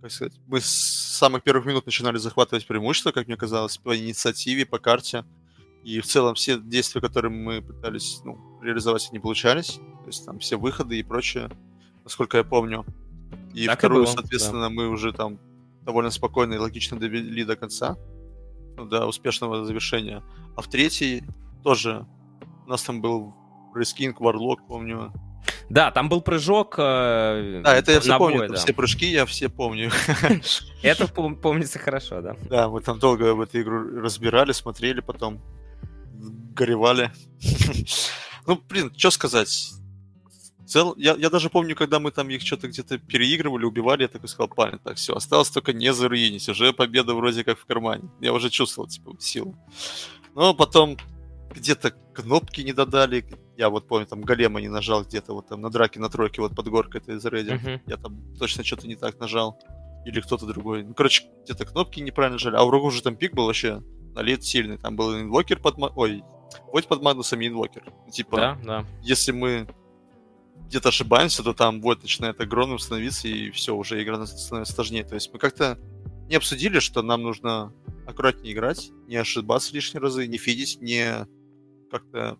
как 0.00 0.12
сказать, 0.12 0.34
мы 0.46 0.60
с 0.60 0.66
самых 0.66 1.42
первых 1.42 1.66
минут 1.66 1.84
начинали 1.84 2.16
захватывать 2.16 2.64
преимущество, 2.64 3.10
как 3.10 3.26
мне 3.26 3.36
казалось, 3.36 3.76
по 3.76 3.98
инициативе, 3.98 4.66
по 4.66 4.78
карте. 4.78 5.24
И 5.82 5.98
в 5.98 6.06
целом 6.06 6.36
все 6.36 6.60
действия, 6.60 7.00
которые 7.00 7.32
мы 7.32 7.60
пытались 7.60 8.20
ну, 8.24 8.38
реализовать, 8.62 9.10
не 9.10 9.18
получались. 9.18 9.80
То 10.04 10.06
есть 10.06 10.24
там 10.24 10.38
все 10.38 10.56
выходы 10.60 11.00
и 11.00 11.02
прочее, 11.02 11.50
насколько 12.04 12.36
я 12.36 12.44
помню. 12.44 12.86
И 13.52 13.66
так 13.66 13.80
вторую, 13.80 14.04
и 14.04 14.06
было, 14.06 14.14
соответственно, 14.14 14.68
да. 14.68 14.70
мы 14.70 14.88
уже 14.88 15.12
там 15.12 15.40
довольно 15.84 16.10
спокойно 16.10 16.54
и 16.54 16.58
логично 16.58 16.98
довели 16.98 17.44
до 17.44 17.56
конца, 17.56 17.96
ну, 18.76 18.86
до 18.86 19.06
успешного 19.06 19.64
завершения. 19.64 20.22
А 20.56 20.62
в 20.62 20.68
третьей 20.68 21.24
тоже 21.62 22.06
у 22.66 22.70
нас 22.70 22.82
там 22.82 23.00
был 23.00 23.34
Рейскинг, 23.74 24.20
Варлок, 24.20 24.66
помню. 24.66 25.12
Да, 25.68 25.90
там 25.90 26.08
был 26.08 26.20
прыжок. 26.20 26.74
Э, 26.78 27.60
да, 27.64 27.74
это 27.74 27.92
я 27.92 28.00
все 28.00 28.18
помню. 28.18 28.38
Бой, 28.38 28.48
да. 28.48 28.54
Все 28.54 28.72
прыжки 28.72 29.06
я 29.06 29.26
все 29.26 29.48
помню. 29.48 29.90
Это 30.82 31.06
помнится 31.08 31.78
хорошо, 31.78 32.20
да. 32.20 32.36
Да, 32.48 32.68
мы 32.68 32.80
там 32.80 32.98
долго 32.98 33.34
в 33.34 33.40
эту 33.40 33.60
игру 33.60 34.00
разбирали, 34.00 34.52
смотрели, 34.52 35.00
потом 35.00 35.40
горевали. 36.54 37.10
Ну, 38.46 38.60
блин, 38.68 38.92
что 38.94 39.10
сказать 39.10 39.72
цел... 40.66 40.94
я, 40.96 41.14
я 41.14 41.30
даже 41.30 41.50
помню, 41.50 41.76
когда 41.76 42.00
мы 42.00 42.10
там 42.10 42.28
их 42.30 42.42
что-то 42.42 42.68
где-то 42.68 42.98
переигрывали, 42.98 43.64
убивали, 43.64 44.02
я 44.02 44.08
такой 44.08 44.28
сказал, 44.28 44.48
парень, 44.48 44.78
так, 44.78 44.96
все, 44.96 45.14
осталось 45.14 45.50
только 45.50 45.72
не 45.72 45.92
заруинить, 45.92 46.48
уже 46.48 46.72
победа 46.72 47.14
вроде 47.14 47.44
как 47.44 47.58
в 47.58 47.66
кармане. 47.66 48.10
Я 48.20 48.32
уже 48.32 48.50
чувствовал, 48.50 48.88
типа, 48.88 49.16
силу. 49.18 49.56
Но 50.34 50.54
потом 50.54 50.96
где-то 51.54 51.92
кнопки 52.12 52.62
не 52.62 52.72
додали, 52.72 53.24
я 53.56 53.68
вот 53.68 53.86
помню, 53.86 54.06
там 54.06 54.22
голема 54.22 54.60
не 54.60 54.68
нажал 54.68 55.04
где-то 55.04 55.32
вот 55.34 55.48
там 55.48 55.60
на 55.60 55.70
драке 55.70 56.00
на 56.00 56.08
тройке 56.08 56.40
вот 56.40 56.54
под 56.54 56.68
горкой 56.68 57.00
это 57.00 57.12
из 57.12 57.24
uh-huh. 57.24 57.80
я 57.86 57.96
там 57.96 58.36
точно 58.38 58.64
что-то 58.64 58.88
не 58.88 58.96
так 58.96 59.20
нажал. 59.20 59.58
Или 60.04 60.20
кто-то 60.20 60.44
другой. 60.44 60.82
Ну, 60.82 60.92
короче, 60.92 61.24
где-то 61.44 61.64
кнопки 61.64 61.98
неправильно 62.00 62.34
нажали. 62.34 62.56
А 62.56 62.62
у 62.62 62.68
врагов 62.68 62.92
уже 62.92 63.02
там 63.02 63.16
пик 63.16 63.32
был 63.32 63.46
вообще 63.46 63.82
налет 64.14 64.44
сильный. 64.44 64.76
Там 64.76 64.96
был 64.96 65.18
инвокер 65.18 65.58
под... 65.58 65.76
Ой, 65.78 66.22
Войд 66.72 66.86
под 66.86 67.02
Магнусом 67.02 67.40
и 67.40 67.48
инвокер. 67.48 67.92
Типа, 68.10 68.36
да, 68.36 68.58
да. 68.62 68.84
если 69.02 69.32
мы 69.32 69.66
где-то 70.68 70.88
ошибаемся, 70.88 71.42
то 71.42 71.54
там 71.54 71.80
вот 71.80 72.02
начинает 72.02 72.40
огромным 72.40 72.78
становиться, 72.78 73.28
и 73.28 73.50
все, 73.50 73.74
уже 73.74 74.02
игра 74.02 74.24
становится 74.26 74.74
сложнее. 74.74 75.04
То 75.04 75.14
есть 75.14 75.32
мы 75.32 75.38
как-то 75.38 75.78
не 76.28 76.36
обсудили, 76.36 76.78
что 76.78 77.02
нам 77.02 77.22
нужно 77.22 77.72
аккуратнее 78.06 78.52
играть, 78.52 78.90
не 79.06 79.16
ошибаться 79.16 79.72
лишние 79.74 80.00
разы, 80.00 80.26
не 80.26 80.38
фидить, 80.38 80.80
не 80.80 81.26
как-то... 81.90 82.38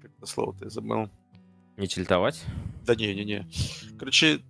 Как 0.00 0.10
это 0.16 0.26
слово-то 0.26 0.64
я 0.64 0.70
забыл. 0.70 1.10
Не 1.76 1.88
тильтовать? 1.88 2.42
Да 2.84 2.94
не-не-не. 2.94 3.46
Короче, 3.98 4.40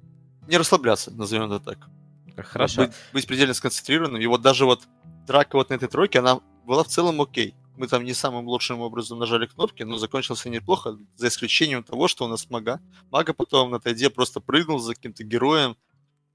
не 0.49 0.57
расслабляться, 0.57 1.11
назовем 1.11 1.51
это 1.51 1.65
так. 1.65 1.89
Хорошо. 2.37 2.83
Быть, 2.83 2.93
быть 3.13 3.27
предельно 3.27 3.55
сконцентрированным. 3.55 4.21
И 4.21 4.27
вот 4.27 4.43
даже 4.43 4.65
вот 4.65 4.83
драка 5.27 5.57
вот 5.57 5.71
на 5.71 5.75
этой 5.75 5.89
тройке, 5.89 6.19
она 6.19 6.41
была 6.65 6.83
в 6.83 6.89
целом 6.89 7.21
окей 7.21 7.55
мы 7.77 7.89
там 7.89 8.05
не 8.05 8.15
самым 8.15 8.47
лучшим 8.47 8.81
образом 8.81 9.19
нажали 9.19 9.47
кнопки, 9.47 9.83
но 9.83 9.97
закончился 9.97 10.49
неплохо, 10.49 10.99
за 11.17 11.29
исключением 11.29 11.83
того, 11.83 12.09
что 12.09 12.25
у 12.25 12.29
нас 12.29 12.49
мага. 12.51 12.81
Мага 13.11 13.33
потом 13.35 13.71
на 13.71 13.81
тайде 13.81 14.11
просто 14.11 14.41
прыгнул 14.41 14.79
за 14.79 14.95
каким-то 14.95 15.25
героем. 15.25 15.77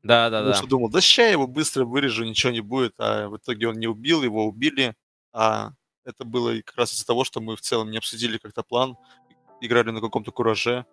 Да, 0.03 0.29
да, 0.29 0.43
да. 0.43 0.53
Что 0.53 0.67
думал, 0.67 0.89
да 0.89 1.01
ща 1.01 1.27
его 1.27 1.47
быстро 1.47 1.85
вырежу, 1.85 2.23
ничего 2.23 2.51
не 2.51 2.61
будет, 2.61 2.93
а 2.97 3.27
в 3.27 3.37
итоге 3.37 3.67
он 3.67 3.75
не 3.75 3.87
убил, 3.87 4.23
его 4.23 4.45
убили. 4.45 4.95
А 5.33 5.71
это 6.05 6.25
было 6.25 6.55
как 6.61 6.77
раз 6.77 6.93
из-за 6.93 7.05
того, 7.05 7.23
что 7.23 7.41
мы 7.41 7.55
в 7.55 7.61
целом 7.61 7.91
не 7.91 7.97
обсудили 7.97 8.37
как-то 8.37 8.63
план, 8.63 8.97
играли 9.61 9.91
на 9.91 10.01
каком-то 10.01 10.31
кураже, 10.31 10.85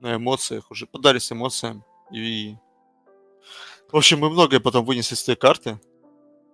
на 0.00 0.16
эмоциях, 0.16 0.70
уже 0.70 0.86
подались 0.86 1.32
эмоциям. 1.32 1.84
И... 2.12 2.56
В 3.90 3.96
общем, 3.96 4.20
мы 4.20 4.30
многое 4.30 4.60
потом 4.60 4.84
вынесли 4.84 5.14
с 5.14 5.24
той 5.24 5.36
карты. 5.36 5.80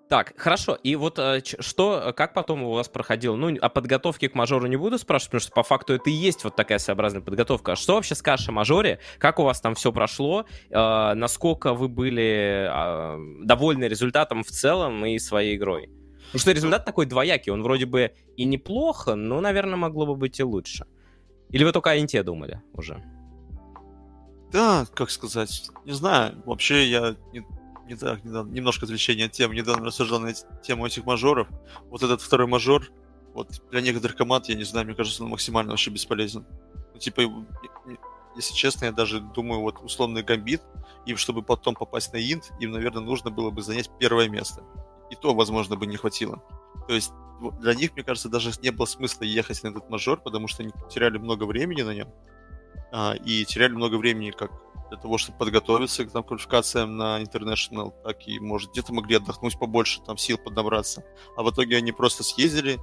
Так, 0.08 0.34
хорошо. 0.36 0.78
И 0.82 0.96
вот 0.96 1.18
э, 1.18 1.40
что, 1.60 2.12
как 2.14 2.34
потом 2.34 2.62
у 2.62 2.72
вас 2.72 2.88
проходило? 2.88 3.36
Ну, 3.36 3.56
о 3.58 3.68
подготовке 3.70 4.28
к 4.28 4.34
мажору 4.34 4.66
не 4.66 4.76
буду 4.76 4.98
спрашивать, 4.98 5.30
потому 5.30 5.40
что 5.40 5.52
по 5.52 5.62
факту 5.62 5.94
это 5.94 6.10
и 6.10 6.12
есть 6.12 6.44
вот 6.44 6.56
такая 6.56 6.78
своеобразная 6.78 7.22
подготовка. 7.22 7.72
А 7.72 7.76
что 7.76 7.94
вообще 7.94 8.14
скажешь 8.14 8.48
о 8.48 8.52
мажоре? 8.52 8.98
Как 9.18 9.38
у 9.38 9.44
вас 9.44 9.60
там 9.60 9.74
все 9.74 9.92
прошло? 9.92 10.44
Э, 10.70 11.14
насколько 11.14 11.72
вы 11.72 11.88
были 11.88 12.68
э, 12.70 13.44
довольны 13.44 13.84
результатом 13.84 14.44
в 14.44 14.48
целом 14.48 15.06
и 15.06 15.18
своей 15.18 15.56
игрой? 15.56 15.88
Потому 16.26 16.40
что 16.40 16.52
результат 16.52 16.84
такой 16.84 17.06
двоякий. 17.06 17.52
Он 17.52 17.62
вроде 17.62 17.86
бы 17.86 18.12
и 18.36 18.44
неплохо, 18.44 19.14
но, 19.14 19.40
наверное, 19.40 19.76
могло 19.76 20.04
бы 20.04 20.16
быть 20.16 20.38
и 20.38 20.42
лучше. 20.42 20.86
Или 21.50 21.64
вы 21.64 21.72
только 21.72 21.90
о 21.90 21.98
Инте 21.98 22.22
думали 22.22 22.60
уже? 22.72 23.02
Да, 24.52 24.86
как 24.94 25.10
сказать, 25.10 25.70
не 25.84 25.92
знаю. 25.92 26.42
Вообще 26.44 26.88
я 26.90 27.16
не, 27.32 27.44
не 27.86 27.96
так, 27.96 28.24
недавно, 28.24 28.50
немножко 28.50 28.86
отвлечение 28.86 29.26
от 29.26 29.32
темы, 29.32 29.54
недавно 29.54 29.86
рассуждал 29.86 30.20
на 30.20 30.32
тему 30.62 30.86
этих 30.86 31.04
мажоров. 31.04 31.48
Вот 31.90 32.02
этот 32.02 32.20
второй 32.20 32.46
мажор, 32.46 32.88
вот 33.34 33.48
для 33.70 33.80
некоторых 33.80 34.16
команд, 34.16 34.48
я 34.48 34.54
не 34.54 34.64
знаю, 34.64 34.86
мне 34.86 34.94
кажется, 34.94 35.22
он 35.22 35.30
максимально 35.30 35.72
вообще 35.72 35.90
бесполезен. 35.90 36.46
Ну, 36.92 36.98
типа, 36.98 37.22
если 38.36 38.54
честно, 38.54 38.86
я 38.86 38.92
даже 38.92 39.20
думаю, 39.20 39.60
вот 39.60 39.80
условный 39.82 40.22
гамбит, 40.22 40.62
им, 41.06 41.16
чтобы 41.16 41.42
потом 41.42 41.74
попасть 41.74 42.12
на 42.12 42.18
инт, 42.18 42.52
им, 42.60 42.72
наверное, 42.72 43.02
нужно 43.02 43.30
было 43.30 43.50
бы 43.50 43.62
занять 43.62 43.90
первое 43.98 44.28
место. 44.28 44.62
И 45.10 45.16
то, 45.16 45.34
возможно, 45.34 45.76
бы 45.76 45.86
не 45.86 45.96
хватило. 45.96 46.42
То 46.88 46.94
есть 46.94 47.12
для 47.60 47.74
них, 47.74 47.94
мне 47.94 48.04
кажется, 48.04 48.28
даже 48.28 48.52
не 48.62 48.70
было 48.70 48.86
смысла 48.86 49.24
ехать 49.24 49.62
на 49.62 49.68
этот 49.68 49.90
мажор, 49.90 50.20
потому 50.20 50.48
что 50.48 50.62
они 50.62 50.72
теряли 50.90 51.18
много 51.18 51.44
времени 51.44 51.82
на 51.82 51.94
нем. 51.94 52.08
А, 52.92 53.14
и 53.14 53.44
теряли 53.44 53.72
много 53.72 53.96
времени 53.96 54.30
как 54.30 54.50
для 54.90 54.98
того, 54.98 55.18
чтобы 55.18 55.38
подготовиться 55.38 56.04
к 56.04 56.12
там, 56.12 56.22
квалификациям 56.22 56.96
на 56.96 57.20
International, 57.22 57.92
так 58.04 58.28
и, 58.28 58.38
может, 58.38 58.70
где-то 58.70 58.92
могли 58.92 59.16
отдохнуть 59.16 59.58
побольше, 59.58 60.00
там, 60.02 60.16
сил 60.16 60.38
поднабраться. 60.38 61.04
А 61.36 61.42
в 61.42 61.50
итоге 61.50 61.76
они 61.76 61.92
просто 61.92 62.22
съездили, 62.22 62.78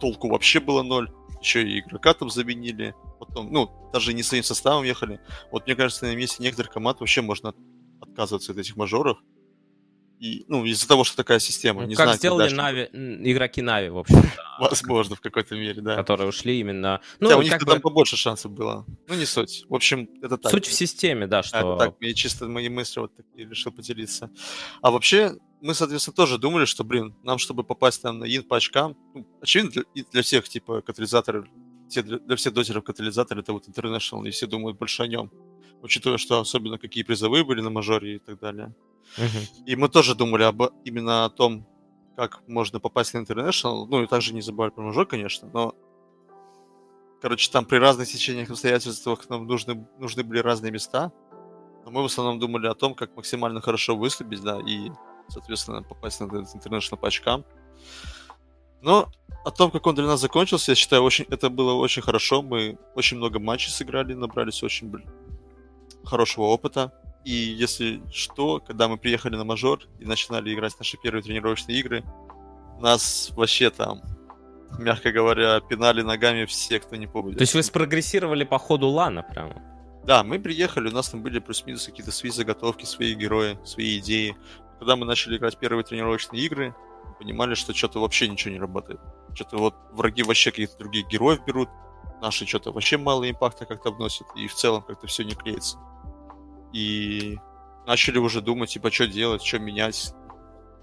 толку 0.00 0.28
вообще 0.28 0.60
было 0.60 0.82
ноль, 0.82 1.10
еще 1.40 1.62
и 1.62 1.80
игрока 1.80 2.14
там 2.14 2.30
заменили, 2.30 2.94
потом, 3.18 3.52
ну, 3.52 3.90
даже 3.92 4.12
не 4.12 4.22
своим 4.22 4.44
составом 4.44 4.84
ехали. 4.84 5.20
Вот 5.50 5.66
мне 5.66 5.76
кажется, 5.76 6.06
на 6.06 6.14
месте 6.14 6.42
некоторых 6.42 6.72
команд 6.72 7.00
вообще 7.00 7.22
можно 7.22 7.54
отказываться 8.00 8.52
от 8.52 8.58
этих 8.58 8.76
мажоров, 8.76 9.18
и, 10.20 10.44
ну, 10.48 10.64
из-за 10.64 10.88
того, 10.88 11.04
что 11.04 11.16
такая 11.16 11.38
система. 11.38 11.82
Ну, 11.82 11.88
не 11.88 11.94
как 11.94 12.06
знаю, 12.06 12.18
сделали 12.18 12.52
Нави, 12.52 12.88
игроки 13.30 13.62
Нави, 13.62 13.88
в 13.88 13.98
общем 13.98 14.22
Возможно, 14.58 15.14
в 15.14 15.20
какой-то 15.20 15.54
мере, 15.54 15.80
да. 15.80 15.94
Которые 15.96 16.28
ушли 16.28 16.58
именно... 16.58 17.00
Ну, 17.20 17.28
да, 17.28 17.36
у 17.36 17.42
них 17.42 17.52
тогда 17.52 17.76
бы... 17.76 17.80
побольше 17.80 18.16
шансов 18.16 18.52
было. 18.52 18.84
Ну, 19.06 19.14
не 19.14 19.26
суть. 19.26 19.64
В 19.68 19.74
общем, 19.74 20.08
это 20.20 20.36
так. 20.36 20.50
Суть 20.50 20.66
в 20.66 20.72
системе, 20.72 21.26
да, 21.26 21.42
что... 21.42 21.58
Это 21.58 21.76
так, 21.76 22.00
мне 22.00 22.14
чисто 22.14 22.48
мои 22.48 22.68
мысли 22.68 23.00
вот 23.00 23.14
такие 23.14 23.48
решил 23.48 23.70
поделиться. 23.70 24.30
А 24.82 24.90
вообще, 24.90 25.36
мы, 25.60 25.74
соответственно, 25.74 26.14
тоже 26.14 26.38
думали, 26.38 26.64
что, 26.64 26.82
блин, 26.82 27.14
нам, 27.22 27.38
чтобы 27.38 27.62
попасть 27.62 28.02
там 28.02 28.18
на 28.18 28.24
ин 28.24 28.42
по 28.42 28.56
очкам, 28.56 28.96
ну, 29.14 29.26
очевидно, 29.40 29.70
для, 29.70 30.04
для 30.10 30.22
всех, 30.22 30.48
типа, 30.48 30.82
катализаторов, 30.82 31.46
все, 31.88 32.02
для, 32.02 32.18
для 32.18 32.36
всех 32.36 32.52
дотеров 32.52 32.82
катализатор 32.82 33.38
это 33.38 33.52
вот 33.52 33.68
International, 33.68 34.26
и 34.26 34.30
все 34.30 34.46
думают 34.46 34.78
больше 34.78 35.04
о 35.04 35.06
нем. 35.06 35.30
Учитывая, 35.80 36.18
что 36.18 36.40
особенно 36.40 36.76
какие 36.78 37.04
призовые 37.04 37.44
были 37.44 37.60
на 37.60 37.70
мажоре 37.70 38.16
и 38.16 38.18
так 38.18 38.40
далее. 38.40 38.74
И 39.66 39.76
мы 39.76 39.88
тоже 39.88 40.14
думали 40.14 40.44
об, 40.44 40.62
именно 40.84 41.24
о 41.24 41.30
том, 41.30 41.66
как 42.16 42.42
можно 42.48 42.80
попасть 42.80 43.14
на 43.14 43.18
International. 43.18 43.86
Ну 43.86 44.02
и 44.02 44.06
также 44.06 44.34
не 44.34 44.40
забывали 44.40 44.70
про 44.70 44.82
мажор, 44.82 45.06
конечно, 45.06 45.48
но 45.52 45.74
Короче, 47.20 47.50
там 47.50 47.64
при 47.64 47.78
разных 47.78 48.08
течениях 48.08 48.50
обстоятельствах 48.50 49.28
нам 49.28 49.46
нужны, 49.46 49.86
нужны 49.98 50.22
были 50.22 50.38
разные 50.38 50.70
места. 50.70 51.10
Но 51.84 51.90
мы 51.90 52.02
в 52.02 52.06
основном 52.06 52.38
думали 52.38 52.68
о 52.68 52.74
том, 52.74 52.94
как 52.94 53.16
максимально 53.16 53.60
хорошо 53.60 53.96
выступить, 53.96 54.40
да, 54.42 54.60
и, 54.60 54.90
соответственно, 55.28 55.82
попасть 55.82 56.20
на 56.20 56.26
этот 56.26 56.54
International 56.54 56.96
по 56.96 57.08
очкам. 57.08 57.44
Но 58.82 59.08
о 59.44 59.50
том, 59.50 59.72
как 59.72 59.86
он 59.86 59.96
для 59.96 60.06
нас 60.06 60.20
закончился, 60.20 60.72
я 60.72 60.76
считаю, 60.76 61.02
очень, 61.02 61.24
это 61.28 61.50
было 61.50 61.72
очень 61.72 62.02
хорошо. 62.02 62.42
Мы 62.42 62.78
очень 62.94 63.16
много 63.16 63.40
матчей 63.40 63.72
сыграли, 63.72 64.14
набрались 64.14 64.62
очень 64.62 64.92
хорошего 66.04 66.44
опыта. 66.44 66.92
И 67.28 67.54
если 67.60 68.00
что, 68.10 68.58
когда 68.58 68.88
мы 68.88 68.96
приехали 68.96 69.36
на 69.36 69.44
мажор 69.44 69.80
и 69.98 70.06
начинали 70.06 70.54
играть 70.54 70.72
наши 70.78 70.96
первые 70.96 71.22
тренировочные 71.22 71.78
игры, 71.78 72.02
нас 72.80 73.30
вообще 73.36 73.68
там, 73.68 74.00
мягко 74.78 75.12
говоря, 75.12 75.60
пинали 75.60 76.00
ногами 76.00 76.46
все, 76.46 76.80
кто 76.80 76.96
не 76.96 77.06
помнит. 77.06 77.36
То 77.36 77.42
есть 77.42 77.52
вы 77.52 77.62
спрогрессировали 77.62 78.44
по 78.44 78.58
ходу 78.58 78.88
лана 78.88 79.22
прямо? 79.22 79.60
Да, 80.06 80.24
мы 80.24 80.38
приехали, 80.38 80.88
у 80.88 80.90
нас 80.90 81.10
там 81.10 81.20
были 81.20 81.38
плюс-минус 81.38 81.84
какие-то 81.84 82.12
свои 82.12 82.30
заготовки, 82.30 82.86
свои 82.86 83.12
герои, 83.12 83.58
свои 83.62 83.98
идеи. 83.98 84.34
Когда 84.78 84.96
мы 84.96 85.04
начали 85.04 85.36
играть 85.36 85.58
первые 85.58 85.84
тренировочные 85.84 86.40
игры, 86.40 86.74
мы 87.04 87.12
понимали, 87.12 87.52
что 87.52 87.74
что-то 87.74 88.00
вообще 88.00 88.26
ничего 88.26 88.54
не 88.54 88.58
работает. 88.58 89.00
Что-то 89.34 89.58
вот 89.58 89.74
враги 89.92 90.22
вообще 90.22 90.50
каких-то 90.50 90.78
других 90.78 91.06
героев 91.08 91.44
берут, 91.46 91.68
наши 92.22 92.46
что-то 92.46 92.72
вообще 92.72 92.96
мало 92.96 93.30
импакта 93.30 93.66
как-то 93.66 93.90
вносят, 93.90 94.26
и 94.34 94.46
в 94.46 94.54
целом 94.54 94.80
как-то 94.80 95.06
все 95.06 95.24
не 95.24 95.34
клеится 95.34 95.76
и 96.72 97.38
начали 97.86 98.18
уже 98.18 98.40
думать, 98.40 98.70
типа, 98.70 98.90
что 98.90 99.06
делать, 99.06 99.42
что 99.42 99.58
менять, 99.58 100.12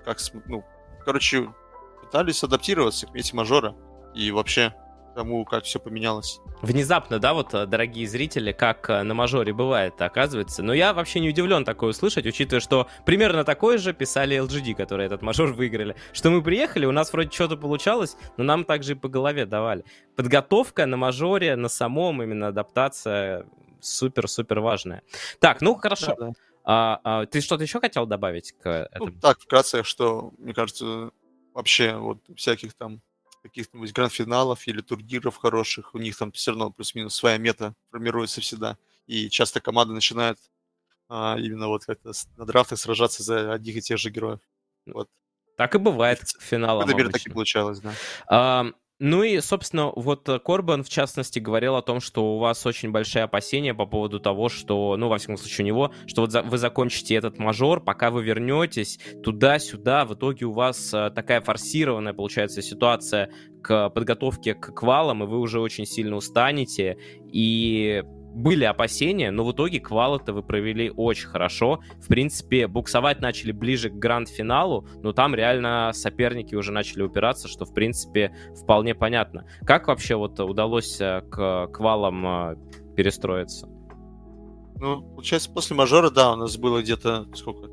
как, 0.04 0.18
ну, 0.48 0.64
короче, 1.04 1.54
пытались 2.02 2.44
адаптироваться 2.44 3.08
к 3.08 3.14
мете 3.14 3.36
мажора 3.36 3.76
и 4.14 4.32
вообще 4.32 4.74
тому, 5.16 5.46
как 5.46 5.64
все 5.64 5.80
поменялось. 5.80 6.40
Внезапно, 6.62 7.20
да, 7.20 7.34
вот, 7.34 7.54
э, 7.54 7.66
дорогие 7.66 8.08
зрители, 8.08 8.52
как 8.52 8.90
э, 8.90 9.02
на 9.02 9.14
мажоре 9.14 9.54
бывает, 9.54 10.00
оказывается. 10.02 10.62
Но 10.62 10.74
я 10.74 10.94
вообще 10.94 11.22
не 11.22 11.30
удивлен 11.30 11.64
такое 11.64 11.92
услышать, 11.92 12.26
учитывая, 12.26 12.60
что 12.60 12.88
примерно 13.06 13.44
такое 13.44 13.78
же 13.78 13.94
писали 13.94 14.38
LGD, 14.38 14.76
которые 14.76 15.08
этот 15.08 15.22
мажор 15.22 15.54
выиграли. 15.54 15.96
Что 16.12 16.30
мы 16.30 16.44
приехали, 16.44 16.86
у 16.86 16.92
нас 16.92 17.14
вроде 17.14 17.32
что-то 17.32 17.56
получалось, 17.56 18.18
но 18.38 18.44
нам 18.44 18.66
также 18.66 18.92
и 18.92 18.96
по 18.96 19.08
голове 19.08 19.46
давали. 19.46 19.86
Подготовка 20.16 20.86
на 20.86 20.98
мажоре, 20.98 21.56
на 21.56 21.70
самом 21.70 22.22
именно 22.22 22.50
адаптация 22.50 23.46
супер-супер 23.86 24.60
важная. 24.60 25.04
Так, 25.40 25.62
ну 25.62 25.76
хорошо. 25.76 26.16
Да, 26.18 26.28
да. 26.28 26.34
А, 26.68 27.00
а, 27.04 27.26
ты 27.28 27.42
что-то 27.42 27.64
еще 27.64 27.80
хотел 27.80 28.06
добавить 28.08 28.54
к 28.54 28.68
этому? 28.68 29.12
Ну, 29.12 29.20
так, 29.20 29.40
вкратце, 29.40 29.84
что, 29.84 30.34
мне 30.40 30.54
кажется, 30.54 31.12
вообще 31.54 31.96
вот 31.96 32.20
всяких 32.36 32.74
там 32.74 33.02
каких-нибудь 33.44 33.94
гранд-финалов 33.94 34.68
или 34.68 34.82
турниров 34.82 35.38
хороших, 35.38 35.94
у 35.94 36.00
них 36.00 36.18
там 36.18 36.32
все 36.32 36.52
равно 36.52 36.72
плюс-минус 36.72 37.14
своя 37.14 37.38
мета 37.38 37.76
формируется 37.92 38.42
всегда. 38.42 38.78
И 39.06 39.30
часто 39.30 39.62
команда 39.62 39.94
начинает 39.94 40.40
а, 41.08 41.38
именно 41.38 41.68
вот 41.68 41.86
как-то 41.86 42.12
на 42.38 42.46
драфтах 42.46 42.80
сражаться 42.80 43.22
за 43.22 43.54
одних 43.54 43.78
и 43.78 43.82
тех 43.82 44.00
же 44.00 44.10
героев. 44.10 44.40
Вот. 44.88 45.08
Так 45.58 45.76
и 45.76 45.78
бывает 45.78 46.22
к 46.22 46.42
финалам. 46.42 46.88
В 46.88 47.12
так 47.12 47.26
и 47.26 47.30
получалось, 47.30 47.80
да. 47.80 47.94
А, 48.28 48.66
ну 49.00 49.24
и, 49.24 49.42
собственно, 49.42 49.92
вот 49.94 50.30
э, 50.30 50.40
Корбан, 50.40 50.84
в 50.84 50.90
частности, 50.90 51.40
говорил 51.40 51.76
о 51.76 51.82
том, 51.82 52.00
что 52.00 52.36
у 52.36 52.40
вас 52.40 52.66
очень 52.66 52.92
большие 52.92 53.24
опасения 53.24 53.74
по 53.74 53.86
поводу 53.86 54.22
того, 54.22 54.48
что, 54.48 54.96
ну, 54.96 55.10
во 55.10 55.18
всяком 55.18 55.36
случае, 55.36 55.66
у 55.66 55.68
него, 55.68 55.92
что 56.08 56.22
вот 56.22 56.32
за, 56.32 56.42
вы 56.42 56.58
закончите 56.58 57.16
этот 57.16 57.38
мажор, 57.38 57.84
пока 57.84 58.10
вы 58.10 58.24
вернетесь 58.24 58.98
туда-сюда, 59.22 60.06
в 60.06 60.14
итоге 60.14 60.46
у 60.46 60.54
вас 60.54 60.94
э, 60.94 61.10
такая 61.14 61.42
форсированная, 61.42 62.14
получается, 62.14 62.62
ситуация 62.62 63.30
к 63.62 63.90
подготовке 63.90 64.54
к 64.54 64.74
квалам, 64.74 65.24
и 65.24 65.28
вы 65.28 65.40
уже 65.40 65.60
очень 65.60 65.86
сильно 65.86 66.16
устанете, 66.16 66.98
и 67.34 68.02
были 68.36 68.66
опасения, 68.66 69.32
но 69.32 69.46
в 69.46 69.54
итоге 69.54 69.80
квалы-то 69.80 70.34
вы 70.34 70.44
провели 70.44 70.92
очень 70.92 71.28
хорошо. 71.28 71.80
В 72.02 72.08
принципе, 72.08 72.68
буксовать 72.68 73.22
начали 73.22 73.54
ближе 73.54 73.90
к 73.90 73.94
гранд-финалу, 73.94 74.88
но 75.02 75.14
там 75.14 75.34
реально 75.34 75.92
соперники 75.94 76.54
уже 76.54 76.74
начали 76.74 77.02
упираться, 77.02 77.48
что, 77.48 77.66
в 77.66 77.74
принципе, 77.74 78.36
вполне 78.62 78.94
понятно. 78.94 79.46
Как 79.62 79.88
вообще 79.88 80.16
вот 80.16 80.38
удалось 80.40 81.00
э, 81.00 81.22
к 81.22 81.68
квалам 81.68 82.28
э, 82.28 82.56
перестроиться? 82.98 83.70
Ну, 84.82 85.02
получается, 85.02 85.50
после 85.50 85.78
мажора, 85.78 86.10
да, 86.10 86.34
у 86.34 86.36
нас 86.36 86.58
было 86.58 86.82
где-то, 86.82 87.28
сколько 87.34 87.70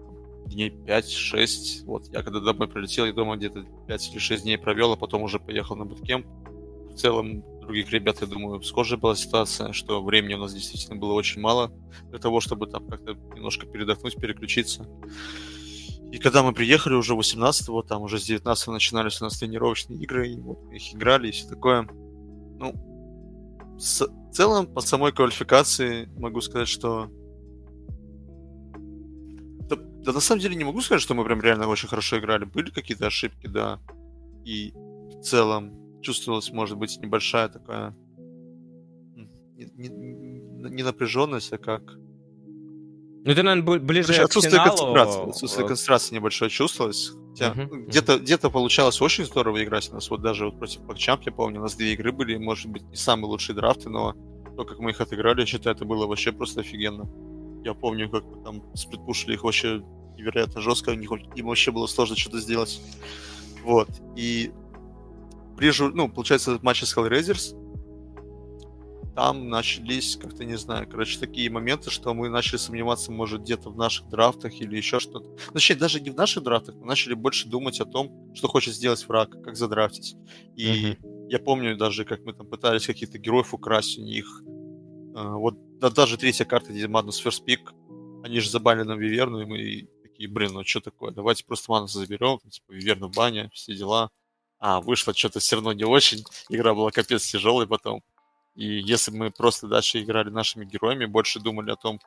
дней 0.47 0.70
5-6. 0.70 1.86
Вот, 1.86 2.06
я 2.12 2.22
когда 2.22 2.39
домой 2.39 2.68
прилетел, 2.68 3.06
я 3.06 3.12
дома 3.12 3.36
где-то 3.36 3.64
5 3.89 4.12
или 4.12 4.18
6 4.20 4.44
дней 4.44 4.59
провел, 4.59 4.93
а 4.93 4.97
потом 4.97 5.22
уже 5.22 5.40
поехал 5.40 5.74
на 5.74 5.86
буткемп. 5.86 6.26
В 6.90 6.94
целом, 6.94 7.43
других 7.62 7.90
ребят, 7.90 8.20
я 8.20 8.26
думаю, 8.26 8.62
схожая 8.62 8.98
была 8.98 9.14
ситуация, 9.14 9.72
что 9.72 10.02
времени 10.02 10.34
у 10.34 10.39
нас 10.39 10.52
действительно 10.52 10.97
было 10.97 11.12
очень 11.12 11.40
мало 11.40 11.72
для 12.10 12.18
того, 12.18 12.40
чтобы 12.40 12.66
там 12.66 12.86
как-то 12.89 13.14
немножко 13.34 13.66
передохнуть, 13.66 14.16
переключиться. 14.16 14.86
И 16.12 16.18
когда 16.18 16.43
мы 16.43 16.52
приехали 16.52 16.94
уже 16.94 17.14
18-го, 17.14 17.82
там 17.82 18.02
уже 18.02 18.18
с 18.18 18.28
19-го 18.28 18.72
начинались 18.72 19.20
у 19.20 19.24
нас 19.24 19.39
тренировочные 19.39 19.98
игры, 20.01 20.28
и 20.28 20.39
вот 20.39 20.59
их 20.70 20.94
играли, 20.94 21.28
и 21.28 21.30
все 21.30 21.48
такое. 21.48 21.89
Ну, 22.59 23.76
с, 23.78 24.06
в 24.06 24.32
целом, 24.32 24.66
по 24.66 24.82
самой 24.82 25.12
квалификации 25.12 26.10
могу 26.18 26.43
сказать, 26.43 26.68
что... 26.68 27.09
Да, 29.70 29.76
да 29.76 30.12
на 30.12 30.20
самом 30.20 30.43
деле 30.43 30.55
не 30.55 30.64
могу 30.64 30.82
сказать, 30.82 31.01
что 31.01 31.14
мы 31.14 31.24
прям 31.24 31.40
реально 31.40 31.66
очень 31.66 31.89
хорошо 31.89 32.18
играли. 32.18 32.44
Были 32.44 32.70
какие-то 32.70 33.06
ошибки, 33.06 33.47
да. 33.47 33.80
И 34.44 34.72
в 34.74 35.22
целом 35.22 35.81
чувствовалась, 36.03 36.51
может 36.53 36.77
быть, 36.77 36.99
небольшая 37.01 37.49
такая 37.49 37.95
не, 39.77 40.83
напряженность, 40.83 41.53
а 41.53 41.59
как... 41.59 41.83
Ну, 43.24 43.31
это, 43.31 43.43
наверное, 43.43 43.79
ближе 43.79 44.09
Короче, 44.09 44.24
отсутствие 44.24 44.61
к 44.61 44.65
финалу... 44.65 44.77
концентрации. 44.77 45.29
Отсутствие 45.29 45.66
концентрации 45.66 46.15
небольшое 46.16 46.51
чувствовалось. 46.51 47.12
Хотя 47.31 47.53
uh-huh, 47.53 47.87
где-то, 47.87 48.15
uh-huh. 48.15 48.20
где-то 48.20 48.51
получалось 48.51 49.01
очень 49.01 49.24
здорово 49.24 49.62
играть 49.62 49.91
у 49.91 49.95
нас. 49.95 50.11
Вот 50.11 50.23
даже 50.23 50.47
вот 50.47 50.59
против 50.59 50.85
Пакчамп, 50.87 51.23
я 51.23 51.33
помню, 51.33 51.61
у 51.61 51.62
нас 51.62 51.77
две 51.77 51.93
игры 51.93 52.11
были, 52.11 52.37
может 52.37 52.70
быть, 52.70 52.83
не 52.83 52.97
самые 52.97 53.27
лучшие 53.27 53.55
драфты, 53.55 53.89
но 53.89 54.15
то, 54.57 54.65
как 54.65 54.81
мы 54.81 54.91
их 54.91 55.01
отыграли, 55.01 55.41
я 55.41 55.47
считаю, 55.47 55.77
это 55.77 55.85
было 55.85 56.07
вообще 56.07 56.33
просто 56.33 56.61
офигенно. 56.61 57.09
Я 57.65 57.74
помню, 57.74 58.11
как 58.11 58.24
мы 58.24 58.43
там 58.43 58.74
сплитпушили 58.74 59.35
их 59.35 59.45
вообще 59.45 59.83
невероятно 60.16 60.61
жестко, 60.61 60.91
им 60.91 61.47
вообще 61.47 61.70
было 61.70 61.87
сложно 61.87 62.16
что-то 62.16 62.41
сделать. 62.41 62.81
Вот. 63.62 63.89
И 64.16 64.51
ближе, 65.62 65.93
ну, 65.94 66.09
получается, 66.09 66.59
матч 66.62 66.82
с 66.82 66.97
Hellraisers, 66.97 67.56
там 69.14 69.48
начались, 69.48 70.16
как-то 70.16 70.44
не 70.44 70.56
знаю, 70.56 70.89
короче, 70.89 71.20
такие 71.20 71.48
моменты, 71.51 71.89
что 71.90 72.12
мы 72.14 72.28
начали 72.28 72.56
сомневаться, 72.56 73.12
может, 73.12 73.43
где-то 73.43 73.70
в 73.70 73.76
наших 73.76 74.09
драфтах 74.09 74.60
или 74.60 74.76
еще 74.76 74.98
что-то. 74.98 75.36
Точнее, 75.52 75.76
даже 75.76 76.01
не 76.01 76.10
в 76.10 76.16
наших 76.16 76.43
драфтах, 76.43 76.74
мы 76.74 76.86
начали 76.86 77.14
больше 77.14 77.48
думать 77.48 77.80
о 77.80 77.84
том, 77.84 78.34
что 78.34 78.48
хочет 78.48 78.74
сделать 78.74 79.06
враг, 79.06 79.30
как 79.44 79.55
задрафтить. 79.55 80.16
И 80.56 80.66
uh-huh. 80.66 81.28
я 81.28 81.39
помню 81.39 81.76
даже, 81.76 82.05
как 82.05 82.24
мы 82.24 82.32
там 82.32 82.48
пытались 82.48 82.86
каких-то 82.86 83.18
героев 83.18 83.55
украсть 83.55 83.98
у 83.98 84.02
них. 84.02 84.43
А, 85.14 85.36
вот 85.36 85.55
да, 85.78 85.90
даже 85.90 86.16
третья 86.16 86.44
карта, 86.44 86.72
где 86.72 86.86
Magnus 86.86 87.22
First 87.24 87.44
Pick, 87.47 87.70
они 88.24 88.40
же 88.40 88.51
забанили 88.51 88.84
нам 88.84 88.98
Виверну, 88.98 89.43
и 89.43 89.44
мы 89.44 89.89
такие, 90.02 90.28
блин, 90.28 90.55
ну 90.55 90.64
что 90.64 90.80
такое, 90.80 91.12
давайте 91.12 91.44
просто 91.44 91.70
Мануса 91.70 92.01
заберем, 92.01 92.40
типа 92.51 92.72
Виверну 92.72 93.09
в 93.09 93.14
бане, 93.14 93.48
все 93.52 93.76
дела. 93.76 94.10
А, 94.64 94.80
вышло 94.80 95.12
что-то 95.12 95.40
все 95.40 95.56
равно 95.56 95.72
не 95.72 95.82
очень, 95.82 96.24
игра 96.48 96.72
была 96.72 96.93
капец 96.93 97.26
тяжелой 97.26 97.66
потом. 97.66 98.01
И 98.55 98.78
если 98.78 99.10
мы 99.10 99.32
просто 99.32 99.66
дальше 99.66 100.01
играли 100.01 100.30
нашими 100.30 100.64
героями, 100.64 101.06
больше 101.06 101.40
думали 101.40 101.72
о 101.72 101.76
том, 101.76 101.98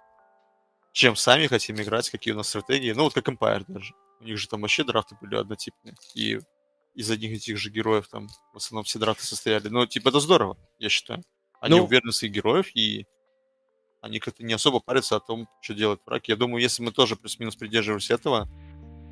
чем 0.93 1.17
сами 1.17 1.47
хотим 1.47 1.75
играть, 1.81 2.09
какие 2.09 2.33
у 2.33 2.37
нас 2.37 2.47
стратегии, 2.47 2.93
ну 2.93 3.03
вот 3.03 3.13
как 3.13 3.27
Empire 3.27 3.65
даже. 3.67 3.93
У 4.21 4.23
них 4.23 4.37
же 4.37 4.47
там 4.47 4.61
вообще 4.61 4.85
драфты 4.85 5.17
были 5.19 5.35
однотипные. 5.35 5.95
И 6.13 6.39
из 6.93 7.11
одних 7.11 7.33
и 7.33 7.39
тех 7.39 7.57
же 7.57 7.69
героев 7.69 8.07
там 8.07 8.29
в 8.53 8.55
основном 8.55 8.85
все 8.85 8.99
драфты 8.99 9.25
состояли. 9.25 9.67
Ну, 9.67 9.85
типа, 9.85 10.07
это 10.07 10.21
здорово, 10.21 10.57
я 10.79 10.87
считаю. 10.87 11.23
Они 11.59 11.75
ну... 11.75 11.83
уверены 11.83 12.11
в 12.11 12.15
своих 12.15 12.31
героев, 12.31 12.73
и 12.73 13.05
они 13.99 14.19
как-то 14.19 14.45
не 14.45 14.53
особо 14.53 14.79
парятся 14.79 15.17
о 15.17 15.19
том, 15.19 15.49
что 15.59 15.73
делать 15.73 15.99
враг. 16.05 16.25
Я 16.29 16.37
думаю, 16.37 16.61
если 16.61 16.83
мы 16.83 16.93
тоже 16.93 17.17
плюс-минус 17.17 17.57
придерживались 17.57 18.11
этого, 18.11 18.47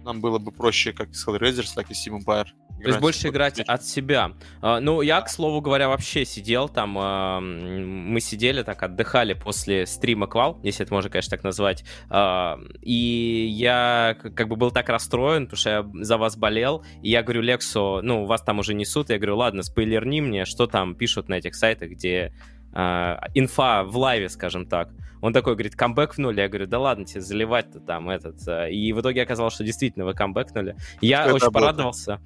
нам 0.04 0.22
было 0.22 0.40
бы 0.40 0.52
проще 0.52 0.94
как 0.94 1.14
с 1.16 1.28
Hellraisers, 1.28 1.74
так 1.76 1.90
и 1.90 1.94
Steam 1.94 2.20
Empire. 2.20 2.48
То 2.82 2.90
есть 2.90 3.00
больше 3.00 3.30
играть 3.30 3.62
от 3.62 3.86
себя. 3.86 4.34
Uh, 4.62 4.80
ну, 4.80 5.02
я, 5.02 5.22
к 5.22 5.30
слову 5.30 5.62
говоря, 5.62 5.88
вообще 5.88 6.26
сидел 6.26 6.68
там, 6.68 6.98
uh, 6.98 7.40
мы 7.40 8.20
сидели 8.20 8.62
так, 8.64 8.84
отдыхали 8.84 9.34
после 9.34 9.86
стрима 9.86 10.28
Квал, 10.28 10.60
если 10.64 10.84
это 10.84 10.94
можно, 10.94 11.10
конечно, 11.10 11.30
так 11.30 11.44
назвать, 11.46 11.86
uh, 12.10 12.60
и 12.82 13.48
я 13.48 14.18
как 14.20 14.50
бы 14.50 14.58
был 14.58 14.72
так 14.72 14.90
расстроен, 14.90 15.46
потому 15.46 15.58
что 15.58 15.70
я 15.70 15.90
за 16.04 16.18
вас 16.18 16.36
болел, 16.36 16.84
и 17.02 17.10
я 17.10 17.24
говорю 17.24 17.42
Лексу, 17.42 18.02
ну, 18.04 18.26
вас 18.26 18.42
там 18.42 18.60
уже 18.60 18.74
несут, 18.74 19.10
я 19.10 19.18
говорю, 19.18 19.38
ладно, 19.38 19.64
спойлерни 19.64 20.20
мне, 20.20 20.44
что 20.44 20.68
там 20.68 20.96
пишут 20.96 21.30
на 21.30 21.36
этих 21.36 21.56
сайтах, 21.56 21.92
где 21.92 22.34
инфа 22.74 23.84
в 23.84 23.98
лайве, 23.98 24.30
скажем 24.30 24.66
так. 24.66 24.90
Он 25.24 25.32
такой 25.32 25.54
говорит, 25.54 25.78
камбэк 25.78 26.16
в 26.16 26.18
нуле. 26.18 26.44
Я 26.44 26.50
говорю, 26.50 26.68
да 26.68 26.80
ладно 26.80 27.06
тебе 27.06 27.22
заливать-то 27.22 27.80
там 27.80 28.10
этот. 28.10 28.45
Э, 28.45 28.70
и 28.70 28.91
в 28.91 29.00
итоге 29.00 29.22
оказалось, 29.22 29.54
что 29.54 29.64
действительно 29.64 30.04
вы 30.04 30.14
камбэкнули. 30.14 30.76
Я 31.00 31.24
что 31.24 31.36
очень 31.36 31.52
порадовался. 31.52 32.20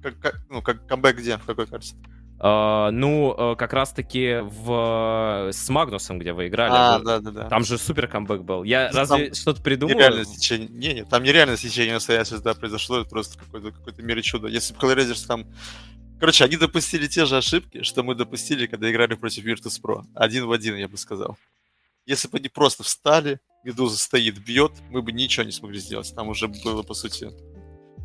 Как, 0.00 0.18
как, 0.20 0.40
ну, 0.48 0.62
как 0.62 0.86
камбэк 0.86 1.16
где? 1.16 1.36
В 1.38 1.44
какой 1.44 1.66
карте? 1.66 1.96
Uh, 2.38 2.90
ну, 2.90 3.34
uh, 3.36 3.56
как 3.56 3.72
раз-таки 3.72 4.38
в... 4.40 5.50
с 5.52 5.68
Магнусом, 5.68 6.20
где 6.20 6.32
вы 6.32 6.46
играли. 6.46 6.72
А, 6.72 6.98
да, 7.00 7.18
да, 7.18 7.30
да. 7.30 7.48
Там 7.48 7.64
же 7.64 7.76
супер 7.76 8.06
камбэк 8.06 8.42
был. 8.42 8.62
Я 8.62 8.90
ну, 8.92 8.98
разве 8.98 9.34
что-то 9.34 9.60
придумал? 9.60 9.94
Нереальное 9.94 10.24
течение... 10.24 10.68
Не, 10.68 10.94
не, 10.94 11.04
там 11.04 11.24
нереальное 11.24 11.56
течение 11.56 11.96
обстоятельств, 11.96 12.44
да, 12.44 12.54
произошло. 12.54 13.00
Это 13.00 13.10
просто 13.10 13.38
какой-то 13.38 13.72
какой 13.72 14.04
мере 14.04 14.22
чудо. 14.22 14.46
Если 14.46 14.74
бы 14.74 14.80
Hellraisers 14.80 15.26
там... 15.26 15.46
Короче, 16.22 16.44
они 16.44 16.56
допустили 16.56 17.08
те 17.08 17.24
же 17.26 17.36
ошибки, 17.36 17.82
что 17.82 18.04
мы 18.04 18.14
допустили, 18.14 18.68
когда 18.68 18.88
играли 18.88 19.16
против 19.16 19.44
Virtus.pro. 19.44 20.04
Один 20.14 20.46
в 20.46 20.52
один, 20.52 20.76
я 20.76 20.86
бы 20.86 20.96
сказал. 20.96 21.36
Если 22.06 22.28
бы 22.28 22.38
они 22.38 22.48
просто 22.48 22.84
встали, 22.84 23.40
Медуза 23.64 23.98
стоит, 23.98 24.38
бьет, 24.38 24.70
мы 24.88 25.02
бы 25.02 25.10
ничего 25.10 25.44
не 25.44 25.50
смогли 25.50 25.80
сделать. 25.80 26.14
Там 26.14 26.28
уже 26.28 26.46
было, 26.46 26.84
по 26.84 26.94
сути, 26.94 27.28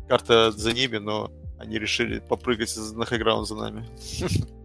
карта 0.08 0.50
за 0.50 0.72
ними, 0.72 0.96
но 0.96 1.30
они 1.60 1.78
решили 1.78 2.18
попрыгать 2.18 2.76
на 2.92 3.04
хайграунд 3.04 3.46
за 3.46 3.54
нами. 3.54 3.88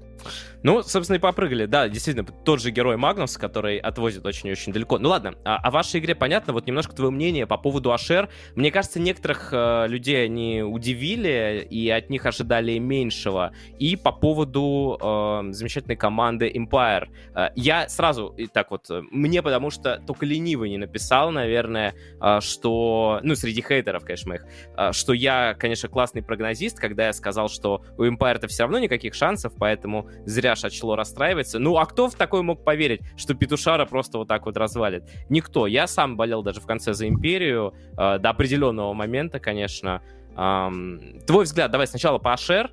Ну, 0.64 0.82
собственно, 0.82 1.18
и 1.18 1.20
попрыгали. 1.20 1.66
Да, 1.66 1.90
действительно, 1.90 2.26
тот 2.26 2.62
же 2.62 2.72
герой 2.72 2.96
Магнус, 2.98 3.38
который 3.38 3.78
отвозит 3.78 4.26
очень-очень 4.26 4.72
далеко. 4.72 4.98
Ну 4.98 5.10
ладно, 5.10 5.36
о, 5.44 5.58
о 5.58 5.72
вашей 5.72 6.00
игре 6.00 6.16
понятно. 6.16 6.54
Вот 6.54 6.66
немножко 6.68 6.96
твое 6.96 7.12
мнение 7.12 7.46
по 7.46 7.58
поводу 7.58 7.92
Ашер. 7.92 8.30
Мне 8.56 8.72
кажется, 8.72 9.00
некоторых 9.00 9.50
э, 9.52 9.88
людей 9.88 10.26
они 10.26 10.64
удивили, 10.64 11.68
и 11.70 11.90
от 11.90 12.10
них 12.10 12.26
ожидали 12.26 12.78
меньшего. 12.78 13.52
И 13.78 13.98
по 13.98 14.14
поводу 14.14 14.98
э, 15.02 15.52
замечательной 15.52 15.98
команды 15.98 16.50
Empire. 16.50 17.10
Э, 17.36 17.50
я 17.56 17.90
сразу, 17.90 18.30
и 18.38 18.48
так 18.48 18.72
вот, 18.72 18.88
мне 19.12 19.42
потому 19.42 19.70
что 19.70 20.02
только 20.08 20.26
ленивый 20.26 20.70
не 20.70 20.78
написал, 20.78 21.32
наверное, 21.32 21.94
э, 22.22 22.40
что... 22.42 23.20
Ну, 23.22 23.36
среди 23.36 23.62
хейтеров, 23.62 24.06
конечно, 24.06 24.30
моих. 24.30 24.46
Э, 24.78 24.94
что 24.94 25.12
я, 25.14 25.56
конечно, 25.56 25.90
классный 25.90 26.24
прогнозист, 26.24 26.80
когда 26.80 27.08
я 27.08 27.14
сказал, 27.14 27.50
что 27.50 27.84
у 27.98 28.04
Empire-то 28.04 28.48
все 28.48 28.64
равно 28.64 28.80
никаких 28.80 29.14
шансов, 29.14 29.54
поэтому 29.58 30.10
зря 30.26 30.56
Шачло 30.56 30.96
расстраивается. 30.96 31.60
Ну, 31.60 31.78
а 31.78 31.86
кто 31.86 32.10
в 32.10 32.16
такой 32.16 32.42
мог 32.42 32.64
поверить, 32.64 33.02
что 33.18 33.34
Петушара 33.34 33.86
просто 33.86 34.18
вот 34.18 34.28
так 34.28 34.46
вот 34.46 34.58
развалит? 34.58 35.04
Никто. 35.30 35.68
Я 35.68 35.88
сам 35.88 36.18
болел 36.18 36.44
даже 36.44 36.62
в 36.62 36.66
конце 36.66 36.94
за 36.94 37.08
Империю, 37.08 37.74
э, 37.98 38.20
до 38.20 38.30
определенного 38.30 38.94
момента, 38.94 39.40
конечно. 39.40 40.02
Эм, 40.36 41.20
твой 41.28 41.46
взгляд, 41.46 41.72
давай 41.72 41.88
сначала 41.88 42.18
по 42.18 42.34
Ашер, 42.34 42.72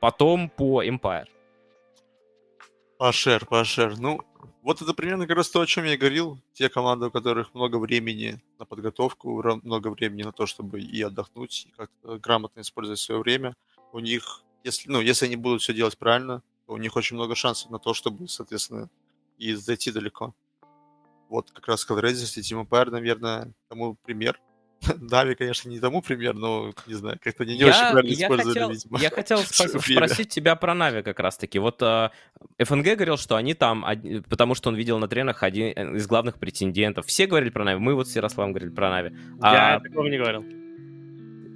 потом 0.00 0.50
по 0.50 0.82
Empire. 0.82 1.26
Ашер, 2.98 3.46
Ашер. 3.50 3.98
Ну, 3.98 4.20
вот 4.62 4.82
это 4.82 4.92
примерно 4.92 5.26
как 5.26 5.36
раз 5.36 5.48
то, 5.48 5.60
о 5.60 5.66
чем 5.66 5.84
я 5.84 5.96
говорил. 5.96 6.38
Те 6.52 6.68
команды, 6.68 7.06
у 7.06 7.10
которых 7.10 7.54
много 7.54 7.76
времени 7.78 8.40
на 8.58 8.66
подготовку, 8.66 9.42
много 9.62 9.88
времени 9.88 10.24
на 10.24 10.32
то, 10.32 10.46
чтобы 10.46 10.80
и 10.80 11.00
отдохнуть, 11.00 11.66
и 11.68 11.70
как-то 11.70 12.18
грамотно 12.18 12.60
использовать 12.60 12.98
свое 12.98 13.20
время. 13.20 13.54
У 13.92 14.00
них, 14.00 14.42
если, 14.64 14.90
ну, 14.90 15.00
если 15.00 15.26
они 15.26 15.36
будут 15.36 15.62
все 15.62 15.72
делать 15.72 15.96
правильно, 15.96 16.42
у 16.68 16.76
них 16.76 16.94
очень 16.96 17.16
много 17.16 17.34
шансов 17.34 17.70
на 17.70 17.78
то, 17.78 17.94
чтобы, 17.94 18.28
соответственно, 18.28 18.88
и 19.38 19.54
зайти 19.54 19.90
далеко. 19.90 20.34
Вот 21.28 21.50
как 21.50 21.66
раз 21.68 21.86
Hellraiser 21.88 22.38
и 22.38 22.42
Team 22.42 22.66
Empire, 22.66 22.90
наверное, 22.90 23.52
тому 23.68 23.96
пример. 24.04 24.40
Нави, 25.00 25.34
конечно, 25.34 25.68
не 25.68 25.80
тому 25.80 26.02
пример, 26.02 26.34
но, 26.34 26.72
не 26.86 26.94
знаю, 26.94 27.18
как-то 27.20 27.44
не, 27.44 27.54
не 27.54 27.60
я, 27.60 27.68
очень 27.68 27.90
правильно 27.90 28.14
я 28.14 28.26
использовали, 28.26 28.54
хотел, 28.54 28.70
видимо. 28.70 29.00
Я 29.00 29.10
хотел 29.10 29.38
спро- 29.42 29.80
спросить 29.80 30.28
тебя 30.28 30.54
про 30.54 30.74
Нави 30.74 31.02
как 31.02 31.18
раз-таки. 31.18 31.58
Вот 31.58 31.82
э, 31.82 32.10
ФНГ 32.58 32.84
говорил, 32.84 33.16
что 33.16 33.36
они 33.36 33.54
там, 33.54 33.84
потому 34.28 34.54
что 34.54 34.68
он 34.68 34.76
видел 34.76 34.98
на 34.98 35.08
тренах 35.08 35.42
один 35.42 35.96
из 35.96 36.06
главных 36.06 36.38
претендентов. 36.38 37.06
Все 37.06 37.26
говорили 37.26 37.50
про 37.50 37.64
Нави, 37.64 37.80
мы 37.80 37.94
вот 37.94 38.08
с 38.08 38.14
Ярославом 38.14 38.52
говорили 38.52 38.70
про 38.70 38.90
Нави. 38.90 39.16
Я 39.42 39.76
а... 39.76 39.80
такого 39.80 40.06
не 40.06 40.18
говорил. 40.18 40.44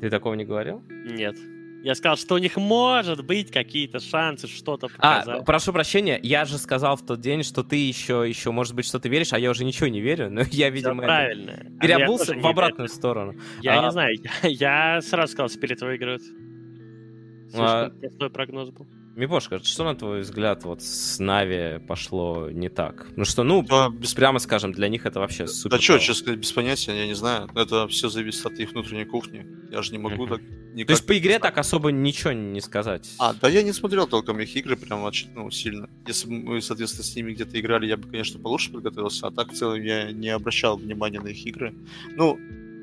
Ты 0.01 0.11
такого 0.11 0.35
не 0.35 0.45
говорил? 0.45 0.83
Нет. 0.89 1.37
Я 1.83 1.97
сказал, 1.97 2.17
что 2.17 2.37
у 2.37 2.39
них 2.39 2.57
может 2.57 3.25
быть 3.25 3.51
какие-то 3.51 3.99
шансы 3.99 4.47
что-то 4.47 4.89
а, 4.99 5.19
показать. 5.19 5.41
А, 5.41 5.45
прошу 5.45 5.73
прощения, 5.73 6.19
я 6.23 6.45
же 6.45 6.59
сказал 6.59 6.97
в 6.97 7.05
тот 7.05 7.21
день, 7.21 7.43
что 7.43 7.65
ты 7.65 7.77
еще, 7.77 8.25
еще 8.27 8.53
может 8.53 8.75
быть, 8.75 8.87
что-то 8.87 9.09
веришь, 9.09 9.33
а 9.33 9.39
я 9.39 9.51
уже 9.51 9.65
ничего 9.65 9.89
не 9.89 10.01
верю, 10.01 10.31
но 10.31 10.43
я, 10.51 10.71
видимо, 10.71 11.03
правильно. 11.03 11.67
переобулся 11.81 12.35
а 12.35 12.39
в 12.39 12.47
обратную 12.47 12.89
верю. 12.89 12.97
сторону. 12.97 13.35
Я 13.63 13.81
а... 13.81 13.85
не 13.85 13.91
знаю, 13.91 14.17
я, 14.43 14.49
я 14.95 15.01
сразу 15.03 15.33
сказал, 15.33 15.49
Спирит 15.49 15.81
выиграет. 15.81 16.23
Слишком 16.23 17.67
а... 17.67 17.91
простой 18.01 18.31
прогноз 18.31 18.71
был. 18.71 18.87
Мипошка, 19.15 19.63
что 19.63 19.85
на 19.85 19.95
твой 19.95 20.21
взгляд 20.21 20.65
вот 20.65 20.83
с 20.83 21.19
Нави 21.19 21.79
пошло 21.87 22.49
не 22.51 22.69
так? 22.69 23.09
Ну 23.17 23.25
что, 23.25 23.43
ну, 23.43 23.63
да, 23.63 23.91
без... 23.91 24.15
прямо 24.15 24.39
скажем, 24.39 24.73
для 24.73 24.89
них 24.89 25.05
это 25.05 25.21
вообще 25.21 25.47
супер. 25.47 25.77
Да 25.77 25.83
что, 25.83 25.99
честно 25.99 26.15
сказать, 26.15 26.41
без 26.41 26.53
понятия, 26.53 26.93
я 26.97 27.07
не 27.07 27.15
знаю. 27.15 27.51
Это 27.55 27.87
все 27.89 28.09
зависит 28.09 28.47
от 28.47 28.55
их 28.55 28.73
внутренней 28.73 29.05
кухни. 29.05 29.47
Я 29.71 29.83
же 29.83 29.93
не 29.93 29.99
могу 29.99 30.27
так 30.27 30.41
никак... 30.73 30.87
То 30.87 30.93
есть 30.95 31.07
по 31.07 31.19
игре 31.19 31.39
так 31.39 31.59
особо 31.59 31.93
ничего 31.93 32.33
не 32.33 32.61
сказать? 32.61 33.11
А, 33.19 33.35
да 33.35 33.49
я 33.49 33.63
не 33.63 33.73
смотрел 33.73 34.07
толком 34.07 34.41
их 34.41 34.57
игры 34.57 34.77
прям 34.77 35.07
ну, 35.35 35.51
сильно. 35.51 35.91
Если 36.07 36.27
бы 36.27 36.33
мы, 36.35 36.63
соответственно, 36.63 37.05
с 37.05 37.15
ними 37.15 37.33
где-то 37.33 37.61
играли, 37.61 37.87
я 37.87 37.99
бы, 37.99 38.09
конечно, 38.09 38.41
получше 38.41 38.73
подготовился, 38.73 39.27
а 39.27 39.31
так 39.31 39.53
в 39.53 39.55
целом 39.55 39.83
я 39.83 40.11
не 40.11 40.31
обращал 40.31 40.79
внимания 40.79 41.21
на 41.21 41.29
их 41.29 41.47
игры. 41.47 41.75
Ну, 42.17 42.39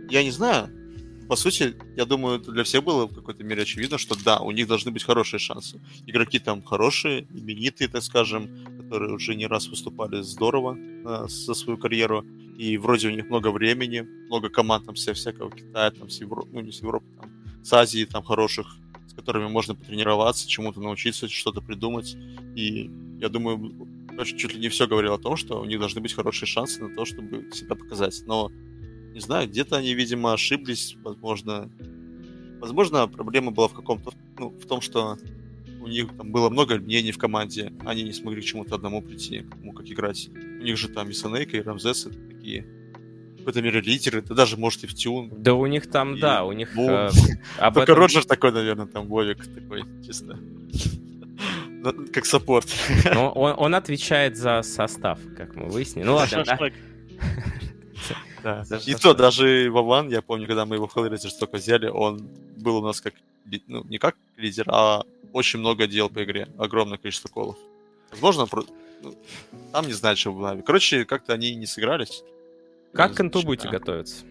я 0.10 0.24
не 0.24 0.32
знаю, 0.32 0.70
по 1.30 1.36
сути, 1.36 1.76
я 1.96 2.06
думаю, 2.06 2.40
для 2.40 2.64
всех 2.64 2.84
было 2.84 3.06
в 3.06 3.14
какой-то 3.14 3.44
мере 3.44 3.62
очевидно, 3.62 4.00
что 4.00 4.16
да, 4.26 4.40
у 4.40 4.50
них 4.50 4.68
должны 4.68 4.90
быть 4.90 5.04
хорошие 5.04 5.40
шансы. 5.40 5.80
Игроки 6.08 6.40
там 6.40 6.64
хорошие, 6.64 7.28
именитые, 7.32 7.88
так 7.88 8.02
скажем, 8.02 8.50
которые 8.80 9.14
уже 9.14 9.36
не 9.36 9.46
раз 9.46 9.68
выступали 9.68 10.24
здорово 10.24 10.76
э, 10.76 11.28
за 11.28 11.54
свою 11.54 11.78
карьеру. 11.78 12.26
И 12.58 12.78
вроде 12.78 13.10
у 13.10 13.12
них 13.12 13.30
много 13.30 13.52
времени, 13.52 14.08
много 14.26 14.50
команд 14.50 14.86
там 14.86 14.96
вся 14.96 15.14
всякого 15.14 15.52
Китая, 15.52 15.92
там 15.92 16.10
с 16.10 16.20
Европы, 16.20 16.50
ну 16.52 16.62
не 16.62 16.72
с 16.72 16.82
Европы, 16.82 17.06
там 17.22 17.30
с 17.64 17.72
Азии 17.74 18.06
там 18.06 18.24
хороших, 18.24 18.66
с 19.08 19.14
которыми 19.14 19.48
можно 19.48 19.76
потренироваться, 19.76 20.50
чему-то 20.50 20.82
научиться, 20.82 21.30
что-то 21.30 21.62
придумать. 21.62 22.18
И 22.56 22.90
я 23.20 23.30
думаю, 23.30 23.88
чуть 24.26 24.56
ли 24.56 24.60
не 24.60 24.70
все 24.70 24.88
говорил 24.88 25.14
о 25.14 25.20
том, 25.20 25.38
что 25.38 25.62
у 25.62 25.66
них 25.66 25.80
должны 25.80 26.02
быть 26.02 26.14
хорошие 26.14 26.48
шансы 26.48 26.82
на 26.82 26.96
то, 26.96 27.06
чтобы 27.06 27.52
себя 27.54 27.76
показать. 27.76 28.24
Но 28.26 28.52
не 29.14 29.20
знаю, 29.20 29.48
где-то 29.48 29.78
они, 29.78 29.94
видимо, 29.94 30.34
ошиблись, 30.34 30.96
возможно. 31.04 31.70
Возможно, 32.60 33.08
проблема 33.08 33.52
была 33.52 33.68
в 33.68 33.74
каком-то, 33.74 34.12
ну, 34.38 34.50
в 34.50 34.66
том, 34.66 34.82
что 34.82 35.18
у 35.80 35.88
них 35.88 36.10
там 36.18 36.32
было 36.32 36.50
много 36.50 36.78
мнений 36.78 37.12
в 37.12 37.18
команде, 37.18 37.72
они 37.86 38.04
не 38.04 38.12
смогли 38.12 38.42
к 38.42 38.46
чему-то 38.46 38.76
одному 38.76 39.02
прийти, 39.02 39.46
кому 39.50 39.72
как 39.72 39.88
играть. 39.88 40.30
У 40.34 40.64
них 40.64 40.78
же 40.78 40.90
там 40.90 41.10
и 41.10 41.14
Санейка, 41.14 41.58
и 41.58 41.62
Рамзесы 41.62 42.10
такие 42.10 42.66
в 43.36 43.38
какой-то 43.38 43.62
мере 43.62 43.80
лидеры, 43.80 44.22
да 44.22 44.36
даже, 44.36 44.58
может, 44.58 44.84
и 44.84 44.88
в 44.88 44.94
Тюн. 44.94 45.32
Да 45.38 45.54
у 45.54 45.66
них 45.66 45.90
там, 45.90 46.16
и 46.16 46.20
да, 46.20 46.44
у 46.44 46.52
них... 46.52 46.78
Э, 46.78 47.10
об 47.58 47.76
Только 47.76 47.94
этом... 47.94 48.04
Роджер 48.04 48.26
такой, 48.26 48.52
наверное, 48.52 48.86
там 48.86 49.08
Вовик 49.08 49.46
такой, 49.48 49.86
чисто. 50.06 50.38
как 52.14 52.26
саппорт. 52.26 52.68
Но 53.14 53.32
он, 53.32 53.54
он 53.58 53.76
отвечает 53.76 54.38
за 54.38 54.62
состав, 54.62 55.20
как 55.38 55.56
мы 55.56 55.68
выяснили. 55.68 56.06
Ну 56.06 56.16
ладно, 56.16 56.44
да. 56.46 56.60
Да. 58.44 58.66
И 58.86 58.96
то 58.96 59.14
даже 59.14 59.70
Вован, 59.72 60.10
я 60.10 60.22
помню, 60.22 60.48
когда 60.48 60.66
мы 60.66 60.76
его 60.76 60.88
в 60.88 60.96
Hellraiser 60.96 61.30
только 61.40 61.58
взяли, 61.58 61.88
он 61.88 62.28
был 62.58 62.78
у 62.78 62.82
нас 62.82 63.02
как, 63.02 63.14
ну, 63.68 63.84
не 63.86 63.98
как 63.98 64.16
лидер, 64.38 64.66
а 64.68 65.04
очень 65.34 65.60
много 65.60 65.88
делал 65.88 66.10
по 66.10 66.24
игре. 66.24 66.48
Огромное 66.58 66.98
количество 66.98 67.30
колов. 67.30 67.58
Возможно, 68.12 68.48
ну, 69.02 69.16
там 69.72 69.88
не 69.88 69.94
знаю, 69.94 70.18
что 70.18 70.32
было. 70.32 70.62
Короче, 70.66 71.06
как-то 71.06 71.34
они 71.34 71.56
не 71.56 71.66
сыгрались. 71.66 72.24
Как 72.94 73.16
к 73.16 73.22
инту 73.22 73.42
будете 73.44 73.70
готовиться? 73.70 74.24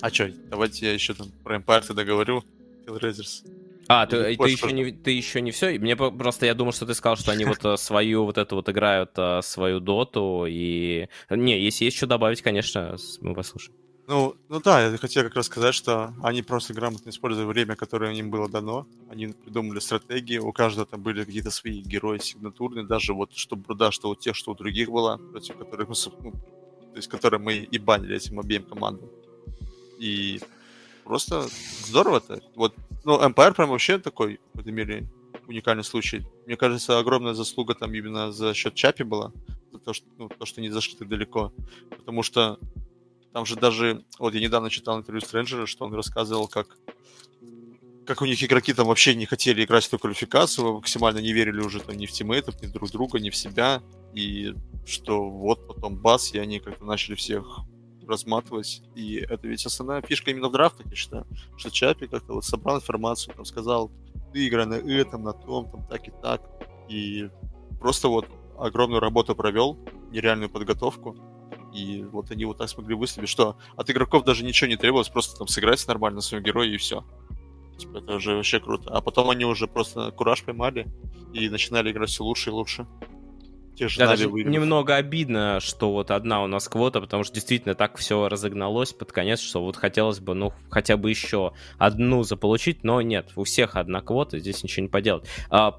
А 0.00 0.10
что, 0.10 0.30
давайте 0.50 0.86
я 0.86 0.92
еще 0.92 1.14
там 1.14 1.28
про 1.42 1.56
Empire 1.56 1.86
тогда 1.86 2.04
говорю. 2.04 2.44
Hellraisers. 2.86 3.44
А, 3.88 4.06
ты, 4.06 4.36
ты, 4.36 4.48
еще 4.48 4.72
не, 4.72 4.90
ты 4.90 5.10
еще 5.12 5.40
не 5.40 5.52
все? 5.52 5.78
Мне 5.78 5.96
просто, 5.96 6.46
я 6.46 6.54
думал, 6.54 6.72
что 6.72 6.86
ты 6.86 6.94
сказал, 6.94 7.16
что 7.16 7.32
они 7.32 7.44
вот 7.44 7.64
э, 7.64 7.76
свою 7.76 8.24
вот 8.24 8.36
эту 8.36 8.56
вот 8.56 8.68
играют, 8.68 9.12
э, 9.16 9.40
свою 9.42 9.80
доту, 9.80 10.44
и... 10.48 11.08
Не, 11.30 11.60
если 11.60 11.84
есть 11.84 11.96
что 11.96 12.06
добавить, 12.06 12.42
конечно, 12.42 12.96
мы 13.20 13.34
послушаем. 13.34 13.76
Ну, 14.08 14.36
ну 14.48 14.60
да, 14.60 14.86
я 14.86 14.96
хотел 14.98 15.24
как 15.24 15.34
раз 15.34 15.46
сказать, 15.46 15.74
что 15.74 16.14
они 16.22 16.42
просто 16.42 16.72
грамотно 16.74 17.10
использовали 17.10 17.48
время, 17.48 17.74
которое 17.74 18.14
им 18.14 18.30
было 18.30 18.48
дано. 18.48 18.86
Они 19.10 19.28
придумали 19.28 19.80
стратегии, 19.80 20.38
у 20.38 20.52
каждого 20.52 20.86
там 20.86 21.02
были 21.02 21.24
какие-то 21.24 21.50
свои 21.50 21.80
герои 21.80 22.18
сигнатурные, 22.18 22.86
даже 22.86 23.14
вот 23.14 23.32
что 23.34 23.56
Бруда, 23.56 23.90
что 23.90 24.10
у 24.10 24.14
тех, 24.14 24.36
что 24.36 24.52
у 24.52 24.54
других 24.54 24.90
было, 24.90 25.16
против 25.16 25.56
которых 25.56 25.88
мы, 25.88 25.94
ну, 26.20 26.32
то 26.32 26.96
есть 26.96 27.08
которые 27.08 27.40
мы 27.40 27.54
и 27.54 27.78
банили 27.78 28.16
этим 28.16 28.38
обеим 28.38 28.62
командам. 28.62 29.10
И 29.98 30.40
просто 31.06 31.46
здорово-то. 31.86 32.40
Вот, 32.54 32.74
ну, 33.04 33.20
Empire 33.20 33.54
прям 33.54 33.70
вообще 33.70 33.98
такой, 33.98 34.40
в 34.52 34.60
этом 34.60 34.74
мире, 34.74 35.08
уникальный 35.46 35.84
случай. 35.84 36.26
Мне 36.46 36.56
кажется, 36.56 36.98
огромная 36.98 37.34
заслуга 37.34 37.74
там 37.74 37.94
именно 37.94 38.32
за 38.32 38.52
счет 38.54 38.74
Чапи 38.74 39.04
была, 39.04 39.32
за 39.72 39.78
то, 39.78 39.92
что, 39.92 40.06
ну, 40.18 40.28
то, 40.28 40.44
что 40.44 40.60
не 40.60 40.70
зашли 40.70 40.96
так 40.96 41.08
далеко. 41.08 41.52
Потому 41.96 42.22
что 42.22 42.58
там 43.32 43.46
же 43.46 43.56
даже, 43.56 44.04
вот 44.18 44.34
я 44.34 44.40
недавно 44.40 44.70
читал 44.70 44.98
интервью 44.98 45.20
Стрэнджера, 45.20 45.66
что 45.66 45.84
он 45.84 45.94
рассказывал, 45.94 46.48
как 46.48 46.76
как 48.06 48.22
у 48.22 48.24
них 48.24 48.42
игроки 48.42 48.72
там 48.72 48.86
вообще 48.86 49.16
не 49.16 49.26
хотели 49.26 49.64
играть 49.64 49.84
в 49.84 49.88
эту 49.88 49.98
квалификацию, 49.98 50.74
максимально 50.74 51.18
не 51.18 51.32
верили 51.32 51.60
уже 51.60 51.80
там 51.80 51.96
ни 51.96 52.06
в 52.06 52.12
тиммейтов, 52.12 52.62
ни 52.62 52.68
друг 52.68 52.90
друга, 52.92 53.18
ни 53.18 53.30
в 53.30 53.36
себя, 53.36 53.82
и 54.14 54.54
что 54.86 55.28
вот 55.28 55.66
потом 55.66 55.96
бас, 55.96 56.32
и 56.32 56.38
они 56.38 56.60
как-то 56.60 56.84
начали 56.84 57.16
всех 57.16 57.44
разматывать. 58.08 58.82
И 58.94 59.16
это 59.16 59.46
ведь 59.48 59.64
основная 59.66 60.02
фишка 60.02 60.30
именно 60.30 60.48
в 60.48 60.52
драфтах, 60.52 60.86
я 60.86 60.96
считаю. 60.96 61.26
Что 61.56 61.70
Чапи 61.70 62.06
как-то 62.06 62.34
вот 62.34 62.44
собрал 62.44 62.76
информацию, 62.76 63.34
там 63.34 63.44
сказал, 63.44 63.90
ты 64.32 64.46
играй 64.46 64.66
на 64.66 64.74
этом, 64.74 65.22
на 65.22 65.32
том, 65.32 65.70
там 65.70 65.86
так 65.86 66.06
и 66.08 66.12
так. 66.22 66.42
И 66.88 67.28
просто 67.80 68.08
вот 68.08 68.26
огромную 68.58 69.00
работу 69.00 69.34
провел, 69.34 69.78
нереальную 70.10 70.50
подготовку. 70.50 71.16
И 71.74 72.02
вот 72.04 72.30
они 72.30 72.44
вот 72.44 72.58
так 72.58 72.68
смогли 72.68 72.94
выставить, 72.94 73.28
что 73.28 73.56
от 73.76 73.90
игроков 73.90 74.24
даже 74.24 74.44
ничего 74.44 74.68
не 74.68 74.76
требовалось, 74.76 75.08
просто 75.08 75.36
там 75.38 75.48
сыграть 75.48 75.86
нормально 75.86 76.20
своего 76.20 76.44
героя 76.44 76.68
и 76.68 76.76
все. 76.76 77.04
Типа, 77.76 77.98
это 77.98 78.14
уже 78.14 78.36
вообще 78.36 78.60
круто. 78.60 78.90
А 78.90 79.02
потом 79.02 79.28
они 79.28 79.44
уже 79.44 79.66
просто 79.66 80.10
кураж 80.10 80.42
поймали 80.42 80.86
и 81.34 81.50
начинали 81.50 81.90
играть 81.90 82.08
все 82.08 82.24
лучше 82.24 82.50
и 82.50 82.52
лучше 82.52 82.86
же 83.78 83.98
да, 83.98 84.06
даже 84.06 84.28
немного 84.30 84.96
обидно, 84.96 85.60
что 85.60 85.92
вот 85.92 86.10
одна 86.10 86.42
у 86.42 86.46
нас 86.46 86.68
квота, 86.68 87.00
потому 87.00 87.24
что 87.24 87.34
действительно 87.34 87.74
так 87.74 87.96
все 87.98 88.28
разогналось 88.28 88.92
под 88.92 89.12
конец, 89.12 89.40
что 89.40 89.62
вот 89.62 89.76
хотелось 89.76 90.20
бы, 90.20 90.34
ну, 90.34 90.52
хотя 90.70 90.96
бы 90.96 91.10
еще 91.10 91.52
одну 91.78 92.22
заполучить, 92.22 92.84
но 92.84 93.00
нет, 93.02 93.30
у 93.36 93.44
всех 93.44 93.76
одна 93.76 94.00
квота, 94.00 94.38
здесь 94.38 94.62
ничего 94.62 94.84
не 94.84 94.88
поделать. 94.88 95.28
А, 95.50 95.78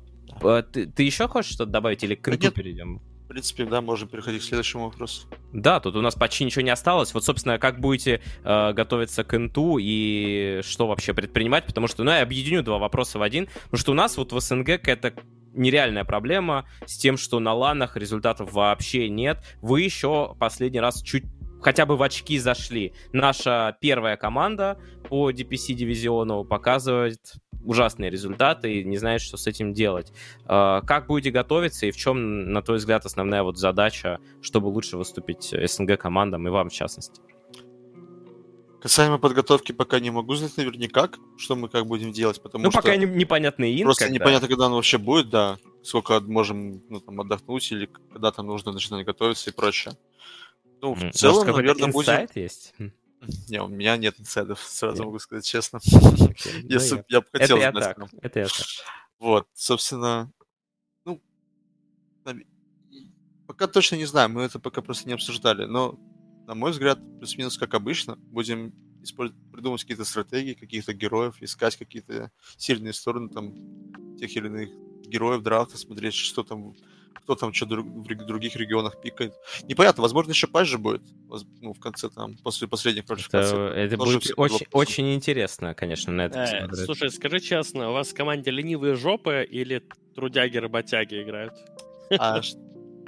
ты, 0.72 0.86
ты 0.88 1.03
еще 1.03 1.28
хочешь 1.28 1.53
что-то 1.53 1.72
добавить 1.72 2.03
или 2.03 2.15
к 2.15 2.30
инту 2.30 2.52
перейдем? 2.52 3.02
В 3.26 3.30
принципе, 3.30 3.65
да, 3.65 3.82
можем 3.82 4.07
переходить 4.07 4.41
к 4.41 4.45
следующему 4.45 4.86
вопросу. 4.86 5.28
Да, 5.52 5.82
тут 5.82 5.98
у 5.98 6.02
нас 6.02 6.15
почти 6.15 6.45
ничего 6.45 6.61
не 6.61 6.69
осталось. 6.69 7.14
Вот, 7.14 7.26
собственно, 7.26 7.60
как 7.60 7.82
будете 7.82 8.22
э, 8.45 8.72
готовиться 8.72 9.26
к 9.26 9.34
инту 9.34 9.80
и 9.82 10.61
что 10.64 10.88
вообще 10.88 11.14
предпринимать, 11.14 11.65
потому 11.65 11.88
что, 11.88 12.06
ну, 12.06 12.11
я 12.11 12.22
объединю 12.22 12.64
два 12.64 12.78
вопроса 12.78 13.19
в 13.19 13.22
один, 13.22 13.48
потому 13.65 13.80
что 13.80 13.91
у 13.91 13.95
нас 13.95 14.15
вот 14.15 14.32
в 14.32 14.40
СНГ 14.40 14.69
это 14.69 15.14
нереальная 15.57 16.05
проблема 16.05 16.67
с 16.85 16.97
тем, 16.97 17.17
что 17.17 17.39
на 17.39 17.53
ланах 17.53 17.97
результатов 17.97 18.53
вообще 18.53 19.09
нет. 19.09 19.43
Вы 19.61 19.81
еще 19.81 20.35
последний 20.39 20.79
раз 20.79 21.01
чуть 21.01 21.25
хотя 21.61 21.85
бы 21.85 21.97
в 21.97 22.03
очки 22.03 22.38
зашли. 22.38 22.93
Наша 23.11 23.77
первая 23.81 24.17
команда 24.17 24.79
по 25.09 25.31
DPC 25.31 25.73
дивизиону 25.73 26.43
показывает 26.43 27.19
ужасные 27.63 28.09
результаты 28.09 28.79
и 28.79 28.84
не 28.84 28.97
знает, 28.97 29.21
что 29.21 29.38
с 29.38 29.47
этим 29.47 29.73
делать. 29.73 30.13
А, 30.45 30.81
как 30.81 31.07
будете 31.07 31.31
готовиться 31.31 31.85
и 31.85 31.91
в 31.91 31.97
чем, 31.97 32.51
на 32.51 32.61
твой 32.61 32.77
взгляд, 32.77 33.05
основная 33.05 33.43
вот 33.43 33.57
задача, 33.57 34.19
чтобы 34.41 34.67
лучше 34.67 34.97
выступить 34.97 35.53
СНГ 35.53 35.99
командам 35.99 36.47
и 36.47 36.51
вам 36.51 36.69
в 36.69 36.73
частности? 36.73 37.21
Касаемо 38.88 39.19
подготовки, 39.19 39.73
пока 39.73 39.99
не 39.99 40.11
могу 40.11 40.35
знать 40.35 40.55
наверняка, 40.55 41.09
что 41.38 41.57
мы 41.57 41.68
как 41.68 41.85
будем 41.85 42.14
делать, 42.14 42.41
потому 42.41 42.64
ну, 42.64 42.72
что... 42.72 42.77
Ну, 42.77 42.81
пока 42.81 42.95
не, 42.95 43.05
непонятно 43.05 43.65
инт, 43.65 43.84
Просто 43.84 44.05
когда... 44.05 44.15
непонятно, 44.15 44.47
когда 44.47 44.68
он 44.68 44.72
вообще 44.72 44.97
будет, 44.97 45.30
да, 45.30 45.57
сколько 45.84 46.22
можем 46.22 46.81
ну, 46.88 47.01
там, 47.01 47.19
отдохнуть, 47.19 47.69
или 47.73 47.88
когда 48.14 48.31
там 48.31 48.47
нужно 48.47 48.72
начинать 48.72 49.05
готовиться 49.05 49.49
и 49.49 49.53
прочее. 49.53 49.97
Ну, 50.81 50.93
в 50.93 51.03
mm. 51.03 51.11
целом, 51.11 51.47
Может, 51.47 51.55
наверное, 51.57 51.91
будет... 51.91 52.35
есть? 52.38 52.76
Не, 53.49 53.61
у 53.61 53.68
меня 53.68 53.97
нет 53.97 54.22
инсайдов, 54.22 54.61
сразу 54.61 55.03
могу 55.03 55.19
сказать 55.19 55.45
честно. 55.45 55.80
Okay. 55.88 56.61
Если 56.69 56.95
ну, 56.95 57.03
я 57.09 57.19
бы 57.19 57.27
хотел 57.34 57.57
Это 57.57 57.72
знать. 57.72 57.95
Так. 57.97 58.09
Это 58.22 58.39
я 58.39 58.45
так. 58.45 58.65
Вот, 59.19 59.47
собственно, 59.53 60.31
ну, 61.03 61.22
пока 63.47 63.68
точно 63.68 63.97
не 63.97 64.05
знаю, 64.05 64.30
мы 64.30 64.43
это 64.43 64.59
пока 64.59 64.81
просто 64.81 65.09
не 65.09 65.14
обсуждали, 65.14 65.65
но 65.65 65.99
на 66.48 66.56
мой 66.56 66.72
взгляд, 66.72 66.99
плюс-минус 67.19 67.57
как 67.57 67.74
обычно. 67.74 68.15
Будем 68.15 68.74
придумывать 69.52 69.82
какие-то 69.82 70.06
стратегии, 70.06 70.53
каких-то 70.53 70.94
героев, 70.94 71.36
искать 71.41 71.76
какие-то 71.76 72.32
сильные 72.57 72.94
стороны 72.94 73.30
там 73.30 73.53
тех 74.18 74.36
или 74.36 74.48
иных 74.48 74.69
героев 75.07 75.44
драфта, 75.44 75.78
смотреть, 75.78 76.14
что 76.14 76.44
там, 76.44 76.74
кто 77.15 77.36
там 77.36 77.53
что 77.53 77.65
в 77.65 78.26
других 78.26 78.56
регионах 78.56 78.99
пикает. 79.02 79.34
Непонятно, 79.64 80.02
возможно, 80.02 80.32
еще 80.32 80.48
позже 80.48 80.78
будет, 80.78 81.03
ну, 81.61 81.74
в 81.74 81.80
конце 81.80 82.10
там, 82.10 82.36
после 82.38 82.68
последних. 82.68 83.03
Это, 83.03 83.74
это 83.76 83.98
будет 83.98 84.32
очень, 84.38 84.65
очень 84.72 85.14
интересно, 85.14 85.74
конечно, 85.74 86.11
на 86.11 86.26
это 86.26 86.40
э, 86.40 86.76
Слушай, 86.86 87.10
скажи 87.11 87.40
честно, 87.40 87.90
у 87.90 87.94
вас 87.94 88.10
в 88.10 88.14
команде 88.14 88.52
ленивые 88.52 88.95
жопы 88.95 89.45
или 89.49 89.84
трудяги-работяги 90.15 91.24
играют? 91.24 91.53
А 92.18 92.41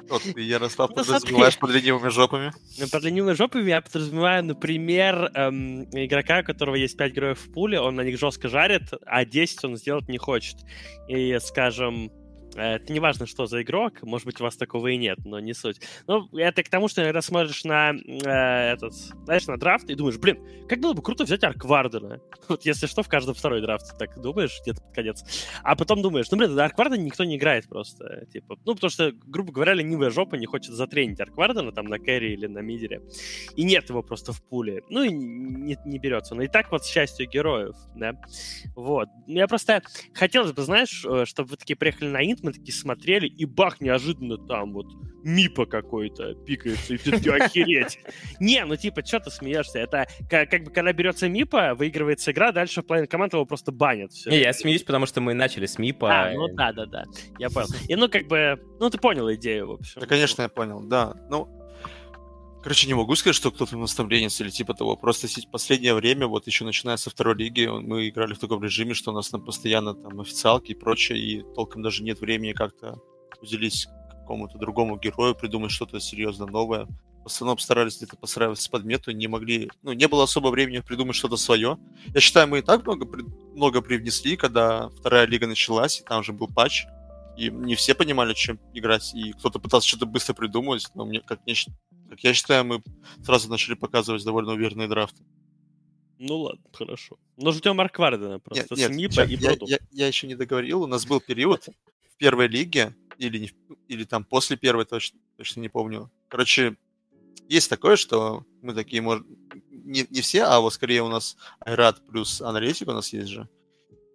Вот 0.09 0.23
ты, 0.23 0.41
Ярослав, 0.41 0.89
ну, 0.89 0.95
подразумеваешь 0.95 1.57
под 1.57 1.71
ленивыми 1.71 2.09
жопами? 2.09 2.51
Ну, 2.77 2.87
под 2.89 3.03
ленивыми 3.03 3.33
жопами 3.33 3.69
я 3.69 3.81
подразумеваю, 3.81 4.43
например, 4.43 5.31
эм, 5.33 5.83
игрока, 5.91 6.39
у 6.39 6.43
которого 6.43 6.75
есть 6.75 6.97
5 6.97 7.13
героев 7.13 7.39
в 7.39 7.51
пуле, 7.51 7.79
он 7.79 7.95
на 7.95 8.01
них 8.01 8.19
жестко 8.19 8.49
жарит, 8.49 8.91
а 9.05 9.25
10 9.25 9.65
он 9.65 9.77
сделать 9.77 10.07
не 10.09 10.17
хочет. 10.17 10.57
И, 11.07 11.37
скажем, 11.39 12.11
это 12.55 12.91
не 12.91 12.99
важно, 12.99 13.25
что 13.25 13.45
за 13.45 13.61
игрок, 13.61 14.01
может 14.01 14.25
быть, 14.25 14.39
у 14.39 14.43
вас 14.43 14.57
такого 14.57 14.87
и 14.87 14.97
нет, 14.97 15.19
но 15.25 15.39
не 15.39 15.53
суть. 15.53 15.81
Ну, 16.07 16.27
это 16.37 16.63
к 16.63 16.69
тому, 16.69 16.87
что 16.87 17.01
иногда 17.01 17.21
смотришь 17.21 17.63
на 17.63 17.91
э, 17.91 18.73
этот, 18.73 18.93
знаешь, 18.93 19.47
на 19.47 19.57
драфт 19.57 19.89
и 19.89 19.95
думаешь, 19.95 20.17
блин, 20.17 20.39
как 20.67 20.79
было 20.79 20.93
бы 20.93 21.01
круто 21.01 21.23
взять 21.23 21.43
Арквардена. 21.43 22.21
Вот 22.49 22.65
если 22.65 22.87
что, 22.87 23.03
в 23.03 23.07
каждом 23.07 23.35
второй 23.35 23.61
драфт 23.61 23.97
так 23.99 24.19
думаешь 24.19 24.59
где-то 24.63 24.81
под 24.81 24.95
конец. 24.95 25.23
А 25.63 25.75
потом 25.75 26.01
думаешь, 26.01 26.31
ну, 26.31 26.37
блин, 26.37 26.59
Арквардена 26.59 26.99
никто 26.99 27.23
не 27.23 27.37
играет 27.37 27.67
просто. 27.67 28.25
Типа, 28.33 28.57
ну, 28.65 28.73
потому 28.73 28.89
что, 28.89 29.11
грубо 29.27 29.51
говоря, 29.51 29.73
ленивая 29.73 30.09
жопа 30.09 30.35
не 30.35 30.47
хочет 30.47 30.73
затренить 30.73 31.19
Арквардена 31.19 31.71
там 31.71 31.85
на 31.85 31.99
кэрри 31.99 32.33
или 32.33 32.47
на 32.47 32.59
мидере. 32.59 33.01
И 33.55 33.63
нет 33.63 33.87
его 33.89 34.01
просто 34.01 34.33
в 34.33 34.41
пуле. 34.43 34.81
Ну, 34.89 35.03
и 35.03 35.11
не, 35.11 35.77
не 35.85 35.99
берется. 35.99 36.33
Но 36.33 36.41
и 36.41 36.47
так 36.47 36.71
вот, 36.71 36.83
с 36.83 36.89
счастью 36.89 37.29
героев, 37.29 37.75
да. 37.95 38.13
Вот. 38.75 39.09
Я 39.27 39.47
просто 39.47 39.83
хотелось 40.13 40.51
бы, 40.51 40.63
знаешь, 40.63 41.05
э, 41.05 41.25
чтобы 41.25 41.49
вы 41.49 41.57
такие 41.57 41.75
приехали 41.75 42.09
на 42.09 42.23
инт, 42.23 42.38
мы 42.43 42.53
такие 42.53 42.73
смотрели, 42.73 43.27
и 43.27 43.45
бах, 43.45 43.81
неожиданно 43.81 44.37
там 44.37 44.73
вот 44.73 44.87
Мипа 45.23 45.65
какой-то 45.65 46.33
пикается, 46.45 46.93
и 46.93 46.97
ты 46.97 47.11
такие, 47.11 47.35
охереть. 47.35 47.99
Не, 48.39 48.63
ну 48.65 48.75
типа, 48.75 49.05
что 49.05 49.19
ты 49.19 49.31
смеешься? 49.31 49.79
Это 49.79 50.07
как, 50.29 50.49
как 50.49 50.63
бы, 50.63 50.71
когда 50.71 50.93
берется 50.93 51.27
Мипа, 51.27 51.75
выигрывается 51.75 52.31
игра, 52.31 52.51
дальше 52.51 52.81
в 52.81 52.85
плане 52.85 53.07
команд 53.07 53.33
его 53.33 53.45
просто 53.45 53.71
банят. 53.71 54.11
Все. 54.13 54.29
Не, 54.29 54.39
я 54.39 54.53
смеюсь, 54.53 54.83
потому 54.83 55.05
что 55.05 55.21
мы 55.21 55.33
начали 55.33 55.65
с 55.65 55.77
Мипа. 55.77 56.27
А, 56.27 56.33
ну 56.33 56.47
да-да-да, 56.47 57.03
я 57.37 57.49
понял. 57.49 57.67
И 57.89 57.95
ну 57.95 58.09
как 58.09 58.27
бы, 58.27 58.59
ну 58.79 58.89
ты 58.89 58.97
понял 58.97 59.31
идею, 59.33 59.67
в 59.67 59.71
общем. 59.73 60.01
Да, 60.01 60.07
конечно, 60.07 60.41
я 60.41 60.49
понял, 60.49 60.81
да. 60.81 61.15
Ну, 61.29 61.58
Короче, 62.61 62.87
не 62.87 62.93
могу 62.93 63.15
сказать, 63.15 63.37
что 63.37 63.51
кто-то 63.51 63.77
наставленец 63.77 64.41
или 64.41 64.49
типа 64.49 64.73
того. 64.73 64.97
Просто 64.97 65.27
в 65.27 65.51
последнее 65.51 65.93
время, 65.93 66.27
вот 66.27 66.45
еще 66.45 66.65
начиная 66.65 66.97
со 66.97 67.09
второй 67.09 67.35
лиги, 67.35 67.65
мы 67.67 68.09
играли 68.09 68.33
в 68.33 68.39
таком 68.39 68.61
режиме, 68.61 68.93
что 68.93 69.11
у 69.11 69.13
нас 69.13 69.29
там 69.29 69.45
постоянно 69.45 69.93
там 69.93 70.19
официалки 70.19 70.71
и 70.71 70.75
прочее, 70.75 71.19
и 71.19 71.43
толком 71.55 71.81
даже 71.81 72.03
нет 72.03 72.19
времени 72.19 72.51
как-то 72.51 72.99
уделить 73.41 73.87
какому-то 74.11 74.57
другому 74.57 74.97
герою, 74.97 75.35
придумать 75.35 75.71
что-то 75.71 76.01
серьезно 76.01 76.45
новое. 76.47 76.85
в 77.23 77.27
основном 77.27 77.59
старались 77.59 77.97
где-то 77.97 78.17
подстраиваться 78.17 78.69
под 78.69 78.83
мету, 78.83 79.11
не 79.11 79.27
могли, 79.27 79.69
ну, 79.83 79.93
не 79.93 80.07
было 80.07 80.23
особо 80.23 80.49
времени 80.49 80.79
придумать 80.79 81.15
что-то 81.15 81.37
свое. 81.37 81.77
Я 82.13 82.19
считаю, 82.19 82.47
мы 82.47 82.59
и 82.59 82.61
так 82.61 82.85
много, 82.85 83.07
много 83.55 83.81
привнесли, 83.81 84.35
когда 84.35 84.89
вторая 84.89 85.25
лига 85.25 85.47
началась, 85.47 86.01
и 86.01 86.03
там 86.03 86.23
же 86.23 86.33
был 86.33 86.47
патч, 86.47 86.85
и 87.37 87.49
не 87.49 87.75
все 87.75 87.95
понимали, 87.95 88.33
чем 88.33 88.59
играть, 88.73 89.13
и 89.13 89.31
кто-то 89.31 89.59
пытался 89.59 89.87
что-то 89.87 90.05
быстро 90.05 90.33
придумывать, 90.33 90.87
но 90.95 91.05
мне, 91.05 91.21
как, 91.21 91.45
не, 91.45 91.55
как 92.09 92.19
я 92.23 92.33
считаю, 92.33 92.65
мы 92.65 92.83
сразу 93.23 93.49
начали 93.49 93.75
показывать 93.75 94.23
довольно 94.23 94.53
уверенные 94.53 94.87
драфты. 94.87 95.23
Ну 96.17 96.37
ладно, 96.37 96.65
хорошо. 96.73 97.17
Но 97.37 97.51
ждем 97.51 97.77
Марк 97.77 97.97
Вардена 97.97 98.39
просто 98.39 98.75
нет, 98.75 98.91
с 98.91 98.95
нет, 98.95 99.13
я, 99.13 99.23
и 99.23 99.35
я, 99.35 99.55
я, 99.61 99.79
я 99.91 100.07
еще 100.07 100.27
не 100.27 100.35
договорил. 100.35 100.83
У 100.83 100.87
нас 100.87 101.05
был 101.05 101.21
период 101.21 101.69
в 102.13 102.17
первой 102.17 102.47
лиге, 102.47 102.93
или, 103.17 103.37
не, 103.37 103.51
или 103.87 104.03
там 104.03 104.25
после 104.25 104.57
первой, 104.57 104.85
точно, 104.85 105.19
точно 105.37 105.61
не 105.61 105.69
помню. 105.69 106.11
Короче, 106.27 106.75
есть 107.47 107.69
такое, 107.69 107.95
что 107.95 108.45
мы 108.61 108.73
такие, 108.73 109.01
может, 109.01 109.25
не, 109.71 110.05
не 110.09 110.21
все, 110.21 110.43
а 110.43 110.59
вот 110.59 110.73
скорее 110.73 111.03
у 111.03 111.07
нас 111.07 111.37
Айрат 111.59 112.05
плюс 112.05 112.41
аналитик 112.41 112.87
у 112.89 112.93
нас 112.93 113.13
есть 113.13 113.29
же. 113.29 113.47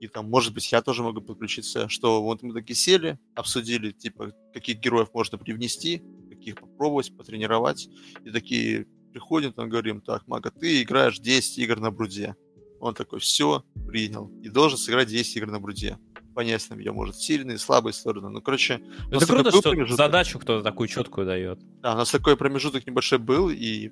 И 0.00 0.08
там, 0.08 0.28
может 0.28 0.52
быть, 0.52 0.70
я 0.70 0.82
тоже 0.82 1.02
могу 1.02 1.22
подключиться, 1.22 1.88
что 1.88 2.22
вот 2.22 2.42
мы 2.42 2.52
такие 2.52 2.76
сели, 2.76 3.18
обсудили, 3.34 3.92
типа, 3.92 4.32
каких 4.52 4.78
героев 4.78 5.08
можно 5.14 5.38
привнести, 5.38 6.02
каких 6.44 6.60
попробовать, 6.60 7.16
потренировать. 7.16 7.88
И 8.24 8.30
такие 8.30 8.86
приходим, 9.12 9.52
там 9.52 9.68
говорим, 9.68 10.00
так, 10.00 10.26
Мага, 10.26 10.50
ты 10.50 10.82
играешь 10.82 11.18
10 11.18 11.58
игр 11.58 11.80
на 11.80 11.90
бруде. 11.90 12.34
Он 12.80 12.94
такой, 12.94 13.20
все, 13.20 13.64
принял. 13.86 14.28
И 14.42 14.48
должен 14.48 14.76
сыграть 14.76 15.08
10 15.08 15.36
игр 15.36 15.50
на 15.50 15.60
бруде. 15.60 15.98
Понять 16.34 16.68
там 16.68 16.78
ее, 16.78 16.92
может, 16.92 17.16
сильные, 17.16 17.58
слабые 17.58 17.94
стороны. 17.94 18.28
Ну, 18.28 18.42
короче... 18.42 18.82
Это 19.10 19.24
круто, 19.26 19.50
что 19.50 19.62
промежуток... 19.62 19.96
задачу 19.96 20.38
кто-то 20.38 20.62
такую 20.62 20.88
четкую 20.88 21.26
дает. 21.26 21.60
Да, 21.80 21.94
у 21.94 21.96
нас 21.96 22.10
такой 22.10 22.36
промежуток 22.36 22.86
небольшой 22.86 23.18
был, 23.18 23.50
и 23.50 23.90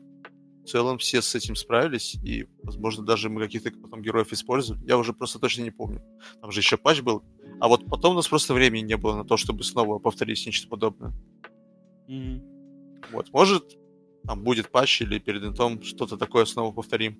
в 0.65 0.67
целом 0.67 0.99
все 0.99 1.23
с 1.23 1.35
этим 1.35 1.57
справились, 1.57 2.17
и, 2.17 2.47
возможно, 2.63 3.05
даже 3.05 3.29
мы 3.29 3.43
каких-то 3.43 3.71
потом 3.71 4.03
героев 4.03 4.33
использовали. 4.33 4.85
Я 4.85 4.99
уже 4.99 5.13
просто 5.13 5.39
точно 5.39 5.63
не 5.63 5.71
помню. 5.71 6.03
Там 6.41 6.51
же 6.51 6.61
еще 6.61 6.77
патч 6.77 7.01
был. 7.01 7.23
А 7.61 7.69
вот 7.69 7.87
потом 7.87 8.13
у 8.13 8.17
нас 8.17 8.29
просто 8.29 8.55
времени 8.55 8.87
не 8.87 8.97
было 8.97 9.17
на 9.17 9.25
то, 9.25 9.37
чтобы 9.37 9.63
снова 9.63 9.99
повторить 9.99 10.45
нечто 10.45 10.69
подобное. 10.69 11.13
Mm-hmm. 12.09 13.11
Вот, 13.13 13.33
может, 13.33 13.79
там 14.27 14.45
будет 14.45 14.71
патч 14.71 15.03
или 15.03 15.19
перед 15.19 15.43
интом 15.45 15.83
что-то 15.83 16.17
такое 16.17 16.45
снова 16.45 16.73
повторим. 16.73 17.19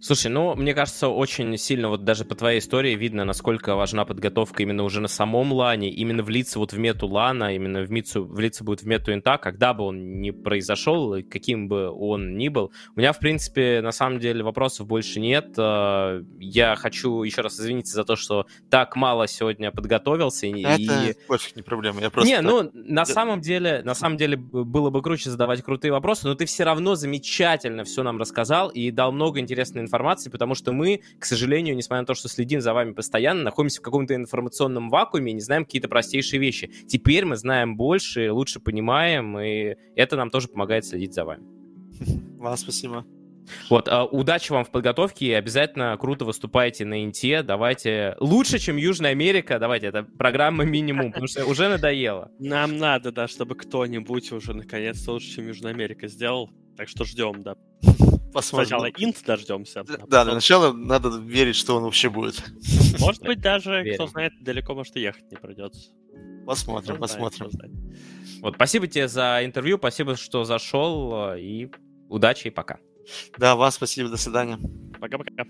Слушай, 0.00 0.30
ну, 0.30 0.54
мне 0.56 0.74
кажется, 0.74 1.08
очень 1.08 1.56
сильно 1.56 1.88
вот 1.88 2.04
даже 2.04 2.24
по 2.24 2.34
твоей 2.34 2.58
истории 2.58 2.94
видно, 2.94 3.24
насколько 3.24 3.76
важна 3.76 4.04
подготовка 4.04 4.62
именно 4.62 4.82
уже 4.82 5.00
на 5.00 5.08
самом 5.08 5.52
лане, 5.52 5.90
именно 5.90 6.22
влиться 6.22 6.58
вот 6.58 6.72
в 6.72 6.78
мету 6.78 7.06
лана, 7.06 7.54
именно 7.54 7.82
в 7.82 7.90
мицу, 7.90 8.24
влиться 8.24 8.64
будет 8.64 8.82
в 8.82 8.86
мету 8.86 9.12
инта, 9.12 9.38
когда 9.38 9.74
бы 9.74 9.84
он 9.84 10.20
ни 10.20 10.30
произошел, 10.30 11.22
каким 11.30 11.68
бы 11.68 11.88
он 11.90 12.36
ни 12.36 12.48
был. 12.48 12.72
У 12.96 13.00
меня, 13.00 13.12
в 13.12 13.18
принципе, 13.18 13.80
на 13.80 13.92
самом 13.92 14.18
деле 14.18 14.42
вопросов 14.42 14.86
больше 14.86 15.20
нет. 15.20 15.54
Э, 15.56 16.22
я 16.38 16.74
хочу 16.74 17.22
еще 17.22 17.42
раз 17.42 17.60
извиниться 17.60 17.94
за 17.94 18.04
то, 18.04 18.16
что 18.16 18.46
так 18.70 18.96
мало 18.96 19.28
сегодня 19.28 19.70
подготовился. 19.70 20.46
Это 20.48 20.76
и... 20.78 21.14
пофиг, 21.28 21.56
не 21.56 21.62
проблема. 21.62 22.00
Я 22.00 22.10
просто 22.10 22.28
не, 22.28 22.36
так... 22.36 22.44
ну, 22.44 22.70
на 22.74 23.04
самом 23.04 23.40
деле, 23.40 23.82
на 23.84 23.94
самом 23.94 24.16
деле 24.16 24.36
было 24.36 24.90
бы 24.90 25.00
круче 25.02 25.30
задавать 25.30 25.62
крутые 25.62 25.92
вопросы, 25.92 26.26
но 26.26 26.34
ты 26.34 26.44
все 26.46 26.64
равно 26.64 26.94
замечательно 26.94 27.84
все 27.84 28.02
нам 28.02 28.18
рассказал 28.18 28.68
и 28.68 28.90
дал 28.90 29.12
много 29.12 29.40
интересной 29.62 29.82
информации, 29.82 30.30
потому 30.30 30.54
что 30.54 30.72
мы, 30.72 31.00
к 31.18 31.24
сожалению, 31.24 31.76
несмотря 31.76 32.02
на 32.02 32.06
то, 32.06 32.14
что 32.14 32.28
следим 32.28 32.60
за 32.60 32.74
вами 32.74 32.92
постоянно, 32.92 33.42
находимся 33.42 33.80
в 33.80 33.82
каком-то 33.82 34.14
информационном 34.14 34.90
вакууме 34.90 35.32
и 35.32 35.34
не 35.34 35.40
знаем 35.40 35.64
какие-то 35.64 35.88
простейшие 35.88 36.40
вещи. 36.40 36.70
Теперь 36.88 37.24
мы 37.24 37.36
знаем 37.36 37.76
больше, 37.76 38.32
лучше 38.32 38.60
понимаем, 38.60 39.38
и 39.38 39.76
это 39.94 40.16
нам 40.16 40.30
тоже 40.30 40.48
помогает 40.48 40.84
следить 40.84 41.14
за 41.14 41.24
вами. 41.24 41.44
Вам 42.38 42.56
спасибо. 42.56 43.04
Вот, 43.68 43.88
а, 43.88 44.04
удачи 44.04 44.52
вам 44.52 44.64
в 44.64 44.70
подготовке, 44.70 45.26
и 45.26 45.32
обязательно 45.32 45.96
круто 45.98 46.24
выступайте 46.24 46.84
на 46.84 47.04
Инте, 47.04 47.42
давайте, 47.42 48.16
лучше, 48.20 48.60
чем 48.60 48.76
Южная 48.76 49.10
Америка, 49.10 49.58
давайте, 49.58 49.88
это 49.88 50.04
программа 50.04 50.64
минимум, 50.64 51.08
потому 51.10 51.26
что 51.26 51.44
уже 51.44 51.68
надоело. 51.68 52.30
Нам 52.38 52.78
надо, 52.78 53.10
да, 53.10 53.26
чтобы 53.26 53.56
кто-нибудь 53.56 54.30
уже 54.30 54.54
наконец-то 54.54 55.12
лучше, 55.12 55.34
чем 55.34 55.48
Южная 55.48 55.72
Америка 55.72 56.06
сделал, 56.06 56.50
так 56.76 56.88
что 56.88 57.04
ждем, 57.04 57.42
да. 57.42 57.56
Посмотрим. 58.32 58.68
Сначала 58.68 58.86
инт 58.86 59.22
дождемся. 59.26 59.80
А 59.80 59.84
да, 59.84 59.92
потом... 59.94 60.08
для 60.08 60.34
начала 60.34 60.72
надо 60.72 61.18
верить, 61.18 61.56
что 61.56 61.76
он 61.76 61.84
вообще 61.84 62.08
будет. 62.08 62.42
Может 62.98 63.22
быть, 63.22 63.40
даже, 63.40 63.84
кто 63.94 64.06
знает, 64.06 64.32
далеко, 64.40 64.74
может, 64.74 64.96
и 64.96 65.00
ехать 65.00 65.30
не 65.30 65.36
придется. 65.36 65.90
Посмотрим, 66.46 66.98
посмотрим. 66.98 67.50
Вот, 68.40 68.54
спасибо 68.54 68.86
тебе 68.88 69.06
за 69.06 69.40
интервью, 69.44 69.78
спасибо, 69.78 70.16
что 70.16 70.44
зашел, 70.44 71.34
и 71.34 71.70
удачи 72.08 72.48
и 72.48 72.50
пока. 72.50 72.78
Да, 73.38 73.54
вас 73.56 73.74
спасибо, 73.76 74.08
до 74.08 74.16
свидания. 74.16 74.58
Пока-пока. 75.00 75.44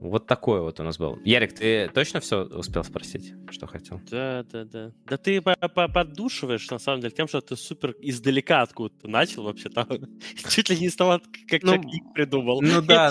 Вот 0.00 0.26
такое 0.26 0.60
вот 0.60 0.78
у 0.78 0.82
нас 0.82 0.98
был. 0.98 1.18
Ярик, 1.24 1.54
ты 1.54 1.88
точно 1.88 2.20
все 2.20 2.42
успел 2.44 2.84
спросить, 2.84 3.32
что 3.50 3.66
хотел? 3.66 4.00
Да, 4.10 4.44
да, 4.52 4.64
да. 4.64 4.92
Да 5.06 5.16
ты 5.16 5.40
поддушиваешь, 5.40 6.70
на 6.70 6.78
самом 6.78 7.00
деле, 7.00 7.14
тем, 7.14 7.28
что 7.28 7.40
ты 7.40 7.56
супер 7.56 7.94
издалека 8.00 8.62
откуда-то 8.62 9.08
начал 9.08 9.44
вообще-то. 9.44 9.86
Чуть 10.50 10.68
ли 10.68 10.78
не 10.78 10.90
с 10.90 10.96
того, 10.96 11.20
как 11.48 11.62
ну, 11.62 11.76
Ник 11.76 12.04
придумал. 12.14 12.60
Ну 12.60 12.82
да, 12.82 13.10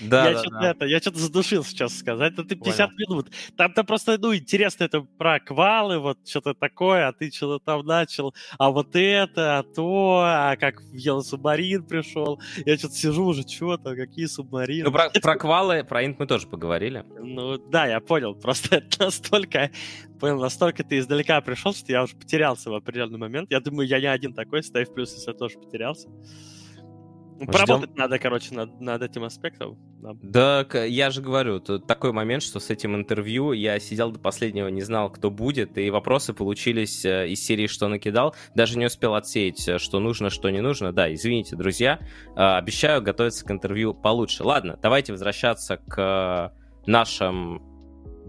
да, 0.00 0.28
я 0.28 0.34
да, 0.34 0.38
что-то 0.38 0.60
да. 0.60 0.70
Это, 0.70 0.84
я 0.86 1.00
что-то 1.00 1.18
задушил 1.18 1.64
сейчас 1.64 1.98
сказать. 1.98 2.34
Да 2.34 2.44
ты 2.44 2.54
50 2.54 2.76
Понял. 2.76 2.98
минут. 2.98 3.30
Там-то 3.56 3.84
просто, 3.84 4.16
ну, 4.18 4.34
интересно 4.34 4.84
это 4.84 5.00
про 5.00 5.40
квалы, 5.40 5.98
вот 5.98 6.18
что-то 6.26 6.54
такое, 6.54 7.08
а 7.08 7.12
ты 7.12 7.30
что-то 7.30 7.64
там 7.64 7.84
начал. 7.84 8.34
А 8.58 8.70
вот 8.70 8.94
это, 8.94 9.58
а 9.58 9.62
то, 9.62 10.22
а 10.24 10.56
как 10.56 10.80
в 10.80 11.22
Субмарин 11.22 11.84
пришел. 11.84 12.40
Я 12.64 12.76
что-то 12.78 12.94
сижу 12.94 13.24
уже, 13.24 13.42
что 13.42 13.76
то 13.76 13.94
какие 13.96 14.26
субмарины. 14.26 14.84
Ну, 14.84 14.92
про, 14.92 15.10
про 15.22 15.36
квалы, 15.36 15.84
про 15.84 16.04
мы 16.20 16.26
тоже 16.26 16.46
поговорили. 16.46 17.02
Ну 17.18 17.56
да, 17.56 17.86
я 17.86 17.98
понял. 18.00 18.34
Просто 18.34 18.76
это 18.76 19.04
настолько, 19.04 19.70
понял, 20.20 20.38
настолько 20.38 20.84
ты 20.84 20.98
издалека 20.98 21.40
пришел, 21.40 21.72
что 21.72 21.90
я 21.90 22.02
уже 22.02 22.14
потерялся 22.14 22.70
в 22.70 22.74
определенный 22.74 23.18
момент. 23.18 23.50
Я 23.50 23.60
думаю, 23.60 23.88
я 23.88 23.98
не 24.00 24.06
один 24.06 24.34
такой, 24.34 24.62
ставь 24.62 24.92
плюс, 24.92 25.14
если 25.14 25.30
я 25.30 25.36
тоже 25.36 25.58
потерялся. 25.58 26.08
Ждем. 27.40 27.52
Поработать 27.52 27.96
надо, 27.96 28.18
короче, 28.18 28.54
над, 28.54 28.80
над 28.80 29.02
этим 29.02 29.24
аспектом. 29.24 29.78
Да. 30.02 30.64
да, 30.64 30.84
я 30.84 31.10
же 31.10 31.22
говорю, 31.22 31.58
тут 31.58 31.86
такой 31.86 32.12
момент, 32.12 32.42
что 32.42 32.60
с 32.60 32.68
этим 32.68 32.94
интервью 32.94 33.52
я 33.52 33.78
сидел 33.80 34.10
до 34.10 34.18
последнего, 34.18 34.68
не 34.68 34.82
знал, 34.82 35.10
кто 35.10 35.30
будет, 35.30 35.78
и 35.78 35.90
вопросы 35.90 36.34
получились 36.34 37.04
э, 37.04 37.28
из 37.28 37.44
серии 37.44 37.66
«Что 37.66 37.88
накидал?». 37.88 38.34
Даже 38.54 38.78
не 38.78 38.86
успел 38.86 39.14
отсеять, 39.14 39.66
э, 39.68 39.78
что 39.78 40.00
нужно, 40.00 40.28
что 40.28 40.50
не 40.50 40.60
нужно. 40.60 40.92
Да, 40.92 41.12
извините, 41.12 41.56
друзья, 41.56 41.98
э, 42.36 42.40
обещаю 42.40 43.00
готовиться 43.02 43.44
к 43.44 43.50
интервью 43.50 43.94
получше. 43.94 44.44
Ладно, 44.44 44.78
давайте 44.82 45.12
возвращаться 45.12 45.78
к 45.78 46.52
нашим 46.86 47.69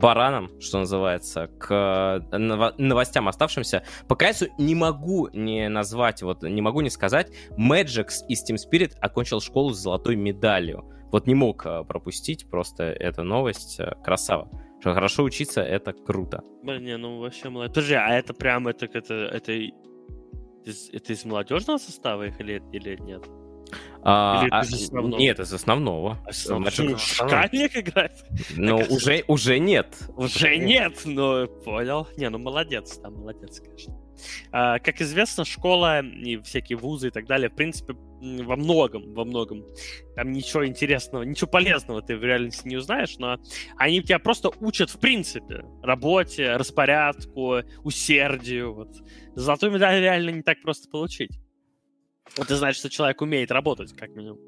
баранам, 0.02 0.50
что 0.60 0.80
называется, 0.80 1.48
к 1.60 2.24
э, 2.32 2.38
новостям 2.38 3.28
оставшимся. 3.28 3.84
По 4.08 4.16
КСу 4.16 4.48
не 4.58 4.76
могу 4.76 5.30
не 5.34 5.70
назвать, 5.70 6.22
вот 6.22 6.44
не 6.44 6.62
могу 6.62 6.82
не 6.82 6.90
сказать, 6.90 7.32
Magix 7.58 8.26
из 8.28 8.44
Team 8.50 8.58
Spirit 8.58 8.98
окончил 9.00 9.40
школу 9.40 9.72
с 9.72 9.78
золотой 9.78 10.16
медалью. 10.16 10.86
Вот 11.12 11.28
не 11.28 11.36
мог 11.36 11.66
э, 11.66 11.84
пропустить 11.84 12.50
просто 12.50 12.84
эту 12.86 13.24
новость. 13.24 13.80
Э, 13.80 13.96
красава. 14.04 14.50
Что 14.80 14.94
хорошо 14.94 15.24
учиться, 15.24 15.62
это 15.62 15.94
круто. 15.94 16.42
Блин, 16.64 16.84
не, 16.84 16.98
ну 16.98 17.20
вообще 17.20 17.50
молодец. 17.50 17.76
Подожди, 17.76 17.94
а 17.94 18.10
это 18.10 18.34
прям 18.34 18.68
это, 18.68 18.86
это, 18.86 19.14
это, 19.14 19.52
это 19.54 21.14
из 21.14 21.26
молодежного 21.26 21.78
состава 21.78 22.26
их 22.28 22.40
или, 22.40 22.64
или 22.72 22.96
нет? 23.00 23.24
А, 24.04 24.42
Или 24.42 24.50
а, 24.52 24.62
из 24.62 24.74
основного? 24.74 25.20
Нет, 25.20 25.40
из 25.40 25.54
основного. 25.54 26.18
А 26.26 26.32
Шкальник 26.32 27.76
играет? 27.76 28.14
Ну, 28.56 28.78
уже, 28.90 29.24
уже 29.28 29.60
нет. 29.60 29.96
Уже 30.16 30.58
нет, 30.58 31.02
ну, 31.06 31.48
понял. 31.48 32.08
Не, 32.18 32.30
ну, 32.30 32.40
молодец, 32.40 32.98
там, 32.98 33.16
молодец, 33.16 33.60
конечно. 33.60 33.96
А, 34.52 34.80
как 34.80 35.02
известно, 35.02 35.46
школа 35.46 36.02
и 36.02 36.38
всякие 36.38 36.78
вузы 36.78 37.08
и 37.08 37.12
так 37.12 37.26
далее, 37.26 37.50
в 37.50 37.56
принципе, 37.56 37.94
во 37.94 38.56
многом, 38.56 39.14
во 39.14 39.26
многом, 39.26 39.66
там 40.16 40.32
ничего 40.32 40.66
интересного, 40.66 41.24
ничего 41.24 41.50
полезного 41.50 42.02
ты 42.02 42.16
в 42.16 42.24
реальности 42.24 42.68
не 42.68 42.78
узнаешь, 42.78 43.18
но 43.18 43.40
они 43.78 44.02
тебя 44.02 44.20
просто 44.20 44.52
учат 44.60 44.92
в 44.92 45.00
принципе 45.00 45.64
работе, 45.82 46.56
распорядку, 46.56 47.62
усердию. 47.84 48.74
Вот. 48.74 48.90
Золотую 49.36 49.72
медаль 49.72 50.02
реально 50.02 50.30
не 50.30 50.44
так 50.44 50.62
просто 50.62 50.90
получить. 50.90 51.40
Это 52.38 52.56
значит, 52.56 52.80
что 52.80 52.90
человек 52.90 53.22
умеет 53.22 53.52
работать, 53.52 53.94
как 53.96 54.16
минимум. 54.16 54.40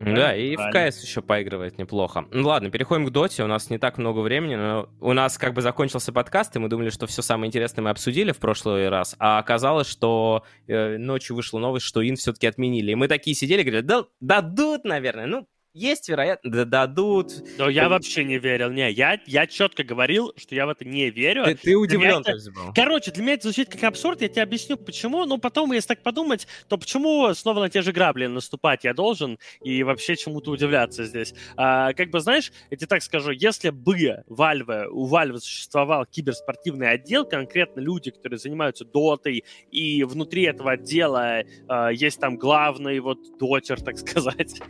Да, 0.00 0.34
и 0.34 0.56
Правильно. 0.56 0.90
в 0.90 0.90
КС 0.90 1.02
еще 1.04 1.22
поигрывает 1.22 1.78
неплохо. 1.78 2.26
Ну 2.30 2.48
ладно, 2.48 2.70
переходим 2.70 3.06
к 3.06 3.10
Доте. 3.10 3.44
У 3.44 3.46
нас 3.46 3.70
не 3.70 3.78
так 3.78 3.98
много 3.98 4.20
времени, 4.20 4.56
но 4.56 4.88
у 5.00 5.12
нас 5.12 5.38
как 5.38 5.54
бы 5.54 5.62
закончился 5.62 6.12
подкаст, 6.12 6.56
и 6.56 6.58
мы 6.58 6.68
думали, 6.68 6.90
что 6.90 7.06
все 7.06 7.22
самое 7.22 7.48
интересное 7.48 7.82
мы 7.82 7.90
обсудили 7.90 8.32
в 8.32 8.38
прошлый 8.38 8.88
раз, 8.88 9.16
а 9.18 9.38
оказалось, 9.38 9.88
что 9.88 10.44
э, 10.66 10.98
ночью 10.98 11.36
вышла 11.36 11.58
новость, 11.58 11.86
что 11.86 12.02
ин 12.02 12.16
все-таки 12.16 12.46
отменили. 12.46 12.92
И 12.92 12.94
мы 12.94 13.08
такие 13.08 13.34
сидели, 13.34 13.62
говорили, 13.62 13.82
да, 13.82 14.04
дадут, 14.20 14.84
наверное. 14.84 15.26
Ну, 15.26 15.48
есть 15.78 16.08
вероятность, 16.08 16.54
да 16.54 16.64
дадут. 16.64 17.32
Но 17.56 17.68
я 17.68 17.88
вообще 17.88 18.24
не 18.24 18.38
верил. 18.38 18.70
Не, 18.70 18.90
я, 18.90 19.20
я 19.26 19.46
четко 19.46 19.84
говорил, 19.84 20.32
что 20.36 20.54
я 20.54 20.66
в 20.66 20.70
это 20.70 20.84
не 20.84 21.10
верю. 21.10 21.44
Ты, 21.44 21.54
ты 21.54 21.76
удивлен, 21.76 22.22
это... 22.24 22.50
был. 22.50 22.72
Короче, 22.74 23.10
для 23.10 23.22
меня 23.22 23.34
это 23.34 23.44
звучит 23.44 23.70
как 23.70 23.84
абсурд, 23.84 24.20
я 24.22 24.28
тебе 24.28 24.42
объясню, 24.42 24.76
почему. 24.76 25.24
Но 25.24 25.38
потом, 25.38 25.72
если 25.72 25.88
так 25.88 26.02
подумать, 26.02 26.46
то 26.68 26.76
почему 26.78 27.32
снова 27.34 27.60
на 27.60 27.70
те 27.70 27.82
же 27.82 27.92
грабли 27.92 28.26
наступать 28.26 28.84
я 28.84 28.94
должен 28.94 29.38
и 29.62 29.82
вообще 29.82 30.16
чему-то 30.16 30.50
удивляться 30.50 31.04
здесь? 31.04 31.34
А, 31.56 31.92
как 31.92 32.10
бы, 32.10 32.20
знаешь, 32.20 32.52
я 32.70 32.76
тебе 32.76 32.86
так 32.86 33.02
скажу, 33.02 33.30
если 33.30 33.70
бы 33.70 34.24
Valve, 34.28 34.86
у 34.90 35.08
Valve 35.08 35.38
существовал 35.38 36.06
киберспортивный 36.06 36.90
отдел, 36.90 37.24
конкретно 37.24 37.80
люди, 37.80 38.10
которые 38.10 38.38
занимаются 38.38 38.84
дотой, 38.84 39.44
и 39.70 40.04
внутри 40.04 40.42
этого 40.42 40.72
отдела 40.72 41.42
а, 41.68 41.90
есть 41.90 42.20
там 42.20 42.36
главный 42.36 43.00
вот 43.00 43.18
дотер, 43.38 43.80
так 43.80 43.98
сказать, 44.08 44.60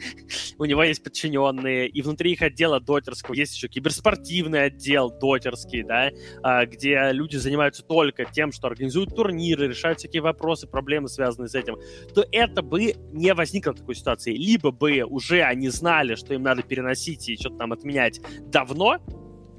у 0.59 0.65
него 0.65 0.83
есть 0.83 0.98
подчиненные, 1.03 1.89
и 1.89 2.03
внутри 2.03 2.33
их 2.33 2.43
отдела 2.43 2.81
дотерского 2.81 3.35
есть 3.35 3.57
еще 3.57 3.69
киберспортивный 3.69 4.65
отдел 4.65 5.11
дотерский, 5.11 5.83
да, 5.83 6.11
а, 6.43 6.67
где 6.67 7.11
люди 7.13 7.37
занимаются 7.37 7.83
только 7.83 8.25
тем, 8.25 8.53
что 8.53 8.67
организуют 8.67 9.15
турниры, 9.15 9.69
решают 9.69 9.99
всякие 9.99 10.23
вопросы, 10.23 10.67
проблемы, 10.67 11.09
связанные 11.09 11.49
с 11.49 11.55
этим, 11.55 11.77
то 12.15 12.25
это 12.33 12.63
бы 12.63 12.95
не 13.13 13.35
возникло 13.35 13.75
такой 13.75 13.95
ситуации. 13.95 14.35
Либо 14.35 14.71
бы 14.71 15.03
уже 15.03 15.43
они 15.43 15.69
знали, 15.69 16.15
что 16.15 16.35
им 16.35 16.43
надо 16.43 16.63
переносить 16.63 17.29
и 17.29 17.37
что-то 17.37 17.59
там 17.59 17.73
отменять 17.73 18.21
давно, 18.51 18.99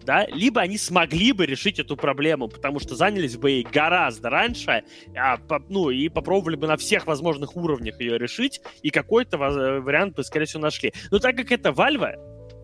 да, 0.10 0.26
либо 0.26 0.62
они 0.62 0.80
смогли 0.80 1.34
бы 1.34 1.46
решить 1.46 1.78
эту 1.78 1.96
проблему, 1.96 2.48
потому 2.48 2.80
что 2.80 2.96
занялись 2.96 3.38
бы 3.38 3.52
ей 3.52 3.64
гораздо 3.64 4.32
раньше, 4.32 4.84
а, 5.16 5.38
по, 5.38 5.64
ну, 5.70 5.92
и 5.92 6.10
попробовали 6.10 6.56
бы 6.56 6.66
на 6.66 6.78
всех 6.78 7.06
возможных 7.06 7.56
уровнях 7.56 8.02
ее 8.02 8.18
решить, 8.18 8.60
и 8.82 8.90
какой-то 8.90 9.38
вариант 9.38 10.16
бы, 10.16 10.24
скорее 10.24 10.46
всего, 10.46 10.64
нашли. 10.64 10.94
Но 11.12 11.20
так 11.20 11.38
как 11.38 11.52
это 11.52 11.70
Valve, 11.70 12.16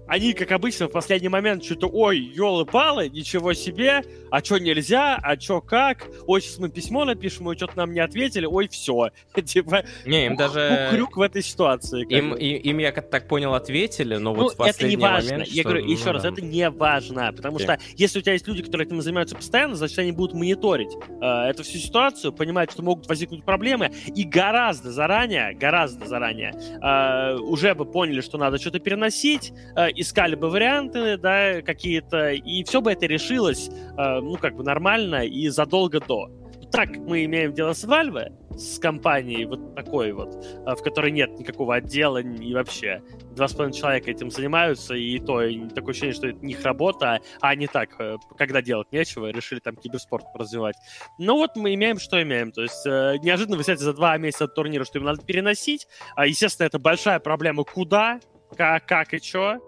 они, 0.08 0.34
как 0.34 0.52
обычно, 0.52 0.88
в 0.88 0.92
последний 0.92 1.30
момент 1.30 1.64
что-то, 1.64 1.88
ой, 1.88 2.20
елы-палы, 2.20 3.10
ничего 3.10 3.54
себе, 3.54 4.04
а 4.32 4.44
что 4.44 4.58
нельзя, 4.58 5.16
а 5.22 5.40
что 5.40 5.62
как, 5.62 6.08
ой, 6.28 6.42
сейчас 6.42 6.60
мы 6.60 6.70
письмо 6.70 7.06
напишем, 7.06 7.48
ой, 7.48 7.56
что-то 7.56 7.78
нам 7.78 7.94
не 7.94 8.00
ответили, 8.00 8.46
ой, 8.46 8.68
все. 8.68 9.10
типа, 9.46 9.86
не, 10.06 10.28
им 10.28 10.36
даже... 10.36 10.90
Крюк 10.92 11.18
в 11.18 11.22
этой 11.22 11.42
ситуации. 11.42 12.06
Им, 12.10 12.36
им, 12.36 12.58
им, 12.62 12.78
я 12.78 12.92
как 12.92 13.10
так 13.10 13.28
понял, 13.28 13.54
ответили, 13.54 14.16
но 14.16 14.34
ну, 14.34 14.42
вот 14.42 14.54
в 14.54 14.58
последний 14.58 14.96
это 14.96 15.02
не 15.02 15.10
важно. 15.10 15.32
момент... 15.32 15.50
Я 15.50 15.62
что... 15.62 15.70
говорю, 15.70 15.86
еще 15.88 16.06
ну, 16.06 16.12
раз, 16.14 16.24
да. 16.24 16.30
это 16.30 16.42
не 16.42 16.70
важно, 16.70 17.34
потому 17.36 17.60
что 17.60 17.80
если 17.96 18.20
у 18.20 18.22
тебя 18.22 18.34
есть 18.34 18.48
люди, 18.48 18.64
которые 18.64 18.88
этим 18.88 19.02
занимаются 19.02 19.36
постоянно, 19.36 19.76
значит, 19.76 19.98
они 20.00 20.12
будут 20.12 20.36
мониторить 20.36 20.96
э, 21.22 21.26
эту 21.50 21.64
всю 21.64 21.78
ситуацию, 21.80 22.32
понимать, 22.32 22.72
что 22.72 22.84
могут 22.84 23.08
возникнуть 23.08 23.44
проблемы, 23.44 23.92
и 24.08 24.24
гораздо 24.24 24.92
заранее, 24.92 25.54
гораздо 25.54 26.06
заранее 26.06 26.54
э, 26.82 27.38
уже 27.38 27.74
бы 27.74 27.86
поняли, 27.86 28.22
что 28.22 28.38
надо 28.38 28.58
что-то 28.58 28.80
переносить, 28.80 29.52
э, 29.76 29.90
искали 29.96 30.36
бы 30.36 30.50
варианты, 30.50 31.18
да, 31.18 31.62
какие-то, 31.62 32.32
и 32.32 32.64
все 32.64 32.82
бы 32.82 32.92
это 32.92 33.06
решилось, 33.06 33.70
э, 33.70 34.20
ну, 34.20 34.38
как 34.38 34.56
бы 34.56 34.64
нормально 34.64 35.26
и 35.26 35.48
задолго 35.50 36.00
до. 36.00 36.30
Так 36.72 36.90
мы 36.98 37.24
имеем 37.26 37.54
дело 37.54 37.74
с 37.74 37.86
Valve, 37.86 38.34
с 38.58 38.80
компанией 38.80 39.46
вот 39.46 39.76
такой 39.76 40.12
вот, 40.12 40.36
э, 40.36 40.76
в 40.76 40.82
которой 40.82 41.12
нет 41.12 41.40
никакого 41.40 41.76
отдела 41.76 42.18
и 42.18 42.54
вообще. 42.54 43.02
Два 43.32 43.48
с 43.48 43.54
половиной 43.54 43.78
человека 43.78 44.12
этим 44.12 44.32
занимаются, 44.32 44.94
и 44.96 45.20
то 45.20 45.42
и 45.42 45.68
такое 45.70 45.92
ощущение, 45.92 46.14
что 46.14 46.28
это 46.28 46.46
не 46.46 46.54
их 46.54 46.64
работа, 46.64 47.20
а 47.42 47.56
не 47.56 47.68
так, 47.68 47.90
э, 48.00 48.18
когда 48.38 48.62
делать 48.62 48.92
нечего, 48.92 49.28
решили 49.28 49.60
там 49.60 49.76
киберспорт 49.76 50.26
развивать. 50.34 50.76
Ну 51.18 51.36
вот 51.36 51.56
мы 51.56 51.74
имеем, 51.76 52.00
что 52.00 52.22
имеем. 52.22 52.52
То 52.52 52.64
есть 52.64 52.86
э, 52.86 53.18
неожиданно 53.22 53.58
вы 53.58 53.64
за 53.64 53.94
два 53.94 54.18
месяца 54.18 54.48
турнира, 54.48 54.86
что 54.86 55.00
им 55.00 55.06
надо 55.06 55.22
переносить. 55.22 55.88
А, 56.16 56.26
естественно, 56.26 56.68
это 56.68 56.80
большая 56.80 57.20
проблема. 57.20 57.64
Куда, 57.64 58.20
как, 58.56 58.86
как 58.86 59.14
и 59.14 59.20
что. 59.20 59.60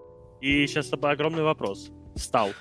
И 0.42 0.68
сейчас 0.68 0.92
это 0.94 1.10
огромный 1.10 1.44
вопрос 1.44 1.92
стал. 2.16 2.52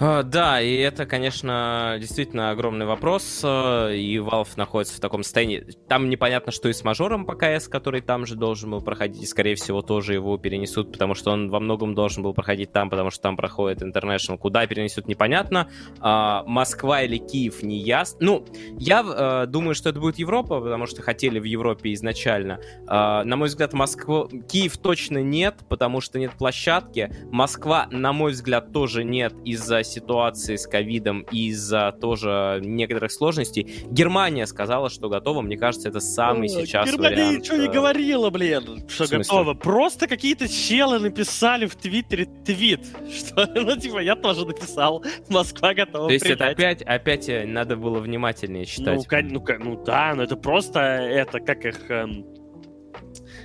А, 0.00 0.22
да, 0.22 0.60
и 0.60 0.76
это, 0.76 1.06
конечно, 1.06 1.96
действительно 1.98 2.50
огромный 2.50 2.86
вопрос, 2.86 3.40
э, 3.42 3.96
и 3.96 4.18
Valve 4.18 4.50
находится 4.54 4.96
в 4.96 5.00
таком 5.00 5.24
состоянии. 5.24 5.66
Там 5.88 6.08
непонятно, 6.08 6.52
что 6.52 6.68
и 6.68 6.72
с 6.72 6.84
мажором 6.84 7.26
по 7.26 7.34
КС, 7.34 7.66
который 7.66 8.00
там 8.00 8.24
же 8.24 8.36
должен 8.36 8.70
был 8.70 8.80
проходить, 8.80 9.22
и, 9.22 9.26
скорее 9.26 9.56
всего, 9.56 9.82
тоже 9.82 10.14
его 10.14 10.38
перенесут, 10.38 10.92
потому 10.92 11.14
что 11.14 11.32
он 11.32 11.50
во 11.50 11.58
многом 11.58 11.96
должен 11.96 12.22
был 12.22 12.32
проходить 12.32 12.72
там, 12.72 12.90
потому 12.90 13.10
что 13.10 13.22
там 13.22 13.36
проходит 13.36 13.82
International. 13.82 14.38
Куда 14.38 14.66
перенесут, 14.68 15.08
непонятно. 15.08 15.68
А, 15.98 16.44
Москва 16.46 17.02
или 17.02 17.16
Киев, 17.18 17.64
не 17.64 17.78
ясно. 17.78 18.18
Ну, 18.20 18.46
я 18.78 19.04
э, 19.04 19.46
думаю, 19.46 19.74
что 19.74 19.90
это 19.90 19.98
будет 19.98 20.18
Европа, 20.18 20.60
потому 20.60 20.86
что 20.86 21.02
хотели 21.02 21.40
в 21.40 21.44
Европе 21.44 21.92
изначально. 21.94 22.60
А, 22.86 23.24
на 23.24 23.36
мой 23.36 23.48
взгляд, 23.48 23.72
Москва... 23.72 24.28
Киев 24.48 24.78
точно 24.78 25.18
нет, 25.18 25.56
потому 25.68 26.00
что 26.00 26.20
нет 26.20 26.32
площадки. 26.38 27.12
Москва, 27.32 27.88
на 27.90 28.12
мой 28.12 28.30
взгляд, 28.30 28.72
тоже 28.72 29.02
нет 29.02 29.34
из-за 29.44 29.82
ситуации 29.88 30.56
с 30.56 30.66
ковидом 30.66 31.26
и 31.32 31.48
из-за 31.48 31.92
тоже 31.92 32.60
некоторых 32.62 33.12
сложностей, 33.12 33.84
Германия 33.90 34.46
сказала, 34.46 34.90
что 34.90 35.08
готова. 35.08 35.40
Мне 35.42 35.56
кажется, 35.56 35.88
это 35.88 36.00
самый 36.00 36.48
сейчас 36.48 36.90
Германия 36.90 37.16
вариант. 37.16 37.38
ничего 37.38 37.56
не 37.56 37.66
э, 37.66 37.72
говорила, 37.72 38.30
блин, 38.30 38.88
что 38.88 39.06
готова. 39.06 39.54
Просто 39.54 40.06
какие-то 40.06 40.48
челы 40.48 40.98
написали 40.98 41.66
в 41.66 41.76
Твиттере 41.76 42.26
твит, 42.44 42.80
что, 43.16 43.48
ну, 43.54 43.76
типа, 43.76 43.98
я 43.98 44.16
тоже 44.16 44.46
написал, 44.46 45.04
Москва 45.28 45.74
готова 45.74 46.08
То 46.08 46.12
есть 46.12 46.24
принять. 46.24 46.40
это 46.40 46.50
опять, 46.50 46.82
опять 46.82 47.28
э, 47.28 47.46
надо 47.46 47.76
было 47.76 47.98
внимательнее 48.00 48.64
читать. 48.64 49.06
Ну, 49.10 49.22
ну, 49.22 49.44
ну 49.58 49.84
да, 49.84 50.14
но 50.14 50.22
это 50.22 50.36
просто, 50.36 50.80
это 50.80 51.40
как 51.40 51.64
их... 51.64 51.90
Эм, 51.90 52.26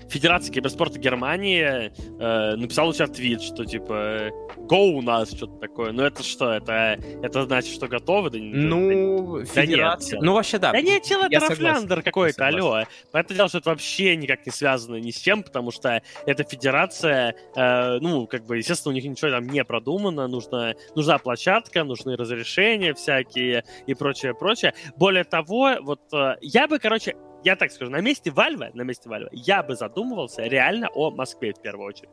Федерация 0.09 0.53
киберспорта 0.53 0.99
Германии 0.99 1.91
э, 2.19 2.55
написала 2.55 2.89
у 2.89 2.93
себя 2.93 3.07
твит, 3.07 3.41
что 3.41 3.65
типа 3.65 4.31
go 4.57 4.91
у 4.91 5.01
нас, 5.01 5.31
что-то 5.31 5.57
такое. 5.59 5.91
Ну 5.91 6.03
это 6.03 6.23
что? 6.23 6.53
Это, 6.53 6.99
это 7.21 7.43
значит, 7.43 7.73
что 7.73 7.87
готовы? 7.87 8.29
Да, 8.29 8.37
ну, 8.39 9.39
да, 9.39 9.45
федерация... 9.45 10.19
Да 10.19 10.25
ну 10.25 10.33
вообще 10.33 10.57
да. 10.57 10.71
Да 10.71 10.81
нет, 10.81 11.03
чел, 11.03 11.21
это 11.21 11.39
Рафляндер 11.39 12.01
какой-то, 12.01 12.47
алло. 12.47 12.83
Понятное 13.11 13.35
дело, 13.35 13.49
что 13.49 13.57
это 13.59 13.69
вообще 13.69 14.15
никак 14.15 14.45
не 14.45 14.51
связано 14.51 14.95
ни 14.97 15.11
с 15.11 15.17
чем, 15.17 15.43
потому 15.43 15.71
что 15.71 16.01
эта 16.25 16.43
федерация, 16.43 17.35
э, 17.55 17.99
ну, 17.99 18.27
как 18.27 18.45
бы, 18.45 18.57
естественно, 18.57 18.91
у 18.91 18.95
них 18.95 19.03
ничего 19.03 19.31
там 19.31 19.47
не 19.47 19.63
продумано, 19.63 20.27
нужна, 20.27 20.73
нужна 20.95 21.17
площадка, 21.17 21.83
нужны 21.83 22.15
разрешения 22.15 22.93
всякие 22.93 23.63
и 23.87 23.93
прочее, 23.93 24.33
прочее. 24.33 24.73
Более 24.97 25.23
того, 25.23 25.75
вот 25.81 26.01
э, 26.13 26.35
я 26.41 26.67
бы, 26.67 26.79
короче, 26.79 27.15
я 27.43 27.55
так 27.55 27.71
скажу, 27.71 27.91
на 27.91 28.01
месте 28.01 28.29
Valve, 28.29 28.71
на 28.73 28.81
месте 28.83 29.09
Valve, 29.09 29.29
я 29.31 29.63
бы 29.63 29.75
задумывался 29.75 30.43
реально 30.43 30.89
о 30.93 31.11
Москве 31.11 31.53
в 31.53 31.61
первую 31.61 31.87
очередь. 31.87 32.09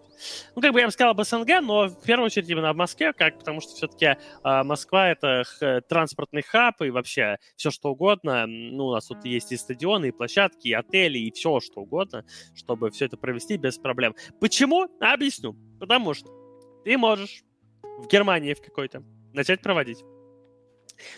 Ну, 0.55 0.63
как 0.63 0.73
бы 0.73 0.81
я 0.81 0.87
бы 0.87 0.93
сказал 0.93 1.13
об 1.13 1.23
СНГ, 1.23 1.61
но 1.63 1.87
в 1.87 2.03
первую 2.03 2.27
очередь 2.27 2.49
именно 2.49 2.71
о 2.71 2.75
Москве, 2.75 3.13
как, 3.13 3.39
потому 3.39 3.61
что 3.61 3.75
все-таки 3.75 4.07
э, 4.07 4.17
а, 4.43 4.65
Москва— 4.65 5.09
это 5.11 5.45
х, 5.45 5.81
транспортный 5.83 6.43
хаб 6.43 6.81
и 6.83 6.91
вообще 6.91 7.39
все 7.57 7.71
что 7.71 7.91
угодно. 7.91 8.47
Ну, 8.47 8.87
у 8.87 8.93
нас 8.93 9.07
тут 9.07 9.25
есть 9.25 9.53
и 9.53 9.57
стадионы, 9.57 10.07
и 10.07 10.13
площадки, 10.13 10.69
и 10.69 10.73
отели, 10.73 11.19
и 11.19 11.31
все 11.31 11.61
что 11.61 11.81
угодно, 11.81 12.25
чтобы 12.55 12.91
все 12.91 13.07
это 13.07 13.17
провести 13.17 13.57
без 13.57 13.79
проблем. 13.79 14.15
Почему? 14.41 14.89
Объясню. 15.01 15.57
Потому 15.79 16.15
что 16.15 16.31
ты 16.85 16.99
можешь 16.99 17.43
в 17.83 18.07
Германии 18.09 18.55
в 18.55 18.61
какой-то 18.61 19.03
начать 19.33 19.61
проводить 19.61 20.05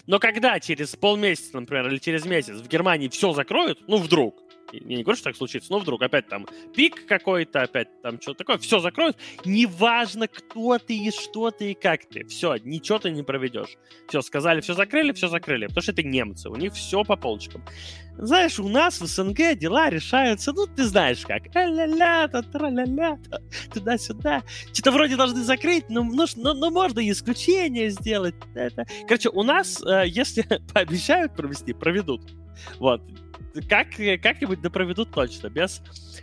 но 0.06 0.18
когда 0.18 0.59
через 0.60 0.96
полмесяца, 0.96 1.59
например, 1.59 1.88
или 1.88 1.98
через 1.98 2.24
месяц 2.24 2.56
в 2.56 2.68
Германии 2.68 3.09
все 3.09 3.32
закроют, 3.32 3.80
ну 3.88 3.96
вдруг, 3.96 4.42
я 4.72 4.96
не 4.96 5.02
говорю, 5.02 5.16
что 5.16 5.24
так 5.24 5.36
случится, 5.36 5.70
но 5.72 5.78
вдруг 5.78 6.02
опять 6.02 6.28
там 6.28 6.46
пик 6.74 7.06
какой-то, 7.06 7.62
опять 7.62 8.00
там 8.02 8.20
что-то 8.20 8.38
такое, 8.38 8.59
все 8.59 8.78
закроют, 8.78 9.16
неважно, 9.44 10.28
кто 10.28 10.78
ты 10.78 10.96
и 10.96 11.10
что 11.10 11.50
ты 11.50 11.72
и 11.72 11.74
как 11.74 12.06
ты, 12.06 12.24
все, 12.24 12.56
ничего 12.56 12.98
ты 12.98 13.10
не 13.10 13.22
проведешь. 13.22 13.76
Все, 14.09 14.22
сказали, 14.22 14.60
все 14.60 14.74
закрыли, 14.74 15.12
все 15.12 15.28
закрыли, 15.28 15.66
потому 15.66 15.82
что 15.82 15.92
это 15.92 16.02
немцы, 16.02 16.48
у 16.48 16.56
них 16.56 16.72
все 16.74 17.04
по 17.04 17.16
полочкам. 17.16 17.64
Знаешь, 18.18 18.59
у 18.59 18.68
нас 18.68 19.01
в 19.01 19.06
СНГ 19.06 19.59
дела 19.59 19.90
решаются, 19.90 20.52
ну, 20.52 20.66
ты 20.66 20.84
знаешь 20.84 21.24
как, 21.26 21.47
ля-ля-ля, 21.55 22.28
туда-сюда. 23.72 24.43
Что-то 24.72 24.93
вроде 24.93 25.16
должны 25.16 25.43
закрыть, 25.43 25.89
но, 25.89 26.05
но, 26.05 26.26
но, 26.36 26.55
но 26.55 26.70
можно 26.70 27.01
и 27.01 27.10
исключение 27.10 27.90
сделать. 27.90 28.34
Это. 28.55 28.84
Короче, 29.09 29.30
у 29.30 29.43
нас, 29.43 29.82
э, 29.82 30.05
если 30.06 30.43
пообещают 30.74 31.34
провести, 31.34 31.72
проведут. 31.72 32.22
Вот 32.78 33.02
как, 33.68 33.89
как-нибудь 34.22 34.60
да 34.60 34.70
проведут 34.70 35.10
точно, 35.10 35.48
без, 35.48 35.82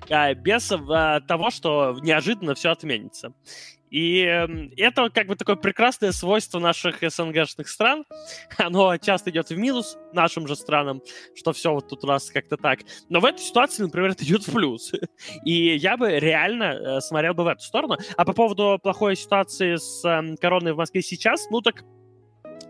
а, 0.10 0.34
без 0.34 0.72
а, 0.72 1.22
того, 1.22 1.52
что 1.52 1.98
неожиданно 2.02 2.56
все 2.56 2.72
отменится. 2.72 3.34
И 3.90 4.22
эм, 4.22 4.72
это 4.78 5.10
как 5.10 5.28
бы 5.28 5.36
такое 5.36 5.56
прекрасное 5.56 6.12
свойство 6.12 6.60
наших 6.60 6.98
СНГшных 7.02 7.68
стран. 7.68 8.06
Оно 8.58 8.98
часто 8.98 9.30
идет 9.30 9.50
в 9.50 9.58
минус 9.58 9.98
нашим 10.14 10.48
же 10.48 10.56
странам, 10.56 11.02
что 11.36 11.54
все 11.54 11.74
вот 11.74 11.88
тут 11.88 12.04
у 12.04 12.08
нас 12.08 12.30
как-то 12.30 12.58
так. 12.58 12.80
Но 13.10 13.20
в 13.20 13.26
этой 13.26 13.42
ситуации, 13.42 13.84
например, 13.84 14.12
это 14.12 14.24
идет 14.24 14.48
в 14.48 14.54
плюс. 14.54 14.92
И 15.46 15.76
я 15.76 15.98
бы 15.98 16.12
реально 16.20 16.64
э, 16.64 17.02
смотрел 17.02 17.34
бы 17.34 17.44
в 17.44 17.48
эту 17.48 17.62
сторону. 17.62 17.98
А 18.16 18.26
по 18.26 18.34
поводу 18.34 18.80
плохой 18.82 19.16
ситуации 19.16 19.76
с 19.76 20.06
э, 20.06 20.36
короной 20.38 20.74
в 20.74 20.78
Москве 20.78 21.02
сейчас, 21.02 21.48
ну 21.50 21.62
так 21.62 21.84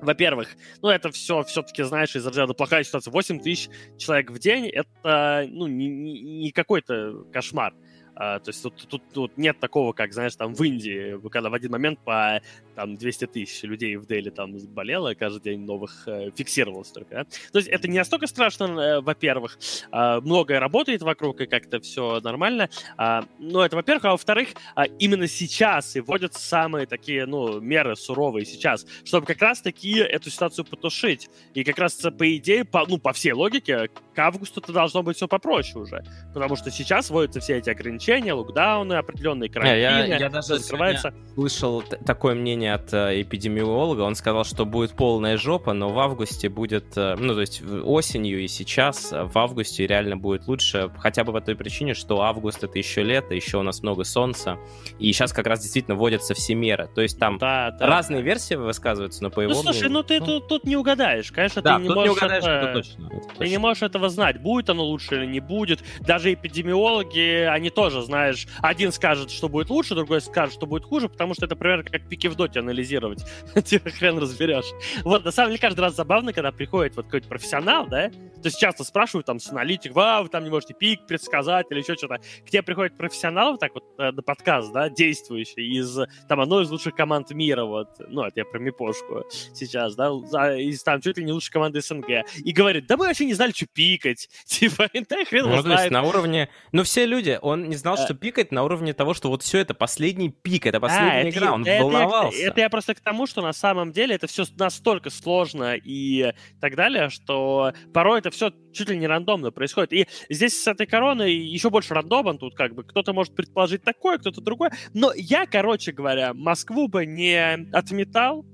во-первых, 0.02 0.56
ну, 0.82 0.90
это 0.90 1.12
все 1.12 1.44
все-таки, 1.44 1.84
знаешь, 1.84 2.16
из 2.16 2.26
разряда 2.26 2.54
плохая 2.54 2.84
ситуация. 2.84 3.12
8 3.12 3.40
тысяч 3.40 3.70
человек 3.98 4.32
в 4.32 4.40
день— 4.40 4.68
это, 4.68 5.46
ну, 5.50 5.68
не, 5.68 5.90
не 5.90 6.52
какой-то 6.52 7.26
кошмар. 7.34 7.74
А, 8.22 8.40
то 8.40 8.50
есть 8.50 8.62
тут, 8.62 8.76
тут, 8.76 9.02
тут 9.14 9.38
нет 9.38 9.60
такого, 9.62 9.94
как, 9.94 10.12
знаешь, 10.12 10.36
там 10.36 10.54
в 10.54 10.62
Индии, 10.62 11.18
когда 11.30 11.50
в 11.50 11.54
один 11.54 11.72
момент 11.72 12.00
по 12.00 12.42
там 12.80 12.96
200 12.96 13.28
тысяч 13.28 13.64
людей 13.64 13.98
в 13.98 14.06
Дели 14.06 14.30
там 14.30 14.58
болело, 14.70 15.14
каждый 15.14 15.42
день 15.42 15.66
новых 15.66 16.08
э, 16.08 16.32
фиксировалось 16.34 16.90
только. 16.92 17.10
Да? 17.10 17.24
То 17.52 17.60
есть 17.60 17.68
это 17.68 17.90
не 17.90 17.98
настолько 17.98 18.26
страшно, 18.26 18.64
э, 18.64 19.02
во-первых. 19.02 19.60
Э, 19.92 20.22
многое 20.22 20.62
работает 20.62 21.02
вокруг, 21.02 21.42
и 21.42 21.46
как-то 21.46 21.82
все 21.82 22.22
нормально. 22.22 22.70
Э, 22.98 23.24
ну, 23.38 23.60
это 23.60 23.76
во-первых. 23.76 24.06
А 24.06 24.12
во-вторых, 24.12 24.50
э, 24.78 24.84
именно 24.98 25.28
сейчас 25.28 25.98
и 25.98 26.00
вводятся 26.00 26.40
самые 26.40 26.86
такие, 26.86 27.26
ну, 27.26 27.60
меры 27.60 27.98
суровые 27.98 28.46
сейчас, 28.46 28.86
чтобы 29.04 29.26
как 29.26 29.42
раз-таки 29.42 29.98
эту 29.98 30.30
ситуацию 30.30 30.64
потушить. 30.64 31.30
И 31.54 31.66
как 31.66 31.80
раз, 31.80 31.96
по 31.96 32.38
идее, 32.38 32.64
по, 32.64 32.86
ну, 32.88 32.98
по 32.98 33.12
всей 33.12 33.34
логике, 33.34 33.90
к 34.16 34.20
августу 34.20 34.62
это 34.62 34.72
должно 34.72 35.04
быть 35.04 35.18
все 35.18 35.28
попроще 35.28 35.84
уже. 35.84 36.06
Потому 36.34 36.56
что 36.56 36.72
сейчас 36.72 37.10
вводятся 37.10 37.42
все 37.42 37.58
эти 37.58 37.70
ограничения, 37.70 38.32
локдауны, 38.32 38.94
определенные 38.94 39.50
карантины. 39.50 39.82
Я, 39.82 40.06
я, 40.06 40.18
я 40.18 40.30
даже 40.30 40.60
закрывается... 40.60 41.14
слышал 41.34 41.82
такое 41.82 42.36
мнение 42.36 42.69
от 42.70 42.94
э, 42.94 43.22
эпидемиолога. 43.22 44.02
Он 44.02 44.16
сказал, 44.16 44.44
что 44.44 44.66
будет 44.66 44.92
полная 44.92 45.38
жопа, 45.38 45.74
но 45.74 45.90
в 45.90 46.00
августе 46.00 46.50
будет, 46.50 46.98
э, 46.98 47.16
ну, 47.18 47.34
то 47.34 47.42
есть 47.42 47.62
осенью 47.62 48.42
и 48.44 48.48
сейчас, 48.48 49.12
э, 49.12 49.24
в 49.24 49.38
августе 49.38 49.88
реально 49.88 50.18
будет 50.18 50.48
лучше, 50.48 50.92
хотя 50.98 51.24
бы 51.24 51.34
по 51.34 51.42
той 51.42 51.56
причине, 51.56 51.94
что 51.94 52.22
август 52.22 52.64
это 52.64 52.78
еще 52.78 53.04
лето, 53.04 53.34
еще 53.34 53.58
у 53.58 53.64
нас 53.64 53.82
много 53.82 54.04
солнца, 54.04 54.58
и 55.00 55.12
сейчас 55.12 55.34
как 55.34 55.48
раз 55.48 55.62
действительно 55.62 55.96
вводятся 55.96 56.34
все 56.34 56.56
меры. 56.56 56.90
То 56.94 57.02
есть 57.02 57.20
там 57.20 57.38
да, 57.38 57.72
да, 57.72 57.88
разные 57.88 58.22
версии 58.22 58.56
высказываются, 58.56 59.24
но 59.24 59.30
по 59.30 59.42
его... 59.42 59.54
Ну, 59.54 59.62
слушай, 59.62 59.90
ну 59.90 60.04
ты 60.04 60.20
ну... 60.20 60.26
Тут, 60.26 60.48
тут 60.48 60.64
не 60.66 60.78
угадаешь, 60.78 61.32
конечно, 61.32 61.62
да, 61.62 61.78
ты 61.78 61.84
не 61.84 61.90
можешь 61.90 62.04
не 62.04 62.18
угадаешь, 62.18 62.44
это... 62.44 62.52
это 62.52 62.74
точно, 62.74 63.08
это 63.08 63.28
точно. 63.28 63.36
Ты 63.38 63.50
не 63.50 63.58
можешь 63.58 63.84
этого 63.84 64.10
знать, 64.10 64.42
будет 64.42 64.70
оно 64.70 64.84
лучше 64.84 65.16
или 65.16 65.26
не 65.26 65.40
будет. 65.40 65.80
Даже 66.00 66.34
эпидемиологи, 66.34 67.46
они 67.46 67.70
тоже, 67.70 68.02
знаешь, 68.02 68.48
один 68.62 68.92
скажет, 68.92 69.32
что 69.32 69.50
будет 69.50 69.70
лучше, 69.70 69.96
другой 69.96 70.22
скажет, 70.22 70.54
что 70.54 70.66
будет 70.66 70.86
хуже, 70.86 71.10
потому 71.10 71.34
что 71.34 71.46
это, 71.46 71.56
например, 71.56 71.84
как 71.84 72.08
пики 72.08 72.28
в 72.28 72.36
доте 72.36 72.59
анализировать. 72.60 73.26
Типа 73.66 73.90
хрен 73.90 74.18
разберешь. 74.18 74.72
Вот, 75.04 75.26
на 75.26 75.32
самом 75.32 75.50
деле, 75.50 75.62
каждый 75.62 75.82
раз 75.82 75.96
забавно, 75.96 76.34
когда 76.34 76.52
приходит 76.52 76.96
вот 76.96 77.06
какой-то 77.06 77.28
профессионал, 77.28 77.88
да, 77.88 78.10
то 78.10 78.48
есть 78.48 78.60
часто 78.60 78.84
спрашивают 78.84 79.26
там 79.26 79.40
с 79.40 79.50
аналитик, 79.50 79.94
вау, 79.94 80.24
вы 80.24 80.30
там 80.30 80.44
не 80.44 80.50
можете 80.50 80.74
пик 80.74 81.06
предсказать 81.08 81.66
или 81.70 81.80
еще 81.80 81.96
что-то. 81.96 82.20
К 82.46 82.50
тебе 82.50 82.64
приходит 82.64 82.98
профессионал, 82.98 83.52
вот 83.52 83.60
так 83.60 83.74
вот, 83.74 83.84
э, 83.98 84.12
на 84.12 84.22
подкаст, 84.22 84.72
да, 84.72 84.90
действующий 84.90 85.78
из, 85.78 85.98
там, 86.28 86.40
одной 86.40 86.64
из 86.64 86.72
лучших 86.72 86.96
команд 86.96 87.32
мира, 87.32 87.66
вот, 87.66 87.90
ну, 88.08 88.24
это 88.24 88.40
я 88.40 88.46
про 88.46 88.60
Мипошку 88.60 89.26
сейчас, 89.54 89.96
да, 89.96 90.10
из 90.58 90.82
там 90.84 91.02
чуть 91.02 91.18
ли 91.18 91.26
не 91.26 91.32
лучшей 91.32 91.52
команды 91.52 91.82
СНГ, 91.82 92.26
и 92.38 92.52
говорит, 92.52 92.88
да 92.88 92.98
мы 92.98 93.08
вообще 93.08 93.26
не 93.26 93.34
знали, 93.34 93.52
что 93.52 93.66
пикать, 93.68 94.30
типа, 94.46 94.90
да 94.94 95.26
хрен 95.26 95.50
ну, 95.50 95.64
то 95.64 95.72
есть 95.72 95.92
на 95.92 96.04
уровне, 96.04 96.50
ну, 96.72 96.84
все 96.84 97.06
люди, 97.06 97.38
он 97.42 97.70
не 97.70 97.76
знал, 97.76 97.98
что 97.98 98.14
пикать 98.14 98.52
на 98.52 98.64
уровне 98.64 98.94
того, 98.94 99.14
что 99.14 99.30
вот 99.30 99.44
все 99.44 99.60
это 99.60 99.74
последний 99.74 100.30
пик, 100.30 100.66
это 100.66 100.80
последняя 100.80 101.22
а, 101.22 101.30
игра, 101.30 101.54
он 101.54 101.64
волновался. 101.64 102.38
Это, 102.40 102.52
это 102.52 102.62
я 102.62 102.70
просто 102.70 102.96
к 102.96 103.00
тому, 103.00 103.28
что 103.28 103.42
на 103.42 103.54
самом 103.54 103.92
деле 103.92 104.16
это 104.16 104.28
все 104.28 104.46
настолько 104.58 105.10
сложно 105.10 105.76
и 105.76 106.34
так 106.60 106.76
далее, 106.76 107.10
что 107.10 107.74
порой 107.94 108.20
это 108.20 108.32
все 108.32 108.52
чуть 108.74 108.90
ли 108.90 108.98
не 108.98 109.08
рандомно 109.08 109.52
происходит. 109.52 109.94
И 109.94 110.08
здесь 110.30 110.62
с 110.62 110.68
этой 110.68 110.88
короной 110.88 111.34
еще 111.34 111.70
больше 111.70 111.94
рандома 111.94 112.38
тут 112.38 112.56
как 112.56 112.76
бы. 112.76 112.84
Кто-то 112.84 113.14
может 113.14 113.36
предположить 113.36 113.84
такое, 113.84 114.18
кто-то 114.18 114.42
другое. 114.42 114.72
Но 114.94 115.12
я, 115.16 115.46
короче 115.46 115.92
говоря, 115.92 116.34
Москву 116.34 116.88
бы 116.88 117.06
не 117.06 117.68
отметал. 117.74 118.46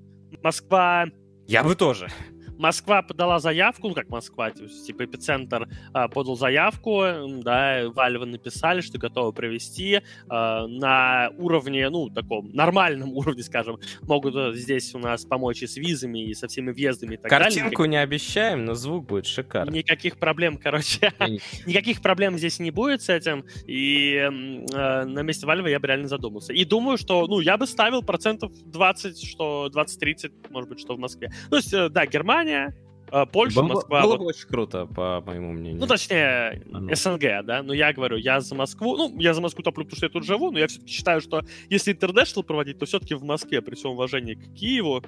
Москва... 0.43 1.05
Я 1.47 1.63
бы 1.63 1.75
тоже. 1.75 2.09
Москва 2.57 3.01
подала 3.01 3.39
заявку, 3.39 3.89
ну 3.89 3.93
как 3.93 4.09
Москва, 4.09 4.51
типа 4.51 5.05
эпицентр 5.05 5.67
а, 5.93 6.07
подал 6.07 6.35
заявку, 6.35 7.03
да, 7.43 7.89
Вальвы 7.89 8.25
написали, 8.25 8.81
что 8.81 8.97
готовы 8.97 9.33
провести 9.33 10.01
а, 10.29 10.67
на 10.67 11.29
уровне, 11.37 11.89
ну, 11.89 12.09
таком 12.09 12.51
нормальном 12.53 13.13
уровне, 13.13 13.43
скажем, 13.43 13.79
могут 14.01 14.35
э, 14.35 14.53
здесь 14.53 14.93
у 14.95 14.99
нас 14.99 15.25
помочь 15.25 15.63
и 15.63 15.67
с 15.67 15.77
визами, 15.77 16.29
и 16.29 16.33
со 16.33 16.47
всеми 16.47 16.71
въездами 16.71 17.15
и 17.15 17.17
так 17.17 17.29
Картинку 17.29 17.55
далее. 17.55 17.63
Картинку 17.63 17.85
не 17.85 17.97
обещаем, 17.97 18.65
но 18.65 18.73
звук 18.73 19.05
будет 19.05 19.25
шикарный. 19.25 19.79
Никаких 19.79 20.17
проблем, 20.17 20.57
короче, 20.57 21.13
никаких 21.65 22.01
проблем 22.01 22.37
здесь 22.37 22.59
не 22.59 22.71
будет 22.71 23.01
с 23.01 23.09
этим, 23.09 23.45
и 23.67 24.15
э, 24.15 24.29
на 24.29 25.21
месте 25.21 25.45
Вальвы 25.45 25.69
я 25.69 25.79
бы 25.79 25.87
реально 25.87 26.07
задумался. 26.07 26.53
И 26.53 26.63
думаю, 26.65 26.97
что, 26.97 27.27
ну, 27.27 27.39
я 27.39 27.57
бы 27.57 27.67
ставил 27.67 28.01
процентов 28.01 28.51
20, 28.65 29.23
что 29.23 29.69
20-30, 29.73 30.31
может 30.49 30.69
быть, 30.69 30.79
что 30.79 30.95
в 30.95 30.99
Москве. 30.99 31.31
То 31.49 31.57
есть, 31.57 31.73
э, 31.73 31.89
да, 31.89 32.05
Германия 32.05 32.44
Германия, 32.45 32.75
э, 33.11 33.25
Польша, 33.25 33.61
было, 33.61 33.73
Москва. 33.73 34.01
Было 34.03 34.17
бы 34.17 34.25
очень 34.25 34.47
круто, 34.47 34.85
по 34.85 35.21
моему 35.25 35.51
мнению. 35.51 35.79
Ну, 35.79 35.87
точнее, 35.87 36.63
а 36.73 36.95
СНГ, 36.95 37.45
да. 37.45 37.63
Но 37.63 37.73
я 37.73 37.93
говорю, 37.93 38.17
я 38.17 38.39
за 38.39 38.55
Москву. 38.55 38.95
Ну, 38.97 39.19
я 39.19 39.33
за 39.33 39.41
Москву 39.41 39.63
топлю, 39.63 39.83
потому 39.83 39.97
что 39.97 40.05
я 40.05 40.11
тут 40.11 40.25
живу, 40.25 40.51
но 40.51 40.59
я 40.59 40.67
все-таки 40.67 40.91
считаю, 40.91 41.21
что 41.21 41.41
если 41.69 41.91
интернешнл 41.91 42.43
проводить, 42.43 42.79
то 42.79 42.85
все-таки 42.85 43.15
в 43.15 43.23
Москве, 43.23 43.61
при 43.61 43.75
всем 43.75 43.91
уважении 43.91 44.35
к 44.35 44.53
Киеву, 44.53 45.03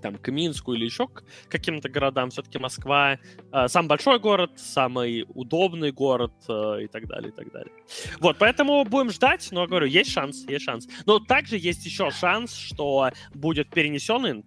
там, 0.00 0.16
к 0.16 0.28
Минску 0.30 0.74
или 0.74 0.84
еще 0.84 1.08
к 1.08 1.24
каким-то 1.48 1.88
городам, 1.88 2.28
все-таки 2.28 2.58
Москва 2.58 3.18
э, 3.52 3.68
самый 3.68 3.88
большой 3.88 4.18
город, 4.18 4.50
самый 4.56 5.24
удобный 5.28 5.92
город 5.92 6.34
э, 6.46 6.82
и 6.82 6.88
так 6.88 7.06
далее, 7.06 7.30
и 7.30 7.34
так 7.34 7.50
далее. 7.50 7.72
Вот, 8.20 8.36
поэтому 8.38 8.84
будем 8.84 9.10
ждать, 9.10 9.48
но, 9.50 9.66
говорю, 9.66 9.86
есть 9.86 10.10
шанс, 10.10 10.44
есть 10.46 10.66
шанс. 10.66 10.86
Но 11.06 11.20
также 11.20 11.56
есть 11.56 11.86
еще 11.86 12.10
шанс, 12.10 12.54
что 12.54 13.12
будет 13.32 13.70
перенесен 13.70 14.26
инт, 14.26 14.46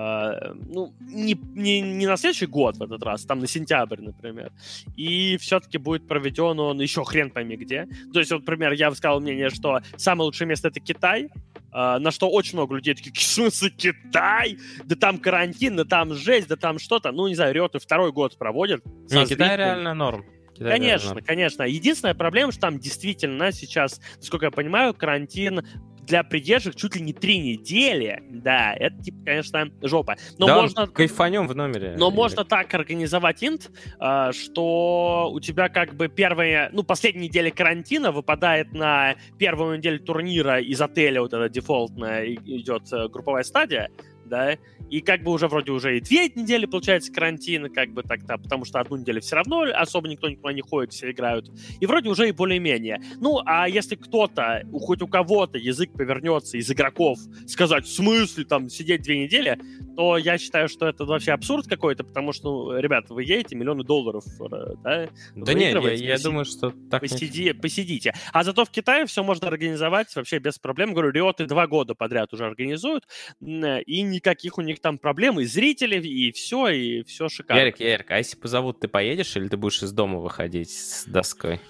Uh, 0.00 0.56
ну, 0.66 0.94
не, 1.00 1.36
не, 1.54 1.80
не 1.80 2.06
на 2.06 2.16
следующий 2.16 2.46
год 2.46 2.76
в 2.76 2.82
этот 2.82 3.02
раз, 3.02 3.24
там 3.26 3.40
на 3.40 3.46
сентябрь, 3.46 4.00
например. 4.00 4.50
И 4.96 5.36
все-таки 5.36 5.78
будет 5.78 6.08
проведен 6.08 6.58
он 6.58 6.80
еще 6.80 7.04
хрен 7.04 7.30
пойми 7.30 7.56
где. 7.56 7.86
То 8.12 8.20
есть, 8.20 8.30
вот, 8.30 8.40
например, 8.40 8.72
я 8.72 8.88
высказал 8.88 9.20
мнение, 9.20 9.50
что 9.50 9.80
самое 9.96 10.26
лучшее 10.26 10.48
место 10.48 10.68
это 10.68 10.80
Китай, 10.80 11.28
uh, 11.72 11.98
на 11.98 12.10
что 12.12 12.30
очень 12.30 12.56
много 12.56 12.76
людей 12.76 12.94
такие, 12.94 13.12
в 13.12 13.20
смысле 13.20 13.70
Китай? 13.70 14.58
Да 14.84 14.96
там 14.96 15.18
карантин, 15.18 15.76
да 15.76 15.84
там 15.84 16.14
жесть, 16.14 16.48
да 16.48 16.56
там 16.56 16.78
что-то. 16.78 17.12
Ну, 17.12 17.28
не 17.28 17.34
знаю, 17.34 17.52
Риоты 17.52 17.78
второй 17.78 18.12
год 18.12 18.38
проводят. 18.38 18.82
Не, 19.10 19.26
Китай 19.26 19.56
реально 19.56 19.92
норм. 19.94 20.24
Китай 20.54 20.78
конечно, 20.78 21.06
реально. 21.08 21.22
конечно. 21.22 21.62
Единственная 21.64 22.14
проблема, 22.14 22.52
что 22.52 22.62
там 22.62 22.78
действительно 22.78 23.52
сейчас, 23.52 24.00
насколько 24.16 24.46
я 24.46 24.50
понимаю, 24.50 24.94
карантин 24.94 25.62
для 26.10 26.24
придержек 26.24 26.74
чуть 26.74 26.96
ли 26.96 27.02
не 27.02 27.12
три 27.12 27.38
недели, 27.38 28.22
да, 28.28 28.74
это, 28.74 29.00
типа, 29.00 29.18
конечно, 29.24 29.70
жопа. 29.80 30.16
Но 30.38 30.46
да, 30.46 30.60
можно... 30.60 30.86
кайфанем 30.88 31.46
в 31.46 31.54
номере. 31.54 31.94
Но 31.96 32.08
Или... 32.08 32.16
можно 32.16 32.44
так 32.44 32.74
организовать 32.74 33.42
инт, 33.44 33.70
а, 34.00 34.32
что 34.32 35.30
у 35.32 35.38
тебя 35.38 35.68
как 35.68 35.94
бы 35.94 36.08
первая, 36.08 36.68
ну, 36.72 36.82
последняя 36.82 37.28
неделя 37.28 37.50
карантина 37.52 38.10
выпадает 38.10 38.72
на 38.72 39.14
первую 39.38 39.78
неделю 39.78 40.00
турнира 40.00 40.60
из 40.60 40.80
отеля, 40.82 41.22
вот 41.22 41.32
эта 41.32 41.48
дефолтная 41.48 42.34
идет 42.34 42.92
э, 42.92 43.08
групповая 43.08 43.44
стадия, 43.44 43.88
да, 44.30 44.56
и 44.88 45.00
как 45.00 45.22
бы 45.22 45.32
уже 45.32 45.48
вроде 45.48 45.72
уже 45.72 45.98
и 45.98 46.00
две 46.00 46.28
недели, 46.28 46.66
получается, 46.66 47.12
карантина, 47.12 47.68
как 47.68 47.90
бы 47.90 48.02
так-то, 48.02 48.38
потому 48.38 48.64
что 48.64 48.80
одну 48.80 48.96
неделю 48.96 49.20
все 49.20 49.36
равно 49.36 49.64
особо 49.74 50.08
никто 50.08 50.28
никуда 50.28 50.52
не 50.52 50.62
ходит, 50.62 50.92
все 50.92 51.10
играют. 51.10 51.50
И 51.80 51.86
вроде 51.86 52.08
уже 52.08 52.28
и 52.28 52.32
более-менее. 52.32 53.00
Ну, 53.20 53.40
а 53.44 53.68
если 53.68 53.96
кто-то, 53.96 54.62
хоть 54.72 55.02
у 55.02 55.08
кого-то 55.08 55.58
язык 55.58 55.92
повернется 55.92 56.56
из 56.56 56.70
игроков 56.70 57.18
сказать, 57.46 57.84
в 57.84 57.92
смысле 57.92 58.44
там 58.44 58.68
сидеть 58.68 59.02
две 59.02 59.24
недели, 59.24 59.58
то 59.96 60.16
я 60.16 60.38
считаю, 60.38 60.68
что 60.68 60.86
это 60.86 61.04
вообще 61.04 61.32
абсурд 61.32 61.66
какой-то, 61.66 62.04
потому 62.04 62.32
что, 62.32 62.50
ну, 62.50 62.78
ребята, 62.78 63.12
вы 63.12 63.24
едете 63.24 63.56
миллионы 63.56 63.84
долларов, 63.84 64.24
э, 64.40 64.74
да? 64.82 65.08
Да 65.34 65.54
нет, 65.54 65.82
я, 65.82 65.92
я 65.92 66.18
думаю, 66.18 66.44
что 66.44 66.72
так 66.90 67.00
посиди, 67.00 67.44
не... 67.44 67.54
Посидите. 67.54 68.14
А 68.32 68.44
зато 68.44 68.64
в 68.64 68.70
Китае 68.70 69.06
все 69.06 69.22
можно 69.22 69.48
организовать 69.48 70.14
вообще 70.14 70.38
без 70.38 70.58
проблем. 70.58 70.92
Говорю, 70.92 71.10
Риоты 71.10 71.46
два 71.46 71.66
года 71.66 71.94
подряд 71.94 72.32
уже 72.32 72.46
организуют, 72.46 73.06
и 73.40 74.02
никаких 74.20 74.58
у 74.58 74.62
них 74.62 74.80
там 74.80 74.98
проблем, 74.98 75.40
и 75.40 75.44
зрители, 75.44 76.00
и 76.06 76.30
все, 76.32 76.68
и 76.68 77.02
все 77.04 77.28
шикарно. 77.28 77.60
Ярик, 77.60 77.80
Ярик, 77.80 78.10
а 78.10 78.18
если 78.18 78.36
позовут, 78.36 78.80
ты 78.80 78.88
поедешь 78.88 79.34
или 79.36 79.48
ты 79.48 79.56
будешь 79.56 79.82
из 79.82 79.92
дома 79.92 80.18
выходить 80.18 80.70
с 80.70 81.04
доской? 81.06 81.60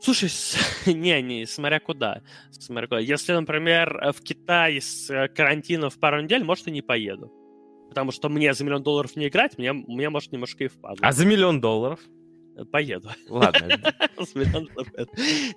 Слушай, 0.00 0.30
не, 0.86 1.20
не, 1.22 1.46
смотря 1.46 1.80
куда. 1.80 2.22
Смотря 2.50 2.86
куда. 2.86 3.00
Если, 3.00 3.32
например, 3.32 4.12
в 4.12 4.22
Китае 4.22 4.80
с 4.80 5.10
э, 5.10 5.28
карантина 5.28 5.90
в 5.90 5.98
пару 5.98 6.22
недель, 6.22 6.44
может, 6.44 6.68
и 6.68 6.70
не 6.70 6.82
поеду. 6.82 7.32
Потому 7.88 8.12
что 8.12 8.28
мне 8.28 8.54
за 8.54 8.64
миллион 8.64 8.82
долларов 8.82 9.16
не 9.16 9.28
играть, 9.28 9.58
мне, 9.58 9.72
мне 9.72 10.10
может, 10.10 10.32
немножко 10.32 10.64
и 10.64 10.68
впадло. 10.68 10.98
А 11.00 11.12
за 11.12 11.26
миллион 11.26 11.60
долларов? 11.60 12.00
Поеду. 12.64 13.10
Ладно. 13.28 13.68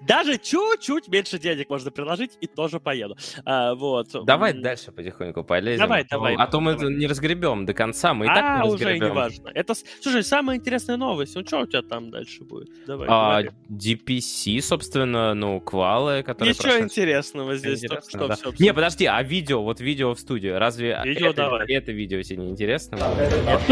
Даже 0.01 0.37
чуть-чуть 0.37 1.07
меньше 1.07 1.39
денег 1.39 1.69
можно 1.69 1.91
приложить, 1.91 2.37
и 2.41 2.47
тоже 2.47 2.79
поеду. 2.79 3.15
А, 3.45 3.75
вот. 3.75 4.09
Давай 4.25 4.53
дальше 4.53 4.91
потихоньку 4.91 5.43
полезем. 5.43 5.79
Давай, 5.79 6.05
давай. 6.09 6.35
А 6.35 6.47
то 6.47 6.59
мы 6.59 6.75
не 6.75 7.07
разгребем 7.07 7.65
до 7.65 7.73
конца, 7.73 8.13
мы 8.13 8.25
и 8.25 8.27
так 8.27 8.63
не 8.63 8.69
разгребем. 8.69 8.95
уже 8.95 9.09
не 9.09 9.15
важно. 9.15 9.51
Это, 9.53 9.73
слушай, 10.01 10.23
самая 10.23 10.57
интересная 10.57 10.97
новость. 10.97 11.35
Ну, 11.35 11.45
что 11.45 11.61
у 11.61 11.65
тебя 11.65 11.81
там 11.81 12.11
дальше 12.11 12.43
будет? 12.43 12.69
Давай, 12.85 13.07
а, 13.09 13.43
DPC, 13.69 14.61
собственно, 14.61 15.33
ну, 15.33 15.59
квалы, 15.59 16.23
которые 16.23 16.53
Ничего 16.53 16.79
интересного 16.79 17.55
здесь, 17.55 17.81
только 17.81 18.09
что 18.09 18.35
все. 18.35 18.53
Не, 18.59 18.73
подожди, 18.73 19.05
а 19.05 19.21
видео, 19.23 19.63
вот 19.63 19.79
видео 19.79 20.13
в 20.13 20.19
студию, 20.19 20.59
разве 20.59 20.99
видео 21.03 21.33
давай. 21.33 21.71
это 21.71 21.91
видео 21.91 22.21
тебе 22.21 22.37
не 22.37 22.49
интересно? 22.49 22.97
Так, 22.97 23.63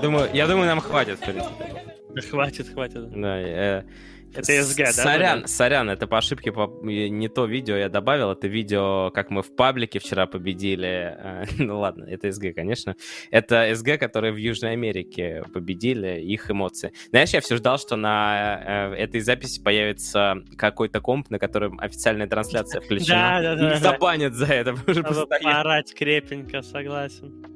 думаю, 0.00 0.28
я 0.32 0.46
думаю, 0.46 0.66
нам 0.66 0.80
хватит, 0.80 1.18
в 1.18 1.24
принципе. 1.24 1.90
Хватит, 2.30 2.68
хватит. 2.68 3.10
Да, 3.10 3.38
э, 3.38 3.82
Это 4.34 4.52
SG, 4.52 4.84
да? 4.84 4.92
Сорян, 4.92 5.46
сорян, 5.46 5.90
это 5.90 6.06
по 6.06 6.18
ошибке 6.18 6.52
по... 6.52 6.66
не 6.82 7.28
то 7.28 7.46
видео 7.46 7.76
я 7.76 7.88
добавил, 7.88 8.30
это 8.30 8.48
видео, 8.48 9.10
как 9.10 9.30
мы 9.30 9.42
в 9.42 9.54
паблике 9.54 9.98
вчера 9.98 10.26
победили. 10.26 11.16
Э, 11.18 11.44
Ну 11.58 11.80
ладно, 11.80 12.04
это 12.04 12.30
СГ, 12.30 12.54
конечно. 12.54 12.96
Это 13.30 13.72
СГ, 13.74 13.98
которые 13.98 14.32
в 14.32 14.36
Южной 14.36 14.72
Америке 14.72 15.44
победили, 15.52 16.20
их 16.20 16.50
эмоции. 16.50 16.92
Знаешь, 17.10 17.30
я 17.30 17.40
все 17.40 17.56
ждал, 17.56 17.78
что 17.78 17.96
на 17.96 18.92
э, 18.92 18.94
этой 18.94 19.20
записи 19.20 19.62
появится 19.62 20.36
какой-то 20.56 21.00
комп, 21.00 21.30
на 21.30 21.38
котором 21.38 21.78
официальная 21.80 22.26
трансляция 22.26 22.80
включена. 22.80 23.40
Да, 23.40 23.54
да, 23.54 23.56
да. 23.56 23.76
И 23.76 23.80
забанят 23.80 24.34
за 24.34 24.46
это. 24.46 24.74
постоянно. 24.84 25.26
поорать 25.42 25.94
крепенько, 25.94 26.62
согласен. 26.62 27.46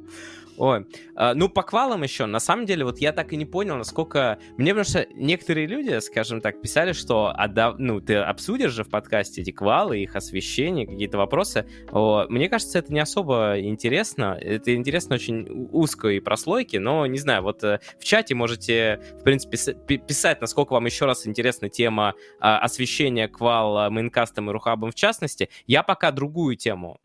Ой, 0.57 0.87
а, 1.17 1.35
ну 1.35 1.49
по 1.49 1.63
квалам 1.63 2.03
еще, 2.03 2.27
на 2.27 2.41
самом 2.41 2.67
деле, 2.67 2.85
вот 2.85 2.99
я 2.99 3.13
так 3.13 3.33
и 3.33 3.37
не 3.37 3.45
понял, 3.45 3.77
насколько... 3.77 4.39
Мне 4.57 4.73
потому 4.75 4.85
что 4.85 5.07
некоторые 5.15 5.67
люди, 5.67 5.99
скажем 6.01 6.41
так, 6.41 6.61
писали, 6.61 6.93
что 6.93 7.33
отда- 7.37 7.75
ну, 7.77 8.01
ты 8.01 8.17
обсудишь 8.17 8.73
же 8.73 8.85
в 8.85 8.89
подкасте 8.89 9.43
эти 9.43 9.51
квалы, 9.51 9.99
их 10.01 10.15
освещение, 10.17 10.87
какие-то 10.87 11.19
вопросы. 11.19 11.67
Мне 11.93 12.49
кажется, 12.49 12.79
это 12.79 12.93
не 12.93 13.01
особо 13.01 13.59
интересно. 13.59 14.37
Это 14.41 14.75
интересно 14.75 15.17
очень 15.17 15.69
узкой 15.73 16.21
прослойки, 16.21 16.77
но, 16.77 17.07
не 17.07 17.19
знаю, 17.19 17.43
вот 17.43 17.63
э, 17.65 17.81
в 17.99 18.05
чате 18.05 18.35
можете, 18.35 19.01
в 19.21 19.23
принципе, 19.25 19.99
писать, 19.99 20.41
насколько 20.41 20.73
вам 20.73 20.87
еще 20.87 21.07
раз 21.07 21.27
интересна 21.27 21.69
тема 21.69 22.15
а, 22.41 22.59
освещения 22.59 23.29
квал 23.29 23.79
а, 23.79 23.91
мейнкастом 23.91 24.51
и 24.51 24.53
рухабом 24.53 24.91
в 24.91 24.95
частности. 24.95 25.49
Я 25.67 25.83
пока 25.83 26.11
другую 26.11 26.57
тему 26.57 27.01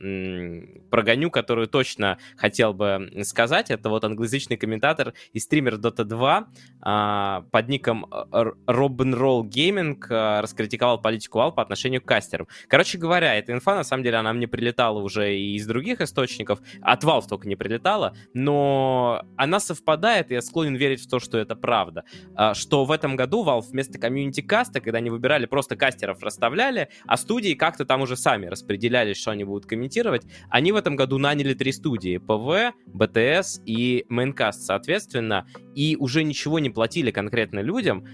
прогоню, 0.90 1.32
которую 1.32 1.68
точно 1.68 2.18
хотел 2.38 2.74
бы 2.74 3.10
сказать. 3.24 3.39
Это 3.40 3.90
вот 3.90 4.04
англоязычный 4.04 4.58
комментатор 4.58 5.14
и 5.34 5.40
стример 5.40 5.76
Dota 5.76 6.04
2 6.04 6.48
а, 6.82 7.46
под 7.52 7.70
ником 7.70 8.06
Robinroll 8.06 9.44
Gaming 9.44 9.98
а, 10.10 10.42
раскритиковал 10.42 11.02
политику 11.02 11.40
Valve 11.40 11.54
по 11.54 11.62
отношению 11.62 12.02
к 12.02 12.06
кастерам. 12.06 12.48
Короче 12.68 12.98
говоря, 12.98 13.36
эта 13.36 13.54
инфа, 13.54 13.76
на 13.76 13.84
самом 13.84 14.04
деле, 14.04 14.18
она 14.18 14.34
мне 14.34 14.48
прилетала 14.48 15.00
уже 15.00 15.36
и 15.36 15.56
из 15.56 15.66
других 15.68 16.02
источников, 16.02 16.60
от 16.82 17.04
Valve 17.04 17.28
только 17.28 17.48
не 17.48 17.56
прилетала, 17.56 18.16
но 18.34 19.24
она 19.36 19.60
совпадает, 19.60 20.32
и 20.32 20.36
я 20.36 20.42
склонен 20.42 20.76
верить 20.76 21.02
в 21.02 21.10
то, 21.10 21.20
что 21.20 21.38
это 21.38 21.56
правда. 21.56 22.04
А, 22.36 22.54
Что 22.54 22.86
в 22.86 22.92
этом 22.92 23.16
году 23.16 23.46
Valve 23.46 23.66
вместо 23.70 24.00
комьюнити-каста, 24.00 24.82
когда 24.82 24.98
они 24.98 25.10
выбирали, 25.10 25.46
просто 25.46 25.76
кастеров 25.76 26.22
расставляли, 26.24 26.90
а 27.06 27.18
студии 27.18 27.54
как-то 27.54 27.86
там 27.86 28.02
уже 28.02 28.18
сами 28.18 28.48
распределялись, 28.48 29.18
что 29.18 29.32
они 29.32 29.44
будут 29.44 29.66
комментировать, 29.66 30.24
они 30.50 30.72
в 30.72 30.76
этом 30.76 30.96
году 30.96 31.18
наняли 31.18 31.54
три 31.54 31.72
студии. 31.72 32.18
ПВ, 32.18 32.74
БТС 33.30 33.62
и 33.66 34.06
Мейнкаст, 34.10 34.64
соответственно, 34.64 35.46
и 35.76 35.96
уже 36.00 36.24
ничего 36.24 36.60
не 36.60 36.70
платили 36.70 37.12
конкретно 37.12 37.60
людям. 37.60 38.06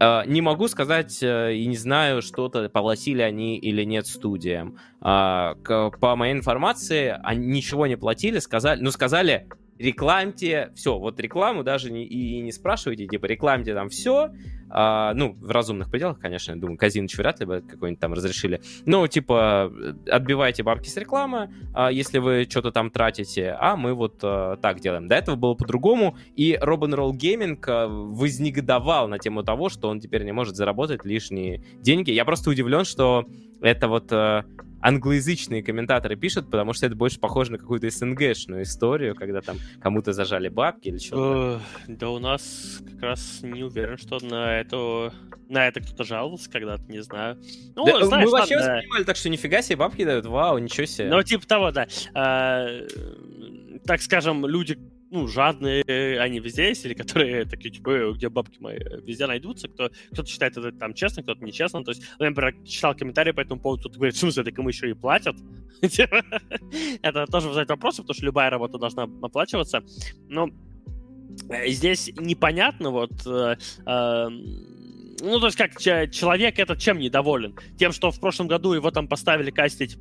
Э, 0.00 0.22
Не 0.26 0.40
могу 0.40 0.68
сказать 0.68 1.22
э, 1.22 1.54
и 1.54 1.66
не 1.66 1.76
знаю, 1.76 2.22
что-то 2.22 2.68
платили 2.68 3.22
они 3.22 3.58
или 3.58 3.84
нет 3.84 4.06
студиям. 4.06 4.78
А, 5.00 5.54
По 6.00 6.16
моей 6.16 6.32
информации, 6.34 7.16
они 7.22 7.46
ничего 7.46 7.86
не 7.86 7.96
платили, 7.96 8.38
сказали, 8.38 8.80
ну, 8.80 8.90
сказали, 8.90 9.48
рекламьте, 9.78 10.70
все, 10.74 10.98
вот 10.98 11.18
рекламу 11.20 11.62
даже 11.64 11.90
не, 11.90 12.04
и 12.04 12.40
не 12.40 12.52
спрашивайте, 12.52 13.06
типа, 13.06 13.26
рекламьте 13.26 13.74
там 13.74 13.88
все, 13.88 14.30
ну, 14.68 15.36
в 15.38 15.50
разумных 15.50 15.90
пределах, 15.90 16.18
конечно, 16.18 16.52
я 16.52 16.58
думаю, 16.58 16.78
Казиныч 16.78 17.16
вряд 17.18 17.40
ли 17.40 17.46
бы 17.46 17.60
какой-нибудь 17.60 18.00
там 18.00 18.14
разрешили, 18.14 18.62
ну, 18.86 19.06
типа, 19.06 19.70
отбивайте 20.10 20.62
бабки 20.62 20.88
с 20.88 20.96
рекламы, 20.96 21.52
а, 21.74 21.90
если 21.90 22.18
вы 22.18 22.46
что-то 22.48 22.72
там 22.72 22.90
тратите, 22.90 23.56
а 23.58 23.76
мы 23.76 23.94
вот 23.94 24.20
э, 24.22 24.56
так 24.60 24.80
делаем. 24.80 25.08
До 25.08 25.14
этого 25.14 25.36
было 25.36 25.54
по-другому, 25.54 26.16
и 26.36 26.58
Robin 26.60 26.94
Roll 26.94 27.12
Gaming 27.12 27.58
э, 27.66 27.86
вознегодовал 27.86 29.08
на 29.08 29.18
тему 29.18 29.42
того, 29.42 29.68
что 29.68 29.88
он 29.88 30.00
теперь 30.00 30.24
не 30.24 30.32
может 30.32 30.56
заработать 30.56 31.04
лишние 31.04 31.62
деньги. 31.80 32.10
Я 32.10 32.24
просто 32.24 32.50
удивлен, 32.50 32.84
что 32.84 33.26
это 33.60 33.88
вот 33.88 34.10
э, 34.12 34.44
англоязычные 34.82 35.62
комментаторы 35.62 36.16
пишут, 36.16 36.50
потому 36.50 36.72
что 36.72 36.86
это 36.86 36.96
больше 36.96 37.18
похоже 37.20 37.52
на 37.52 37.58
какую-то 37.58 37.88
СНГшную 37.88 38.64
историю, 38.64 39.14
когда 39.14 39.40
там 39.40 39.56
кому-то 39.80 40.12
зажали 40.12 40.48
бабки 40.48 40.88
или 40.88 40.98
что-то. 40.98 41.62
Да 41.86 42.10
у 42.10 42.18
нас 42.18 42.80
как 42.92 43.02
раз 43.02 43.40
не 43.42 43.62
уверен, 43.62 43.96
что 43.96 44.18
на 44.20 44.58
это, 44.58 45.12
на 45.48 45.68
это 45.68 45.80
кто-то 45.80 46.04
жаловался 46.04 46.50
когда-то, 46.50 46.82
не 46.88 47.02
знаю. 47.02 47.38
Ну, 47.76 47.86
Да, 47.86 48.04
знаешь, 48.04 48.26
мы 48.26 48.30
вообще 48.30 48.56
ладно, 48.56 48.74
воспринимали 48.74 49.04
так, 49.04 49.16
что 49.16 49.28
нифига 49.28 49.62
себе 49.62 49.76
бабки 49.76 50.04
дают, 50.04 50.26
вау, 50.26 50.58
ничего 50.58 50.86
себе. 50.86 51.08
Ну, 51.08 51.22
типа 51.22 51.46
того, 51.46 51.70
да. 51.70 51.86
А, 52.14 52.66
так 53.86 54.02
скажем, 54.02 54.46
люди, 54.46 54.78
ну, 55.12 55.28
жадные, 55.28 55.84
они 56.18 56.40
везде 56.40 56.72
или 56.72 56.94
которые 56.94 57.44
такие, 57.44 57.70
типа, 57.70 57.90
«Э, 57.90 58.12
где 58.12 58.30
бабки 58.30 58.58
мои, 58.60 58.78
везде 59.04 59.26
найдутся. 59.26 59.68
Кто, 59.68 59.90
кто-то 60.10 60.26
считает 60.26 60.56
это 60.56 60.72
там 60.72 60.94
честно, 60.94 61.22
кто-то 61.22 61.44
нечестно. 61.44 61.84
То 61.84 61.90
есть, 61.90 62.02
я, 62.18 62.30
например, 62.30 62.54
читал 62.64 62.94
комментарии 62.94 63.32
по 63.32 63.40
этому 63.40 63.60
поводу, 63.60 63.82
кто-то 63.82 63.96
говорит, 63.96 64.14
в 64.14 64.18
смысле, 64.18 64.44
так 64.44 64.58
им 64.58 64.68
еще 64.68 64.88
и 64.88 64.94
платят? 64.94 65.36
Типа, 65.82 66.24
это 67.02 67.26
тоже 67.26 67.48
вызывает 67.48 67.68
вопросы, 67.68 68.00
потому 68.00 68.14
что 68.14 68.24
любая 68.24 68.48
работа 68.48 68.78
должна 68.78 69.02
оплачиваться. 69.02 69.84
Но 70.30 70.48
э, 71.50 71.68
здесь 71.68 72.10
непонятно, 72.16 72.88
вот, 72.88 73.12
э, 73.26 73.56
э, 73.84 74.28
ну, 74.30 75.40
то 75.40 75.46
есть, 75.46 75.58
как 75.58 75.78
че- 75.78 76.08
человек 76.10 76.58
этот 76.58 76.78
чем 76.78 76.98
недоволен? 76.98 77.54
Тем, 77.78 77.92
что 77.92 78.10
в 78.10 78.18
прошлом 78.18 78.48
году 78.48 78.72
его 78.72 78.90
там 78.90 79.08
поставили 79.08 79.50
кастить 79.50 79.98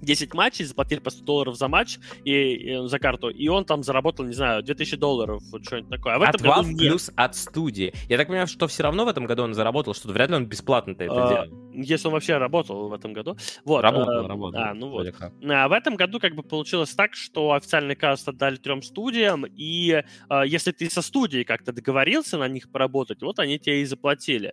10 0.00 0.34
матчей, 0.34 0.64
заплатили 0.64 1.00
по 1.00 1.10
100 1.10 1.24
долларов 1.24 1.56
за 1.56 1.68
матч 1.68 1.98
и, 2.24 2.32
и 2.32 2.88
за 2.88 2.98
карту, 2.98 3.28
и 3.28 3.48
он 3.48 3.64
там 3.64 3.82
заработал, 3.82 4.24
не 4.24 4.32
знаю, 4.32 4.62
2000 4.62 4.96
долларов, 4.96 5.42
вот 5.50 5.64
что-нибудь 5.64 5.90
такое. 5.90 6.14
А 6.14 6.18
в 6.18 6.22
от 6.22 6.34
этом 6.34 6.46
году 6.48 6.60
Valve 6.60 6.72
нет. 6.72 6.78
плюс 6.78 7.10
от 7.16 7.36
студии. 7.36 7.92
Я 8.08 8.16
так 8.16 8.28
понимаю, 8.28 8.46
что 8.46 8.68
все 8.68 8.82
равно 8.82 9.04
в 9.04 9.08
этом 9.08 9.26
году 9.26 9.42
он 9.42 9.54
заработал 9.54 9.94
что-то. 9.94 10.14
Вряд 10.14 10.30
ли 10.30 10.36
он 10.36 10.46
бесплатно-то 10.46 11.04
это 11.04 11.14
А, 11.14 11.28
делал. 11.46 11.58
Если 11.74 12.06
он 12.06 12.14
вообще 12.14 12.38
работал 12.38 12.88
в 12.88 12.92
этом 12.92 13.12
году. 13.12 13.36
Вот, 13.64 13.82
Работал, 13.82 14.24
э, 14.24 14.26
работал. 14.26 14.60
А, 14.60 14.74
ну 14.74 14.90
вот. 14.90 15.06
А 15.48 15.68
в 15.68 15.72
этом 15.72 15.96
году 15.96 16.20
как 16.20 16.34
бы 16.34 16.42
получилось 16.42 16.90
так, 16.94 17.14
что 17.14 17.52
официальный 17.52 17.96
каст 17.96 18.28
отдали 18.28 18.56
трем 18.56 18.82
студиям, 18.82 19.44
и 19.46 20.02
э, 20.30 20.42
если 20.46 20.72
ты 20.72 20.90
со 20.90 21.02
студией 21.02 21.44
как-то 21.44 21.72
договорился 21.72 22.38
на 22.38 22.48
них 22.48 22.70
поработать, 22.70 23.22
вот 23.22 23.38
они 23.38 23.58
тебе 23.58 23.82
и 23.82 23.84
заплатили. 23.84 24.52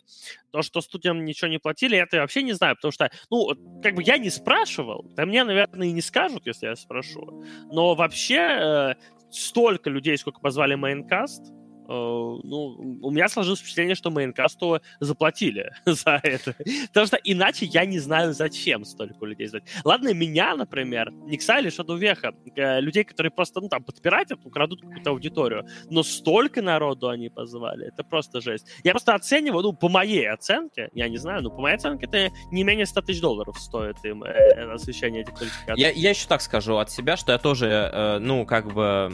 То, 0.55 0.61
что 0.61 0.79
студиям 0.79 1.25
ничего 1.25 1.49
не 1.49 1.59
платили, 1.59 1.97
это 1.97 2.15
я 2.15 2.21
вообще 2.21 2.41
не 2.41 2.53
знаю, 2.53 2.77
потому 2.77 2.93
что, 2.93 3.11
ну, 3.29 3.49
как 3.83 3.93
бы 3.93 4.03
я 4.03 4.17
не 4.17 4.29
спрашивал, 4.29 5.03
да 5.13 5.25
мне, 5.25 5.43
наверное, 5.43 5.89
и 5.89 5.91
не 5.91 5.99
скажут, 5.99 6.47
если 6.47 6.67
я 6.67 6.77
спрошу. 6.77 7.43
Но 7.73 7.93
вообще 7.93 8.37
э, 8.37 8.93
столько 9.31 9.89
людей, 9.89 10.17
сколько 10.17 10.39
позвали 10.39 10.75
Майнкаст, 10.75 11.51
ну, 11.87 12.99
у 13.01 13.11
меня 13.11 13.27
сложилось 13.27 13.59
впечатление, 13.59 13.95
что 13.95 14.11
Майнкасту 14.11 14.81
заплатили 14.99 15.71
за 15.85 16.19
это. 16.23 16.55
Потому 16.87 17.07
что 17.07 17.17
иначе 17.23 17.65
я 17.65 17.85
не 17.85 17.99
знаю, 17.99 18.33
зачем 18.33 18.85
столько 18.85 19.25
людей 19.25 19.47
звать. 19.47 19.63
Ладно, 19.83 20.13
меня, 20.13 20.55
например, 20.55 21.11
Никса 21.11 21.59
или 21.59 21.69
Шадувеха, 21.69 22.33
э, 22.55 22.81
людей, 22.81 23.03
которые 23.03 23.31
просто, 23.31 23.61
ну, 23.61 23.69
там, 23.69 23.83
подпиратят, 23.83 24.45
украдут 24.45 24.81
какую-то 24.81 25.09
аудиторию, 25.11 25.67
но 25.89 26.03
столько 26.03 26.61
народу 26.61 27.09
они 27.09 27.29
позвали, 27.29 27.87
это 27.87 28.03
просто 28.03 28.41
жесть. 28.41 28.67
Я 28.83 28.91
просто 28.91 29.13
оцениваю, 29.13 29.63
ну, 29.63 29.73
по 29.73 29.89
моей 29.89 30.29
оценке, 30.29 30.89
я 30.93 31.09
не 31.09 31.17
знаю, 31.17 31.43
но 31.43 31.49
по 31.49 31.61
моей 31.61 31.75
оценке 31.75 32.05
это 32.05 32.29
не 32.51 32.63
менее 32.63 32.85
100 32.85 33.01
тысяч 33.01 33.21
долларов 33.21 33.57
стоит 33.59 33.97
им 34.03 34.23
э, 34.23 34.29
э, 34.29 34.71
освещение 34.71 35.21
этих 35.21 35.33
квалификаций. 35.33 35.81
Я, 35.81 35.91
я 35.91 36.09
еще 36.09 36.27
так 36.27 36.41
скажу 36.41 36.77
от 36.77 36.91
себя, 36.91 37.17
что 37.17 37.31
я 37.31 37.37
тоже, 37.37 37.67
э, 37.67 38.19
ну, 38.19 38.45
как 38.45 38.73
бы 38.73 39.11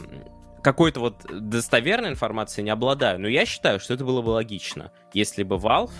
какой-то 0.62 1.00
вот 1.00 1.26
достоверной 1.30 2.10
информации 2.10 2.62
не 2.62 2.70
обладаю, 2.70 3.20
но 3.20 3.28
я 3.28 3.44
считаю, 3.44 3.80
что 3.80 3.94
это 3.94 4.04
было 4.04 4.22
бы 4.22 4.30
логично, 4.30 4.92
если 5.12 5.42
бы 5.42 5.56
Valve 5.56 5.90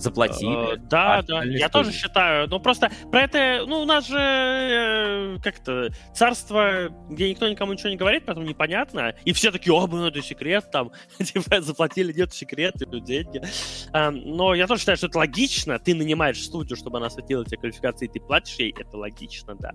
заплатили. 0.00 0.74
Э, 0.74 0.76
Да, 0.76 1.18
а 1.18 1.22
да, 1.22 1.34
остальные 1.36 1.58
я 1.58 1.68
тоже 1.68 1.92
считаю. 1.92 2.48
Ну, 2.48 2.60
просто 2.60 2.90
про 3.10 3.22
это, 3.22 3.64
ну, 3.66 3.80
у 3.80 3.84
нас 3.84 4.06
же, 4.08 4.18
э, 4.18 5.38
как-то, 5.42 5.90
царство, 6.14 6.88
где 7.08 7.30
никто 7.30 7.48
никому 7.48 7.72
ничего 7.72 7.90
не 7.90 7.96
говорит, 7.96 8.24
поэтому 8.26 8.46
непонятно. 8.46 9.14
И 9.24 9.32
все 9.32 9.50
такие, 9.50 9.72
о, 9.72 9.86
ну, 9.86 10.06
это 10.06 10.22
секрет, 10.22 10.70
там, 10.70 10.90
типа, 11.18 11.60
заплатили, 11.60 12.12
нет, 12.12 12.32
секрет, 12.32 12.74
деньги. 13.04 13.42
А, 13.92 14.10
Но 14.10 14.54
я 14.54 14.66
тоже 14.66 14.80
считаю, 14.80 14.96
что 14.96 15.06
это 15.06 15.18
логично. 15.18 15.78
Ты 15.78 15.94
нанимаешь 15.94 16.42
студию, 16.42 16.76
чтобы 16.76 16.98
она 16.98 17.06
осветила 17.06 17.44
тебе 17.44 17.58
квалификации, 17.58 18.06
и 18.06 18.08
ты 18.08 18.20
платишь 18.20 18.54
ей, 18.56 18.74
это 18.78 18.96
логично, 18.96 19.54
да. 19.54 19.72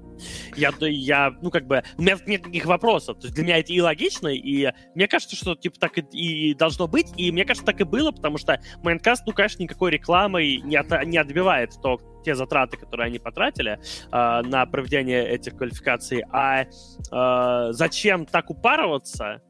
Я, 0.55 0.71
да, 0.71 0.87
я, 0.87 1.31
ну, 1.41 1.51
как 1.51 1.67
бы, 1.67 1.83
у 1.97 2.01
меня 2.01 2.17
нет 2.25 2.45
никаких 2.45 2.65
вопросов. 2.65 3.19
То 3.19 3.25
есть 3.25 3.35
для 3.35 3.43
меня 3.43 3.57
это 3.57 3.73
и 3.73 3.81
логично, 3.81 4.27
и 4.27 4.71
мне 4.93 5.07
кажется, 5.07 5.35
что, 5.35 5.55
типа, 5.55 5.79
так 5.79 5.97
и, 5.97 6.01
и 6.11 6.53
должно 6.53 6.87
быть, 6.87 7.07
и 7.17 7.31
мне 7.31 7.45
кажется, 7.45 7.65
так 7.65 7.79
и 7.81 7.83
было, 7.83 8.11
потому 8.11 8.37
что 8.37 8.59
Майнкаст, 8.83 9.23
ну, 9.25 9.33
конечно, 9.33 9.63
никакой 9.63 9.91
рекламой 10.15 10.61
не, 10.63 10.77
от- 10.77 11.05
не 11.05 11.17
отбивает 11.17 11.73
то, 11.81 11.99
те 12.23 12.35
затраты, 12.35 12.77
которые 12.77 13.07
они 13.07 13.19
потратили 13.19 13.79
э, 14.11 14.41
на 14.41 14.65
проведение 14.65 15.27
этих 15.27 15.55
квалификаций. 15.57 16.23
А 16.31 16.63
э, 16.63 17.73
зачем 17.73 18.25
так 18.25 18.49
упарываться? 18.49 19.41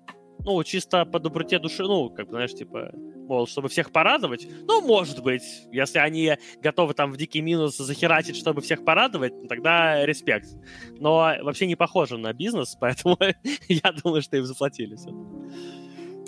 ну, 0.46 0.64
чисто 0.64 1.06
по 1.06 1.20
доброте 1.20 1.58
души, 1.58 1.82
ну, 1.82 2.12
как 2.12 2.28
бы, 2.28 2.34
знаешь, 2.34 2.54
типа, 2.54 2.92
мол, 2.94 3.48
чтобы 3.48 3.68
всех 3.68 3.92
порадовать. 3.92 4.48
Ну, 4.68 4.82
может 4.86 5.24
быть, 5.24 5.42
если 5.72 5.98
они 5.98 6.38
готовы 6.62 6.94
там 6.94 7.12
в 7.12 7.18
дикий 7.18 7.42
минус 7.42 7.78
захерачить, 7.78 8.36
чтобы 8.36 8.62
всех 8.62 8.86
порадовать, 8.86 9.34
ну, 9.34 9.48
тогда 9.48 10.06
респект. 10.06 10.48
Но 11.00 11.34
вообще 11.42 11.66
не 11.66 11.76
похоже 11.76 12.18
на 12.20 12.32
бизнес, 12.32 12.78
поэтому 12.80 13.18
я 13.68 13.92
думаю, 14.04 14.22
что 14.22 14.38
им 14.38 14.46
заплатили 14.46 14.96
все. 14.96 15.10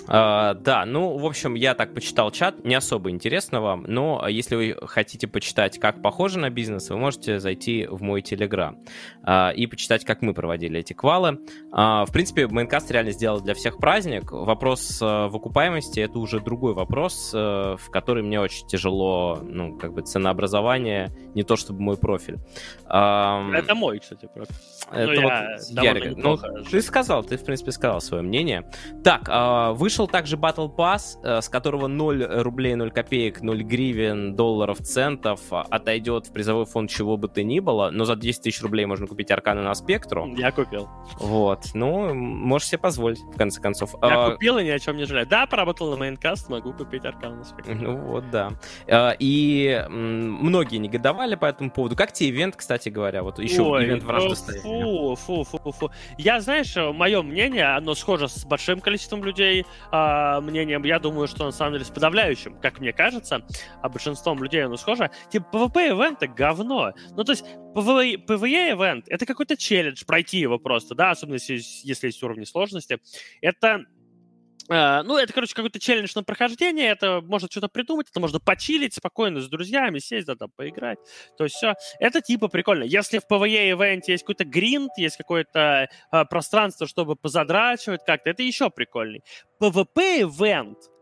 Uh, 0.07 0.53
да, 0.53 0.85
ну, 0.85 1.17
в 1.17 1.25
общем, 1.25 1.55
я 1.55 1.73
так 1.73 1.93
почитал 1.93 2.31
чат, 2.31 2.63
не 2.63 2.75
особо 2.75 3.09
интересно 3.09 3.59
вам, 3.59 3.83
но 3.87 4.25
если 4.27 4.55
вы 4.55 4.87
хотите 4.87 5.27
почитать, 5.27 5.79
как 5.79 6.01
похоже 6.01 6.39
на 6.39 6.49
бизнес, 6.49 6.89
вы 6.89 6.97
можете 6.97 7.39
зайти 7.39 7.85
в 7.85 8.01
мой 8.01 8.21
телеграм 8.21 8.79
uh, 9.25 9.53
и 9.53 9.67
почитать, 9.67 10.05
как 10.05 10.21
мы 10.21 10.33
проводили 10.33 10.79
эти 10.79 10.93
квалы. 10.93 11.39
Uh, 11.71 12.05
в 12.05 12.11
принципе, 12.13 12.47
Майнкаст 12.47 12.89
реально 12.89 13.11
сделал 13.11 13.41
для 13.41 13.53
всех 13.53 13.79
праздник. 13.79 14.31
Вопрос 14.31 15.01
в 15.01 15.35
окупаемости— 15.35 15.99
это 16.01 16.19
уже 16.19 16.39
другой 16.39 16.73
вопрос, 16.73 17.33
в 17.33 17.79
который 17.91 18.23
мне 18.23 18.39
очень 18.39 18.65
тяжело, 18.67 19.39
ну, 19.43 19.77
как 19.77 19.93
бы 19.93 20.01
ценообразование, 20.01 21.11
не 21.35 21.43
то 21.43 21.57
чтобы 21.57 21.81
мой 21.81 21.97
профиль. 21.97 22.37
Это 22.85 23.75
мой, 23.75 23.99
кстати, 23.99 24.29
профиль. 24.33 24.55
Это 24.91 25.11
ну, 25.11 25.21
вот 25.21 25.33
я 25.69 25.83
Ярик, 25.83 26.17
ну, 26.17 26.37
ты 26.69 26.81
сказал, 26.81 27.23
ты, 27.23 27.37
в 27.37 27.43
принципе, 27.43 27.71
сказал 27.71 27.99
свое 27.99 28.23
мнение. 28.23 28.71
Так, 29.03 29.27
выше 29.77 29.96
Вышел 29.97 30.07
также 30.07 30.35
Battle 30.35 30.69
Pass, 30.71 31.17
э, 31.23 31.41
с 31.41 31.49
которого 31.49 31.87
0 31.87 32.23
рублей, 32.43 32.75
0 32.75 32.91
копеек, 32.91 33.41
0 33.41 33.63
гривен, 33.63 34.35
долларов, 34.35 34.77
центов 34.77 35.41
а, 35.49 35.63
отойдет 35.71 36.27
в 36.27 36.33
призовой 36.33 36.65
фонд 36.65 36.91
чего 36.91 37.17
бы 37.17 37.27
то 37.27 37.41
ни 37.41 37.59
было, 37.59 37.89
но 37.89 38.05
за 38.05 38.15
10 38.15 38.43
тысяч 38.43 38.61
рублей 38.61 38.85
можно 38.85 39.07
купить 39.07 39.31
Аркана 39.31 39.63
на 39.63 39.73
Спектру. 39.73 40.27
Я 40.37 40.51
купил. 40.51 40.87
Вот, 41.17 41.73
ну, 41.73 42.13
можешь 42.13 42.67
себе 42.67 42.77
позволить, 42.77 43.17
в 43.21 43.37
конце 43.39 43.59
концов. 43.59 43.95
Я 44.03 44.25
а... 44.25 44.31
купил 44.33 44.59
и 44.59 44.65
ни 44.65 44.69
о 44.69 44.77
чем 44.77 44.97
не 44.97 45.05
жалею. 45.05 45.25
Да, 45.25 45.47
поработал 45.47 45.89
на 45.89 45.95
мейнкаст, 45.95 46.47
могу 46.47 46.73
купить 46.73 47.03
Аркана 47.03 47.37
на 47.37 47.43
Спектру. 47.43 47.73
Ну 47.73 47.97
вот, 47.97 48.29
да. 48.29 48.51
А, 48.87 49.15
и 49.17 49.83
многие 49.89 50.77
негодовали 50.77 51.33
по 51.33 51.47
этому 51.47 51.71
поводу. 51.71 51.95
Как 51.95 52.13
тебе 52.13 52.29
ивент, 52.29 52.55
кстати 52.55 52.89
говоря? 52.89 53.23
Вот 53.23 53.39
еще 53.39 53.63
Ой, 53.63 53.85
ивент 53.85 54.03
вражды 54.03 54.59
фу, 54.59 55.15
фу, 55.15 55.43
фу, 55.43 55.57
фу, 55.57 55.71
фу. 55.71 55.91
Я, 56.19 56.39
знаешь, 56.39 56.75
мое 56.75 57.23
мнение, 57.23 57.75
оно 57.75 57.95
схоже 57.95 58.27
с 58.27 58.45
большим 58.45 58.79
количеством 58.79 59.23
людей, 59.23 59.65
э, 59.91 60.41
мнением, 60.41 60.83
я 60.83 60.99
думаю, 60.99 61.27
что 61.27 61.45
на 61.45 61.51
самом 61.51 61.73
деле 61.73 61.85
с 61.85 61.89
подавляющим, 61.89 62.59
как 62.59 62.79
мне 62.79 62.93
кажется, 62.93 63.45
а 63.81 63.89
большинством 63.89 64.43
людей 64.43 64.63
оно 64.65 64.77
схоже, 64.77 65.11
типа 65.29 65.45
PvP-эвенты 65.53 66.27
говно. 66.27 66.93
Ну, 67.11 67.23
то 67.23 67.31
есть 67.31 67.45
PvE-эвент— 67.75 69.03
это 69.07 69.25
какой-то 69.25 69.57
челлендж, 69.57 70.03
пройти 70.05 70.39
его 70.39 70.59
просто, 70.59 70.95
да, 70.95 71.11
особенно 71.11 71.35
если, 71.35 71.59
если 71.83 72.07
есть 72.07 72.21
уровни 72.23 72.43
сложности. 72.43 72.99
Это 73.41 73.85
ну, 74.69 75.17
это, 75.17 75.31
короче, 75.33 75.53
какой-то 75.55 75.79
челлендж 75.79 76.11
на 76.15 76.23
прохождение, 76.23 76.89
это 76.89 77.21
можно 77.21 77.47
что-то 77.49 77.69
придумать, 77.69 78.07
это 78.09 78.19
можно 78.19 78.39
почилить 78.39 78.93
спокойно 78.93 79.39
с 79.39 79.47
друзьями, 79.47 79.99
сесть, 79.99 80.27
да, 80.27 80.35
там, 80.35 80.49
поиграть. 80.55 80.97
То 81.37 81.45
есть 81.45 81.55
все, 81.55 81.75
это 81.99 82.21
типа 82.21 82.47
прикольно. 82.49 82.83
Если 82.83 83.19
в 83.19 83.31
PvE-ивенте 83.31 84.11
есть 84.11 84.23
какой-то 84.23 84.45
гринд, 84.45 84.91
есть 84.97 85.17
какое-то 85.17 85.87
uh, 86.13 86.25
пространство, 86.25 86.87
чтобы 86.87 87.15
позадрачивать 87.15 88.01
как-то, 88.05 88.29
это 88.29 88.43
еще 88.43 88.69
прикольней. 88.69 89.23
PvP-ивент— 89.61 90.77
Uh, 90.87 90.96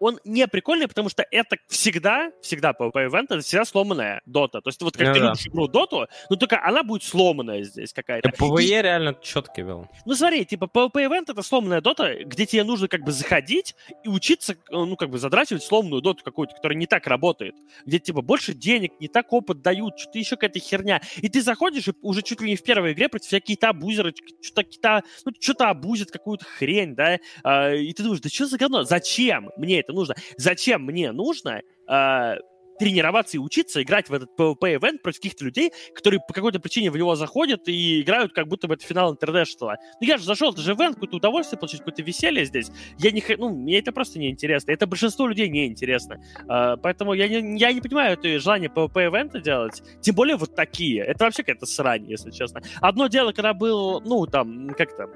он 0.00 0.20
не 0.24 0.46
прикольный, 0.46 0.88
потому 0.88 1.08
что 1.08 1.24
это 1.30 1.56
всегда, 1.68 2.30
всегда 2.40 2.70
PvP 2.70 3.06
ивент, 3.06 3.30
это 3.30 3.40
всегда 3.40 3.64
сломанная 3.64 4.22
дота. 4.26 4.60
То 4.60 4.68
есть 4.68 4.80
вот 4.82 4.96
как 4.96 5.08
ну, 5.08 5.14
ты 5.14 5.20
да. 5.20 5.26
любишь 5.26 5.46
игру 5.46 5.68
доту, 5.68 6.06
ну 6.30 6.36
только 6.36 6.62
она 6.62 6.82
будет 6.82 7.02
сломанная 7.02 7.62
здесь 7.62 7.92
какая-то. 7.92 8.28
PvE 8.28 8.62
и... 8.62 8.82
реально 8.82 9.16
четкий 9.20 9.62
был. 9.62 9.88
Ну 10.04 10.14
смотри, 10.14 10.44
типа 10.44 10.70
PvP 10.72 11.06
ивент 11.06 11.30
это 11.30 11.42
сломанная 11.42 11.80
дота, 11.80 12.14
где 12.24 12.46
тебе 12.46 12.64
нужно 12.64 12.88
как 12.88 13.02
бы 13.02 13.12
заходить 13.12 13.74
и 14.04 14.08
учиться, 14.08 14.56
ну 14.70 14.96
как 14.96 15.10
бы 15.10 15.18
задрачивать 15.18 15.62
сломанную 15.62 16.02
доту 16.02 16.22
какую-то, 16.22 16.54
которая 16.54 16.78
не 16.78 16.86
так 16.86 17.06
работает. 17.06 17.56
Где 17.84 17.98
типа 17.98 18.22
больше 18.22 18.54
денег, 18.54 18.92
не 19.00 19.08
так 19.08 19.32
опыт 19.32 19.62
дают, 19.62 19.98
что-то 19.98 20.18
еще 20.18 20.36
какая-то 20.36 20.60
херня. 20.60 21.00
И 21.16 21.28
ты 21.28 21.42
заходишь 21.42 21.88
и 21.88 21.92
уже 22.02 22.22
чуть 22.22 22.40
ли 22.40 22.50
не 22.50 22.56
в 22.56 22.62
первой 22.62 22.92
игре 22.92 23.08
против 23.08 23.28
себя 23.28 23.40
какие-то 23.40 23.68
абузеры, 23.70 24.14
что-то 24.42 24.62
какие-то, 24.62 25.02
ну 25.24 25.32
что-то 25.40 25.70
абузят 25.70 26.10
какую-то 26.10 26.44
хрень, 26.44 26.94
да, 26.94 27.18
uh, 27.44 27.76
и 27.76 27.92
ты 27.92 28.02
думаешь, 28.02 28.20
да 28.20 28.28
что 28.28 28.46
за 28.46 28.58
говно? 28.58 28.84
Зачем? 28.84 29.50
Мне 29.56 29.80
это 29.80 29.92
нужно. 29.92 30.14
Зачем 30.36 30.82
мне 30.84 31.12
нужно 31.12 31.62
э, 31.88 32.34
тренироваться 32.78 33.36
и 33.36 33.40
учиться 33.40 33.82
играть 33.82 34.08
в 34.08 34.14
этот 34.14 34.30
PvP-эвент 34.38 35.02
против 35.02 35.18
каких-то 35.18 35.44
людей, 35.44 35.72
которые 35.94 36.20
по 36.26 36.34
какой-то 36.34 36.60
причине 36.60 36.90
в 36.90 36.96
него 36.96 37.14
заходят 37.16 37.68
и 37.68 38.02
играют, 38.02 38.32
как 38.32 38.48
будто 38.48 38.68
бы 38.68 38.74
это 38.74 38.86
финал 38.86 39.12
Интернешнала. 39.12 39.76
Ну, 40.00 40.06
я 40.06 40.18
же 40.18 40.24
зашел, 40.24 40.52
это 40.52 40.60
же 40.60 40.72
ивент, 40.72 40.94
какое-то 40.94 41.16
удовольствие 41.16 41.58
получить, 41.58 41.80
какое-то 41.80 42.02
веселье 42.02 42.44
здесь. 42.44 42.70
Я 42.98 43.10
не... 43.10 43.22
Ну, 43.36 43.50
мне 43.50 43.78
это 43.78 43.92
просто 43.92 44.18
не 44.18 44.30
интересно. 44.30 44.72
Это 44.72 44.86
большинство 44.86 45.26
людей 45.26 45.48
не 45.48 45.66
интересно. 45.66 46.20
Uh, 46.48 46.76
поэтому 46.82 47.12
я 47.14 47.28
не, 47.28 47.58
я 47.58 47.72
не 47.72 47.80
понимаю 47.80 48.14
это 48.14 48.38
желание 48.38 48.68
PvP-эвента 48.68 49.40
делать. 49.40 49.82
Тем 50.00 50.14
более 50.14 50.36
вот 50.36 50.54
такие. 50.54 51.02
Это 51.02 51.24
вообще 51.24 51.42
какая-то 51.42 51.66
срань, 51.66 52.08
если 52.10 52.30
честно. 52.30 52.60
Одно 52.80 53.06
дело, 53.08 53.32
когда 53.32 53.54
был, 53.54 54.00
ну, 54.00 54.26
там, 54.26 54.70
как 54.70 54.96
там, 54.96 55.10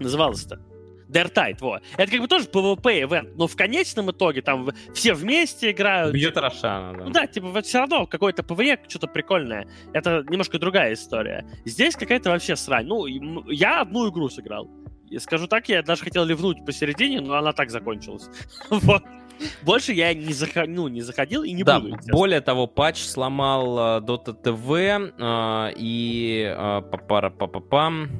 называлось-то? 0.00 0.67
Дертайт, 1.08 1.60
во. 1.60 1.80
Это 1.96 2.12
как 2.12 2.20
бы 2.20 2.28
тоже 2.28 2.46
PvP 2.46 3.02
event, 3.02 3.32
но 3.36 3.46
в 3.46 3.56
конечном 3.56 4.10
итоге 4.10 4.42
там 4.42 4.68
все 4.92 5.14
вместе 5.14 5.70
играют. 5.70 6.12
Бьет 6.12 6.36
Рошана, 6.36 6.98
да. 6.98 7.04
Ну 7.04 7.10
да, 7.10 7.26
типа 7.26 7.48
вот 7.48 7.66
все 7.66 7.78
равно 7.78 8.06
какой-то 8.06 8.42
PvE, 8.42 8.78
что-то 8.88 9.06
прикольное. 9.06 9.66
Это 9.92 10.24
немножко 10.28 10.58
другая 10.58 10.92
история. 10.92 11.46
Здесь 11.64 11.96
какая-то 11.96 12.30
вообще 12.30 12.56
срань. 12.56 12.86
Ну, 12.86 13.06
я 13.48 13.80
одну 13.80 14.08
игру 14.10 14.28
сыграл. 14.28 14.68
И 15.10 15.18
скажу 15.18 15.46
так, 15.46 15.68
я 15.68 15.82
даже 15.82 16.04
хотел 16.04 16.24
ливнуть 16.24 16.64
посередине, 16.66 17.20
но 17.20 17.34
она 17.34 17.52
так 17.52 17.70
закончилась. 17.70 18.28
Вот. 18.70 19.02
Больше 19.62 19.92
я 19.92 20.12
не, 20.14 20.32
заход... 20.32 20.68
ну, 20.68 20.88
не 20.88 21.00
заходил 21.00 21.44
и 21.44 21.52
не 21.52 21.62
да, 21.62 21.78
буду. 21.78 21.96
Более 22.10 22.40
того, 22.40 22.66
патч 22.66 23.04
сломал 23.04 23.78
uh, 23.78 24.00
Dota 24.04 24.34
TV 24.34 25.14
uh, 25.16 25.72
и 25.76 26.52
uh, 26.56 26.82
папара-папапам. 26.82 28.10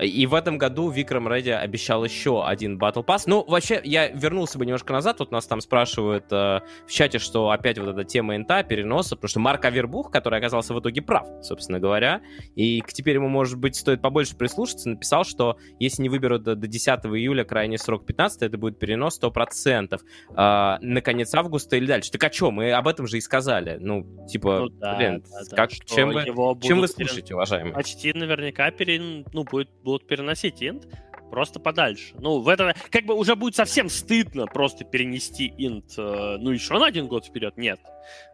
И 0.00 0.26
в 0.26 0.34
этом 0.34 0.58
году 0.58 0.90
Викрам 0.90 1.32
Редди 1.32 1.50
обещал 1.50 2.04
еще 2.04 2.44
один 2.44 2.78
Battle 2.78 3.04
Pass. 3.04 3.22
Ну, 3.26 3.44
вообще, 3.46 3.80
я 3.84 4.08
вернулся 4.08 4.58
бы 4.58 4.66
немножко 4.66 4.92
назад. 4.92 5.20
Вот 5.20 5.30
нас 5.30 5.46
там 5.46 5.60
спрашивают 5.60 6.24
э, 6.30 6.60
в 6.86 6.90
чате, 6.90 7.18
что 7.18 7.50
опять 7.50 7.78
вот 7.78 7.88
эта 7.88 8.04
тема 8.04 8.36
инта, 8.36 8.62
переноса, 8.62 9.16
потому 9.16 9.28
что 9.28 9.40
Марк 9.40 9.64
Авербух, 9.64 10.10
который 10.10 10.38
оказался 10.38 10.74
в 10.74 10.80
итоге 10.80 11.02
прав, 11.02 11.26
собственно 11.42 11.78
говоря, 11.78 12.22
и 12.54 12.82
теперь 12.86 13.16
ему, 13.16 13.28
может 13.28 13.58
быть, 13.58 13.76
стоит 13.76 14.02
побольше 14.02 14.36
прислушаться, 14.36 14.88
написал, 14.88 15.24
что 15.24 15.58
если 15.78 16.02
не 16.02 16.08
выберут 16.08 16.42
до, 16.42 16.56
до 16.56 16.66
10 16.66 16.88
июля 17.06 17.44
крайний 17.44 17.78
срок 17.78 18.06
15, 18.06 18.42
это 18.42 18.58
будет 18.58 18.78
перенос 18.78 19.20
100%. 19.20 20.00
Э, 20.36 20.76
на 20.80 21.00
конец 21.00 21.34
августа 21.34 21.76
или 21.76 21.86
дальше. 21.86 22.10
Так 22.10 22.24
а 22.24 22.32
что? 22.32 22.50
Мы 22.50 22.72
об 22.72 22.88
этом 22.88 23.06
же 23.06 23.18
и 23.18 23.20
сказали. 23.20 23.76
Ну, 23.80 24.26
типа, 24.26 24.60
ну, 24.60 24.68
да, 24.68 24.96
блин, 24.96 25.22
да, 25.22 25.56
как, 25.56 25.70
да, 25.70 25.76
чем, 25.86 26.10
вы, 26.10 26.24
чем 26.60 26.80
вы 26.80 26.88
слушаете, 26.88 27.34
уважаемые? 27.34 27.74
Почти 27.74 28.12
наверняка 28.12 28.70
перен... 28.70 29.24
ну, 29.32 29.44
будет 29.44 29.70
будут 29.84 30.08
переносить 30.08 30.62
инт 30.62 30.88
просто 31.30 31.60
подальше. 31.60 32.14
Ну, 32.18 32.40
в 32.40 32.48
это 32.48 32.74
как 32.90 33.04
бы 33.04 33.14
уже 33.14 33.36
будет 33.36 33.54
совсем 33.56 33.88
стыдно 33.88 34.46
просто 34.46 34.84
перенести 34.84 35.52
инт, 35.58 35.94
э, 35.98 36.36
ну, 36.38 36.50
еще 36.50 36.74
на 36.78 36.86
один 36.86 37.06
год 37.06 37.26
вперед. 37.26 37.56
Нет. 37.56 37.80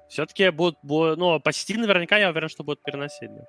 Все-таки 0.09 0.51
будут, 0.51 0.79
будут, 0.83 1.19
ну, 1.19 1.41
почти 1.41 1.77
наверняка 1.77 2.19
я 2.19 2.31
уверен, 2.31 2.49
что 2.49 2.65
будут 2.65 2.83
переносить, 2.83 3.35
да. 3.35 3.45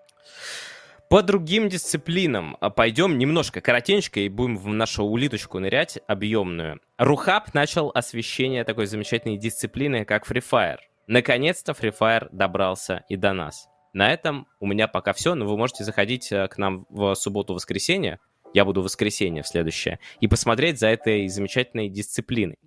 По 1.10 1.22
другим 1.24 1.68
дисциплинам 1.68 2.56
а, 2.62 2.70
пойдем 2.70 3.18
немножко 3.18 3.60
коротенько 3.60 4.22
и 4.22 4.30
будем 4.30 4.56
в 4.58 4.68
нашу 4.68 5.04
улиточку 5.04 5.60
нырять 5.60 6.00
объемную. 6.08 6.80
Рухаб 6.98 7.54
начал 7.54 7.92
освещение 7.94 8.64
такой 8.64 8.86
замечательной 8.86 9.36
дисциплины, 9.36 10.06
как 10.06 10.26
Free 10.26 10.42
Fire. 10.42 10.78
Наконец-то 11.08 11.74
Free 11.74 11.94
Fire 12.00 12.30
добрался 12.32 13.04
и 13.10 13.18
до 13.18 13.34
нас. 13.34 13.68
На 13.94 14.12
этом 14.12 14.48
у 14.60 14.68
меня 14.68 14.88
пока 14.88 15.14
все, 15.14 15.36
но 15.36 15.46
вы 15.46 15.58
можете 15.58 15.84
заходить 15.84 16.32
э, 16.32 16.48
к 16.48 16.58
нам 16.58 16.86
в 16.90 17.14
субботу-воскресенье, 17.16 18.20
я 18.54 18.66
буду 18.66 18.82
в 18.82 18.86
воскресенье 18.86 19.44
в 19.44 19.48
следующее, 19.48 20.00
и 20.20 20.28
посмотреть 20.28 20.80
за 20.80 20.88
этой 20.88 21.28
замечательной 21.28 21.90
дисциплиной. 21.90 22.58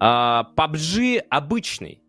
А, 0.00 0.50
PUBG 0.56 1.18
обычный. 1.28 2.02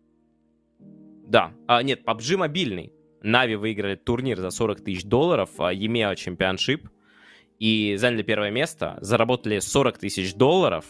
Да, 0.78 1.52
а, 1.66 1.82
нет, 1.82 2.02
PUBG 2.06 2.36
мобильный. 2.36 2.92
Нави 3.22 3.56
выиграли 3.56 3.96
турнир 3.96 4.38
за 4.38 4.50
40 4.50 4.82
тысяч 4.82 5.04
долларов, 5.04 5.50
EMEA 5.58 6.14
Championship, 6.14 6.88
и 7.58 7.96
заняли 7.96 8.22
первое 8.22 8.50
место, 8.50 8.96
заработали 9.02 9.58
40 9.58 9.98
тысяч 9.98 10.34
долларов, 10.34 10.86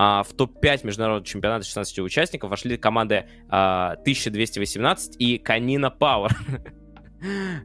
а 0.00 0.22
в 0.22 0.32
топ-5 0.32 0.86
международного 0.86 1.26
чемпионата 1.26 1.64
16 1.66 1.98
участников 1.98 2.50
вошли 2.50 2.76
команды 2.76 3.26
а, 3.48 3.96
1218 4.02 5.16
и 5.18 5.38
Канина 5.38 5.90
Пауэр. 5.90 6.36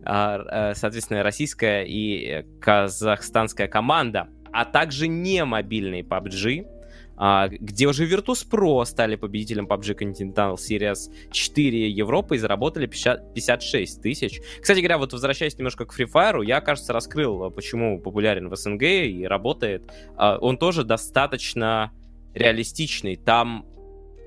А, 0.03 0.72
э, 0.72 0.73
соответственно, 0.73 1.22
российская 1.22 1.84
и 1.84 2.43
казахстанская 2.60 3.68
команда, 3.68 4.30
а 4.51 4.65
также 4.65 5.07
не 5.07 5.45
мобильный 5.45 6.01
PUBG. 6.01 6.65
а, 7.18 7.49
где 7.49 7.85
уже 7.85 8.07
Virtus.pro 8.07 8.84
стали 8.85 9.15
победителем 9.15 9.68
PUBG 9.68 9.95
Continental 9.95 10.55
Series 10.55 11.14
4 11.30 11.88
Европы 11.88 12.38
и 12.38 12.39
заработали 12.39 12.88
50, 12.88 13.35
56 13.35 14.01
тысяч. 14.01 14.41
Кстати 14.60 14.80
говоря, 14.80 14.97
вот 14.97 15.14
возвращаясь 15.14 15.55
немножко 15.60 15.85
к 15.85 15.95
Free 15.95 16.11
Fire, 16.11 16.43
я, 16.43 16.60
кажется, 16.60 16.93
раскрыл, 16.93 17.51
почему 17.51 18.01
популярен 18.01 18.49
в 18.49 18.55
СНГ 18.55 18.81
и 18.81 19.27
работает. 19.27 19.84
А, 20.18 20.39
он 20.39 20.57
тоже 20.57 20.84
достаточно 20.84 21.91
реалистичный. 22.34 23.15
Там 23.15 23.65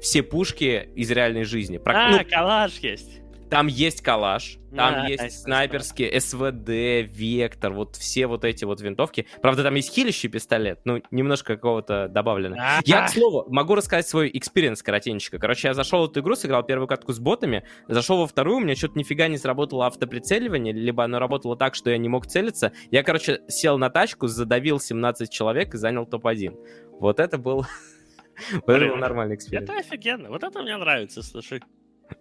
все 0.00 0.22
пушки 0.22 0.88
из 0.94 1.10
реальной 1.10 1.44
жизни. 1.44 1.80
А, 1.84 2.10
ну, 2.10 2.18
калаш 2.28 2.78
есть. 2.78 3.20
Там 3.50 3.68
есть 3.68 4.02
калаш, 4.02 4.58
там 4.74 5.04
а, 5.04 5.08
есть 5.08 5.42
снайперские, 5.42 6.20
СВД, 6.20 6.68
Вектор, 7.16 7.72
вот 7.72 7.94
все 7.94 8.26
вот 8.26 8.44
эти 8.44 8.64
вот 8.64 8.80
винтовки. 8.80 9.26
Правда, 9.40 9.62
там 9.62 9.76
есть 9.76 9.94
хилищий 9.94 10.28
пистолет, 10.28 10.80
ну, 10.84 11.00
немножко 11.12 11.54
какого-то 11.54 12.08
добавлено. 12.08 12.56
А-а-а. 12.58 12.82
Я, 12.84 13.06
к 13.06 13.10
слову, 13.10 13.44
могу 13.48 13.76
рассказать 13.76 14.08
свой 14.08 14.30
experience 14.34 14.82
коротенько. 14.82 15.38
Короче, 15.38 15.68
я 15.68 15.74
зашел 15.74 16.06
в 16.06 16.10
эту 16.10 16.20
игру, 16.20 16.34
сыграл 16.34 16.64
первую 16.64 16.88
катку 16.88 17.12
с 17.12 17.20
ботами, 17.20 17.62
зашел 17.86 18.18
во 18.18 18.26
вторую, 18.26 18.56
у 18.56 18.60
меня 18.60 18.74
что-то 18.74 18.98
нифига 18.98 19.28
не 19.28 19.38
сработало 19.38 19.86
автоприцеливание, 19.86 20.72
либо 20.72 21.04
оно 21.04 21.20
работало 21.20 21.56
так, 21.56 21.76
что 21.76 21.90
я 21.90 21.98
не 21.98 22.08
мог 22.08 22.26
целиться. 22.26 22.72
Я, 22.90 23.04
короче, 23.04 23.42
сел 23.46 23.78
на 23.78 23.90
тачку, 23.90 24.26
задавил 24.26 24.80
17 24.80 25.30
человек 25.30 25.74
и 25.74 25.78
занял 25.78 26.04
топ-1. 26.04 26.52
Вот 26.98 27.20
это 27.20 27.38
был... 27.38 27.64
Вот 28.66 28.68
это 28.68 28.86
был 28.86 28.96
нормальный 28.96 29.36
эксперимент. 29.36 29.70
Это 29.70 29.78
офигенно. 29.78 30.28
Вот 30.28 30.42
это 30.42 30.62
мне 30.62 30.76
нравится, 30.76 31.22
слушай. 31.22 31.62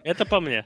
Это 0.03 0.25
по 0.25 0.39
мне. 0.39 0.65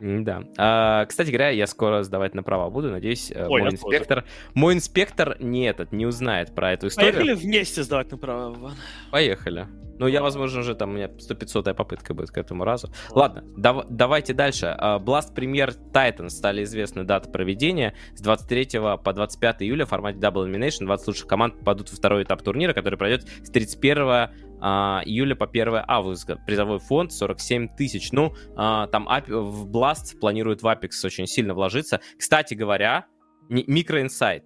Да. 0.00 0.44
А, 0.56 1.04
кстати 1.04 1.28
говоря, 1.28 1.50
я 1.50 1.66
скоро 1.66 2.02
сдавать 2.02 2.34
на 2.34 2.42
права 2.42 2.70
буду. 2.70 2.90
Надеюсь, 2.90 3.30
э, 3.30 3.46
Ой, 3.46 3.62
мой 3.62 3.70
инспектор. 3.70 4.22
Тоже. 4.22 4.32
Мой 4.54 4.74
инспектор 4.74 5.36
не 5.40 5.64
этот, 5.66 5.92
не 5.92 6.06
узнает 6.06 6.54
про 6.54 6.72
эту 6.72 6.86
историю. 6.86 7.12
Поехали 7.12 7.34
вместе 7.34 7.82
сдавать 7.82 8.10
на 8.10 8.16
права, 8.16 8.50
Ван. 8.50 8.74
Поехали. 9.10 9.66
Ну, 9.98 10.06
я, 10.06 10.22
возможно, 10.22 10.60
уже 10.60 10.74
там, 10.74 10.90
у 10.90 10.92
меня 10.94 11.08
100-500 11.08 11.74
попытка 11.74 12.14
будет 12.14 12.30
к 12.30 12.38
этому 12.38 12.64
разу. 12.64 12.90
Ладно, 13.10 13.44
дав- 13.58 13.84
давайте 13.90 14.32
дальше. 14.32 14.74
А, 14.78 14.98
Blast 14.98 15.34
Premier 15.34 15.76
Titan 15.92 16.30
стали 16.30 16.64
известны 16.64 17.04
даты 17.04 17.30
проведения. 17.30 17.94
С 18.14 18.22
23 18.22 18.96
по 19.04 19.12
25 19.12 19.60
июля 19.60 19.84
в 19.84 19.90
формате 19.90 20.18
Double 20.18 20.48
Elimination 20.48 20.86
20 20.86 21.08
лучших 21.08 21.26
команд 21.26 21.58
попадут 21.58 21.90
во 21.90 21.96
второй 21.96 22.22
этап 22.22 22.40
турнира, 22.40 22.72
который 22.72 22.96
пройдет 22.96 23.28
с 23.42 23.50
31 23.50 24.02
а, 24.08 24.30
июля 24.60 25.34
по 25.34 25.46
1 25.46 25.84
августа. 25.86 26.36
Призовой 26.46 26.78
фонд 26.78 27.12
47 27.12 27.68
тысяч. 27.76 28.12
Ну, 28.12 28.34
а, 28.56 28.86
там 28.88 29.06
в 29.06 29.70
Blast 29.70 30.18
планируют 30.20 30.62
в 30.62 30.66
Apex 30.66 30.90
очень 31.04 31.26
сильно 31.26 31.54
вложиться. 31.54 32.00
Кстати 32.18 32.54
говоря, 32.54 33.06
микроинсайт. 33.48 34.44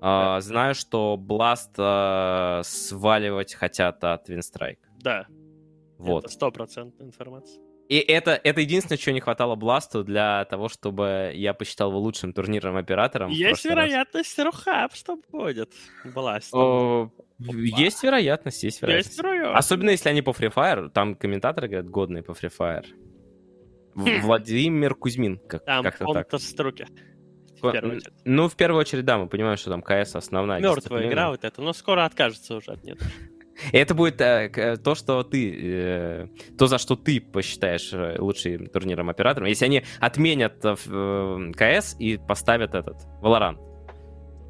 Uh, 0.00 0.40
знаю, 0.40 0.76
что 0.76 1.18
Blast 1.20 2.62
сваливать 2.62 3.54
хотят 3.54 4.04
от 4.04 4.30
Winstrike. 4.30 4.78
Да. 5.00 5.26
Вот. 5.98 6.24
Это 6.24 6.32
стопроцентная 6.32 7.08
информация. 7.08 7.60
И 7.88 7.96
это, 7.96 8.38
это 8.44 8.60
единственное, 8.60 8.98
чего 8.98 9.14
не 9.14 9.20
хватало 9.20 9.54
Бласту 9.54 10.04
для 10.04 10.44
того, 10.44 10.68
чтобы 10.68 11.32
я 11.34 11.54
посчитал 11.54 11.88
его 11.88 12.00
лучшим 12.00 12.34
турнирным 12.34 12.76
оператором. 12.76 13.30
Есть 13.30 13.64
вероятность 13.64 14.38
Рухаб, 14.38 14.94
что 14.94 15.16
будет 15.30 15.72
Бласт. 16.04 16.52
Есть 17.38 18.02
вероятность, 18.02 18.62
есть 18.64 18.82
вероятность. 18.82 19.10
Есть 19.10 19.18
вероятность. 19.18 19.58
Особенно 19.58 19.90
если 19.90 20.08
они 20.08 20.22
по 20.22 20.30
Free 20.30 20.52
Fire, 20.52 20.88
там 20.90 21.14
комментаторы 21.14 21.68
говорят, 21.68 21.88
годные 21.88 22.22
по 22.22 22.32
Free 22.32 22.52
Fire. 22.56 22.86
Хм. 23.94 24.20
Владимир 24.22 24.94
Кузьмин, 24.94 25.38
как, 25.38 25.64
там 25.64 25.82
как-то 25.84 26.12
так. 26.12 26.40
Струки. 26.40 26.86
Ну, 28.24 28.48
в 28.48 28.56
первую 28.56 28.80
очередь, 28.80 29.04
да, 29.04 29.18
мы 29.18 29.28
понимаем, 29.28 29.56
что 29.56 29.70
там 29.70 29.82
КС 29.82 30.14
основная. 30.14 30.60
Мертвая 30.60 31.08
игра 31.08 31.30
вот 31.30 31.44
эта, 31.44 31.60
но 31.60 31.72
скоро 31.72 32.04
откажется 32.04 32.56
уже 32.56 32.72
от 32.72 32.84
нет. 32.84 32.98
Это 33.72 33.94
будет 33.94 34.20
э, 34.20 34.76
то, 34.76 34.94
что 34.94 35.24
ты, 35.24 35.52
э, 35.60 36.28
то, 36.56 36.68
за 36.68 36.78
что 36.78 36.94
ты 36.94 37.20
посчитаешь 37.20 37.92
э, 37.92 38.16
лучшим 38.18 38.68
турниром 38.68 39.10
оператором. 39.10 39.48
Если 39.48 39.64
они 39.64 39.82
отменят 39.98 40.64
э, 40.64 40.76
э 40.86 41.52
КС 41.56 41.96
и 41.98 42.18
поставят 42.18 42.76
этот 42.76 42.98
Valorant. 43.20 43.58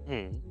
Mm. 0.09 0.48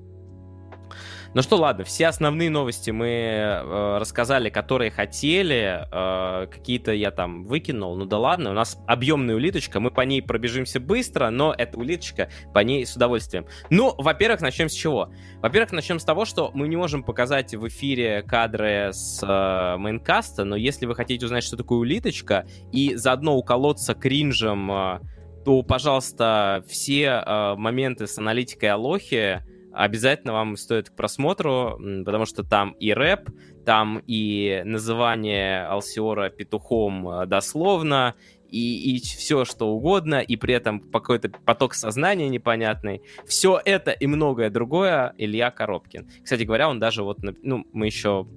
Ну 1.37 1.43
что, 1.43 1.57
ладно, 1.57 1.83
все 1.83 2.07
основные 2.07 2.49
новости 2.49 2.89
мы 2.89 3.09
э, 3.09 3.97
рассказали, 3.99 4.49
которые 4.49 4.89
хотели. 4.89 5.85
Э, 5.91 6.47
какие-то 6.47 6.93
я 6.93 7.11
там 7.11 7.43
выкинул. 7.43 7.95
Ну 7.95 8.05
да 8.05 8.17
ладно, 8.17 8.49
у 8.49 8.53
нас 8.53 8.75
объемная 8.87 9.35
улиточка, 9.35 9.79
мы 9.79 9.91
по 9.91 10.01
ней 10.01 10.23
пробежимся 10.23 10.79
быстро, 10.79 11.29
но 11.29 11.53
эта 11.55 11.77
улиточка 11.77 12.31
по 12.55 12.59
ней 12.63 12.87
с 12.87 12.95
удовольствием. 12.95 13.45
Ну, 13.69 13.93
во-первых, 13.99 14.41
начнем 14.41 14.67
с 14.67 14.73
чего? 14.73 15.11
Во-первых, 15.39 15.73
начнем 15.73 15.99
с 15.99 16.05
того, 16.05 16.25
что 16.25 16.49
мы 16.55 16.67
не 16.67 16.75
можем 16.75 17.03
показать 17.03 17.53
в 17.53 17.67
эфире 17.67 18.23
кадры 18.23 18.89
с 18.91 19.21
э, 19.21 19.77
мейнкаста, 19.77 20.43
но 20.43 20.55
если 20.55 20.87
вы 20.87 20.95
хотите 20.95 21.23
узнать, 21.23 21.43
что 21.43 21.55
такое 21.55 21.77
улиточка, 21.77 22.47
и 22.71 22.95
заодно 22.95 23.37
уколоться 23.37 23.93
кринжем, 23.93 24.71
э, 24.71 24.99
то, 25.45 25.61
пожалуйста, 25.61 26.63
все 26.67 27.21
э, 27.23 27.55
моменты 27.57 28.07
с 28.07 28.17
аналитикой 28.17 28.69
Алохи 28.69 29.43
обязательно 29.77 30.33
вам 30.33 30.57
стоит 30.57 30.89
к 30.89 30.95
просмотру, 30.95 31.79
потому 32.05 32.25
что 32.25 32.43
там 32.43 32.71
и 32.71 32.91
рэп, 32.91 33.29
там 33.65 34.01
и 34.07 34.61
называние 34.65 35.65
Алсиора 35.65 36.29
петухом 36.29 37.07
э, 37.09 37.25
дословно, 37.25 38.15
и, 38.49 38.95
и 38.95 38.99
все 38.99 39.45
что 39.45 39.67
угодно, 39.67 40.21
и 40.21 40.35
при 40.35 40.53
этом 40.53 40.79
какой-то 40.79 41.29
поток 41.29 41.73
сознания 41.73 42.29
непонятный. 42.29 43.01
Все 43.25 43.61
это 43.63 43.91
и 43.91 44.07
многое 44.07 44.49
другое 44.49 45.13
Илья 45.17 45.51
Коробкин. 45.51 46.09
Кстати 46.23 46.43
говоря, 46.43 46.69
он 46.69 46.79
даже 46.79 47.03
вот, 47.03 47.19
ну, 47.43 47.65
мы 47.73 47.85
еще 47.85 48.27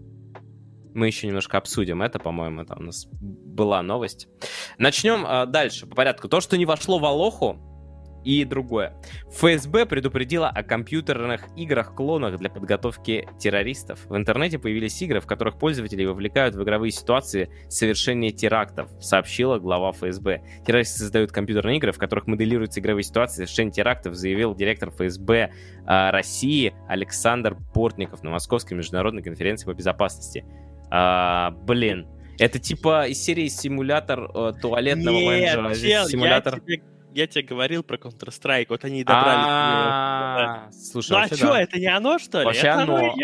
мы 0.92 1.06
еще 1.06 1.28
немножко 1.28 1.56
обсудим 1.56 2.02
это, 2.02 2.18
по-моему, 2.18 2.62
это 2.62 2.76
у 2.76 2.82
нас 2.82 3.06
была 3.12 3.80
новость. 3.80 4.26
Начнем 4.76 5.24
э, 5.24 5.46
дальше 5.46 5.86
по 5.86 5.94
порядку. 5.94 6.28
То, 6.28 6.40
что 6.40 6.58
не 6.58 6.66
вошло 6.66 6.98
в 6.98 7.04
Алоху, 7.04 7.69
и 8.24 8.44
другое. 8.44 8.94
ФСБ 9.30 9.86
предупредила 9.86 10.48
о 10.48 10.62
компьютерных 10.62 11.48
играх-клонах 11.56 12.38
для 12.38 12.50
подготовки 12.50 13.28
террористов. 13.38 14.00
В 14.06 14.16
интернете 14.16 14.58
появились 14.58 15.00
игры, 15.02 15.20
в 15.20 15.26
которых 15.26 15.58
пользователи 15.58 16.04
вовлекают 16.04 16.54
в 16.54 16.62
игровые 16.62 16.92
ситуации 16.92 17.50
совершения 17.68 18.30
терактов, 18.30 18.90
сообщила 19.00 19.58
глава 19.58 19.92
ФСБ. 19.92 20.42
Террористы 20.66 20.98
создают 20.98 21.32
компьютерные 21.32 21.78
игры, 21.78 21.92
в 21.92 21.98
которых 21.98 22.26
моделируются 22.26 22.80
игровые 22.80 23.04
ситуации 23.04 23.44
совершения 23.44 23.72
терактов, 23.72 24.14
заявил 24.14 24.54
директор 24.54 24.90
ФСБ 24.90 25.34
э, 25.36 25.50
России 26.10 26.74
Александр 26.88 27.56
Портников 27.72 28.22
на 28.22 28.30
Московской 28.30 28.76
международной 28.76 29.22
конференции 29.22 29.66
по 29.66 29.74
безопасности. 29.74 30.44
А, 30.90 31.50
блин, 31.50 32.06
это 32.38 32.58
типа 32.58 33.06
из 33.06 33.22
серии 33.22 33.48
симулятор 33.48 34.30
э, 34.34 34.52
туалетного 34.60 35.16
Нет, 35.16 35.58
менеджера. 35.58 35.74
Чел, 35.74 36.06
симулятор... 36.06 36.54
Я 36.54 36.60
тебе 36.60 36.82
я 37.14 37.26
тебе 37.26 37.44
говорил 37.44 37.82
про 37.82 37.96
Counter-Strike, 37.96 38.66
вот 38.68 38.84
они 38.84 39.00
и 39.00 39.04
добрались. 39.04 40.74
Слушай, 40.90 41.10
ну 41.10 41.18
а 41.18 41.26
что, 41.26 41.54
это 41.54 41.78
не 41.78 41.86
оно, 41.86 42.18
что 42.18 42.40
ли? 42.40 42.44
Вообще 42.44 42.68
оно, 42.68 43.14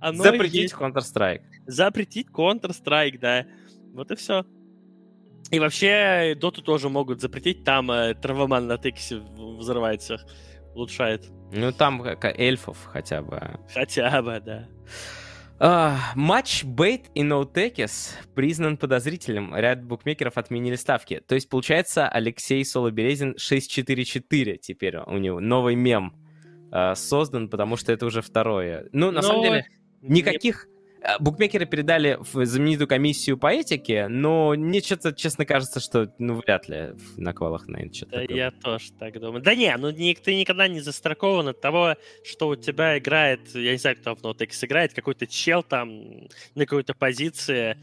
оно. 0.00 0.22
Запретить 0.22 0.72
Counter-Strike. 0.72 1.42
Запретить 1.66 2.28
Counter-Strike, 2.28 3.18
да. 3.18 3.46
Вот 3.94 4.10
и 4.10 4.14
все. 4.16 4.44
И 5.50 5.58
вообще, 5.58 6.36
доту 6.38 6.60
тоже 6.62 6.90
могут 6.90 7.22
запретить, 7.22 7.64
там 7.64 7.90
э, 7.90 8.14
травоман 8.14 8.66
на 8.66 8.76
тексе 8.76 9.16
взрывается, 9.16 10.18
улучшает. 10.74 11.26
Ну, 11.52 11.72
там 11.72 12.02
эльфов 12.02 12.76
хотя 12.84 13.22
бы. 13.22 13.40
Хотя 13.72 14.20
бы, 14.20 14.40
да. 14.44 14.68
Uh, 15.60 15.96
матч 16.14 16.62
Бейт 16.62 17.10
и 17.14 17.24
Ноутекис 17.24 18.16
признан 18.36 18.76
подозрительным. 18.76 19.56
Ряд 19.56 19.82
букмекеров 19.82 20.38
отменили 20.38 20.76
ставки. 20.76 21.20
То 21.26 21.34
есть, 21.34 21.48
получается, 21.48 22.08
Алексей 22.08 22.64
Солоберезин 22.64 23.36
644 23.36 24.58
теперь 24.58 24.98
у 24.98 25.18
него. 25.18 25.40
Новый 25.40 25.74
мем 25.74 26.14
uh, 26.70 26.94
создан, 26.94 27.48
потому 27.48 27.76
что 27.76 27.92
это 27.92 28.06
уже 28.06 28.22
второе. 28.22 28.88
Ну, 28.92 29.10
на 29.10 29.20
Но... 29.20 29.22
самом 29.22 29.42
деле, 29.42 29.66
никаких... 30.00 30.66
Э, 30.66 30.77
букмекеры 31.20 31.66
передали 31.66 32.18
в 32.20 32.44
знаменитую 32.44 32.88
комиссию 32.88 33.38
по 33.38 33.48
этике, 33.48 34.08
но 34.08 34.54
мне 34.56 34.80
что-то, 34.80 35.12
честно 35.12 35.44
кажется, 35.44 35.80
что 35.80 36.12
ну 36.18 36.34
вряд 36.34 36.68
ли 36.68 36.94
на 37.16 37.32
квалах, 37.32 37.68
наверное, 37.68 37.94
что-то. 37.94 38.16
Да, 38.16 38.34
я 38.34 38.50
тоже 38.50 38.92
так 38.98 39.18
думаю. 39.20 39.42
Да 39.42 39.54
не, 39.54 39.74
ну 39.76 39.92
ты 39.92 40.34
никогда 40.34 40.68
не 40.68 40.80
застрахован 40.80 41.48
от 41.48 41.60
того, 41.60 41.96
что 42.24 42.48
у 42.48 42.56
тебя 42.56 42.98
играет, 42.98 43.40
я 43.54 43.72
не 43.72 43.78
знаю, 43.78 43.96
кто 43.96 44.14
в 44.14 44.22
Notex 44.22 44.50
играет, 44.62 44.94
какой-то 44.94 45.26
чел 45.26 45.62
там 45.62 46.28
на 46.54 46.66
какой-то 46.66 46.94
позиции, 46.94 47.76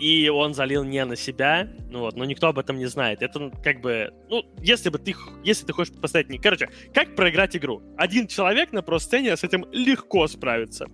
и 0.00 0.30
он 0.30 0.54
залил 0.54 0.82
не 0.82 1.04
на 1.04 1.14
себя, 1.14 1.68
ну 1.90 2.00
вот, 2.00 2.16
но 2.16 2.24
никто 2.24 2.48
об 2.48 2.58
этом 2.58 2.78
не 2.78 2.86
знает. 2.86 3.20
Это 3.20 3.52
как 3.62 3.82
бы, 3.82 4.12
ну, 4.30 4.44
если 4.58 4.88
бы 4.88 4.98
ты, 4.98 5.14
если 5.44 5.66
ты 5.66 5.74
хочешь 5.74 5.94
поставить 5.94 6.30
не... 6.30 6.38
Короче, 6.38 6.70
как 6.94 7.14
проиграть 7.14 7.54
игру? 7.54 7.82
Один 7.98 8.26
человек 8.26 8.72
на 8.72 8.82
про-сцене 8.82 9.36
с 9.36 9.44
этим 9.44 9.66
легко 9.72 10.26
справится. 10.26 10.86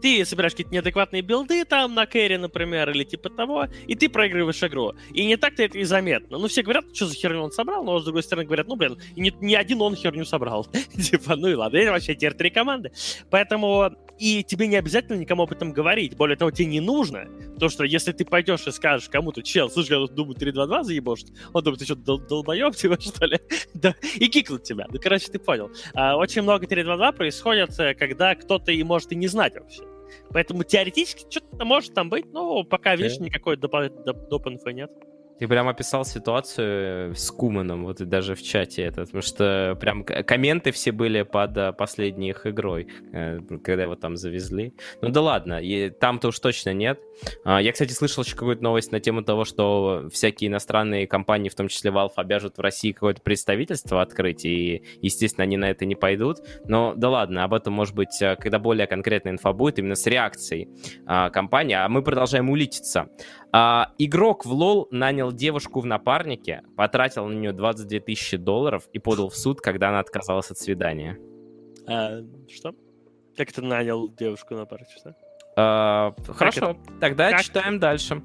Ты 0.00 0.24
собираешь 0.24 0.52
какие-то 0.52 0.72
неадекватные 0.72 1.22
билды 1.22 1.64
там 1.64 1.94
на 1.94 2.06
кэри, 2.06 2.36
например, 2.36 2.90
или 2.90 3.04
типа 3.04 3.30
того, 3.30 3.66
и 3.86 3.94
ты 3.94 4.08
проигрываешь 4.08 4.62
игру. 4.62 4.94
И 5.12 5.24
не 5.24 5.36
так-то 5.36 5.62
это 5.62 5.78
и 5.78 5.84
заметно. 5.84 6.38
Ну, 6.38 6.48
все 6.48 6.62
говорят, 6.62 6.84
что 6.94 7.06
за 7.06 7.14
херню 7.14 7.42
он 7.42 7.52
собрал, 7.52 7.84
но 7.84 7.98
с 7.98 8.04
другой 8.04 8.22
стороны 8.22 8.46
говорят, 8.46 8.68
ну, 8.68 8.76
блин, 8.76 8.98
и 9.16 9.20
ни, 9.20 9.54
один 9.54 9.80
он 9.82 9.94
херню 9.96 10.24
собрал. 10.24 10.66
типа, 11.02 11.36
ну 11.36 11.48
и 11.48 11.54
ладно, 11.54 11.76
это 11.76 11.92
вообще 11.92 12.14
тир-3 12.14 12.50
команды. 12.50 12.92
Поэтому 13.30 13.92
и 14.18 14.42
тебе 14.42 14.66
не 14.66 14.76
обязательно 14.76 15.16
никому 15.16 15.44
об 15.44 15.52
этом 15.52 15.72
говорить. 15.72 16.16
Более 16.16 16.36
того, 16.36 16.50
тебе 16.50 16.66
не 16.66 16.80
нужно. 16.80 17.26
Потому 17.54 17.70
что 17.70 17.84
если 17.84 18.12
ты 18.12 18.24
пойдешь 18.24 18.66
и 18.66 18.70
скажешь 18.70 19.08
кому-то, 19.08 19.42
чел, 19.42 19.70
слушай, 19.70 19.92
я 19.92 19.98
тут 19.98 20.14
думаю 20.14 20.36
3-2-2 20.36 20.84
заебошь, 20.84 21.24
он 21.52 21.62
думает, 21.62 21.80
ты 21.80 21.84
что, 21.84 21.96
дол 21.96 22.18
долбоеб, 22.18 22.74
типа, 22.76 23.00
что 23.00 23.26
ли? 23.26 23.38
да, 23.74 23.94
и 24.16 24.28
кикнут 24.28 24.62
тебя. 24.62 24.86
Ну, 24.90 24.98
короче, 25.02 25.28
ты 25.28 25.38
понял. 25.38 25.70
А, 25.94 26.16
очень 26.16 26.42
много 26.42 26.66
3-2-2 26.66 27.12
происходит, 27.12 27.78
э, 27.78 27.94
когда 27.94 28.34
кто-то 28.34 28.72
и 28.72 28.82
может 28.82 29.12
и 29.12 29.16
не 29.16 29.28
знать 29.28 29.54
вообще. 29.54 29.82
Поэтому 30.30 30.64
теоретически 30.64 31.26
что-то 31.30 31.64
может 31.64 31.94
там 31.94 32.08
быть, 32.08 32.26
но 32.32 32.64
пока, 32.64 32.96
видишь, 32.96 33.18
никакой 33.18 33.56
доп, 33.56 33.72
доп, 34.04 34.28
доп 34.28 34.46
инфы 34.48 34.72
нет. 34.72 34.90
Ты 35.38 35.46
прям 35.46 35.68
описал 35.68 36.04
ситуацию 36.04 37.14
с 37.14 37.30
Куманом, 37.30 37.84
вот 37.84 38.00
и 38.00 38.04
даже 38.04 38.34
в 38.34 38.42
чате 38.42 38.82
это, 38.82 39.04
потому 39.04 39.22
что 39.22 39.76
прям 39.80 40.04
комменты 40.04 40.72
все 40.72 40.92
были 40.92 41.22
под 41.22 41.56
э, 41.56 41.72
последней 41.72 42.30
их 42.30 42.46
игрой, 42.46 42.88
э, 43.12 43.40
когда 43.62 43.84
его 43.84 43.94
там 43.94 44.16
завезли. 44.16 44.74
Ну 45.00 45.10
да 45.10 45.20
ладно, 45.20 45.60
там-то 46.00 46.28
уж 46.28 46.38
точно 46.40 46.72
нет. 46.72 47.00
А, 47.44 47.60
я, 47.60 47.72
кстати, 47.72 47.92
слышал 47.92 48.24
еще 48.24 48.34
какую-то 48.34 48.62
новость 48.62 48.92
на 48.92 49.00
тему 49.00 49.22
того, 49.22 49.44
что 49.44 50.08
всякие 50.12 50.48
иностранные 50.48 51.06
компании, 51.06 51.48
в 51.48 51.54
том 51.54 51.68
числе 51.68 51.90
Valve, 51.90 52.12
обяжут 52.16 52.58
в 52.58 52.60
России 52.60 52.92
какое-то 52.92 53.22
представительство 53.22 54.02
открыть, 54.02 54.44
и, 54.44 54.82
естественно, 55.02 55.44
они 55.44 55.56
на 55.56 55.70
это 55.70 55.84
не 55.84 55.94
пойдут. 55.94 56.38
Но 56.64 56.94
да 56.96 57.10
ладно, 57.10 57.44
об 57.44 57.54
этом, 57.54 57.72
может 57.72 57.94
быть, 57.94 58.20
э, 58.20 58.36
когда 58.36 58.58
более 58.58 58.86
конкретная 58.86 59.32
инфа 59.32 59.52
будет, 59.52 59.78
именно 59.78 59.94
с 59.94 60.06
реакцией 60.06 60.68
а, 61.06 61.30
компании. 61.30 61.74
А 61.74 61.88
мы 61.88 62.02
продолжаем 62.02 62.50
улититься. 62.50 63.08
А, 63.52 63.92
игрок 63.98 64.44
в 64.44 64.52
лол 64.52 64.88
нанял 64.90 65.32
девушку 65.32 65.80
в 65.80 65.86
напарнике, 65.86 66.62
потратил 66.76 67.26
на 67.26 67.34
нее 67.34 67.52
22 67.52 68.00
тысячи 68.00 68.36
долларов 68.36 68.88
и 68.92 68.98
подал 68.98 69.30
в 69.30 69.36
суд, 69.36 69.60
когда 69.60 69.88
она 69.88 70.00
отказалась 70.00 70.50
от 70.50 70.58
свидания. 70.58 71.18
А, 71.86 72.20
что? 72.48 72.74
Как 73.36 73.52
ты 73.52 73.62
нанял 73.62 74.08
девушку 74.08 74.54
в 74.54 74.58
напарнике, 74.58 74.92
что? 74.98 75.16
А, 75.56 76.14
хорошо, 76.26 76.70
это? 76.72 77.00
тогда 77.00 77.30
как? 77.30 77.42
читаем 77.42 77.78
дальше. 77.78 78.22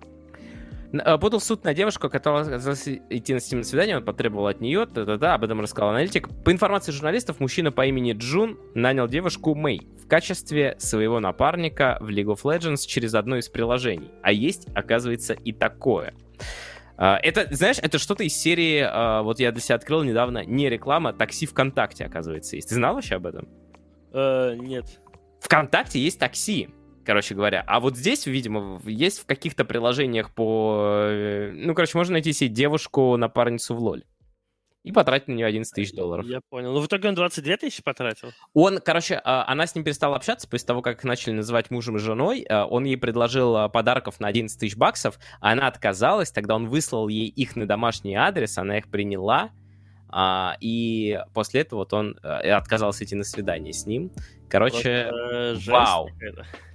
Э, 0.94 1.18
подал 1.18 1.40
в 1.40 1.44
суд 1.44 1.64
на 1.64 1.74
девушку, 1.74 2.10
которая 2.10 2.44
отказалась 2.44 2.88
идти 2.88 3.34
на 3.34 3.40
стим 3.40 3.64
свидание, 3.64 3.98
он 3.98 4.06
потребовал 4.06 4.48
от 4.48 4.61
нее, 4.61 4.86
да-да-да, 4.86 5.34
об 5.34 5.44
этом 5.44 5.60
рассказал 5.60 5.90
аналитик. 5.90 6.30
По 6.44 6.52
информации 6.52 6.91
журналистов, 6.91 7.40
мужчина 7.40 7.72
по 7.72 7.86
имени 7.86 8.14
Джун 8.14 8.60
нанял 8.76 9.07
девушку 9.07 9.56
Мэй 9.56 9.82
в 10.03 10.07
качестве 10.07 10.76
своего 10.78 11.20
напарника 11.20 11.98
в 11.99 12.10
League 12.10 12.28
of 12.28 12.44
Legends 12.44 12.86
через 12.86 13.15
одно 13.15 13.38
из 13.38 13.49
приложений. 13.49 14.11
А 14.22 14.32
есть, 14.32 14.68
оказывается, 14.76 15.34
и 15.34 15.52
такое. 15.52 16.14
А, 16.95 17.18
это, 17.18 17.48
знаешь, 17.49 17.80
это 17.82 17.98
что-то 17.98 18.24
из 18.24 18.36
серии, 18.36 18.86
а, 18.88 19.24
вот 19.24 19.40
я 19.40 19.52
для 19.52 19.61
себя 19.61 19.76
открыл 19.76 20.03
недавно, 20.03 20.45
не 20.45 20.70
реклама, 20.70 21.11
такси 21.11 21.48
ВКонтакте, 21.48 22.06
оказывается, 22.06 22.56
есть. 22.56 22.70
Ты 22.70 22.76
знал 22.76 22.94
вообще 22.94 23.15
об 23.15 23.26
этом? 23.26 23.48
Uh, 24.11 24.56
нет. 24.57 24.86
ВКонтакте 25.41 25.99
есть 25.99 26.20
такси 26.20 26.70
короче 27.05 27.35
говоря. 27.35 27.63
А 27.67 27.80
вот 27.80 27.97
здесь, 27.97 28.25
видимо, 28.25 28.81
есть 28.85 29.19
в 29.19 29.25
каких-то 29.25 29.65
приложениях 29.65 30.34
по... 30.34 31.05
Э, 31.07 31.51
ну, 31.53 31.73
короче, 31.73 31.97
можно 31.97 32.13
найти 32.13 32.34
себе 32.34 32.49
девушку-напарницу 32.49 33.75
в 33.75 33.80
лоль. 33.80 34.03
И 34.84 34.91
потратить 34.91 35.30
на 35.30 35.34
нее 35.34 35.45
11 35.45 35.73
тысяч 35.73 35.95
долларов. 35.95 36.25
Я 36.25 36.41
понял. 36.49 36.73
Ну, 36.73 36.81
в 36.81 36.88
итоге 36.88 37.07
он 37.07 37.15
22 37.15 37.55
тысячи 37.55 37.81
потратил? 37.81 38.31
Он, 38.53 38.80
короче, 38.80 39.19
а, 39.23 39.45
она 39.47 39.65
с 39.65 39.75
ним 39.75 39.85
перестала 39.85 40.17
общаться 40.17 40.47
после 40.47 40.67
того, 40.67 40.81
как 40.81 41.05
начали 41.05 41.34
называть 41.34 41.71
мужем 41.71 41.95
и 41.95 41.99
женой. 41.99 42.45
А, 42.49 42.65
он 42.65 42.84
ей 42.84 42.97
предложил 42.97 43.55
а, 43.55 43.69
подарков 43.69 44.19
на 44.19 44.27
11 44.27 44.59
тысяч 44.59 44.75
баксов, 44.75 45.19
а 45.39 45.53
она 45.53 45.67
отказалась. 45.67 46.31
Тогда 46.31 46.55
он 46.55 46.67
выслал 46.67 47.07
ей 47.07 47.30
их 47.30 47.55
на 47.55 47.65
домашний 47.65 48.15
адрес, 48.15 48.57
она 48.57 48.77
их 48.77 48.89
приняла. 48.89 49.51
И 50.61 51.19
после 51.34 51.61
этого 51.61 51.80
вот 51.80 51.93
он 51.93 52.19
отказался 52.21 53.03
идти 53.03 53.15
на 53.15 53.23
свидание 53.23 53.73
с 53.73 53.88
ним. 53.88 54.11
Короче, 54.47 55.09
вау. 55.65 56.07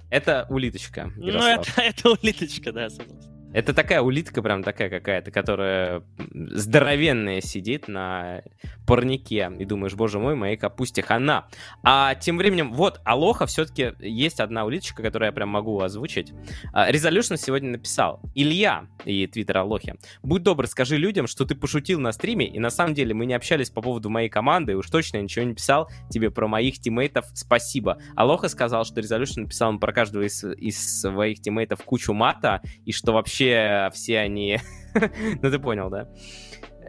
Это 0.09 0.45
улиточка. 0.49 1.11
Ну, 1.15 1.27
это, 1.27 1.69
это 1.81 2.11
улиточка, 2.11 2.71
да, 2.71 2.89
согласен. 2.89 3.38
Это 3.51 3.73
такая 3.73 4.01
улитка 4.01 4.41
прям 4.41 4.63
такая 4.63 4.89
какая-то, 4.89 5.31
которая 5.31 6.03
здоровенная 6.31 7.41
сидит 7.41 7.87
на 7.87 8.43
парнике. 8.85 9.51
И 9.57 9.65
думаешь, 9.65 9.95
боже 9.95 10.19
мой, 10.19 10.35
моей 10.35 10.55
капусте 10.55 11.01
хана. 11.01 11.47
А 11.83 12.15
тем 12.15 12.37
временем, 12.37 12.73
вот, 12.73 13.01
Алоха 13.05 13.47
все-таки 13.47 13.93
есть 13.99 14.39
одна 14.39 14.65
улиточка, 14.65 15.01
которую 15.01 15.27
я 15.27 15.31
прям 15.31 15.49
могу 15.49 15.79
озвучить. 15.81 16.31
Resolution 16.73 17.37
сегодня 17.37 17.71
написал. 17.71 18.21
Илья, 18.35 18.87
и 19.05 19.25
твиттер 19.25 19.57
Алохи, 19.57 19.95
будь 20.21 20.43
добр, 20.43 20.67
скажи 20.67 20.97
людям, 20.97 21.25
что 21.25 21.45
ты 21.45 21.55
пошутил 21.55 21.99
на 21.99 22.11
стриме, 22.11 22.47
и 22.47 22.59
на 22.59 22.69
самом 22.69 22.93
деле 22.93 23.13
мы 23.13 23.25
не 23.25 23.33
общались 23.33 23.69
по 23.69 23.81
поводу 23.81 24.09
моей 24.09 24.29
команды, 24.29 24.73
и 24.73 24.75
уж 24.75 24.89
точно 24.89 25.21
ничего 25.21 25.45
не 25.45 25.55
писал 25.55 25.89
тебе 26.09 26.29
про 26.29 26.47
моих 26.47 26.79
тиммейтов. 26.79 27.25
Спасибо. 27.33 27.97
Алоха 28.15 28.47
сказал, 28.49 28.85
что 28.85 29.01
Resolution 29.01 29.41
написал 29.41 29.77
про 29.79 29.91
каждого 29.91 30.23
из, 30.23 30.43
из 30.43 31.01
своих 31.01 31.41
тиммейтов 31.41 31.83
кучу 31.83 32.13
мата, 32.13 32.61
и 32.85 32.91
что 32.91 33.13
вообще 33.13 33.38
вообще 33.39 33.89
все 33.93 34.19
они... 34.19 34.59
ну, 35.41 35.51
ты 35.51 35.59
понял, 35.59 35.89
да? 35.89 36.07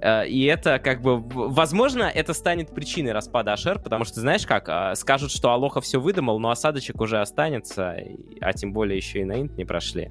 Э, 0.00 0.26
и 0.26 0.44
это 0.44 0.78
как 0.78 1.02
бы, 1.02 1.18
возможно, 1.18 2.04
это 2.04 2.32
станет 2.34 2.74
причиной 2.74 3.12
распада 3.12 3.52
Ашер, 3.52 3.78
потому 3.78 4.04
что, 4.04 4.20
знаешь 4.20 4.46
как, 4.46 4.68
э, 4.68 4.94
скажут, 4.96 5.30
что 5.30 5.50
Алоха 5.50 5.80
все 5.80 6.00
выдумал, 6.00 6.38
но 6.38 6.50
осадочек 6.50 7.00
уже 7.00 7.20
останется, 7.20 7.96
а 8.40 8.52
тем 8.52 8.72
более 8.72 8.96
еще 8.96 9.20
и 9.20 9.24
на 9.24 9.40
инт 9.40 9.56
не 9.56 9.64
прошли. 9.64 10.10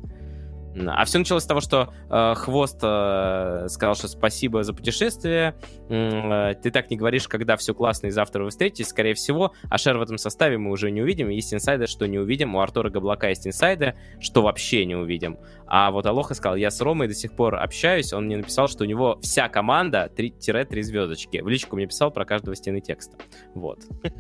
А 0.76 1.04
все 1.06 1.20
началось 1.20 1.44
с 1.44 1.48
того, 1.48 1.62
что 1.62 1.94
э, 2.10 2.34
Хвост 2.36 2.80
э, 2.84 3.66
сказал, 3.70 3.96
что 3.96 4.08
спасибо 4.08 4.64
за 4.64 4.74
путешествие. 4.74 5.56
Э, 5.90 6.54
ты 6.62 6.72
так 6.72 6.90
не 6.90 6.98
говоришь, 6.98 7.28
когда 7.28 7.58
все 7.58 7.74
классно 7.74 8.08
и 8.08 8.12
завтра 8.12 8.44
вы 8.44 8.50
встретитесь. 8.50 8.88
Скорее 8.88 9.14
всего, 9.14 9.54
Ашер 9.70 9.98
в 9.98 10.02
этом 10.02 10.18
составе 10.18 10.58
мы 10.58 10.72
уже 10.72 10.92
не 10.92 11.02
увидим. 11.02 11.30
Есть 11.30 11.54
инсайды, 11.54 11.88
что 11.88 12.06
не 12.06 12.20
увидим. 12.20 12.56
У 12.56 12.60
Артура 12.60 12.90
Габлака 12.90 13.30
есть 13.30 13.48
инсайды, 13.48 13.96
что 14.20 14.42
вообще 14.42 14.86
не 14.86 14.96
увидим. 14.96 15.40
А 15.68 15.92
вот 15.92 16.06
Алоха 16.06 16.34
сказал, 16.34 16.56
я 16.56 16.72
с 16.72 16.80
Ромой 16.82 17.08
до 17.08 17.14
сих 17.14 17.34
пор 17.34 17.56
общаюсь. 17.56 18.14
Он 18.14 18.26
мне 18.26 18.38
написал, 18.38 18.68
что 18.68 18.84
у 18.84 18.88
него 18.88 19.20
вся 19.22 19.50
команда 19.50 20.12
3-3 20.16 20.82
звездочки. 20.82 21.42
В 21.42 21.48
личку 21.48 21.76
мне 21.76 21.88
писал 21.88 22.12
про 22.12 22.26
каждого 22.26 22.56
стены 22.56 22.80
текста. 22.82 23.18
Вот. 23.56 23.80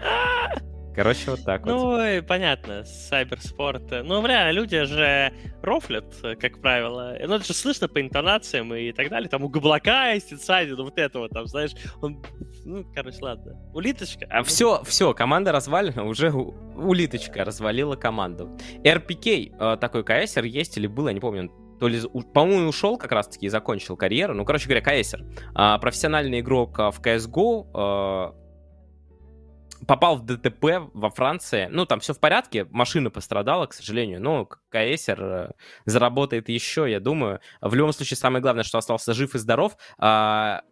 Короче, 0.94 1.30
вот 1.30 1.44
так 1.44 1.64
ну, 1.64 1.78
вот. 1.78 2.00
Ну, 2.00 2.22
понятно, 2.22 2.84
сайберспорт. 2.84 3.90
Ну, 4.04 4.22
бля, 4.22 4.50
люди 4.50 4.82
же 4.84 5.32
рофлят, 5.62 6.14
как 6.40 6.60
правило. 6.60 7.16
Ну, 7.20 7.34
это 7.34 7.44
же 7.44 7.54
слышно 7.54 7.88
по 7.88 8.00
интонациям 8.00 8.74
и 8.74 8.92
так 8.92 9.08
далее. 9.08 9.28
Там 9.28 9.44
у 9.44 9.48
Габлака 9.48 10.12
есть 10.12 10.32
инсайдер, 10.32 10.76
ну, 10.76 10.84
вот 10.84 10.98
этого 10.98 11.28
там, 11.28 11.46
знаешь, 11.46 11.72
он... 12.00 12.22
Ну, 12.64 12.84
короче, 12.94 13.18
ладно. 13.20 13.58
Улиточка. 13.72 14.26
А 14.30 14.42
все, 14.42 14.82
все, 14.84 15.14
команда 15.14 15.52
развалена, 15.52 16.04
уже 16.04 16.30
улиточка 16.32 17.44
развалила 17.44 17.96
команду. 17.96 18.58
RPK, 18.84 19.52
э, 19.58 19.76
такой 19.78 20.04
КСР 20.04 20.44
есть 20.44 20.76
или 20.76 20.86
был, 20.86 21.06
я 21.06 21.14
не 21.14 21.20
помню, 21.20 21.50
то 21.80 21.88
ли, 21.88 21.98
по-моему, 22.34 22.68
ушел 22.68 22.98
как 22.98 23.12
раз-таки 23.12 23.46
и 23.46 23.48
закончил 23.48 23.96
карьеру. 23.96 24.34
Ну, 24.34 24.44
короче 24.44 24.68
говоря, 24.68 24.82
КСер. 24.82 25.24
А, 25.54 25.78
профессиональный 25.78 26.40
игрок 26.40 26.78
а, 26.78 26.90
в 26.90 27.00
CSGO, 27.00 28.34
попал 29.86 30.16
в 30.16 30.24
ДТП 30.24 30.90
во 30.92 31.10
Франции. 31.10 31.68
Ну, 31.70 31.86
там 31.86 32.00
все 32.00 32.14
в 32.14 32.20
порядке, 32.20 32.66
машина 32.70 33.10
пострадала, 33.10 33.66
к 33.66 33.72
сожалению, 33.72 34.20
но 34.20 34.46
КСер 34.46 35.22
э, 35.22 35.50
заработает 35.84 36.48
еще, 36.48 36.90
я 36.90 37.00
думаю. 37.00 37.40
В 37.60 37.74
любом 37.74 37.92
случае, 37.92 38.16
самое 38.16 38.42
главное, 38.42 38.64
что 38.64 38.78
остался 38.78 39.14
жив 39.14 39.34
и 39.34 39.38
здоров. 39.38 39.76
А, 39.98 40.62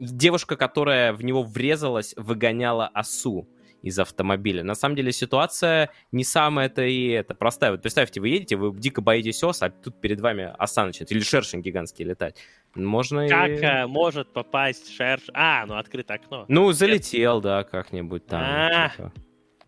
девушка, 0.00 0.56
которая 0.56 1.12
в 1.12 1.24
него 1.24 1.42
врезалась, 1.42 2.14
выгоняла 2.16 2.88
осу 2.88 3.48
из 3.82 3.98
автомобиля. 3.98 4.64
На 4.64 4.74
самом 4.74 4.96
деле 4.96 5.12
ситуация 5.12 5.90
не 6.10 6.24
самая-то 6.24 6.82
и 6.82 7.08
это 7.08 7.34
простая. 7.34 7.70
Вот 7.72 7.82
представьте, 7.82 8.18
вы 8.18 8.28
едете, 8.30 8.56
вы 8.56 8.74
дико 8.74 9.02
боитесь 9.02 9.42
ос, 9.44 9.60
а 9.60 9.68
тут 9.68 10.00
перед 10.00 10.20
вами 10.20 10.54
оса 10.58 10.86
начинает, 10.86 11.12
или 11.12 11.20
шершень 11.20 11.60
гигантский 11.60 12.06
летать. 12.06 12.36
Можно 12.74 13.28
как 13.28 13.50
и... 13.50 13.56
Как 13.58 13.88
может 13.88 14.32
попасть 14.32 14.94
шерш... 14.94 15.22
А, 15.32 15.64
ну 15.66 15.76
открыто 15.76 16.14
окно. 16.14 16.44
Ну, 16.48 16.72
залетел, 16.72 17.40
да, 17.40 17.64
как-нибудь 17.64 18.26
там. 18.26 18.42
А, 18.42 18.88
типа. 18.90 19.12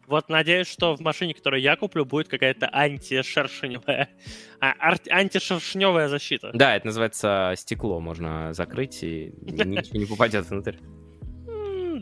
Вот 0.07 0.29
надеюсь, 0.29 0.69
что 0.69 0.97
в 0.97 1.01
машине, 1.01 1.35
которую 1.35 1.61
я 1.61 1.77
куплю, 1.77 2.05
будет 2.05 2.29
какая-то 2.29 2.69
антишершневая, 2.73 4.09
а, 4.61 4.95
антишершневая 5.11 6.09
защита. 6.09 6.51
Да, 6.55 6.77
это 6.77 6.87
называется 6.87 7.55
стекло, 7.57 8.01
можно 8.01 8.53
закрыть, 8.53 9.03
и 9.03 9.33
ничего 9.43 9.99
не 9.99 10.07
попадет 10.07 10.49
внутрь. 10.49 10.77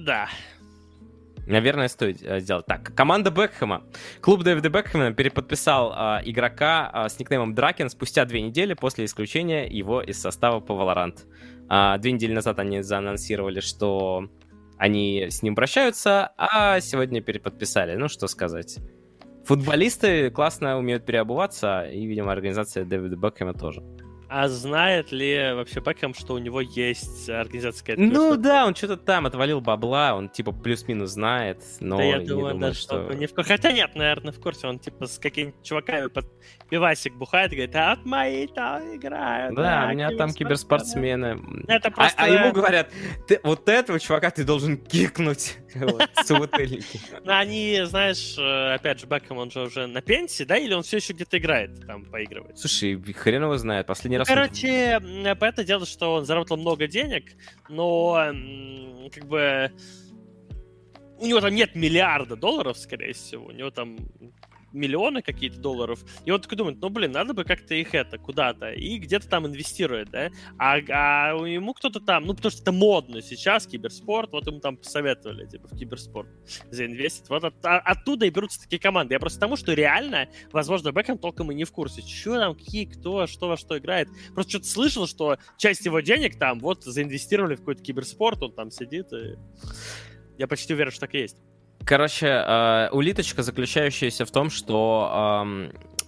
Да. 0.04 0.28
Наверное, 1.46 1.88
стоит 1.88 2.22
э, 2.22 2.40
сделать 2.40 2.66
так. 2.66 2.94
Команда 2.94 3.30
Бекхэма. 3.30 3.84
Клуб 4.20 4.42
Дэвида 4.42 4.70
Бекхэма 4.70 5.12
переподписал 5.12 5.92
э, 5.92 6.22
игрока 6.24 6.90
э, 6.92 7.08
с 7.08 7.18
никнеймом 7.18 7.54
Дракен 7.54 7.90
спустя 7.90 8.24
две 8.24 8.40
недели 8.40 8.74
после 8.74 9.04
исключения 9.04 9.66
его 9.66 10.00
из 10.00 10.20
состава 10.20 10.60
по 10.60 10.72
Valorant. 10.72 11.18
Э, 11.68 11.98
две 11.98 12.12
недели 12.12 12.32
назад 12.32 12.58
они 12.58 12.82
заанонсировали, 12.82 13.60
что 13.60 14.28
они 14.78 15.26
с 15.30 15.42
ним 15.42 15.54
прощаются, 15.54 16.32
а 16.36 16.80
сегодня 16.80 17.20
переподписали. 17.20 17.94
Ну, 17.94 18.08
что 18.08 18.26
сказать. 18.26 18.78
Футболисты 19.44 20.30
классно 20.30 20.78
умеют 20.78 21.04
переобуваться, 21.04 21.82
и, 21.82 22.06
видимо, 22.06 22.32
организация 22.32 22.84
Дэвида 22.84 23.16
Бекхэма 23.16 23.52
тоже. 23.52 23.82
А 24.36 24.48
знает 24.48 25.12
ли 25.12 25.52
вообще 25.54 25.78
Бекхэм, 25.78 26.12
что 26.12 26.34
у 26.34 26.38
него 26.38 26.60
есть 26.60 27.30
организация 27.30 27.94
Ну 27.96 28.36
да, 28.36 28.66
он 28.66 28.74
что-то 28.74 28.96
там 28.96 29.26
отвалил 29.26 29.60
бабла, 29.60 30.16
он 30.16 30.28
типа 30.28 30.50
плюс-минус 30.50 31.10
знает, 31.10 31.62
но 31.78 31.98
да, 31.98 32.02
я 32.02 32.18
не 32.18 32.26
думаю, 32.26 32.58
да, 32.58 32.72
что... 32.74 33.12
Не 33.12 33.28
в... 33.28 33.32
Хотя 33.36 33.70
нет, 33.70 33.94
наверное, 33.94 34.32
в 34.32 34.40
курсе, 34.40 34.66
он 34.66 34.80
типа 34.80 35.06
с 35.06 35.20
какими-нибудь 35.20 35.62
чуваками 35.62 36.08
под 36.08 36.26
пивасик 36.68 37.14
бухает 37.14 37.52
и 37.52 37.54
говорит, 37.54 37.76
а 37.76 37.92
от 37.92 38.04
мои 38.04 38.48
там 38.48 38.96
играют. 38.96 39.54
Да, 39.54 39.86
у 39.86 39.92
меня 39.92 40.10
там 40.16 40.32
киберспортсмены. 40.32 41.40
Это 41.68 41.92
просто... 41.92 42.20
а, 42.20 42.24
а 42.24 42.28
ему 42.28 42.52
говорят, 42.52 42.90
ты, 43.28 43.38
вот 43.44 43.68
этого 43.68 44.00
чувака 44.00 44.32
ты 44.32 44.42
должен 44.42 44.78
кикнуть. 44.78 45.58
Собутыльники. 46.24 47.00
Ну, 47.24 47.32
они, 47.32 47.80
знаешь, 47.84 48.36
э, 48.38 48.74
опять 48.74 49.00
же, 49.00 49.06
Бекхэм, 49.06 49.38
он 49.38 49.50
же 49.50 49.62
уже 49.62 49.86
на 49.86 50.02
пенсии, 50.02 50.44
да, 50.44 50.56
или 50.56 50.74
он 50.74 50.82
все 50.82 50.98
еще 50.98 51.12
где-то 51.12 51.38
играет, 51.38 51.86
там, 51.86 52.04
поигрывает? 52.04 52.58
Слушай, 52.58 53.00
хрен 53.12 53.44
его 53.44 53.56
знает, 53.56 53.86
последний 53.86 54.18
раз... 54.24 54.48
Короче, 54.48 55.00
по 55.38 55.44
это 55.44 55.64
дело, 55.64 55.86
что 55.86 56.14
он 56.14 56.24
заработал 56.24 56.56
много 56.56 56.86
денег, 56.86 57.32
но 57.68 58.32
как 59.12 59.26
бы 59.26 59.72
у 61.18 61.26
него 61.26 61.40
там 61.40 61.54
нет 61.54 61.74
миллиарда 61.74 62.36
долларов, 62.36 62.78
скорее 62.78 63.12
всего. 63.12 63.46
У 63.46 63.52
него 63.52 63.70
там 63.70 63.96
миллионы 64.74 65.22
какие-то 65.22 65.60
долларов, 65.60 66.04
и 66.24 66.30
он 66.30 66.40
такой 66.40 66.58
думает, 66.58 66.78
ну, 66.80 66.88
блин, 66.90 67.12
надо 67.12 67.32
бы 67.34 67.44
как-то 67.44 67.74
их 67.74 67.94
это, 67.94 68.18
куда-то, 68.18 68.70
и 68.72 68.98
где-то 68.98 69.28
там 69.28 69.46
инвестирует, 69.46 70.10
да, 70.10 70.30
а, 70.58 70.76
а 70.88 71.46
ему 71.46 71.74
кто-то 71.74 72.00
там, 72.00 72.24
ну, 72.26 72.34
потому 72.34 72.50
что 72.50 72.62
это 72.62 72.72
модно 72.72 73.22
сейчас, 73.22 73.66
киберспорт, 73.66 74.32
вот 74.32 74.46
ему 74.46 74.60
там 74.60 74.76
посоветовали, 74.76 75.46
типа, 75.46 75.68
в 75.68 75.76
киберспорт 75.76 76.28
заинвестить, 76.70 77.28
вот 77.28 77.44
от, 77.44 77.64
а, 77.64 77.78
оттуда 77.78 78.26
и 78.26 78.30
берутся 78.30 78.60
такие 78.60 78.80
команды. 78.80 79.14
Я 79.14 79.20
просто 79.20 79.40
тому, 79.40 79.56
что 79.56 79.72
реально, 79.72 80.28
возможно, 80.52 80.92
Бекхэм 80.92 81.18
толком 81.18 81.52
и 81.52 81.54
не 81.54 81.64
в 81.64 81.72
курсе, 81.72 82.02
что 82.02 82.38
там, 82.38 82.54
какие, 82.54 82.84
кто, 82.86 83.26
что 83.26 83.48
во 83.48 83.56
что 83.56 83.78
играет. 83.78 84.08
Просто 84.34 84.50
что-то 84.50 84.66
слышал, 84.66 85.06
что 85.06 85.38
часть 85.58 85.84
его 85.86 86.00
денег 86.00 86.38
там 86.38 86.58
вот 86.60 86.84
заинвестировали 86.84 87.54
в 87.54 87.60
какой-то 87.60 87.82
киберспорт, 87.82 88.42
он 88.42 88.52
там 88.52 88.70
сидит, 88.70 89.12
и 89.12 89.36
я 90.38 90.48
почти 90.48 90.74
уверен, 90.74 90.90
что 90.90 91.00
так 91.02 91.14
и 91.14 91.18
есть. 91.18 91.36
Короче, 91.86 92.26
э, 92.26 92.88
улиточка, 92.92 93.42
заключающаяся 93.42 94.24
в 94.24 94.30
том, 94.30 94.48
что 94.50 95.46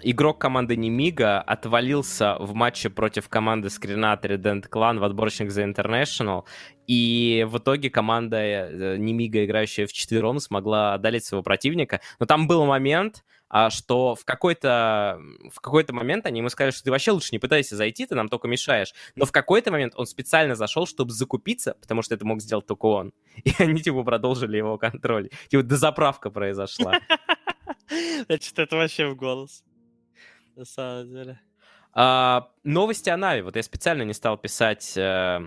игрок 0.03 0.39
команды 0.39 0.77
Немига 0.77 1.40
отвалился 1.40 2.36
в 2.39 2.55
матче 2.55 2.90
против 2.90 3.28
команды 3.28 3.70
Скринат 3.70 4.24
Redent 4.24 4.69
Clan 4.70 4.98
в 4.98 5.05
отборочник 5.05 5.51
за 5.51 5.65
International, 5.65 6.44
и 6.86 7.47
в 7.48 7.59
итоге 7.59 7.90
команда 7.90 8.36
э, 8.39 8.97
Немига, 8.97 9.44
играющая 9.44 9.86
в 9.86 9.93
четвером, 9.93 10.39
смогла 10.39 10.94
одолеть 10.94 11.24
своего 11.24 11.43
противника. 11.43 12.01
Но 12.20 12.27
там 12.27 12.47
был 12.47 12.65
момент, 12.65 13.24
что 13.70 14.14
в 14.14 14.24
какой-то 14.24 15.20
в 15.52 15.60
какой-то 15.60 15.93
момент 15.93 16.27
они 16.27 16.40
ему 16.40 16.48
сказали, 16.48 16.73
что 16.73 16.85
ты 16.85 16.90
вообще 16.90 17.12
лучше 17.12 17.28
не 17.32 17.39
пытайся 17.39 17.77
зайти, 17.77 18.06
ты 18.06 18.14
нам 18.14 18.28
только 18.28 18.48
мешаешь. 18.48 18.93
Но 19.14 19.24
в 19.24 19.32
какой-то 19.32 19.70
момент 19.70 19.94
он 19.97 20.06
специально 20.06 20.55
зашел, 20.55 20.86
чтобы 20.86 21.12
закупиться, 21.12 21.77
потому 21.81 22.02
что 22.02 22.14
это 22.14 22.27
мог 22.27 22.40
сделать 22.40 22.66
только 22.66 22.86
он. 22.86 23.12
И 23.44 23.52
они 23.59 23.81
типа 23.81 24.02
продолжили 24.02 24.56
его 24.56 24.78
контроль. 24.78 25.31
Типа 25.48 25.62
дозаправка 25.62 26.31
произошла. 26.31 26.93
Значит, 28.27 28.59
это 28.59 28.77
вообще 28.77 29.09
в 29.09 29.16
голос. 29.16 29.62
На 30.56 30.64
самом 30.64 31.10
деле. 31.10 31.40
А, 31.93 32.51
новости 32.64 33.10
о 33.10 33.16
Нави. 33.16 33.43
Вот 33.43 33.56
я 33.56 33.62
специально 33.62 34.02
не 34.02 34.12
стал 34.12 34.36
писать 34.36 34.97
э, 34.97 35.40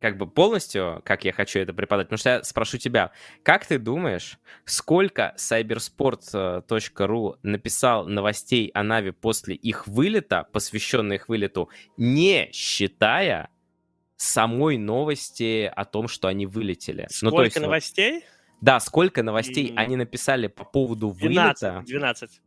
как 0.00 0.16
бы 0.16 0.26
полностью, 0.26 1.02
как 1.04 1.24
я 1.24 1.32
хочу 1.32 1.58
это 1.58 1.72
преподать, 1.72 2.06
потому 2.06 2.18
что 2.18 2.30
я 2.30 2.44
спрошу 2.44 2.78
тебя, 2.78 3.12
как 3.42 3.66
ты 3.66 3.78
думаешь, 3.78 4.38
сколько 4.64 5.34
cybersport.ru 5.36 7.38
написал 7.42 8.06
новостей 8.06 8.70
о 8.74 8.82
Нави 8.82 9.10
после 9.10 9.54
их 9.54 9.86
вылета, 9.86 10.48
посвященных 10.52 11.22
их 11.22 11.28
вылету, 11.28 11.68
не 11.96 12.50
считая 12.52 13.50
самой 14.16 14.78
новости 14.78 15.70
о 15.74 15.84
том, 15.84 16.08
что 16.08 16.28
они 16.28 16.46
вылетели? 16.46 17.06
Сколько 17.10 17.30
ну, 17.30 17.36
то 17.36 17.44
есть, 17.44 17.60
новостей? 17.60 18.24
Да, 18.60 18.80
сколько 18.80 19.22
новостей 19.22 19.70
mm. 19.70 19.74
они 19.76 19.96
написали 19.96 20.48
по 20.48 20.64
поводу 20.64 21.12
12, 21.12 21.62
вылета? 21.62 21.82
12. 21.86 22.40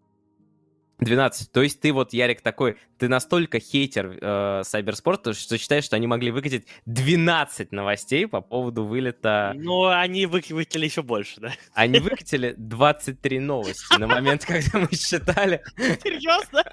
12. 1.02 1.52
То 1.52 1.64
есть 1.64 1.82
ты 1.82 1.92
вот, 1.92 2.14
Ярик, 2.14 2.42
такой, 2.42 2.78
ты 3.00 3.08
настолько 3.08 3.60
хейтер 3.60 4.18
э, 4.22 4.64
что 4.64 5.58
считаешь, 5.58 5.84
что 5.84 5.96
они 5.96 6.06
могли 6.06 6.30
выкатить 6.30 6.68
12 6.86 7.72
новостей 7.72 8.28
по 8.28 8.42
поводу 8.42 8.86
вылета... 8.86 9.54
Ну, 9.56 9.88
они 9.88 10.28
вы, 10.28 10.44
выкатили 10.50 10.86
еще 10.86 11.02
больше, 11.02 11.42
да? 11.42 11.52
Они 11.74 12.00
выкатили 12.00 12.54
23 12.56 13.40
новости 13.40 13.98
на 13.98 14.08
момент, 14.08 14.46
когда 14.46 14.80
мы 14.80 14.90
считали... 14.92 15.64
Серьезно? 15.78 16.64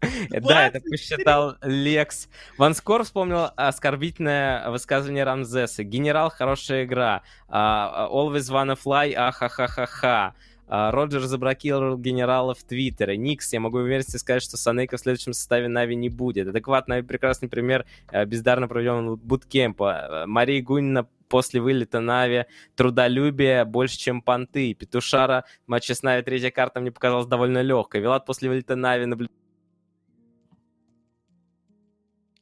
Да, 0.30 0.68
это 0.68 0.80
посчитал 0.80 1.56
Лекс. 1.62 2.28
Ванскор 2.56 3.04
вспомнил 3.04 3.50
оскорбительное 3.56 4.68
высказывание 4.70 5.24
Рамзеса. 5.24 5.84
Генерал, 5.84 6.30
хорошая 6.30 6.84
игра. 6.84 7.22
А, 7.48 8.08
AlwaysWannaFly, 8.10 9.12
ахахахаха. 9.12 10.34
А, 10.68 10.90
Роджер 10.90 11.22
заблокировал 11.22 11.96
генерала 11.96 12.54
в 12.54 12.62
Твиттере. 12.62 13.16
Никс, 13.16 13.52
я 13.52 13.60
могу 13.60 13.78
уверенно 13.78 14.04
сказать, 14.04 14.42
что 14.42 14.58
Санейка 14.58 14.98
в 14.98 15.00
следующем 15.00 15.32
составе 15.32 15.66
Нави 15.66 15.96
не 15.96 16.10
будет. 16.10 16.48
Адекватный 16.48 17.02
прекрасный 17.02 17.48
пример 17.48 17.86
э, 18.12 18.24
бездарно 18.26 18.68
проведенного 18.68 19.16
буткемпа. 19.16 20.24
Э, 20.24 20.26
Мария 20.26 20.62
Гунина 20.62 21.08
после 21.28 21.62
вылета 21.62 22.00
Нави 22.00 22.44
трудолюбие 22.76 23.64
больше, 23.64 23.96
чем 23.96 24.20
понты. 24.20 24.74
Петушара 24.74 25.44
в 25.66 25.74
с 25.80 26.02
Нави 26.02 26.22
третья 26.22 26.50
карта 26.50 26.80
мне 26.80 26.92
показалась 26.92 27.26
довольно 27.26 27.62
легкой. 27.62 28.02
Вилат 28.02 28.26
после 28.26 28.50
вылета 28.50 28.76
Нави 28.76 29.06
наблюдал... 29.06 29.34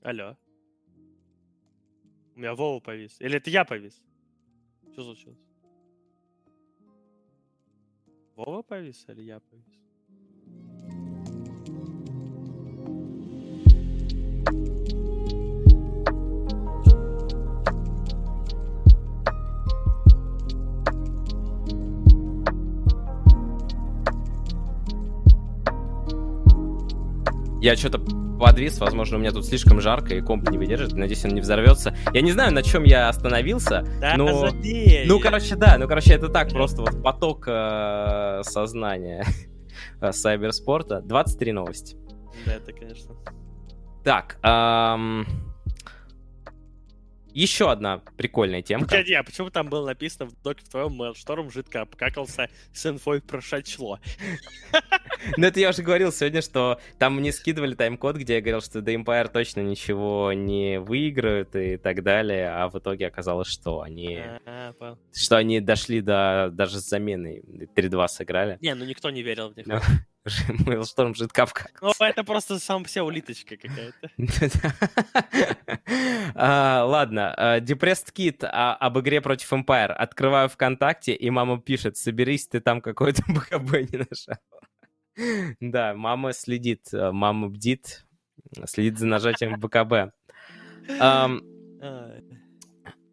Алло. 0.03 0.37
У 2.35 2.41
меня 2.41 2.55
Вова 2.55 2.81
повис. 2.81 3.17
Или 3.21 3.37
это 3.37 3.51
я 3.51 3.65
повис? 3.65 4.03
Что 4.93 5.05
случилось? 5.05 5.46
Вова 8.37 8.63
повис 8.63 9.07
или 9.09 9.23
я 27.67 27.75
что-то 27.75 27.99
подвис, 28.39 28.79
возможно, 28.79 29.17
у 29.17 29.21
меня 29.21 29.33
тут 29.33 29.45
слишком 29.45 29.81
жарко, 29.81 30.15
и 30.15 30.21
комп 30.21 30.49
не 30.51 30.59
выдержит. 30.59 30.93
Надеюсь, 30.93 31.25
он 31.25 31.33
не 31.33 31.41
взорвется. 31.41 31.97
Я 32.13 32.21
не 32.21 32.31
знаю, 32.31 32.53
на 32.53 32.63
чем 32.63 32.85
я 32.85 33.09
остановился. 33.09 33.85
Да, 34.01 34.15
но... 34.17 34.51
Ну, 35.07 35.21
короче, 35.21 35.57
да, 35.57 35.77
ну, 35.77 35.89
короче, 35.89 36.15
это 36.15 36.29
так, 36.29 36.51
просто 36.51 36.83
вот 36.83 37.03
поток 37.03 37.47
э, 37.49 38.43
сознания 38.45 39.27
сайберспорта. 40.13 41.01
23 41.01 41.53
новости. 41.53 41.97
Да, 42.45 42.55
это, 42.55 42.73
конечно. 42.73 43.17
Так, 44.05 44.39
эм... 44.45 45.27
Еще 47.37 47.71
одна 47.71 47.99
прикольная 48.17 48.63
тема. 48.63 48.87
Погоди, 48.87 49.13
а 49.13 49.23
почему 49.23 49.51
там 49.51 49.69
было 49.69 49.85
написано 49.89 50.25
в 50.25 50.43
доке 50.43 50.65
в 50.65 50.71
твоем 50.71 51.03
Mailstorm 51.03 51.53
жидко 51.53 51.83
обкакался 51.83 52.49
с 52.73 52.87
инфой 52.87 53.21
про 53.21 53.43
шачло? 53.43 54.01
Ну, 55.37 55.47
это 55.47 55.61
я 55.61 55.71
уже 55.71 55.83
говорил 55.83 56.13
сегодня, 56.13 56.41
что 56.41 56.81
там 56.99 57.17
мне 57.17 57.33
скидывали 57.33 57.75
тайм-код, 57.75 58.17
где 58.17 58.37
я 58.37 58.41
говорил, 58.41 58.63
что 58.63 58.79
The 58.79 59.03
Empire 59.03 59.29
точно 59.31 59.61
ничего 59.61 60.33
не 60.33 60.79
выиграют 60.79 61.55
и 61.57 61.77
так 61.77 62.03
далее, 62.03 62.49
а 62.49 62.69
в 62.69 62.79
итоге 62.79 63.09
оказалось, 63.09 63.49
что 63.49 63.83
они... 63.83 64.19
А, 64.47 64.73
что 65.13 65.37
они 65.37 65.61
дошли 65.61 66.01
до 66.01 66.49
даже 66.53 66.81
с 66.81 66.89
заменой. 66.89 67.43
3-2 67.75 68.09
сыграли. 68.09 68.57
Не, 68.63 68.75
ну 68.75 68.85
никто 68.85 69.11
не 69.11 69.23
верил 69.23 69.51
в 69.51 69.57
них. 69.57 69.67
Mailstorm 70.67 71.15
жидко 71.15 71.47
Ну, 71.81 71.93
это 72.01 72.25
просто 72.25 72.59
сам 72.59 72.85
все 72.85 73.03
улиточка 73.03 73.57
какая-то. 73.57 74.11
А, 76.35 76.85
ладно, 76.85 77.35
Depressed 77.61 78.13
Kid 78.15 78.45
об 78.45 78.99
игре 78.99 79.21
против 79.21 79.53
Empire. 79.53 79.93
Открываю 79.93 80.49
ВКонтакте, 80.49 81.15
и 81.15 81.31
мама 81.31 81.61
пишет, 81.61 81.97
соберись, 81.97 82.49
ты 82.49 82.61
там 82.61 82.81
какой-то 82.81 83.23
БКБ 83.29 83.73
не 83.93 83.99
нажал. 83.99 85.57
Да, 85.61 85.95
мама 85.95 86.33
следит, 86.33 86.89
мама 86.93 87.49
бдит, 87.49 88.05
следит 88.67 88.99
за 88.99 89.07
нажатием 89.07 89.59
БКБ. 89.59 90.13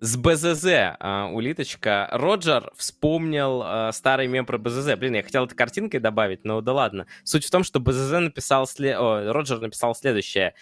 С 0.04 0.18
БЗЗ, 0.18 0.98
а, 1.00 1.30
улиточка. 1.32 2.10
Роджер 2.12 2.74
вспомнил 2.76 3.62
а, 3.64 3.94
старый 3.94 4.28
мем 4.28 4.46
про 4.46 4.58
БЗЗ. 4.58 4.98
Блин, 4.98 5.16
я 5.16 5.24
хотел 5.24 5.46
это 5.46 5.56
картинкой 5.56 6.02
добавить, 6.02 6.44
но 6.44 6.60
да 6.60 6.74
ладно. 6.74 7.08
Суть 7.24 7.46
в 7.46 7.50
том, 7.50 7.64
что 7.64 7.80
БЗЗ 7.80 8.20
написал... 8.20 8.68
След... 8.68 8.98
О, 9.00 9.32
Роджер 9.32 9.62
написал 9.62 9.96
следующее. 9.96 10.56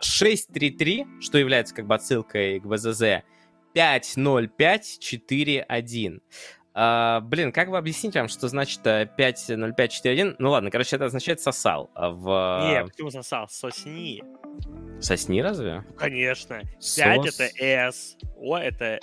633, 0.00 1.02
а, 1.02 1.06
что 1.20 1.36
является 1.36 1.74
как 1.74 1.86
бы 1.86 1.94
отсылкой 1.94 2.58
к 2.58 2.64
БЗЗ, 2.64 3.22
50541. 3.74 6.22
А, 6.72 7.20
блин, 7.20 7.52
как 7.52 7.68
бы 7.68 7.76
объяснить 7.76 8.14
вам, 8.14 8.28
что 8.28 8.48
значит 8.48 8.80
5.05.4.1? 8.80 10.36
Ну 10.38 10.50
ладно, 10.50 10.70
короче, 10.70 10.96
это 10.96 11.04
означает 11.04 11.42
сосал. 11.42 11.90
В... 11.94 12.62
Не, 12.66 12.82
почему 12.86 13.10
сосал? 13.10 13.46
Сосни. 13.50 14.22
Сосни 15.00 15.40
разве? 15.42 15.84
Ну, 15.88 15.94
Конечно. 15.96 16.60
5 16.60 16.80
Сос. 16.80 17.40
это 17.40 17.62
S, 17.62 18.16
О 18.36 18.56
это 18.58 18.98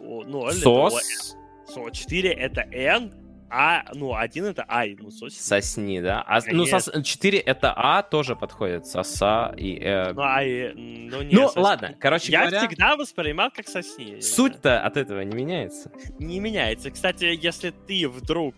о, 0.00 0.24
0 0.24 0.52
Сос. 0.52 1.36
это 1.68 1.80
О, 1.80 1.90
4 1.90 2.30
это 2.32 2.60
N, 2.72 3.14
а, 3.52 3.84
ну, 3.94 4.14
1 4.14 4.44
это 4.44 4.64
I, 4.68 4.96
ну, 5.00 5.10
сосни. 5.10 5.38
Сосни, 5.40 6.00
да? 6.00 6.22
А, 6.26 6.40
ну, 6.52 6.66
сос... 6.66 6.84
Конечно. 6.84 7.02
4 7.02 7.38
это 7.38 7.72
А 7.76 8.02
тоже 8.02 8.36
подходит. 8.36 8.86
Соса 8.86 9.52
и... 9.56 9.76
э, 9.80 10.12
Ну, 10.12 10.22
I, 10.22 10.72
м, 10.72 11.08
ну, 11.08 11.22
не, 11.22 11.34
Ну, 11.34 11.46
сосни. 11.48 11.60
ладно, 11.62 11.96
короче 11.98 12.30
Я 12.30 12.42
говоря, 12.42 12.68
всегда 12.68 12.96
воспринимал 12.96 13.50
как 13.50 13.66
сосни. 13.66 14.14
я 14.16 14.22
суть-то 14.22 14.80
от 14.84 14.96
этого 14.96 15.20
не 15.22 15.34
меняется. 15.36 15.90
не 16.20 16.38
меняется. 16.38 16.90
Кстати, 16.92 17.24
если 17.24 17.70
ты 17.70 18.08
вдруг, 18.08 18.54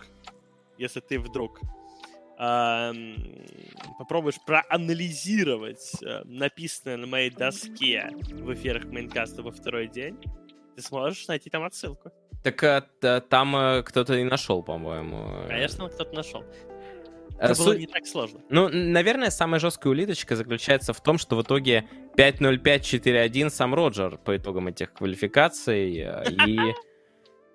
если 0.77 1.01
ты 1.01 1.19
вдруг 1.19 1.61
попробуешь 3.99 4.37
проанализировать 4.45 5.93
э, 6.03 6.23
написанное 6.25 6.97
на 6.97 7.07
моей 7.07 7.31
доске 7.31 8.11
в 8.31 8.53
эфирах 8.55 8.85
Майнкаста 8.87 9.43
во 9.43 9.51
второй 9.53 9.89
день, 9.89 10.19
ты 10.77 10.83
сможешь 10.83 11.27
найти 11.29 11.51
там 11.51 11.63
отсылку. 11.65 12.11
Так 12.43 12.61
т- 13.01 13.21
там 13.29 13.55
э, 13.57 13.83
кто-то 13.85 14.15
и 14.15 14.25
нашел, 14.25 14.63
по-моему. 14.63 15.47
Конечно, 15.49 15.89
кто-то 15.89 16.15
нашел. 16.15 16.43
Это 17.39 17.55
было 17.55 17.67
суть- 17.73 17.79
не 17.79 17.87
так 17.87 18.07
сложно. 18.07 18.41
Ну, 18.51 18.69
наверное, 18.69 19.31
самая 19.31 19.59
жесткая 19.61 19.91
улиточка 19.93 20.37
заключается 20.37 20.93
в 20.93 21.01
том, 21.03 21.19
что 21.19 21.37
в 21.37 21.43
итоге 21.43 21.89
5.05.4.1 22.17 23.51
сам 23.51 23.75
Роджер 23.75 24.19
по 24.19 24.37
итогам 24.37 24.69
этих 24.69 24.93
квалификаций. 24.93 25.91
И, 26.47 26.59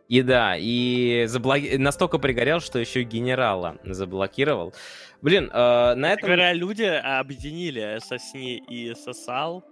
и 0.07 0.21
да, 0.21 0.55
и 0.57 1.25
заблоки- 1.25 1.77
настолько 1.77 2.17
пригорел, 2.17 2.59
что 2.59 2.79
еще 2.79 3.01
и 3.01 3.03
генерала 3.03 3.77
заблокировал. 3.83 4.73
Блин, 5.21 5.49
э, 5.51 5.93
на 5.95 6.13
этом... 6.13 6.27
Говоря, 6.27 6.53
люди 6.53 6.83
объединили 6.83 7.99
сосни 7.99 8.57
и 8.57 8.93
сосал 8.95 9.65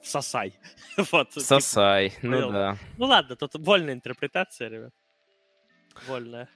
в 0.00 0.08
сосай. 0.08 0.54
вот. 0.96 1.30
типа, 1.30 1.40
Сосай, 1.44 2.14
ну 2.22 2.36
понял. 2.36 2.52
да. 2.52 2.76
Ну 2.98 3.06
ладно, 3.06 3.36
тут 3.36 3.54
вольная 3.54 3.94
интерпретация, 3.94 4.68
ребят. 4.68 4.92
Вольная. 6.06 6.48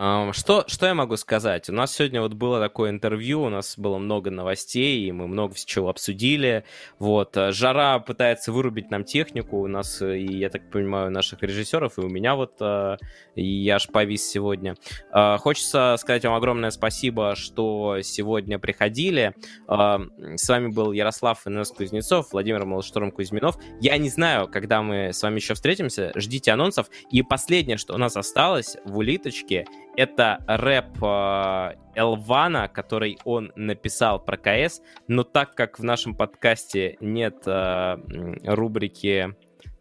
Что, 0.00 0.64
что 0.66 0.86
я 0.86 0.94
могу 0.94 1.18
сказать? 1.18 1.68
У 1.68 1.74
нас 1.74 1.94
сегодня 1.94 2.22
вот 2.22 2.32
было 2.32 2.58
такое 2.58 2.88
интервью, 2.88 3.42
у 3.42 3.50
нас 3.50 3.76
было 3.76 3.98
много 3.98 4.30
новостей, 4.30 5.06
и 5.06 5.12
мы 5.12 5.28
много 5.28 5.54
чего 5.54 5.90
обсудили. 5.90 6.64
Вот. 6.98 7.36
э, 7.36 7.52
Жара 7.52 7.98
пытается 7.98 8.50
вырубить 8.50 8.90
нам 8.90 9.04
технику, 9.04 9.58
у 9.58 9.66
нас, 9.66 10.00
э, 10.00 10.20
и, 10.20 10.38
я 10.38 10.48
так 10.48 10.70
понимаю, 10.70 11.10
наших 11.10 11.42
режиссеров, 11.42 11.98
и 11.98 12.00
у 12.00 12.08
меня 12.08 12.34
вот, 12.34 12.54
э, 12.60 12.96
и 13.34 13.44
я 13.44 13.74
аж 13.74 13.88
повис 13.88 14.26
сегодня. 14.26 14.74
Хочется 15.12 15.96
сказать 15.98 16.24
вам 16.24 16.34
огромное 16.34 16.70
спасибо, 16.70 17.34
что 17.36 18.00
сегодня 18.02 18.58
приходили. 18.58 19.34
С 19.68 20.48
вами 20.48 20.68
был 20.68 20.92
Ярослав 20.92 21.46
Инес 21.46 21.70
Кузнецов, 21.72 22.32
Владимир 22.32 22.64
Малышторм 22.64 23.10
Кузьминов. 23.10 23.56
Я 23.80 23.98
не 23.98 24.08
знаю, 24.08 24.48
когда 24.48 24.80
мы 24.80 25.12
с 25.12 25.22
вами 25.22 25.36
еще 25.36 25.52
встретимся, 25.54 26.12
ждите 26.16 26.52
анонсов. 26.52 26.88
И 27.10 27.22
последнее, 27.22 27.76
что 27.76 27.94
у 27.94 27.98
нас 27.98 28.16
осталось 28.16 28.76
в 28.84 28.98
улиточке, 28.98 29.66
это 30.00 30.42
рэп 30.46 31.02
э, 31.02 31.74
Элвана, 31.94 32.68
который 32.68 33.18
он 33.24 33.52
написал 33.54 34.18
про 34.18 34.38
КС, 34.38 34.80
но 35.08 35.24
так 35.24 35.54
как 35.54 35.78
в 35.78 35.84
нашем 35.84 36.14
подкасте 36.14 36.96
нет 37.00 37.42
э, 37.44 37.96
рубрики 38.44 39.36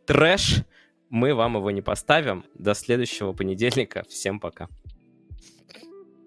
трэш, 0.05 0.65
мы 1.09 1.33
вам 1.33 1.55
его 1.55 1.71
не 1.71 1.81
поставим. 1.81 2.43
До 2.53 2.73
следующего 2.73 3.31
понедельника. 3.31 4.03
Всем 4.09 4.41
пока. 4.41 4.67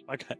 Пока. 0.06 0.36